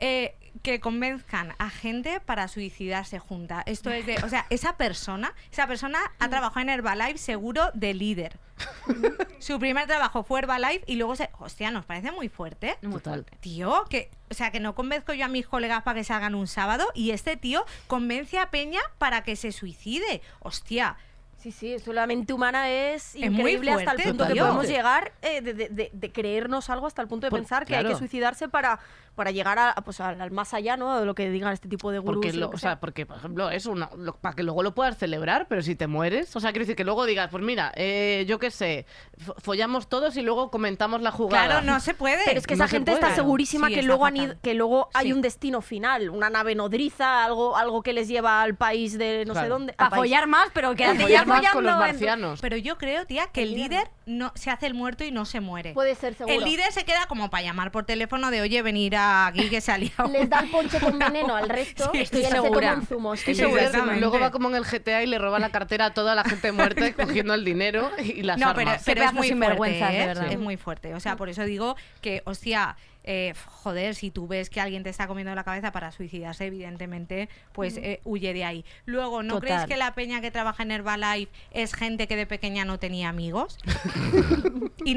eh, 0.00 0.34
que 0.62 0.80
convenzcan 0.80 1.54
a 1.58 1.68
gente 1.68 2.20
para 2.20 2.48
suicidarse 2.48 3.18
junta. 3.18 3.62
Esto 3.66 3.90
es 3.90 4.06
de, 4.06 4.16
o 4.24 4.28
sea, 4.28 4.46
esa 4.50 4.76
persona, 4.76 5.34
esa 5.50 5.66
persona 5.66 5.98
ha 6.18 6.28
trabajado 6.28 6.60
en 6.60 6.68
Herbalife 6.68 7.18
seguro 7.18 7.70
de 7.74 7.94
líder. 7.94 8.38
Su 9.40 9.58
primer 9.58 9.86
trabajo 9.86 10.22
fue 10.22 10.40
Herbalife 10.40 10.84
y 10.86 10.96
luego 10.96 11.16
se, 11.16 11.28
hostia, 11.38 11.70
nos 11.70 11.84
parece 11.84 12.12
muy 12.12 12.28
fuerte. 12.28 12.78
Total. 12.80 13.26
Tío, 13.40 13.84
que, 13.90 14.10
o 14.30 14.34
sea, 14.34 14.50
que 14.52 14.60
no 14.60 14.74
convenzco 14.74 15.12
yo 15.12 15.24
a 15.24 15.28
mis 15.28 15.46
colegas 15.46 15.82
para 15.82 15.98
que 15.98 16.04
salgan 16.04 16.34
un 16.34 16.46
sábado 16.46 16.86
y 16.94 17.10
este 17.10 17.36
tío 17.36 17.64
convence 17.86 18.38
a 18.38 18.50
Peña 18.50 18.80
para 18.98 19.22
que 19.22 19.36
se 19.36 19.52
suicide. 19.52 20.22
Hostia, 20.40 20.96
Sí, 21.44 21.52
sí, 21.52 21.74
eso 21.74 21.92
la 21.92 22.06
mente 22.06 22.32
humana 22.32 22.70
es 22.70 23.14
increíble 23.16 23.70
hasta 23.70 23.92
el 23.92 24.02
punto 24.02 24.26
que 24.26 24.34
podemos 24.34 24.66
llegar 24.66 25.12
eh, 25.20 25.42
de, 25.42 25.52
de- 25.52 25.68
de- 25.68 25.90
de 25.92 26.10
creernos 26.10 26.70
algo 26.70 26.86
hasta 26.86 27.02
el 27.02 27.08
punto 27.08 27.26
de 27.26 27.30
Por- 27.30 27.38
pensar 27.40 27.66
que 27.66 27.76
hay 27.76 27.84
que 27.84 27.94
suicidarse 27.96 28.48
para, 28.48 28.78
para 29.14 29.30
llegar 29.30 29.58
a, 29.58 29.74
pues, 29.84 30.00
al, 30.00 30.20
al 30.20 30.30
más 30.30 30.54
allá, 30.54 30.76
¿no? 30.76 30.98
De 31.00 31.06
lo 31.06 31.14
que 31.14 31.30
digan 31.30 31.52
este 31.52 31.68
tipo 31.68 31.90
de 31.92 31.98
gurús. 31.98 32.16
Porque, 32.16 32.32
lo- 32.32 32.40
lo 32.46 32.50
que 32.50 32.56
o 32.56 32.58
sea, 32.58 32.70
sea. 32.72 32.80
porque, 32.80 33.06
por 33.06 33.16
ejemplo, 33.16 33.50
es 33.50 33.66
una, 33.66 33.90
lo- 33.96 34.16
para 34.16 34.34
que 34.34 34.42
luego 34.42 34.62
lo 34.62 34.74
puedas 34.74 34.96
celebrar, 34.98 35.46
pero 35.48 35.62
si 35.62 35.74
te 35.76 35.86
mueres, 35.86 36.34
o 36.36 36.40
sea, 36.40 36.50
quiero 36.52 36.64
decir 36.64 36.76
que 36.76 36.84
luego 36.84 37.06
digas, 37.06 37.28
pues 37.30 37.42
mira, 37.44 37.72
eh, 37.76 38.24
yo 38.28 38.38
qué 38.38 38.50
sé, 38.50 38.86
fo- 39.24 39.34
follamos 39.40 39.88
todos 39.88 40.16
y 40.16 40.22
luego 40.22 40.50
comentamos 40.50 41.00
la 41.02 41.10
jugada. 41.10 41.46
claro, 41.46 41.66
no 41.66 41.80
se 41.80 41.94
puede. 41.94 42.22
Pero 42.24 42.38
es 42.38 42.46
que 42.46 42.56
no 42.56 42.64
esa 42.64 42.70
gente 42.70 42.92
puede. 42.92 43.02
está 43.04 43.14
segurísima 43.14 43.68
Sí, 43.68 43.74
que 43.74 43.80
está 43.80 43.86
luego, 43.88 44.06
han 44.06 44.16
ido- 44.16 44.34
que 44.42 44.54
luego 44.54 44.88
hay 44.94 45.06
Sí. 45.06 45.12
un 45.12 45.22
destino 45.22 45.60
final, 45.62 46.10
una 46.10 46.30
nave 46.30 46.54
nodriza, 46.54 47.24
algo, 47.24 47.56
algo 47.56 47.82
que 47.82 47.92
les 47.92 48.08
lleva 48.08 48.42
al 48.42 48.54
país 48.56 48.98
de 48.98 49.24
no 49.26 49.34
sé 49.34 49.48
dónde. 49.48 49.72
país. 49.74 49.94
follar 49.94 50.26
más, 50.26 50.48
pero 50.52 50.72
ya 50.72 50.94
follar 50.94 51.26
más 51.26 51.48
con 51.50 51.64
los 51.64 51.72
en- 51.74 51.78
marcianos. 51.78 52.40
Pero 52.40 52.56
yo 52.56 52.78
creo, 52.78 53.06
tía, 53.06 53.26
que 53.32 53.42
el 53.42 53.50
El 53.50 53.54
líder 53.54 53.90
no 54.06 54.32
se 54.34 54.50
hace 54.50 54.66
el 54.66 54.74
muerto 54.74 55.04
y 55.04 55.10
no 55.12 55.24
se 55.24 55.40
muere. 55.40 55.72
Puede 55.74 55.94
ser, 55.94 56.14
seguro. 56.14 56.34
el 56.36 56.44
líder 56.44 56.72
se 56.72 56.84
queda 56.84 57.06
como 57.06 57.30
para 57.30 57.42
llamar 57.44 57.70
por 57.70 57.84
teléfono 57.84 58.30
de, 58.30 58.40
oye, 58.40 58.60
venir 58.62 58.96
aquí 58.96 59.03
que 59.50 59.60
se 59.60 59.72
ha 59.72 59.78
liado". 59.78 60.08
Les 60.10 60.28
da 60.28 60.40
el 60.40 60.50
ponche 60.50 60.78
con 60.80 60.98
veneno 60.98 61.34
al 61.36 61.48
resto 61.48 61.90
Sí, 61.92 61.98
y 61.98 62.02
estoy 62.02 62.20
él 62.20 62.26
se 62.26 62.32
segura. 62.32 62.68
toma 62.70 62.80
un 62.80 62.86
zumo. 62.86 63.14
estoy 63.14 63.32
El 63.32 63.36
Sí, 63.36 63.42
segura. 63.42 63.60
líder 63.62 63.70
exactamente. 63.74 64.00
luego 64.00 64.20
va 64.20 64.30
como 64.30 64.48
en 64.48 64.56
el 64.56 64.64
GTA 64.64 65.02
y 65.02 65.06
le 65.06 65.18
roba 65.18 65.38
la 65.38 65.50
cartera 65.50 65.86
a 65.86 65.94
toda 65.94 66.14
la 66.14 66.24
gente 66.24 66.52
muerta 66.52 66.92
cogiendo 66.94 67.34
el 67.34 67.44
dinero 67.44 67.90
y 68.02 68.22
las 68.22 68.38
No, 68.38 68.54
pero, 68.54 68.70
armas. 68.70 68.82
pero 68.84 69.02
es 69.04 69.12
muy 69.12 69.30
fuerte, 69.32 69.68
de 69.84 70.02
¿eh? 70.02 70.06
verdad. 70.06 70.32
Es 70.32 70.38
muy 70.38 70.56
fuerte. 70.56 70.94
O 70.94 71.00
sea, 71.00 71.16
por 71.16 71.28
eso 71.28 71.44
digo 71.44 71.76
que, 72.00 72.22
hostia, 72.24 72.76
eh, 73.04 73.34
joder, 73.46 73.94
si 73.94 74.10
tú 74.10 74.26
ves 74.26 74.50
que 74.50 74.60
alguien 74.60 74.82
te 74.82 74.90
está 74.90 75.06
comiendo 75.06 75.34
la 75.34 75.44
cabeza 75.44 75.72
para 75.72 75.92
suicidarse, 75.92 76.46
evidentemente, 76.46 77.28
pues 77.52 77.76
eh, 77.76 78.00
huye 78.04 78.32
de 78.32 78.44
ahí. 78.44 78.64
Luego, 78.86 79.22
¿no 79.22 79.34
Total. 79.34 79.48
creéis 79.48 79.66
que 79.66 79.76
la 79.76 79.94
peña 79.94 80.20
que 80.20 80.30
trabaja 80.30 80.62
en 80.62 80.70
Herbalife 80.70 81.30
es 81.50 81.74
gente 81.74 82.08
que 82.08 82.16
de 82.16 82.26
pequeña 82.26 82.64
no 82.64 82.78
tenía 82.78 83.10
amigos? 83.10 83.58
y 84.84 84.96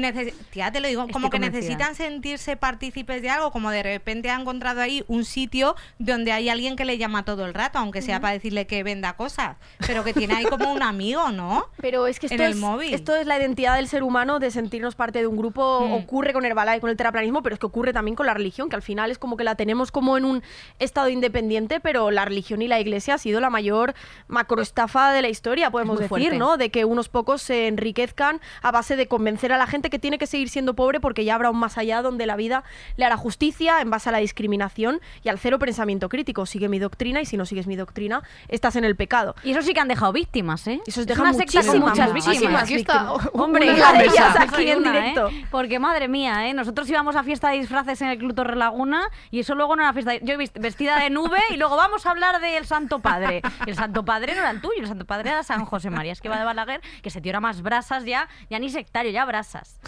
tía, 0.50 0.72
te 0.72 0.80
lo 0.80 0.88
digo, 0.88 1.02
Estoy 1.02 1.12
como 1.12 1.30
que 1.30 1.36
convencida. 1.38 1.60
necesitan 1.60 1.94
sentirse 1.94 2.56
partícipes 2.56 3.22
de 3.22 3.30
algo, 3.30 3.50
como 3.52 3.70
de 3.70 3.82
repente 3.82 4.30
ha 4.30 4.40
encontrado 4.40 4.80
ahí 4.80 5.04
un 5.08 5.24
sitio 5.24 5.76
donde 5.98 6.32
hay 6.32 6.48
alguien 6.48 6.76
que 6.76 6.84
le 6.84 6.98
llama 6.98 7.24
todo 7.24 7.44
el 7.44 7.54
rato, 7.54 7.78
aunque 7.78 8.02
sea 8.02 8.20
para 8.20 8.32
decirle 8.32 8.66
que 8.66 8.82
venda 8.82 9.14
cosas, 9.16 9.56
pero 9.86 10.02
que 10.04 10.14
tiene 10.14 10.34
ahí 10.34 10.44
como 10.46 10.72
un 10.72 10.82
amigo, 10.82 11.30
¿no? 11.30 11.66
Pero 11.80 12.06
es 12.06 12.18
que 12.18 12.26
En 12.26 12.32
esto, 12.32 12.44
el 12.44 12.52
es, 12.52 12.56
móvil. 12.56 12.94
esto 12.94 13.14
es 13.16 13.26
la 13.26 13.38
identidad 13.38 13.76
del 13.76 13.88
ser 13.88 14.02
humano 14.02 14.38
de 14.38 14.50
sentirnos 14.50 14.94
parte 14.94 15.18
de 15.20 15.26
un 15.26 15.36
grupo. 15.36 15.86
Mm. 15.86 15.92
Ocurre 15.92 16.32
con 16.32 16.44
Herbalife, 16.44 16.80
con 16.80 16.90
el 16.90 16.96
terraplanismo, 16.96 17.42
pero 17.42 17.54
es 17.54 17.60
que 17.60 17.66
ocurre 17.66 17.92
también 17.92 17.97
con 18.14 18.26
la 18.26 18.34
religión, 18.34 18.68
que 18.68 18.76
al 18.76 18.82
final 18.82 19.10
es 19.10 19.18
como 19.18 19.36
que 19.36 19.44
la 19.44 19.54
tenemos 19.54 19.90
como 19.90 20.16
en 20.16 20.24
un 20.24 20.42
estado 20.78 21.08
independiente, 21.08 21.80
pero 21.80 22.10
la 22.10 22.24
religión 22.24 22.62
y 22.62 22.68
la 22.68 22.80
iglesia 22.80 23.14
ha 23.14 23.18
sido 23.18 23.40
la 23.40 23.50
mayor 23.50 23.94
macroestafa 24.28 25.12
de 25.12 25.22
la 25.22 25.28
historia, 25.28 25.70
podemos 25.70 25.98
decir, 25.98 26.08
fuerte. 26.08 26.38
¿no? 26.38 26.56
De 26.56 26.70
que 26.70 26.84
unos 26.84 27.08
pocos 27.08 27.42
se 27.42 27.66
enriquezcan 27.66 28.40
a 28.62 28.70
base 28.70 28.96
de 28.96 29.08
convencer 29.08 29.52
a 29.52 29.58
la 29.58 29.66
gente 29.66 29.90
que 29.90 29.98
tiene 29.98 30.18
que 30.18 30.26
seguir 30.26 30.48
siendo 30.48 30.74
pobre 30.74 31.00
porque 31.00 31.24
ya 31.24 31.34
habrá 31.34 31.50
un 31.50 31.58
más 31.58 31.78
allá 31.78 32.02
donde 32.02 32.26
la 32.26 32.36
vida 32.36 32.64
le 32.96 33.04
hará 33.04 33.16
justicia 33.16 33.80
en 33.80 33.90
base 33.90 34.08
a 34.08 34.12
la 34.12 34.18
discriminación 34.18 35.00
y 35.22 35.28
al 35.28 35.38
cero 35.38 35.58
pensamiento 35.58 36.08
crítico. 36.08 36.46
Sigue 36.46 36.68
mi 36.68 36.78
doctrina 36.78 37.20
y 37.20 37.26
si 37.26 37.36
no 37.36 37.46
sigues 37.46 37.66
mi 37.66 37.76
doctrina, 37.76 38.22
estás 38.48 38.76
en 38.76 38.84
el 38.84 38.96
pecado. 38.96 39.34
Y 39.44 39.50
eso 39.50 39.62
sí 39.62 39.74
que 39.74 39.80
han 39.80 39.88
dejado 39.88 40.12
víctimas, 40.12 40.66
¿eh? 40.66 40.80
Eso 40.86 41.00
es 41.00 41.06
deja 41.06 41.22
una 41.22 41.32
secta 41.32 41.60
con 41.64 41.80
muchísimas, 41.80 42.12
muchas 42.12 42.12
víctimas. 42.12 42.62
Aquí 42.62 42.74
está. 42.74 43.12
Hombre, 43.32 43.74
Una 43.74 43.92
de 43.92 44.04
ellas 44.04 44.36
aquí 44.38 44.70
en 44.70 44.78
una, 44.78 44.92
directo. 44.92 45.28
¿eh? 45.28 45.46
Porque 45.50 45.78
madre 45.78 46.08
mía, 46.08 46.48
¿eh? 46.48 46.54
Nosotros 46.54 46.88
íbamos 46.88 47.16
a 47.16 47.22
fiesta 47.22 47.50
de 47.50 47.58
disfraces 47.58 47.87
en 48.00 48.08
el 48.08 48.18
Club 48.18 48.34
Torre 48.34 48.56
Laguna 48.56 49.08
y 49.30 49.40
eso 49.40 49.54
luego 49.54 49.76
no 49.76 49.82
era 49.82 49.92
fiesta. 49.92 50.16
Yo 50.16 50.36
vestida 50.36 50.98
de 51.00 51.10
nube 51.10 51.38
y 51.50 51.56
luego 51.56 51.76
vamos 51.76 52.04
a 52.06 52.10
hablar 52.10 52.40
del 52.40 52.64
Santo 52.66 53.00
Padre. 53.00 53.42
El 53.66 53.74
Santo 53.74 54.04
Padre 54.04 54.34
no 54.34 54.40
era 54.40 54.50
el 54.50 54.60
tuyo, 54.60 54.80
el 54.82 54.88
Santo 54.88 55.04
Padre 55.04 55.30
era 55.30 55.42
San 55.42 55.64
José 55.64 55.90
María 55.90 56.12
Esquiva 56.12 56.38
de 56.38 56.44
Balaguer, 56.44 56.80
que 57.02 57.10
se 57.10 57.20
dio 57.20 57.30
era 57.30 57.40
más 57.40 57.62
brasas 57.62 58.04
ya, 58.04 58.28
ya 58.50 58.58
ni 58.58 58.68
sectario, 58.70 59.10
ya 59.10 59.24
brasas. 59.24 59.80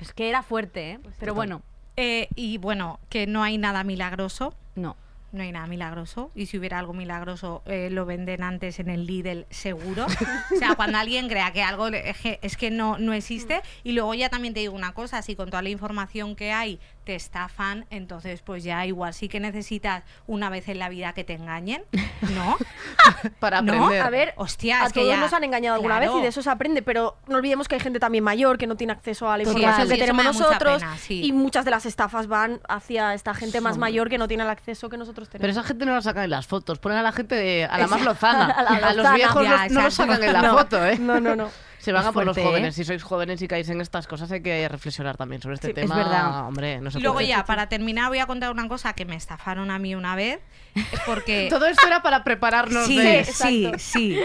Es 0.00 0.12
que 0.12 0.28
era 0.28 0.42
fuerte, 0.42 0.92
¿eh? 0.92 1.00
Pero 1.18 1.34
bueno, 1.34 1.62
Eh, 1.96 2.28
y 2.36 2.56
bueno, 2.58 2.98
que 3.10 3.26
no 3.26 3.42
hay 3.42 3.58
nada 3.58 3.84
milagroso. 3.84 4.54
no. 4.74 4.96
No 5.32 5.42
hay 5.44 5.52
nada 5.52 5.66
milagroso. 5.68 6.32
Y 6.34 6.46
si 6.46 6.58
hubiera 6.58 6.78
algo 6.80 6.92
milagroso, 6.92 7.62
eh, 7.66 7.88
lo 7.90 8.04
venden 8.04 8.42
antes 8.42 8.80
en 8.80 8.90
el 8.90 9.06
Lidl 9.06 9.46
seguro. 9.50 10.06
o 10.06 10.58
sea, 10.58 10.74
cuando 10.74 10.98
alguien 10.98 11.28
crea 11.28 11.52
que 11.52 11.62
algo 11.62 11.88
le- 11.88 12.10
es 12.10 12.16
que, 12.18 12.38
es 12.42 12.56
que 12.56 12.70
no, 12.70 12.98
no 12.98 13.12
existe. 13.12 13.62
Y 13.84 13.92
luego 13.92 14.12
ya 14.14 14.28
también 14.28 14.54
te 14.54 14.60
digo 14.60 14.74
una 14.74 14.92
cosa, 14.92 15.22
si 15.22 15.36
con 15.36 15.48
toda 15.50 15.62
la 15.62 15.68
información 15.70 16.34
que 16.34 16.50
hay 16.52 16.80
te 17.04 17.14
estafan, 17.14 17.86
entonces 17.90 18.42
pues 18.42 18.62
ya 18.62 18.84
igual 18.86 19.14
sí 19.14 19.28
que 19.28 19.40
necesitas 19.40 20.04
una 20.26 20.50
vez 20.50 20.68
en 20.68 20.78
la 20.78 20.88
vida 20.88 21.12
que 21.12 21.24
te 21.24 21.32
engañen. 21.34 21.82
¿No? 22.34 22.56
Para 23.40 23.62
¿No? 23.62 23.72
aprender. 23.72 24.02
A 24.02 24.10
ver, 24.10 24.34
Hostia, 24.36 24.82
a 24.82 24.86
es 24.86 24.92
que 24.92 25.00
todos 25.00 25.14
ya- 25.14 25.20
nos 25.20 25.32
han 25.32 25.44
engañado 25.44 25.76
alguna 25.76 25.96
claro. 25.98 26.12
vez 26.12 26.20
y 26.20 26.22
de 26.22 26.28
eso 26.28 26.42
se 26.42 26.50
aprende, 26.50 26.82
pero 26.82 27.16
no 27.26 27.36
olvidemos 27.36 27.68
que 27.68 27.74
hay 27.76 27.80
gente 27.80 27.98
también 27.98 28.22
mayor 28.22 28.58
que 28.58 28.66
no 28.66 28.76
tiene 28.76 28.92
acceso 28.92 29.30
a 29.30 29.36
la 29.36 29.42
información 29.44 29.86
Sí, 29.88 29.94
que 29.94 30.00
tenemos 30.00 30.24
nosotros 30.24 30.80
pena, 30.80 30.96
sí. 30.98 31.24
y 31.24 31.32
muchas 31.32 31.64
de 31.64 31.70
las 31.70 31.86
estafas 31.86 32.26
van 32.26 32.60
hacia 32.68 33.14
esta 33.14 33.34
gente 33.34 33.60
más 33.60 33.78
mayor 33.78 34.08
que 34.10 34.18
no 34.18 34.28
tiene 34.28 34.42
el 34.44 34.50
acceso 34.50 34.88
que 34.88 34.96
nosotros 34.96 35.28
tenemos. 35.28 35.42
Pero 35.42 35.52
esa 35.52 35.62
gente 35.66 35.86
no 35.86 35.94
la 35.94 36.02
sacan 36.02 36.24
en 36.24 36.30
las 36.30 36.46
fotos, 36.46 36.78
ponen 36.78 36.98
a 36.98 37.02
la 37.02 37.12
gente 37.12 37.34
de- 37.34 37.64
a 37.64 37.78
la 37.78 37.86
más 37.86 38.02
lozana. 38.02 38.46
A 38.60 38.62
la 38.62 38.88
a 38.90 38.94
los 38.94 39.14
viejos 39.14 39.42
Ya, 39.42 39.50
los- 39.64 39.72
no 39.72 39.82
los 39.82 39.92
exacto. 39.92 40.12
sacan 40.12 40.22
en 40.28 40.32
la 40.32 40.42
No. 40.50 40.58
foto, 40.58 40.84
¿eh? 40.86 40.98
No, 40.98 41.20
no, 41.20 41.34
no. 41.36 41.50
Se 41.80 41.92
van 41.92 42.02
Es 42.02 42.08
a 42.08 42.12
por 42.12 42.24
los 42.26 42.36
¿eh? 42.36 42.42
jóvenes. 42.44 42.74
Si 42.74 42.84
sois 42.84 43.02
jóvenes 43.02 43.40
y 43.42 43.48
caéis 43.48 43.68
en 43.70 43.80
estas 43.80 44.06
cosas, 44.06 44.30
hay 44.30 44.42
que 44.42 44.68
reflexionar 44.68 45.16
también 45.16 45.40
sobre 45.40 45.54
este 45.54 45.68
Sí, 45.68 45.72
es 45.74 45.80
tema. 45.80 45.96
verdad. 45.96 46.46
Hombre, 46.46 46.80
no 46.80 46.90
se 46.90 46.98
Y 46.98 47.02
luego 47.02 47.16
puede. 47.16 47.28
ya, 47.28 47.44
para 47.44 47.68
terminar, 47.68 48.08
voy 48.08 48.18
a 48.18 48.26
contar 48.26 48.50
una 48.52 48.68
cosa 48.68 48.92
que 48.92 49.04
me 49.06 49.16
estafaron 49.16 49.70
a 49.70 49.78
mí 49.78 49.94
una 49.94 50.14
vez. 50.14 50.40
Porque 51.06 51.48
Todo 51.50 51.66
esto 51.66 51.86
era 51.86 52.02
para 52.02 52.22
prepararnos 52.22 52.86
Sí, 52.86 52.98
de... 52.98 53.24
sí, 53.24 53.64
Exacto. 53.64 53.78
sí. 53.78 54.20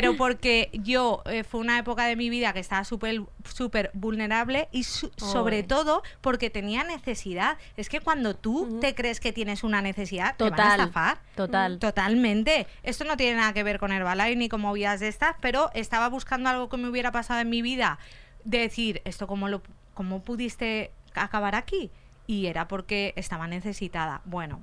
Pero 0.00 0.16
porque 0.16 0.70
yo 0.72 1.22
eh, 1.26 1.44
fue 1.44 1.60
una 1.60 1.78
época 1.78 2.06
de 2.06 2.16
mi 2.16 2.30
vida 2.30 2.52
que 2.52 2.60
estaba 2.60 2.84
súper 2.84 3.22
súper 3.44 3.90
vulnerable 3.94 4.68
y 4.72 4.84
su- 4.84 5.10
sobre 5.16 5.62
todo 5.62 6.02
porque 6.20 6.50
tenía 6.50 6.82
necesidad. 6.84 7.58
Es 7.76 7.88
que 7.88 8.00
cuando 8.00 8.34
tú 8.34 8.78
te 8.80 8.94
crees 8.94 9.20
que 9.20 9.32
tienes 9.32 9.62
una 9.64 9.82
necesidad, 9.82 10.36
te 10.36 10.44
van 10.44 10.52
a 10.54 10.56
Total. 10.56 10.80
estafar. 10.80 11.18
Total. 11.36 11.78
Totalmente. 11.78 12.66
Esto 12.82 13.04
no 13.04 13.16
tiene 13.16 13.36
nada 13.36 13.52
que 13.52 13.62
ver 13.62 13.78
con 13.78 13.92
Herbalife 13.92 14.36
ni 14.36 14.48
con 14.48 14.60
movidas 14.60 15.00
de 15.00 15.08
estas, 15.08 15.36
pero 15.40 15.70
estaba 15.74 16.08
buscando 16.08 16.48
algo 16.50 16.68
que 16.68 16.76
me 16.76 16.88
hubiera 16.88 17.12
pasado 17.12 17.40
en 17.40 17.50
mi 17.50 17.62
vida. 17.62 17.98
De 18.44 18.58
decir, 18.58 19.02
¿esto 19.04 19.26
cómo, 19.26 19.48
lo, 19.48 19.62
cómo 19.94 20.22
pudiste 20.22 20.90
acabar 21.14 21.54
aquí? 21.54 21.90
Y 22.26 22.46
era 22.46 22.66
porque 22.66 23.12
estaba 23.16 23.46
necesitada. 23.46 24.20
Bueno, 24.24 24.62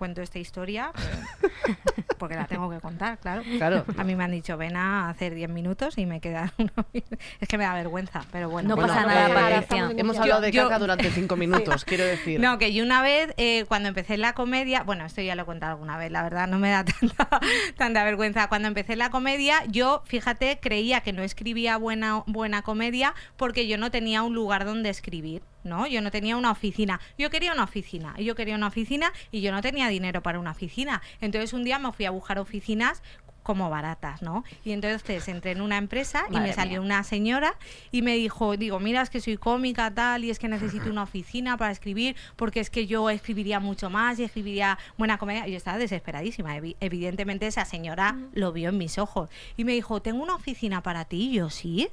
cuento 0.00 0.22
esta 0.22 0.38
historia 0.38 0.90
pero- 0.94 1.76
porque 2.18 2.34
la 2.34 2.46
tengo 2.46 2.68
que 2.70 2.80
contar, 2.80 3.18
claro. 3.18 3.42
Claro. 3.58 3.84
A 3.96 4.02
mí 4.04 4.14
me 4.16 4.24
han 4.24 4.30
dicho, 4.30 4.56
ven 4.56 4.76
a 4.76 5.08
hacer 5.10 5.34
10 5.34 5.48
minutos 5.50 5.96
y 5.98 6.06
me 6.06 6.20
quedan 6.20 6.50
Es 7.40 7.48
que 7.48 7.56
me 7.58 7.64
da 7.64 7.74
vergüenza, 7.74 8.24
pero 8.32 8.48
bueno. 8.50 8.70
No 8.70 8.76
Bueno, 8.76 8.92
pasa 8.92 9.04
eh, 9.04 9.06
nada, 9.06 9.34
Patricia. 9.60 9.90
en 9.90 9.98
Hemos 9.98 10.18
hablado 10.18 10.40
de 10.40 10.50
yo- 10.52 10.64
caca 10.64 10.78
durante 10.78 11.10
cinco 11.12 11.36
minutos, 11.36 11.84
quiero 11.84 12.04
decir. 12.04 12.40
No, 12.40 12.58
que 12.58 12.72
yo 12.72 12.82
una 12.82 13.02
vez, 13.02 13.32
eh, 13.36 13.64
cuando 13.68 13.88
empecé 13.90 14.16
la 14.16 14.32
comedia, 14.34 14.82
bueno, 14.82 15.04
esto 15.06 15.20
ya 15.22 15.34
lo 15.34 15.42
he 15.42 15.46
contado 15.46 15.72
alguna 15.72 15.96
vez, 15.98 16.10
la 16.10 16.22
verdad, 16.22 16.48
no 16.48 16.58
me 16.58 16.70
da 16.70 16.84
tanta, 16.84 17.28
tanta 17.76 18.04
vergüenza. 18.04 18.48
Cuando 18.48 18.68
empecé 18.68 18.96
la 18.96 19.10
comedia, 19.10 19.64
yo, 19.68 20.02
fíjate, 20.06 20.58
creía 20.60 21.02
que 21.02 21.12
no 21.12 21.22
escribía 21.22 21.76
buena, 21.76 22.22
buena 22.26 22.62
comedia 22.62 23.14
porque 23.36 23.66
yo 23.68 23.76
no 23.78 23.90
tenía 23.90 24.22
un 24.22 24.34
lugar 24.34 24.64
donde 24.64 24.88
escribir. 24.90 25.42
¿No? 25.64 25.86
Yo 25.86 26.00
no 26.00 26.10
tenía 26.10 26.36
una 26.36 26.50
oficina. 26.50 27.00
Yo 27.18 27.30
quería 27.30 27.52
una 27.52 27.64
oficina. 27.64 28.14
Y 28.18 28.24
yo 28.24 28.34
quería 28.34 28.54
una 28.54 28.66
oficina 28.68 29.12
y 29.30 29.40
yo 29.40 29.52
no 29.52 29.60
tenía 29.62 29.88
dinero 29.88 30.22
para 30.22 30.38
una 30.38 30.50
oficina. 30.52 31.02
Entonces 31.20 31.52
un 31.52 31.64
día 31.64 31.78
me 31.78 31.92
fui 31.92 32.04
a 32.06 32.10
buscar 32.10 32.38
oficinas 32.38 33.02
como 33.42 33.70
baratas, 33.70 34.20
¿no? 34.20 34.44
Y 34.66 34.72
entonces 34.72 35.26
entré 35.26 35.52
en 35.52 35.62
una 35.62 35.78
empresa 35.78 36.24
y 36.30 36.34
me 36.38 36.52
salió 36.52 36.82
mía. 36.82 36.86
una 36.96 37.04
señora 37.04 37.54
y 37.90 38.02
me 38.02 38.14
dijo, 38.14 38.56
digo, 38.58 38.78
mira, 38.80 39.00
es 39.00 39.08
que 39.08 39.18
soy 39.20 39.38
cómica 39.38 39.90
tal 39.92 40.24
y 40.24 40.30
es 40.30 40.38
que 40.38 40.46
necesito 40.46 40.90
una 40.90 41.02
oficina 41.04 41.56
para 41.56 41.72
escribir 41.72 42.16
porque 42.36 42.60
es 42.60 42.68
que 42.68 42.86
yo 42.86 43.08
escribiría 43.08 43.58
mucho 43.58 43.88
más 43.88 44.18
y 44.18 44.24
escribiría 44.24 44.78
buena 44.98 45.16
comedia. 45.16 45.48
Y 45.48 45.52
yo 45.52 45.56
estaba 45.56 45.78
desesperadísima. 45.78 46.54
Evi- 46.58 46.76
evidentemente 46.80 47.46
esa 47.46 47.64
señora 47.64 48.14
lo 48.34 48.52
vio 48.52 48.68
en 48.68 48.76
mis 48.78 48.98
ojos 48.98 49.30
y 49.56 49.64
me 49.64 49.72
dijo, 49.72 50.02
tengo 50.02 50.22
una 50.22 50.34
oficina 50.34 50.82
para 50.82 51.06
ti. 51.06 51.30
Y 51.30 51.32
yo, 51.36 51.48
sí. 51.50 51.88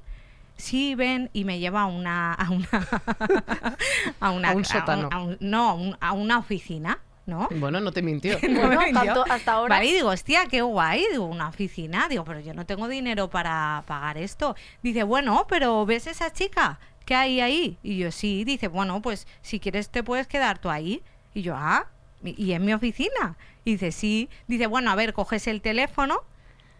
Sí, 0.57 0.95
ven, 0.95 1.29
y 1.33 1.45
me 1.45 1.59
lleva 1.59 1.83
a 1.83 1.85
una. 1.85 2.33
A, 2.33 2.49
una, 2.49 2.67
a, 4.19 4.31
una, 4.31 4.49
A 4.49 4.53
un 4.55 4.65
sótano. 4.65 5.09
a 5.11 5.21
un- 5.21 5.37
no, 5.39 5.69
a 5.69 5.73
un- 5.73 5.97
a 5.99 6.11
una 6.13 6.39
oficina, 6.39 6.99
¿no? 7.27 7.47
Bueno, 7.57 7.79
no 7.79 7.91
te 7.91 8.01
mintió. 8.01 8.37
No 8.49 8.67
Bueno, 8.67 8.81
tanto- 8.93 9.25
hasta 9.29 9.51
ahora- 9.53 9.75
Vale, 9.75 9.87
y 9.89 9.93
digo, 9.93 10.09
hostia, 10.09 10.47
qué 10.47 10.61
guay, 10.61 11.05
digo, 11.11 11.25
una 11.25 11.47
oficina. 11.49 12.07
Digo, 12.09 12.23
pero 12.25 12.39
yo 12.39 12.53
no 12.53 12.65
tengo 12.65 12.87
dinero 12.87 13.29
para 13.29 13.83
pagar 13.85 14.17
esto. 14.17 14.55
Dice, 14.81 15.03
bueno, 15.03 15.45
pero 15.47 15.85
¿ves 15.85 16.07
esa 16.07 16.33
chica 16.33 16.79
que 17.05 17.13
hay 17.15 17.39
ahí? 17.39 17.77
Y 17.83 17.97
yo, 17.97 18.11
sí. 18.11 18.43
Dice, 18.43 18.67
bueno, 18.67 19.01
pues 19.01 19.27
si 19.41 19.59
quieres 19.59 19.89
te 19.89 20.03
puedes 20.03 20.27
quedar 20.27 20.57
tú 20.57 20.69
ahí. 20.69 21.03
Y 21.35 21.43
yo, 21.43 21.53
ah, 21.55 21.85
y 22.23 22.41
y 22.43 22.53
en 22.53 22.65
mi 22.65 22.73
oficina. 22.73 23.37
Y 23.63 23.73
dice, 23.73 23.91
sí. 23.91 24.27
Dice, 24.47 24.65
bueno, 24.67 24.89
a 24.91 24.95
ver, 24.95 25.13
coges 25.13 25.45
el 25.47 25.61
teléfono. 25.61 26.23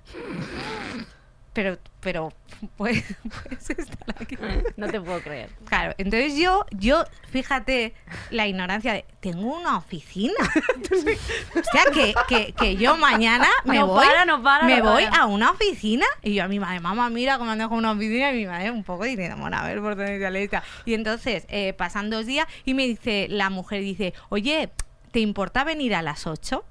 Pero, 1.57 1.79
pero, 2.01 2.31
pues, 2.77 3.03
puedes 3.23 3.69
estar 3.71 4.15
aquí. 4.21 4.37
No 4.75 4.87
te 4.89 5.01
puedo 5.01 5.19
creer. 5.21 5.49
Claro, 5.65 5.95
entonces 5.97 6.37
yo, 6.37 6.67
yo, 6.69 7.03
fíjate 7.31 7.95
la 8.29 8.45
ignorancia 8.45 8.93
de, 8.93 9.05
tengo 9.21 9.57
una 9.57 9.75
oficina. 9.75 10.35
o 10.43 11.63
sea, 11.63 11.91
que, 11.91 12.13
que, 12.27 12.53
que 12.53 12.75
yo 12.75 12.95
mañana 12.97 13.47
me 13.65 13.79
No 13.79 13.87
voy, 13.87 14.05
para, 14.05 14.23
no 14.25 14.43
para, 14.43 14.65
me 14.67 14.77
no 14.77 14.91
voy 14.91 15.05
para. 15.05 15.23
a 15.23 15.25
una 15.25 15.49
oficina 15.49 16.05
y 16.21 16.35
yo 16.35 16.43
a 16.43 16.47
mi 16.47 16.59
madre, 16.59 16.79
mamá, 16.79 17.09
mira 17.09 17.39
cómo 17.39 17.49
han 17.49 17.57
dejado 17.57 17.73
una 17.73 17.93
oficina 17.93 18.31
y 18.31 18.35
mi 18.35 18.45
madre 18.45 18.69
un 18.69 18.83
poco 18.83 19.05
diciendo, 19.05 19.37
bueno, 19.37 19.57
a 19.57 19.63
ver 19.63 19.81
por 19.81 19.95
dónde. 19.95 20.51
Y 20.85 20.93
entonces 20.93 21.47
eh, 21.49 21.73
pasan 21.73 22.11
dos 22.11 22.27
días 22.27 22.45
y 22.65 22.75
me 22.75 22.85
dice, 22.85 23.25
la 23.31 23.49
mujer 23.49 23.81
dice, 23.81 24.13
oye, 24.29 24.69
¿te 25.09 25.21
importa 25.21 25.63
venir 25.63 25.95
a 25.95 26.03
las 26.03 26.27
8? 26.27 26.63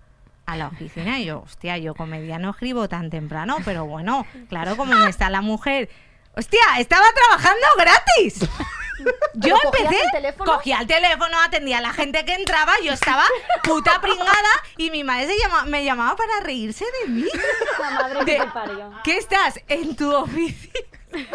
A 0.47 0.57
la 0.57 0.69
oficina 0.69 1.19
y 1.19 1.25
yo, 1.27 1.41
hostia, 1.41 1.77
yo 1.79 1.95
comedia 1.95 2.39
no 2.39 2.51
escribo 2.51 2.89
tan 2.89 3.11
temprano, 3.11 3.59
pero 3.65 3.85
bueno, 3.85 4.27
claro, 4.49 4.77
como 4.77 4.95
me 4.95 5.11
está 5.11 5.29
la 5.29 5.41
mujer. 5.41 5.89
Hostia, 6.37 6.61
estaba 6.79 7.07
trabajando 7.15 7.67
gratis. 7.79 8.41
Yo 9.35 9.55
¿Pero 9.57 9.57
cogías 9.71 9.83
empecé, 9.93 10.05
el 10.07 10.11
teléfono? 10.11 10.53
cogía 10.55 10.79
el 10.81 10.87
teléfono, 10.87 11.37
atendía 11.45 11.79
a 11.79 11.81
la 11.83 11.93
gente 11.93 12.25
que 12.25 12.33
entraba, 12.35 12.73
yo 12.83 12.95
estaba 12.95 13.25
puta 13.63 14.01
pringada 14.01 14.49
y 14.79 14.91
mi 14.91 15.05
madre 15.05 15.27
se 15.27 15.39
llama- 15.39 15.67
me 15.67 15.85
llamaba 15.85 16.17
para 16.17 16.41
reírse 16.41 16.87
de 17.03 17.09
mí. 17.13 17.25
La 17.79 17.91
madre 17.91 18.25
De- 18.25 18.41
¿Qué 19.05 19.19
estás? 19.19 19.61
En 19.69 19.95
tu 19.97 20.11
oficina. 20.15 20.73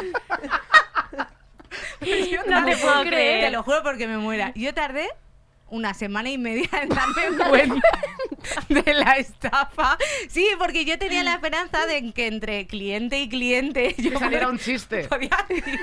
Yo 2.01 2.39
No 2.47 2.65
te 2.65 2.77
puedo 2.77 3.01
creer. 3.03 3.45
Te 3.45 3.51
lo 3.51 3.61
juro 3.63 3.83
porque 3.83 4.07
me 4.07 4.17
muera. 4.17 4.51
Yo 4.55 4.73
tardé 4.73 5.09
una 5.71 5.93
semana 5.95 6.29
y 6.29 6.37
media 6.37 6.69
en 6.81 6.89
darme 6.89 7.47
cuenta 7.49 7.89
de 8.69 8.93
la 8.93 9.13
estafa. 9.17 9.97
Sí, 10.29 10.47
porque 10.59 10.85
yo 10.85 10.97
tenía 10.99 11.23
la 11.23 11.33
esperanza 11.35 11.85
de 11.87 12.11
que 12.11 12.27
entre 12.27 12.67
cliente 12.67 13.19
y 13.21 13.29
cliente 13.29 13.95
yo 13.97 14.17
saliera 14.19 14.47
un 14.47 14.59
chiste. 14.59 15.05
podía 15.05 15.29
decir- 15.49 15.79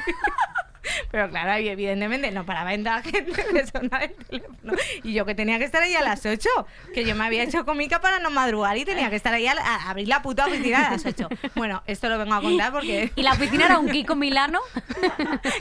Pero 1.11 1.28
claro, 1.30 1.53
evidentemente 1.55 2.30
no 2.30 2.45
paraba 2.45 2.70
de 2.70 2.74
entrar 2.76 3.03
gente 3.03 3.32
que 3.53 3.66
sonaba 3.66 4.05
el 4.05 4.14
teléfono. 4.14 4.72
Y 5.03 5.12
yo 5.12 5.24
que 5.24 5.34
tenía 5.34 5.59
que 5.59 5.64
estar 5.64 5.82
ahí 5.82 5.95
a 5.95 6.03
las 6.03 6.24
8, 6.24 6.49
que 6.95 7.05
yo 7.05 7.14
me 7.14 7.24
había 7.24 7.43
hecho 7.43 7.64
cómica 7.64 8.01
para 8.01 8.18
no 8.20 8.30
madrugar 8.30 8.76
y 8.76 8.84
tenía 8.84 9.11
que 9.11 9.16
estar 9.16 9.32
ahí 9.34 9.47
a, 9.47 9.55
la- 9.55 9.62
a 9.62 9.91
abrir 9.91 10.09
la 10.09 10.22
puta 10.22 10.47
oficina 10.47 10.89
a 10.89 10.91
las 10.93 11.05
8. 11.07 11.28
Bueno, 11.55 11.82
esto 11.86 12.09
lo 12.09 12.18
vengo 12.18 12.34
a 12.34 12.41
contar 12.43 12.72
porque... 12.72 13.11
Y 13.16 13.22
la 13.22 13.32
oficina 13.32 13.66
era 13.66 13.78
un 13.78 13.89
Kiko 13.89 14.14
Milano. 14.14 14.61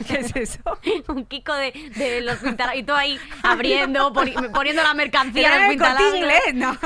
¿Qué 0.06 0.18
es 0.20 0.36
eso? 0.36 0.60
un 1.08 1.24
Kiko 1.26 1.54
de, 1.54 1.72
de 1.96 2.20
los 2.20 2.38
pintar 2.38 2.76
y 2.76 2.82
todo 2.82 2.96
ahí 2.96 3.18
abriendo, 3.42 4.12
poni- 4.12 4.52
poniendo 4.52 4.82
la 4.82 4.94
mercancía 4.94 5.56
en 5.56 5.62
el 5.62 5.68
pintalabios. 5.70 6.14
inglés, 6.16 6.54
¿no? 6.54 6.78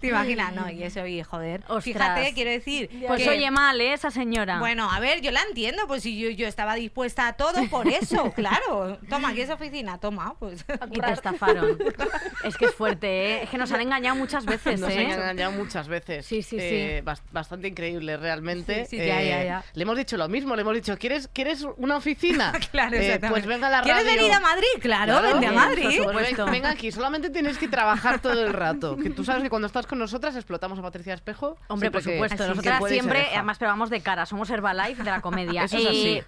¿Te 0.00 0.08
imaginas? 0.08 0.52
No, 0.54 0.68
y 0.70 0.82
eso, 0.82 1.06
y 1.06 1.22
joder. 1.22 1.60
Ostras. 1.68 1.82
Fíjate, 1.84 2.34
quiero 2.34 2.50
decir. 2.50 2.90
Pues 3.06 3.22
que- 3.22 3.30
oye 3.30 3.50
mal, 3.50 3.80
¿eh? 3.80 3.92
Esa 3.92 4.10
señora. 4.10 4.58
Bueno, 4.58 4.90
a 4.90 5.00
ver, 5.00 5.20
yo 5.20 5.30
la 5.30 5.42
entiendo, 5.42 5.86
pues 5.86 6.02
si 6.02 6.18
yo, 6.18 6.30
yo 6.30 6.46
estaba 6.46 6.74
dispuesta 6.74 7.13
a 7.18 7.32
todo 7.34 7.66
por 7.68 7.86
eso, 7.88 8.32
claro. 8.36 8.98
Toma, 9.08 9.28
aquí 9.30 9.40
es 9.42 9.50
oficina, 9.50 9.98
toma, 9.98 10.34
pues. 10.38 10.64
y 10.90 11.00
te 11.00 11.12
estafaron. 11.12 11.78
es 12.44 12.56
que 12.56 12.66
es 12.66 12.74
fuerte, 12.74 13.06
¿eh? 13.06 13.42
Es 13.44 13.50
que 13.50 13.58
nos 13.58 13.70
han 13.72 13.80
engañado 13.80 14.16
muchas 14.16 14.44
veces, 14.44 14.80
Nos 14.80 14.90
han 14.90 14.98
¿eh? 14.98 15.12
engañado 15.14 15.52
muchas 15.52 15.88
veces. 15.88 16.26
Sí, 16.26 16.42
sí, 16.42 16.58
sí. 16.58 16.64
Eh, 16.66 17.02
bas- 17.04 17.22
bastante 17.32 17.68
increíble, 17.68 18.16
realmente. 18.16 18.86
Sí, 18.86 18.98
sí, 18.98 19.06
ya, 19.06 19.22
Eh, 19.22 19.28
ya, 19.28 19.44
ya. 19.44 19.64
Le 19.74 19.82
hemos 19.82 19.96
dicho 19.96 20.16
lo 20.16 20.28
mismo, 20.28 20.54
le 20.56 20.62
hemos 20.62 20.74
dicho, 20.74 20.96
¿quieres, 20.98 21.28
¿quieres 21.28 21.66
una 21.76 21.96
oficina? 21.96 22.52
Claro, 22.70 22.96
Eh, 22.96 23.06
exactamente. 23.06 23.28
Pues 23.30 23.46
venga 23.46 23.68
a 23.68 23.70
la 23.70 23.82
¿Quieres 23.82 24.04
radio. 24.04 24.16
venir 24.16 24.32
a 24.32 24.40
Madrid? 24.40 24.66
Claro, 24.80 25.12
Claro, 25.18 25.28
vente 25.28 25.46
a 25.46 25.52
Madrid. 25.52 25.82
por 25.82 26.12
Pues 26.12 26.28
supuesto. 26.28 26.44
ven- 26.44 26.52
venga 26.52 26.70
aquí, 26.70 26.90
solamente 26.92 27.30
tienes 27.30 27.58
que 27.58 27.68
trabajar 27.68 28.20
todo 28.20 28.44
el 28.44 28.52
rato. 28.52 28.96
Que 28.96 29.10
tú 29.10 29.24
sabes 29.24 29.42
que 29.42 29.50
cuando 29.50 29.66
estás 29.66 29.86
con 29.86 29.98
nosotras 29.98 30.34
explotamos 30.36 30.78
a 30.78 30.82
Patricia 30.82 31.14
Espejo. 31.14 31.56
Hombre, 31.68 31.90
por 31.90 32.02
supuesto. 32.02 32.42
que 32.42 32.48
Nosotras 32.50 32.82
siempre, 32.88 33.26
además, 33.32 33.58
pero 33.58 33.70
vamos 33.70 33.90
de 33.90 34.00
cara. 34.00 34.26
Somos 34.26 34.48
Herbalife 34.50 35.02
de 35.02 35.10
la 35.10 35.20
comedia. 35.20 35.64
Eso 35.64 35.76
es 35.78 35.84
Eh, 35.84 35.88
así. 35.88 36.22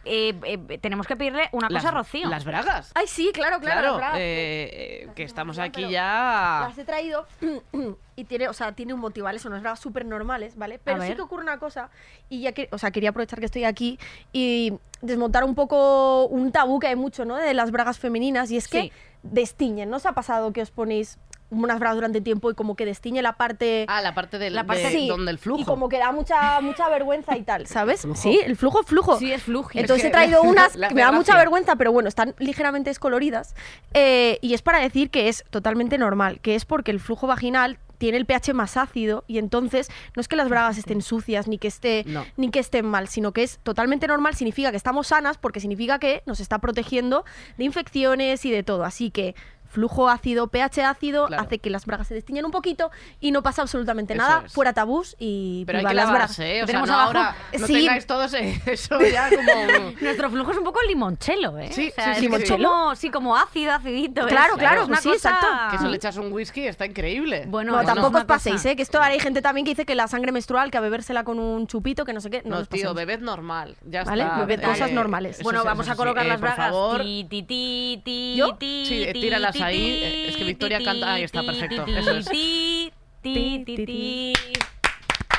Tenemos 0.79 1.07
que 1.07 1.17
pedirle 1.17 1.49
una 1.53 1.69
las, 1.69 1.83
cosa 1.83 1.95
a 1.95 1.99
Rocío. 1.99 2.29
Las 2.29 2.45
bragas. 2.45 2.93
Ay, 2.95 3.07
sí, 3.07 3.31
claro, 3.33 3.61
claro. 3.61 3.97
Claro, 3.97 4.17
eh, 4.19 5.09
que 5.15 5.23
estamos 5.23 5.59
aquí 5.59 5.89
ya. 5.89 6.67
Las 6.69 6.79
he 6.79 6.85
traído 6.85 7.27
y 8.17 8.25
tiene, 8.25 8.49
o 8.49 8.53
sea, 8.53 8.73
tiene 8.73 8.95
un 8.95 9.01
motivo, 9.01 9.25
¿vale? 9.25 9.39
Son 9.39 9.53
unas 9.53 9.63
bragas 9.63 9.81
súper 9.81 10.05
normales, 10.05 10.57
¿vale? 10.57 10.81
Pero 10.83 11.03
sí 11.03 11.15
que 11.15 11.23
ocurre 11.23 11.43
una 11.43 11.59
cosa 11.59 11.91
y 12.29 12.43
ya 12.43 12.53
que, 12.53 12.69
o 12.73 12.79
sea, 12.79 12.91
quería 12.91 13.11
aprovechar 13.11 13.41
que 13.41 13.47
estoy 13.47 13.65
aquí 13.65 13.99
y 14.33 14.73
desmontar 15.03 15.45
un 15.45 15.55
poco 15.55 16.27
un 16.27 16.53
tabú 16.53 16.79
que 16.79 16.89
hay 16.89 16.97
mucho, 16.97 17.25
¿no? 17.25 17.37
De 17.37 17.55
las 17.55 17.71
bragas 17.71 17.99
femeninas 17.99 18.51
y 18.51 18.57
es 18.57 18.69
que 18.69 18.93
destiñen. 19.23 19.91
¿No 19.91 19.97
os 19.97 20.07
ha 20.07 20.13
pasado 20.13 20.53
que 20.53 20.63
os 20.63 20.71
ponéis 20.71 21.19
unas 21.51 21.79
bragas 21.79 21.97
durante 21.97 22.21
tiempo 22.21 22.51
y 22.51 22.55
como 22.55 22.75
que 22.77 22.85
destiñe 22.85 23.23
la 23.23 23.35
parte 23.35 23.85
Ah, 23.89 24.01
la 24.03 24.15
parte 24.15 24.39
del 24.39 24.55
La 24.55 24.65
parte- 24.65 24.83
de- 24.83 24.91
Sí, 24.91 25.09
donde 25.09 25.31
el 25.31 25.39
flujo. 25.39 25.61
Y 25.61 25.65
como 25.65 25.89
que 25.89 25.99
da 25.99 26.13
mucha, 26.13 26.61
mucha 26.61 26.89
vergüenza 26.89 27.37
y 27.37 27.43
tal, 27.43 27.67
¿sabes? 27.67 28.03
¿Flujo? 28.03 28.21
Sí, 28.21 28.41
el 28.45 28.57
flujo, 28.57 28.83
flujo. 28.83 29.19
Sí, 29.19 29.33
es 29.33 29.43
fluji. 29.43 29.79
Entonces 29.79 30.05
Es 30.05 30.09
he 30.09 30.13
traído 30.13 30.43
unas 30.43 30.73
que 30.77 30.95
me 30.95 31.03
da 31.03 31.13
mucha 31.13 31.37
vergüenza, 31.37 31.77
pero 31.77 31.93
bueno, 31.93 32.09
están 32.09 32.35
ligeramente 32.39 32.91
descoloridas. 32.91 33.55
Eh, 33.95 34.39
y 34.43 34.55
es 34.55 34.63
para 34.63 34.79
decir 34.81 35.11
que 35.11 35.29
es 35.29 35.45
totalmente 35.51 35.99
normal, 35.99 36.41
que 36.41 36.55
es 36.55 36.65
porque 36.65 36.91
el 36.91 37.01
flujo 37.01 37.27
vaginal 37.27 37.79
tiene 37.99 38.19
el 38.19 38.27
pH 38.27 38.53
más 38.53 38.77
ácido 38.77 39.25
y 39.27 39.39
entonces 39.39 39.89
no 40.15 40.21
es 40.21 40.29
que 40.29 40.37
las 40.37 40.51
bragas 40.51 40.77
estén 40.77 41.01
sucias 41.01 41.49
ni 41.49 41.57
que 41.57 41.69
esté 41.69 42.05
No. 42.07 42.27
ni 42.37 42.51
que 42.51 42.59
estén 42.59 42.85
mal, 42.85 43.09
sino 43.09 43.33
que 43.33 43.43
es 43.43 43.59
totalmente 43.63 44.07
normal, 44.07 44.35
significa 44.35 44.71
que 44.71 44.77
estamos 44.77 45.07
sanas 45.07 45.39
porque 45.39 45.61
significa 45.61 45.99
que 45.99 46.23
nos 46.27 46.41
está 46.41 46.59
protegiendo 46.59 47.25
de 47.57 47.65
infecciones 47.65 48.45
y 48.45 48.51
de 48.51 48.63
todo. 48.63 48.85
Así 48.85 49.11
que 49.11 49.35
flujo 49.69 50.09
ácido, 50.09 50.49
pH 50.49 50.85
ácido 50.85 51.27
Claro. 51.27 51.43
hace 51.43 51.59
que 51.59 51.71
las 51.71 51.87
bragas 51.87 52.09
se 52.09 52.15
destiñen 52.15 52.45
un 52.45 52.51
poquito 52.51 52.91
y 53.21 53.31
no 53.33 53.43
pasa 53.43 53.63
absolutamente 53.63 54.15
Eso 54.15 54.23
nada, 54.23 54.43
es. 54.47 54.53
fuera 54.53 54.73
tabús 54.73 55.17
y 55.19 55.65
Pero 55.67 55.79
hay 55.79 55.85
que 55.85 55.95
las 55.95 56.07
lavarse, 56.07 56.43
bragas. 56.43 56.57
¿eh? 56.57 56.57
O 56.57 56.57
sea, 56.59 56.67
tenemos 56.67 56.89
no 56.89 56.95
abajo. 56.95 57.07
ahora 57.09 57.37
no 57.59 57.67
Sí. 57.67 57.73
tengáis 57.75 58.07
todos 58.07 58.33
eso 58.67 59.01
ya 59.01 59.29
como... 59.31 59.91
Nuestro 60.01 60.31
flujo 60.31 60.51
es 60.53 60.59
un 60.59 60.65
poco 60.65 60.81
limonchelo, 60.89 61.59
¿eh? 61.59 61.69
Sí, 61.73 61.89
O 61.91 61.95
sea, 61.95 62.05
sí, 62.05 62.11
sí, 62.11 62.17
es 62.17 62.23
limonchelo. 62.23 62.69
como, 62.69 62.95
sí, 62.97 63.11
como 63.11 63.37
ácido, 63.37 63.73
acidito. 63.73 64.21
es- 64.23 64.27
Claro, 64.27 64.57
claro, 64.57 64.83
es 64.83 64.89
una 64.89 64.97
sí, 65.01 65.11
cosa- 65.11 65.31
exacto. 65.31 65.47
Que 65.71 65.77
eso 65.77 65.89
le 65.89 65.97
echas 65.97 66.17
un 66.17 66.33
whisky 66.33 66.67
está 66.67 66.87
increíble. 66.87 67.45
Bueno, 67.49 67.73
No, 67.73 67.85
tampoco 67.85 68.19
os 68.19 68.25
paséis, 68.25 68.65
¿eh? 68.67 68.77
Que 68.77 68.83
esto 68.83 68.99
ahora 68.99 69.11
hay 69.13 69.21
gente 69.21 69.43
también 69.43 69.65
que 69.65 69.71
dice 69.73 69.85
que 69.87 69.95
la 69.95 70.09
sangre 70.09 70.33
menstrual, 70.33 70.71
que 70.71 70.79
a 70.79 70.81
bebérsela 70.81 71.25
con 71.25 71.39
un 71.39 71.67
chupito, 71.67 72.05
que 72.05 72.13
no 72.13 72.21
sé 72.21 72.31
qué. 72.31 72.43
No, 72.45 72.57
No, 72.57 72.63
os 72.63 72.69
tío, 72.69 72.95
bebed 72.95 73.21
normal. 73.21 73.77
Ya 73.85 74.05
Vale, 74.05 74.23
está. 74.25 74.39
bebed 74.45 74.61
Eh, 74.61 74.67
cosas 74.67 74.93
normales. 74.93 75.43
Bueno, 75.43 75.65
vamos 75.65 75.89
a 75.89 75.97
colocar 75.97 76.25
las 76.27 76.37
por 76.39 76.49
bragas. 76.49 76.67
favor. 76.71 77.03
Ti, 77.03 77.27
ti, 77.29 77.43
ti, 77.43 78.03
ti, 78.05 78.35
¿Yo? 78.37 78.55
ti, 78.57 78.85
Sí, 78.87 79.03
eh, 79.05 79.13
ahí. 79.61 80.01
Eh, 80.03 80.29
es 80.29 80.37
que 80.37 80.45
Victoria 80.45 80.81
canta- 80.83 81.15
ahí 81.15 81.23
está, 81.25 81.43
perfecto, 81.45 81.85
eso 81.87 82.11
es. 82.17 82.27
ti, 82.29 82.93
ti, 83.23 83.63
ti, 83.65 83.85
ti. 83.87 84.33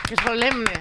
Qué 0.08 0.16
solemne. 0.24 0.72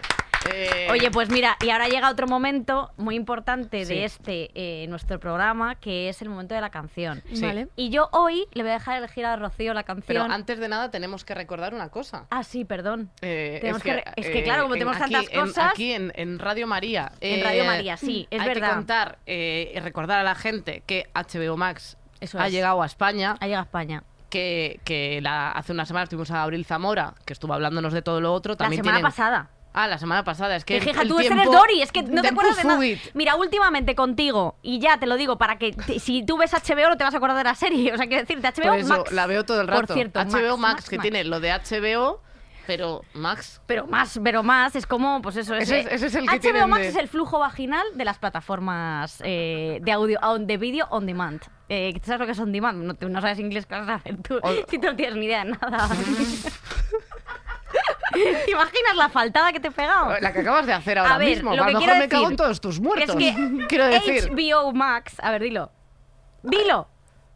Eh, 0.55 0.87
Oye, 0.93 1.11
pues 1.11 1.28
mira, 1.28 1.57
y 1.61 1.70
ahora 1.70 1.89
llega 1.89 2.09
otro 2.09 2.28
momento 2.28 2.93
muy 2.97 3.16
importante 3.16 3.84
Sí. 3.84 3.93
de 3.95 4.05
este, 4.05 4.51
eh, 4.55 4.87
nuestro 4.87 5.18
programa, 5.18 5.74
que 5.74 6.09
es 6.09 6.22
el 6.22 6.28
momento 6.28 6.55
de 6.55 6.61
la 6.61 6.70
canción. 6.70 7.20
Sí. 7.34 7.41
Vale. 7.43 7.66
Y 7.74 7.89
yo 7.91 8.09
hoy 8.12 8.45
le 8.53 8.62
voy 8.62 8.70
a 8.70 8.74
dejar 8.74 8.97
elegir 8.99 9.26
a 9.26 9.34
Rocío 9.34 9.74
la 9.74 9.82
canción. 9.82 10.07
Pero 10.07 10.22
antes 10.32 10.61
de 10.61 10.68
nada 10.68 10.93
tenemos 10.93 11.24
que 11.24 11.34
recordar 11.34 11.74
una 11.74 11.89
cosa. 11.89 12.26
Ah, 12.30 12.45
sí, 12.45 12.64
perdón. 12.64 13.11
Eh, 13.22 13.59
Tenemos 13.61 13.82
que 13.82 14.05
es 14.14 14.26
que, 14.28 14.45
claro, 14.45 14.62
como 14.62 14.74
en- 14.76 14.78
tenemos 14.78 15.01
aquí, 15.03 15.12
tantas 15.14 15.32
en- 15.32 15.41
cosas- 15.41 15.72
aquí 15.72 15.93
en, 15.93 16.12
en 16.14 16.39
Radio 16.39 16.68
María. 16.68 17.11
En 17.20 17.43
Radio 17.43 17.64
María, 17.64 17.97
sí, 17.97 18.28
es 18.30 18.41
hay 18.41 18.47
verdad. 18.47 18.68
que 18.68 18.74
contar 18.76 19.18
eh, 19.26 19.72
y 19.74 19.80
recordar 19.80 20.20
a 20.20 20.22
la 20.22 20.37
gente 20.37 20.84
que 20.87 21.07
HBO 21.12 21.57
Max 21.57 21.97
Eso 22.21 22.39
ha 22.39 22.47
es. 22.47 22.53
llegado 22.53 22.83
a 22.83 22.87
España. 22.87 23.37
Ha 23.41 23.45
llegado 23.47 23.62
a 23.62 23.67
España. 23.67 24.03
Que, 24.31 24.81
que 24.85 25.21
la- 25.23 25.53
hace 25.53 25.73
una 25.73 25.87
semana 25.87 26.07
tuvimos 26.07 26.31
a 26.31 26.43
Abril 26.43 26.64
Zamora, 26.64 27.14
que 27.25 27.33
estuvo 27.33 27.53
hablándonos 27.55 27.93
de 27.93 28.03
todo 28.03 28.21
lo 28.21 28.33
otro. 28.33 28.55
La 28.59 28.69
semana 28.69 28.83
tienen- 28.83 29.03
pasada. 29.03 29.51
Ah, 29.79 29.87
la 29.89 29.99
semana 29.99 30.25
pasada. 30.25 30.57
Es 30.57 30.64
que 30.64 30.81
Que 30.81 30.91
el- 30.91 30.99
el 31.01 31.09
tú 31.09 31.19
eres 31.19 31.31
tiempo- 31.31 31.53
Dori, 31.53 31.83
es 31.83 31.93
que 31.93 32.03
no 32.03 32.23
te 32.23 32.29
acuerdas 32.29 32.57
de 32.57 32.64
nada. 32.64 32.81
Mira, 33.12 33.37
últimamente 33.37 33.95
contigo, 33.95 34.57
y 34.62 34.79
ya 34.79 34.99
te 34.99 35.07
lo 35.07 35.17
digo, 35.17 35.37
para 35.37 35.59
que 35.59 35.73
te- 35.73 36.01
si 36.01 36.25
tú 36.25 36.39
ves 36.39 36.55
HBO 36.55 36.89
no 36.89 36.97
te 36.97 37.05
vas 37.05 37.12
a 37.12 37.19
acordar 37.19 37.37
de 37.37 37.45
la 37.45 37.55
serie. 37.55 37.93
O 37.95 37.97
sea, 37.99 38.07
quiero 38.07 38.23
decirte, 38.23 38.47
HBO 38.49 38.71
Por 38.71 38.79
eso 38.79 38.89
Max. 38.99 39.12
la 39.12 39.27
veo 39.27 39.45
todo 39.45 39.61
el 39.61 39.69
rato. 39.69 39.87
Por 39.87 39.95
cierto, 39.95 40.19
HBO 40.21 40.57
Max, 40.57 40.77
Max, 40.77 40.89
que 40.89 40.97
Max. 40.97 41.03
tiene 41.03 41.25
lo 41.25 41.41
de 41.41 41.53
HBO, 41.53 42.23
pero 42.67 43.03
Max. 43.14 43.61
Pero 43.67 43.87
más, 43.87 44.19
pero 44.23 44.43
más, 44.43 44.77
es 44.77 44.87
como, 44.87 45.23
pues 45.23 45.37
eso. 45.37 45.55
Ese 45.55 45.81
es- 45.81 45.87
ese 45.87 46.07
es 46.07 46.14
el 46.14 46.29
que 46.29 46.37
HBO 46.39 46.67
Max 46.69 46.83
de- 46.83 46.89
es 46.89 46.97
el 46.97 47.09
flujo 47.09 47.39
vaginal 47.39 47.87
de 47.95 48.05
las 48.05 48.19
plataformas 48.19 49.21
eh, 49.25 49.79
de 49.83 49.93
audio, 49.93 50.19
on- 50.23 50.47
de 50.47 50.57
vídeo 50.57 50.87
on 50.91 51.07
demand. 51.07 51.43
Eh, 51.69 51.93
¿tú 51.95 52.01
¿Sabes 52.07 52.21
lo 52.21 52.27
que 52.27 52.33
es 52.33 52.39
on 52.39 52.53
demand? 52.53 52.83
No, 52.85 52.95
tú 52.95 53.09
no 53.09 53.21
sabes 53.21 53.39
inglés, 53.39 53.67
¿qué 53.67 53.75
vas 53.75 53.89
a 53.89 53.95
hacer 53.95 54.17
tú? 54.23 54.39
O- 54.43 54.53
Si 54.69 54.79
tú 54.81 54.87
no 54.87 54.97
tienes 54.97 55.17
ni 55.17 55.27
idea 55.27 55.45
de 55.45 55.51
nada. 55.53 55.89
¿Te 58.12 58.51
imaginas 58.51 58.97
la 58.97 59.09
faltada 59.11 59.53
que 59.53 59.61
te 59.61 59.69
he 59.69 59.71
pegado? 59.71 60.14
La 60.21 60.33
que 60.33 60.41
acabas 60.41 60.64
de 60.67 60.73
hacer 60.73 60.99
ahora 60.99 61.17
A 61.17 61.19
ver, 61.19 61.29
mismo. 61.29 61.55
lo 61.55 61.64
a 61.64 61.71
lo 61.71 61.81
mejor 61.81 61.99
me 61.99 62.09
cago 62.09 62.31
en 62.31 62.37
todos 62.37 62.61
tus 62.61 62.81
muertos. 62.81 63.11
Es 63.11 63.35
que 63.35 63.67
Quiero 63.69 63.87
decir, 63.87 64.31
HBO 64.33 64.73
Max, 64.73 65.17
a 65.21 65.31
ver, 65.33 65.43
dilo. 65.43 65.71
Dilo. 66.43 66.89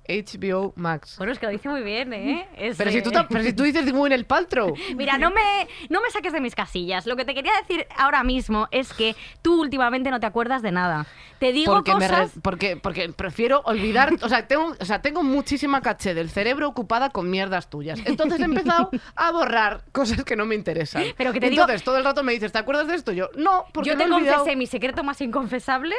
HBO 0.09 0.73
Max. 0.77 1.17
Bueno, 1.19 1.33
es 1.33 1.39
que 1.39 1.47
lo 1.47 1.53
dice 1.53 1.69
muy 1.69 1.83
bien, 1.83 2.13
¿eh? 2.13 2.49
Es, 2.57 2.77
Pero 2.77 2.91
si, 2.91 3.01
tú, 3.03 3.11
pero 3.29 3.43
si 3.45 3.53
tú 3.53 3.63
dices 3.63 3.93
muy 3.93 4.09
en 4.09 4.13
el 4.13 4.25
paltro. 4.25 4.73
Mira, 4.97 5.19
no 5.19 5.31
me, 5.31 5.69
no 5.89 6.01
me 6.01 6.11
saques 6.11 6.33
de 6.33 6.41
mis 6.41 6.55
casillas. 6.55 7.07
Lo 7.07 7.17
que 7.17 7.25
te 7.25 7.35
quería 7.35 7.53
decir 7.61 7.87
ahora 7.97 8.25
mismo 8.25 8.67
es 8.73 8.93
que 8.93 9.15
tú 9.43 9.61
últimamente 9.61 10.11
no 10.11 10.19
te 10.19 10.27
acuerdas 10.27 10.63
de 10.63 10.73
nada. 10.73 11.07
Te 11.39 11.53
digo 11.53 11.73
Porque, 11.73 11.93
re- 11.93 11.99
cosas... 12.01 12.33
porque, 12.43 12.77
porque 12.77 13.09
prefiero 13.11 13.63
olvidar. 13.65 14.13
O 14.23 14.29
sea, 14.29 14.47
tengo, 14.49 14.75
o 14.79 14.85
sea, 14.85 15.01
tengo 15.01 15.23
muchísima 15.23 15.81
caché 15.81 16.13
del 16.15 16.29
cerebro 16.31 16.69
ocupada 16.69 17.11
con 17.11 17.31
mierdas 17.31 17.71
tuyas. 17.71 18.01
Entonces 18.05 18.41
he 18.41 18.45
empezado 18.45 18.91
a 19.15 19.31
borrar 19.31 19.85
cosas 19.93 20.25
que 20.25 20.35
no 20.37 20.45
me 20.45 20.55
interesan. 20.55 21.05
Pero 21.17 21.33
que 21.33 21.41
te 21.41 21.51
digo- 21.51 21.63
Entonces 21.63 21.85
todo 21.85 21.97
el 21.99 22.05
rato 22.05 22.23
me 22.23 22.33
dices, 22.33 22.51
¿te 22.53 22.59
acuerdas 22.59 22.89
de 22.89 22.95
esto? 22.97 23.13
Yo, 23.13 23.29
no, 23.37 23.65
porque 23.73 23.91
Yo 23.91 23.97
te 23.97 24.05
he 24.05 24.09
confesé 24.09 24.57
mi 24.57 24.67
secreto 24.67 25.05
más 25.05 25.21
inconfesable 25.21 25.95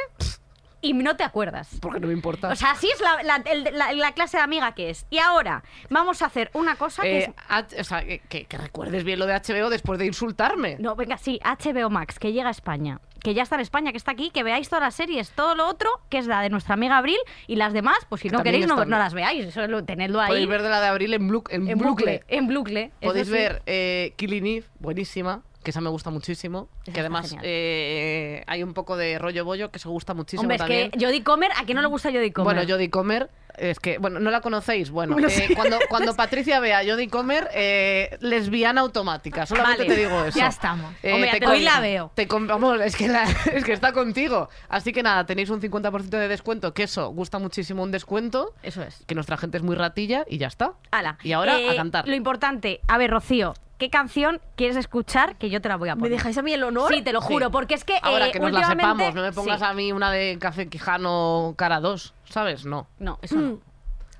y 0.82 0.92
no 0.92 1.16
te 1.16 1.24
acuerdas. 1.24 1.78
Porque 1.80 2.00
no 2.00 2.08
me 2.08 2.12
importa. 2.12 2.48
O 2.50 2.56
sea, 2.56 2.72
así 2.72 2.90
es 2.92 3.00
la, 3.00 3.22
la- 3.22 3.42
el- 3.50 3.64
la- 3.72 3.92
la 3.92 4.12
clase 4.12 4.36
de 4.36 4.42
amiga 4.42 4.74
que 4.74 4.90
es. 4.90 5.06
Y 5.08 5.18
ahora 5.18 5.62
vamos 5.88 6.20
a 6.20 6.26
hacer 6.26 6.50
una 6.52 6.76
cosa 6.76 7.02
que 7.02 7.18
Eh, 7.18 7.22
es... 7.24 7.30
H- 7.48 7.80
o 7.80 7.84
sea, 7.84 8.04
que, 8.04 8.18
que- 8.28 8.44
que 8.44 8.58
recuerdes 8.58 9.04
bien 9.04 9.18
lo 9.18 9.26
de 9.26 9.34
HBO 9.34 9.70
después 9.70 9.98
de 9.98 10.06
insultarme. 10.06 10.76
No, 10.78 10.94
venga, 10.96 11.16
sí, 11.16 11.40
HBO 11.42 11.88
Max, 11.88 12.18
que 12.18 12.32
llega 12.32 12.48
a 12.48 12.50
España. 12.50 13.00
Que 13.22 13.34
ya 13.34 13.44
está 13.44 13.54
en 13.54 13.60
España, 13.60 13.92
que 13.92 13.98
está 13.98 14.10
aquí, 14.10 14.30
que 14.30 14.42
veáis 14.42 14.68
todas 14.68 14.82
las 14.82 14.96
series, 14.96 15.30
todo 15.30 15.54
lo 15.54 15.68
otro, 15.68 15.88
que 16.10 16.18
es 16.18 16.26
la 16.26 16.40
de 16.40 16.50
nuestra 16.50 16.74
amiga 16.74 16.98
Abril, 16.98 17.18
y 17.46 17.54
las 17.54 17.72
demás, 17.72 17.98
pues 18.08 18.20
si 18.22 18.28
no 18.28 18.38
También 18.38 18.54
queréis, 18.54 18.66
no, 18.66 18.74
están- 18.74 18.88
no 18.90 18.98
las 18.98 19.14
veáis, 19.14 19.44
eso 19.46 19.64
lo- 19.68 19.84
tenedlo 19.84 20.20
ahí. 20.20 20.26
Podéis 20.26 20.48
ver 20.48 20.62
de 20.62 20.68
la 20.68 20.80
de 20.80 20.86
abril 20.88 21.14
en, 21.14 21.28
blu- 21.30 21.46
en 21.50 21.68
en 21.68 21.78
bucle. 21.78 21.88
bucle. 22.18 22.24
En 22.26 22.48
bucle. 22.48 22.82
eso 23.00 23.10
Podéis 23.12 23.26
sí. 23.28 23.32
ver 23.32 23.62
eh, 23.66 24.14
Killing 24.16 24.46
Eve, 24.48 24.66
buenísima, 24.80 25.42
que 25.62 25.70
esa 25.70 25.80
me 25.80 25.90
gusta 25.90 26.10
muchísimo. 26.10 26.68
Que 26.92 27.00
además 27.00 27.34
eh, 27.42 28.42
hay 28.46 28.62
un 28.62 28.74
poco 28.74 28.96
de 28.96 29.18
rollo 29.18 29.44
bollo 29.44 29.70
que 29.70 29.78
se 29.78 29.88
gusta 29.88 30.14
muchísimo 30.14 30.42
Hombre, 30.42 30.56
es 30.56 30.60
también. 30.60 30.90
que 30.90 31.04
Jodie 31.04 31.22
Comer, 31.22 31.50
¿a 31.56 31.64
quién 31.64 31.76
no 31.76 31.82
le 31.82 31.88
gusta 31.88 32.10
Jodie 32.10 32.32
Comer? 32.32 32.54
Bueno, 32.56 32.72
Jodie 32.72 32.90
Comer, 32.90 33.30
es 33.56 33.78
que, 33.78 33.98
bueno, 33.98 34.18
no 34.18 34.30
la 34.30 34.40
conocéis. 34.40 34.90
Bueno, 34.90 35.16
eh, 35.18 35.50
cuando, 35.54 35.78
cuando 35.88 36.14
Patricia 36.16 36.58
vea 36.60 36.80
a 36.80 36.84
Jodie 36.84 37.08
Comer, 37.08 37.48
eh, 37.54 38.16
lesbiana 38.20 38.80
automática. 38.80 39.46
Solamente 39.46 39.82
Vale, 39.82 39.94
te 39.94 40.00
digo 40.00 40.24
eso. 40.24 40.38
ya 40.38 40.48
estamos. 40.48 40.86
Hombre, 41.04 41.26
ya 41.32 41.38
te 41.38 41.40
digo. 41.40 41.54
la 41.70 41.80
veo. 41.80 42.10
te 42.14 42.26
vamos, 42.26 42.80
es 42.80 42.96
que, 42.96 43.08
la- 43.08 43.24
es 43.52 43.64
que 43.64 43.72
está 43.72 43.92
contigo. 43.92 44.48
Así 44.68 44.92
que 44.92 45.02
nada, 45.02 45.26
tenéis 45.26 45.50
un 45.50 45.60
50% 45.60 46.08
de 46.08 46.28
descuento, 46.28 46.72
que 46.74 46.84
eso 46.84 47.08
gusta 47.10 47.38
muchísimo 47.38 47.82
un 47.82 47.90
descuento. 47.90 48.54
Eso 48.62 48.82
es. 48.82 49.02
Que 49.06 49.14
nuestra 49.14 49.36
gente 49.36 49.58
es 49.58 49.62
muy 49.62 49.76
ratilla 49.76 50.24
y 50.28 50.38
ya 50.38 50.46
está. 50.48 50.72
Ala. 50.90 51.18
Y 51.22 51.32
ahora 51.32 51.60
Eh, 51.60 51.70
a 51.70 51.76
cantar. 51.76 52.08
Lo 52.08 52.14
importante, 52.14 52.80
a 52.88 52.98
ver, 52.98 53.10
Rocío, 53.10 53.54
¿qué 53.82 53.90
canción 53.90 54.40
quieres 54.54 54.76
escuchar? 54.76 55.34
Que 55.38 55.50
yo 55.50 55.60
te 55.60 55.68
la 55.68 55.74
voy 55.74 55.88
a 55.88 55.96
¿Me 55.96 56.02
poner. 56.02 56.12
dejáis 56.16 56.38
a 56.38 56.42
mí 56.42 56.52
el 56.52 56.62
honor? 56.62 56.94
Sí, 56.94 57.02
te 57.02 57.12
lo 57.12 57.20
juro, 57.20 57.50
porque 57.50 57.74
es 57.74 57.82
que 57.82 57.98
Ahora 58.00 58.28
eh, 58.28 58.30
que 58.30 58.38
nos 58.38 58.52
la 58.52 58.64
sepamos, 58.64 59.12
no 59.12 59.22
me 59.22 59.32
pongas 59.32 59.58
Sí. 59.58 59.64
a 59.64 59.72
mí 59.72 59.90
una 59.90 60.12
de 60.12 60.38
Café 60.38 60.68
Quijano 60.68 61.54
cara 61.58 61.80
2, 61.80 62.14
¿sabes? 62.30 62.64
No. 62.64 62.86
No, 63.00 63.18
eso 63.22 63.34
no. 63.34 63.54
Mm. 63.54 63.60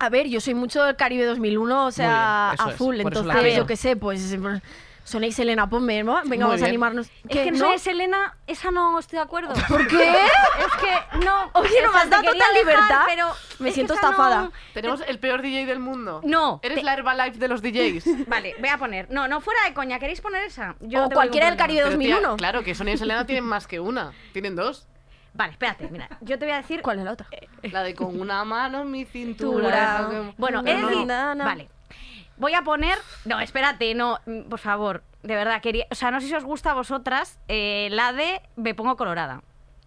A 0.01 0.09
ver, 0.09 0.27
yo 0.27 0.41
soy 0.41 0.55
mucho 0.55 0.83
del 0.83 0.97
Caribe 0.97 1.25
2001, 1.27 1.87
o 1.87 1.91
sea, 1.93 2.51
a 2.51 2.71
full. 2.71 2.99
Entonces, 2.99 3.57
yo 3.57 3.65
qué 3.65 3.77
sé, 3.77 3.95
pues. 3.95 4.37
Sonéis 5.05 5.39
Elena, 5.41 5.69
ponme, 5.69 6.03
¿no? 6.05 6.15
Venga, 6.25 6.47
Muy 6.47 6.53
vamos 6.53 6.63
a 6.63 6.67
animarnos. 6.67 7.07
Es 7.07 7.13
¿Qué, 7.29 7.45
que 7.45 7.51
no? 7.51 7.59
no 7.59 7.73
es 7.73 7.87
Elena, 7.87 8.37
esa 8.47 8.71
no 8.71 8.99
estoy 8.99 9.17
de 9.19 9.23
acuerdo. 9.25 9.53
¿Por 9.69 9.87
qué? 9.89 10.13
Es 10.13 10.73
que 10.81 11.25
no. 11.25 11.51
Oye, 11.55 11.83
no 11.85 11.93
me 11.93 11.99
has 11.99 12.09
dado 12.11 12.23
total 12.23 12.39
dejar, 12.39 12.55
libertad. 12.55 13.01
pero 13.07 13.27
Me 13.59 13.73
siento 13.73 13.95
estafada. 13.95 14.51
Tenemos 14.75 15.03
el 15.07 15.19
peor 15.19 15.43
DJ 15.43 15.67
del 15.67 15.81
mundo. 15.81 16.21
No, 16.25 16.61
Eres 16.63 16.79
te- 16.79 16.85
la 16.85 16.95
Herbalife 16.95 17.39
de 17.39 17.49
los 17.49 17.63
DJs. 17.63 18.27
Vale, 18.29 18.55
voy 18.61 18.69
a 18.69 18.79
poner. 18.79 19.11
No, 19.11 19.27
no 19.29 19.41
fuera 19.41 19.61
de 19.65 19.75
coña. 19.75 19.99
¿Queréis 19.99 20.21
poner 20.21 20.45
esa? 20.45 20.77
O 20.81 21.11
cualquiera 21.11 21.47
del 21.49 21.57
Caribe 21.57 21.81
problema. 21.83 21.99
Pero, 22.03 22.09
tía, 22.09 22.15
2001. 22.29 22.37
claro, 22.37 22.63
que 22.63 22.75
Sonia 22.75 22.95
y 22.95 22.99
Selena 22.99 23.27
tienen 23.27 23.45
más 23.45 23.67
que 23.67 23.81
una. 23.81 24.13
Tienen 24.33 24.55
dos. 24.55 24.87
Vale, 25.35 25.53
espérate, 25.53 25.89
mira. 25.91 26.09
Yo 26.21 26.39
te 26.39 26.45
voy 26.45 26.53
a 26.53 26.59
decir. 26.59 26.83
¿Cuál 26.83 26.99
es 27.01 27.05
la 27.07 27.13
otra? 27.13 27.27
La 27.63 27.83
de 27.83 27.95
con 27.95 28.21
una 28.21 28.45
mano 28.45 28.83
en 28.83 28.91
mi 28.91 29.05
Cintura. 29.05 30.09
Bueno, 30.37 30.63
No, 30.63 30.69
es 30.71 30.81
decir, 30.87 31.07
vale. 31.07 31.69
Voy 32.43 32.55
a 32.55 32.63
poner. 32.63 32.99
No, 33.25 33.39
espérate, 33.39 33.95
no, 33.95 34.19
mm, 34.27 34.49
por 34.49 34.59
favor. 34.59 35.05
De 35.23 35.37
verdad, 35.37 35.63
quería. 35.63 35.87
O 35.93 35.95
sea, 35.95 36.11
no 36.11 36.21
sé 36.21 36.27
si 36.27 36.35
os 36.35 36.43
gusta 36.43 36.73
a 36.73 36.75
vosotras 36.75 37.39
eh, 37.47 37.87
la 37.93 38.13
de 38.13 38.43
Me 38.57 38.75
pongo 38.75 38.97
colorada. 38.97 39.43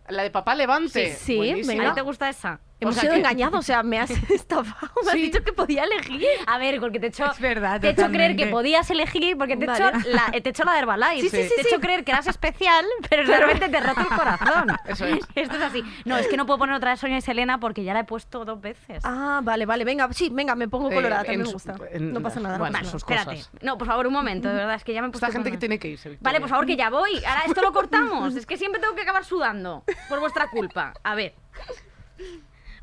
La 0.07 0.23
de 0.23 0.31
Papá 0.31 0.55
Levante. 0.55 1.11
Sí, 1.15 1.17
sí, 1.25 1.35
Buenísima. 1.35 1.73
venga. 1.73 1.89
¿A 1.89 1.93
ti 1.93 1.95
te 1.95 2.01
gusta 2.01 2.29
esa? 2.29 2.61
Hemos 2.79 2.95
sea 2.95 3.01
sido 3.03 3.13
que- 3.13 3.19
engañados, 3.19 3.59
o 3.59 3.61
sea, 3.63 3.83
me 3.83 3.99
has 3.99 4.09
estafado. 4.29 4.91
Me 5.03 5.07
has 5.11 5.13
Sí. 5.15 5.21
dicho 5.21 5.43
que 5.43 5.53
podía 5.53 5.83
elegir. 5.85 6.25
A 6.45 6.57
ver, 6.57 6.79
porque 6.79 6.99
te 6.99 7.05
he 7.05 7.09
hecho, 7.09 7.25
Es 7.31 7.39
verdad, 7.39 7.79
te 7.79 7.87
he 7.87 7.91
hecho 7.91 8.07
creer 8.09 8.35
que 8.35 8.47
podías 8.47 8.89
elegir, 8.91 9.37
porque 9.37 9.55
te 9.55 9.63
he, 9.63 9.67
Vale. 9.67 9.97
hecho 9.99 10.09
la, 10.09 10.31
te 10.31 10.37
he 10.37 10.49
hecho 10.49 10.63
la 10.65 10.73
de 10.73 10.79
Herbalife. 10.79 11.21
Sí, 11.21 11.29
sí, 11.29 11.43
sí, 11.43 11.53
te 11.55 11.61
he 11.61 11.67
hecho 11.67 11.79
creer 11.79 12.03
que 12.03 12.11
eras 12.11 12.27
especial, 12.27 12.85
pero 13.09 13.23
realmente 13.23 13.69
te 13.69 13.77
he 13.77 13.79
roto 13.81 14.01
el 14.01 14.07
corazón. 14.07 14.67
Eso 14.87 15.05
es. 15.05 15.19
Esto 15.35 15.55
es 15.55 15.61
así. 15.61 15.83
No, 16.03 16.17
es 16.17 16.27
que 16.27 16.35
no 16.37 16.45
puedo 16.45 16.59
poner 16.59 16.75
otra 16.75 16.91
de 16.91 16.97
Sonia 16.97 17.17
y 17.17 17.21
Selena 17.21 17.59
porque 17.59 17.83
ya 17.83 17.93
la 17.93 18.01
he 18.01 18.03
puesto 18.03 18.43
dos 18.45 18.59
veces. 18.59 19.01
Ah, 19.05 19.39
vale, 19.43 19.65
vale, 19.65 19.85
venga, 19.85 20.11
sí, 20.11 20.29
venga, 20.31 20.53
me 20.55 20.67
pongo 20.67 20.91
Eh, 20.91 20.95
colorada, 20.95 21.23
también 21.23 21.43
me 21.43 21.51
gusta. 21.51 21.75
en- 21.91 22.11
no 22.13 22.21
pasa 22.21 22.39
nada. 22.41 22.57
no 22.57 22.59
bueno, 22.59 22.77
sus 22.79 22.85
nada. 22.87 22.97
Espérate. 23.21 23.37
cosas. 23.37 23.63
No, 23.63 23.77
por 23.77 23.87
favor, 23.87 24.05
un 24.07 24.13
momento, 24.13 24.49
de 24.49 24.55
verdad, 24.55 24.75
es 24.75 24.83
que 24.83 24.93
ya 24.93 25.01
me 25.01 25.07
he 25.07 25.11
puesto 25.11 25.25
Esta 25.25 25.33
gente 25.37 25.49
que 25.51 25.57
tiene 25.57 25.79
que 25.79 25.87
irse. 25.87 26.09
Victoria. 26.09 26.29
Vale, 26.29 26.39
por 26.41 26.49
favor, 26.49 26.65
que 26.65 26.75
ya 26.75 26.89
voy. 26.89 27.23
Ahora 27.25 27.43
esto 27.47 27.61
lo 27.61 27.71
cortamos. 27.71 28.35
Es 28.35 28.45
que 28.45 28.57
siempre 28.57 28.81
tengo 28.81 28.95
que 28.95 29.01
acabar 29.01 29.23
sudando. 29.23 29.83
Por 30.09 30.19
vuestra 30.19 30.49
culpa. 30.49 30.93
A 31.03 31.15
ver. 31.15 31.33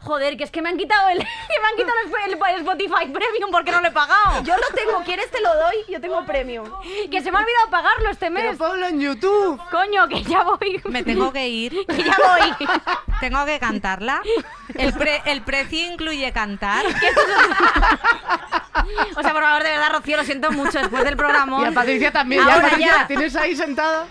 Joder, 0.04 0.36
que 0.36 0.44
es 0.44 0.50
que 0.50 0.60
me 0.62 0.68
han 0.68 0.76
quitado 0.76 1.08
el, 1.10 1.18
que 1.18 1.24
me 1.24 1.68
han 1.68 1.76
quitado 1.76 1.98
el, 2.26 2.32
el 2.54 2.60
Spotify 2.60 3.06
Premium 3.12 3.50
porque 3.52 3.70
no 3.70 3.80
lo 3.80 3.88
he 3.88 3.92
pagado. 3.92 4.42
Yo 4.42 4.54
lo 4.56 4.74
tengo, 4.74 5.00
¿quieres 5.04 5.30
te 5.30 5.40
lo 5.40 5.54
doy? 5.54 5.76
Yo 5.88 6.00
tengo 6.00 6.24
premium. 6.26 6.68
Que 7.10 7.20
se 7.22 7.30
me 7.30 7.38
ha 7.38 7.40
olvidado 7.42 7.70
pagarlo 7.70 8.10
este 8.10 8.30
Pero 8.30 8.48
mes. 8.50 8.58
ponlo 8.58 8.86
en 8.86 9.00
YouTube. 9.00 9.60
Coño, 9.70 10.08
que 10.08 10.22
ya 10.24 10.42
voy. 10.42 10.82
Me 10.86 11.02
tengo 11.04 11.32
que 11.32 11.48
ir. 11.48 11.86
Que 11.86 12.02
ya 12.02 12.16
voy. 12.18 12.68
Tengo 13.20 13.44
que 13.44 13.60
cantarla. 13.60 14.20
El, 14.74 14.92
pre- 14.94 15.22
el 15.26 15.42
precio 15.42 15.92
incluye 15.92 16.32
cantar. 16.32 16.84
O 19.16 19.22
sea, 19.22 19.32
por 19.32 19.42
favor, 19.42 19.62
de 19.62 19.70
verdad, 19.70 19.90
Rocío, 19.92 20.16
lo 20.16 20.24
siento 20.24 20.50
mucho 20.50 20.78
después 20.78 21.04
del 21.04 21.16
programa. 21.16 21.60
Y 21.62 21.64
a 21.66 21.72
Patricia 21.72 22.10
también. 22.10 22.44
ya, 22.44 22.54
Ahora 22.54 22.68
Patricia, 22.70 22.96
ya. 22.98 23.06
tienes 23.06 23.36
ahí 23.36 23.54
sentada. 23.54 24.06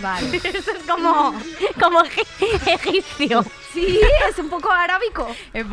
Vale. 0.00 0.36
Esto 0.36 0.72
es 0.72 0.82
como, 0.88 1.34
como 1.80 2.00
egi- 2.02 2.26
egipcio. 2.74 3.44
Sí, 3.72 4.00
es 4.28 4.38
un 4.38 4.48
poco 4.48 4.70
arábico. 4.72 5.26
Es. 5.52 5.66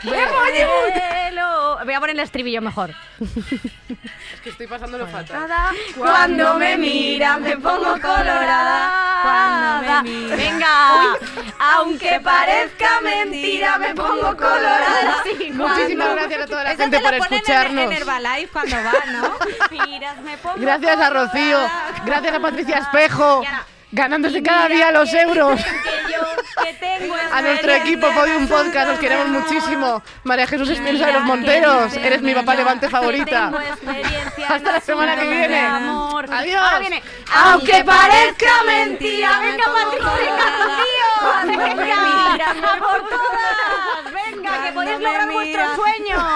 Cielo. 0.00 1.78
Voy 1.84 1.94
a 1.94 2.00
poner 2.00 2.16
el 2.16 2.20
estribillo 2.20 2.60
mejor. 2.62 2.90
Es 3.20 4.40
que 4.42 4.50
estoy 4.50 4.66
pasándolo 4.66 5.06
fatal. 5.06 5.48
Cuando 5.96 6.54
me 6.54 6.76
mira 6.76 7.36
me 7.38 7.56
pongo 7.56 7.92
colorada. 8.00 8.90
Cuando 9.22 10.02
me 10.02 10.10
mira. 10.10 10.36
Venga, 10.36 11.16
aunque 11.58 12.20
parezca 12.20 13.00
mentira 13.02 13.78
me 13.78 13.94
pongo 13.94 14.36
colorada. 14.36 15.22
Sí, 15.24 15.50
Muchísimas 15.52 16.14
gracias 16.14 16.42
a 16.42 16.46
toda 16.46 16.64
la 16.64 16.72
Eso 16.72 16.82
gente 16.82 16.96
te 16.98 17.02
por 17.02 17.12
lo 17.12 17.18
ponen 17.18 17.32
en- 17.32 17.38
escucharnos. 17.40 17.84
En, 17.84 17.92
Herbalife 17.92 18.48
cuando 18.52 18.76
va, 18.76 18.92
¿no? 19.12 19.34
Miras, 19.70 20.18
me 20.22 20.36
pongo 20.38 20.56
Gracias 20.58 20.98
a 21.00 21.10
Rocío, 21.10 21.58
gracias 22.04 22.34
a 22.34 22.40
Patricia 22.40 22.78
Espejo, 22.78 23.40
Y 23.42 23.46
ahora- 23.46 23.66
ganándose 23.92 24.42
cada 24.42 24.68
día 24.68 24.90
los 24.90 25.12
euros. 25.14 25.60
Que 25.60 26.12
yo 26.12 26.64
que 26.64 26.72
tengo 26.74 27.14
A 27.32 27.42
nuestro 27.42 27.72
equipo 27.72 28.08
Podium 28.12 28.46
Podcast, 28.46 28.90
os 28.92 28.98
queremos 28.98 29.28
muchísimo. 29.28 30.02
María 30.24 30.46
Jesús 30.46 30.68
Espinosa 30.70 31.06
de 31.06 31.12
los 31.12 31.22
Monteros, 31.22 31.94
eres 31.94 32.22
mi 32.22 32.34
papá 32.34 32.54
levante 32.54 32.88
favorita. 32.88 33.52
Hasta 34.48 34.72
la 34.72 34.80
semana 34.80 35.16
que 35.16 35.28
viene. 35.28 35.60
Adiós. 35.60 36.62
Ahora 36.62 36.78
viene. 36.78 37.02
Aunque 37.32 37.84
parezca 37.84 38.64
mentira, 38.66 39.40
Venga, 39.40 39.64
Patricia, 39.64 40.46
tío. 40.76 41.58
Venga, 41.58 42.50
a 42.50 42.78
por 42.78 43.08
todas. 43.08 44.12
Venga, 44.12 44.64
que 44.64 44.72
podéis 44.72 45.00
lograr 45.00 45.30
vuestro 45.30 45.76
sueño. 45.76 46.16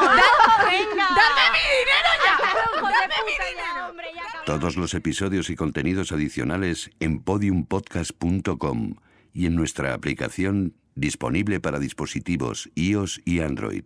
Venga. 0.64 1.08
¡Dame 1.08 1.44
mi 1.52 1.62
dinero 1.78 2.10
ya! 2.24 2.34
Todos 4.44 4.76
los 4.76 4.92
episodios 4.92 5.48
y 5.48 5.56
contenidos 5.56 6.12
adicionales 6.12 6.90
en 7.00 7.20
podiumpodcast.com 7.44 8.94
y 9.34 9.46
en 9.46 9.54
nuestra 9.54 9.94
aplicación 9.94 10.74
disponible 10.94 11.60
para 11.60 11.78
dispositivos 11.78 12.70
iOS 12.74 13.20
y 13.24 13.40
Android. 13.40 13.84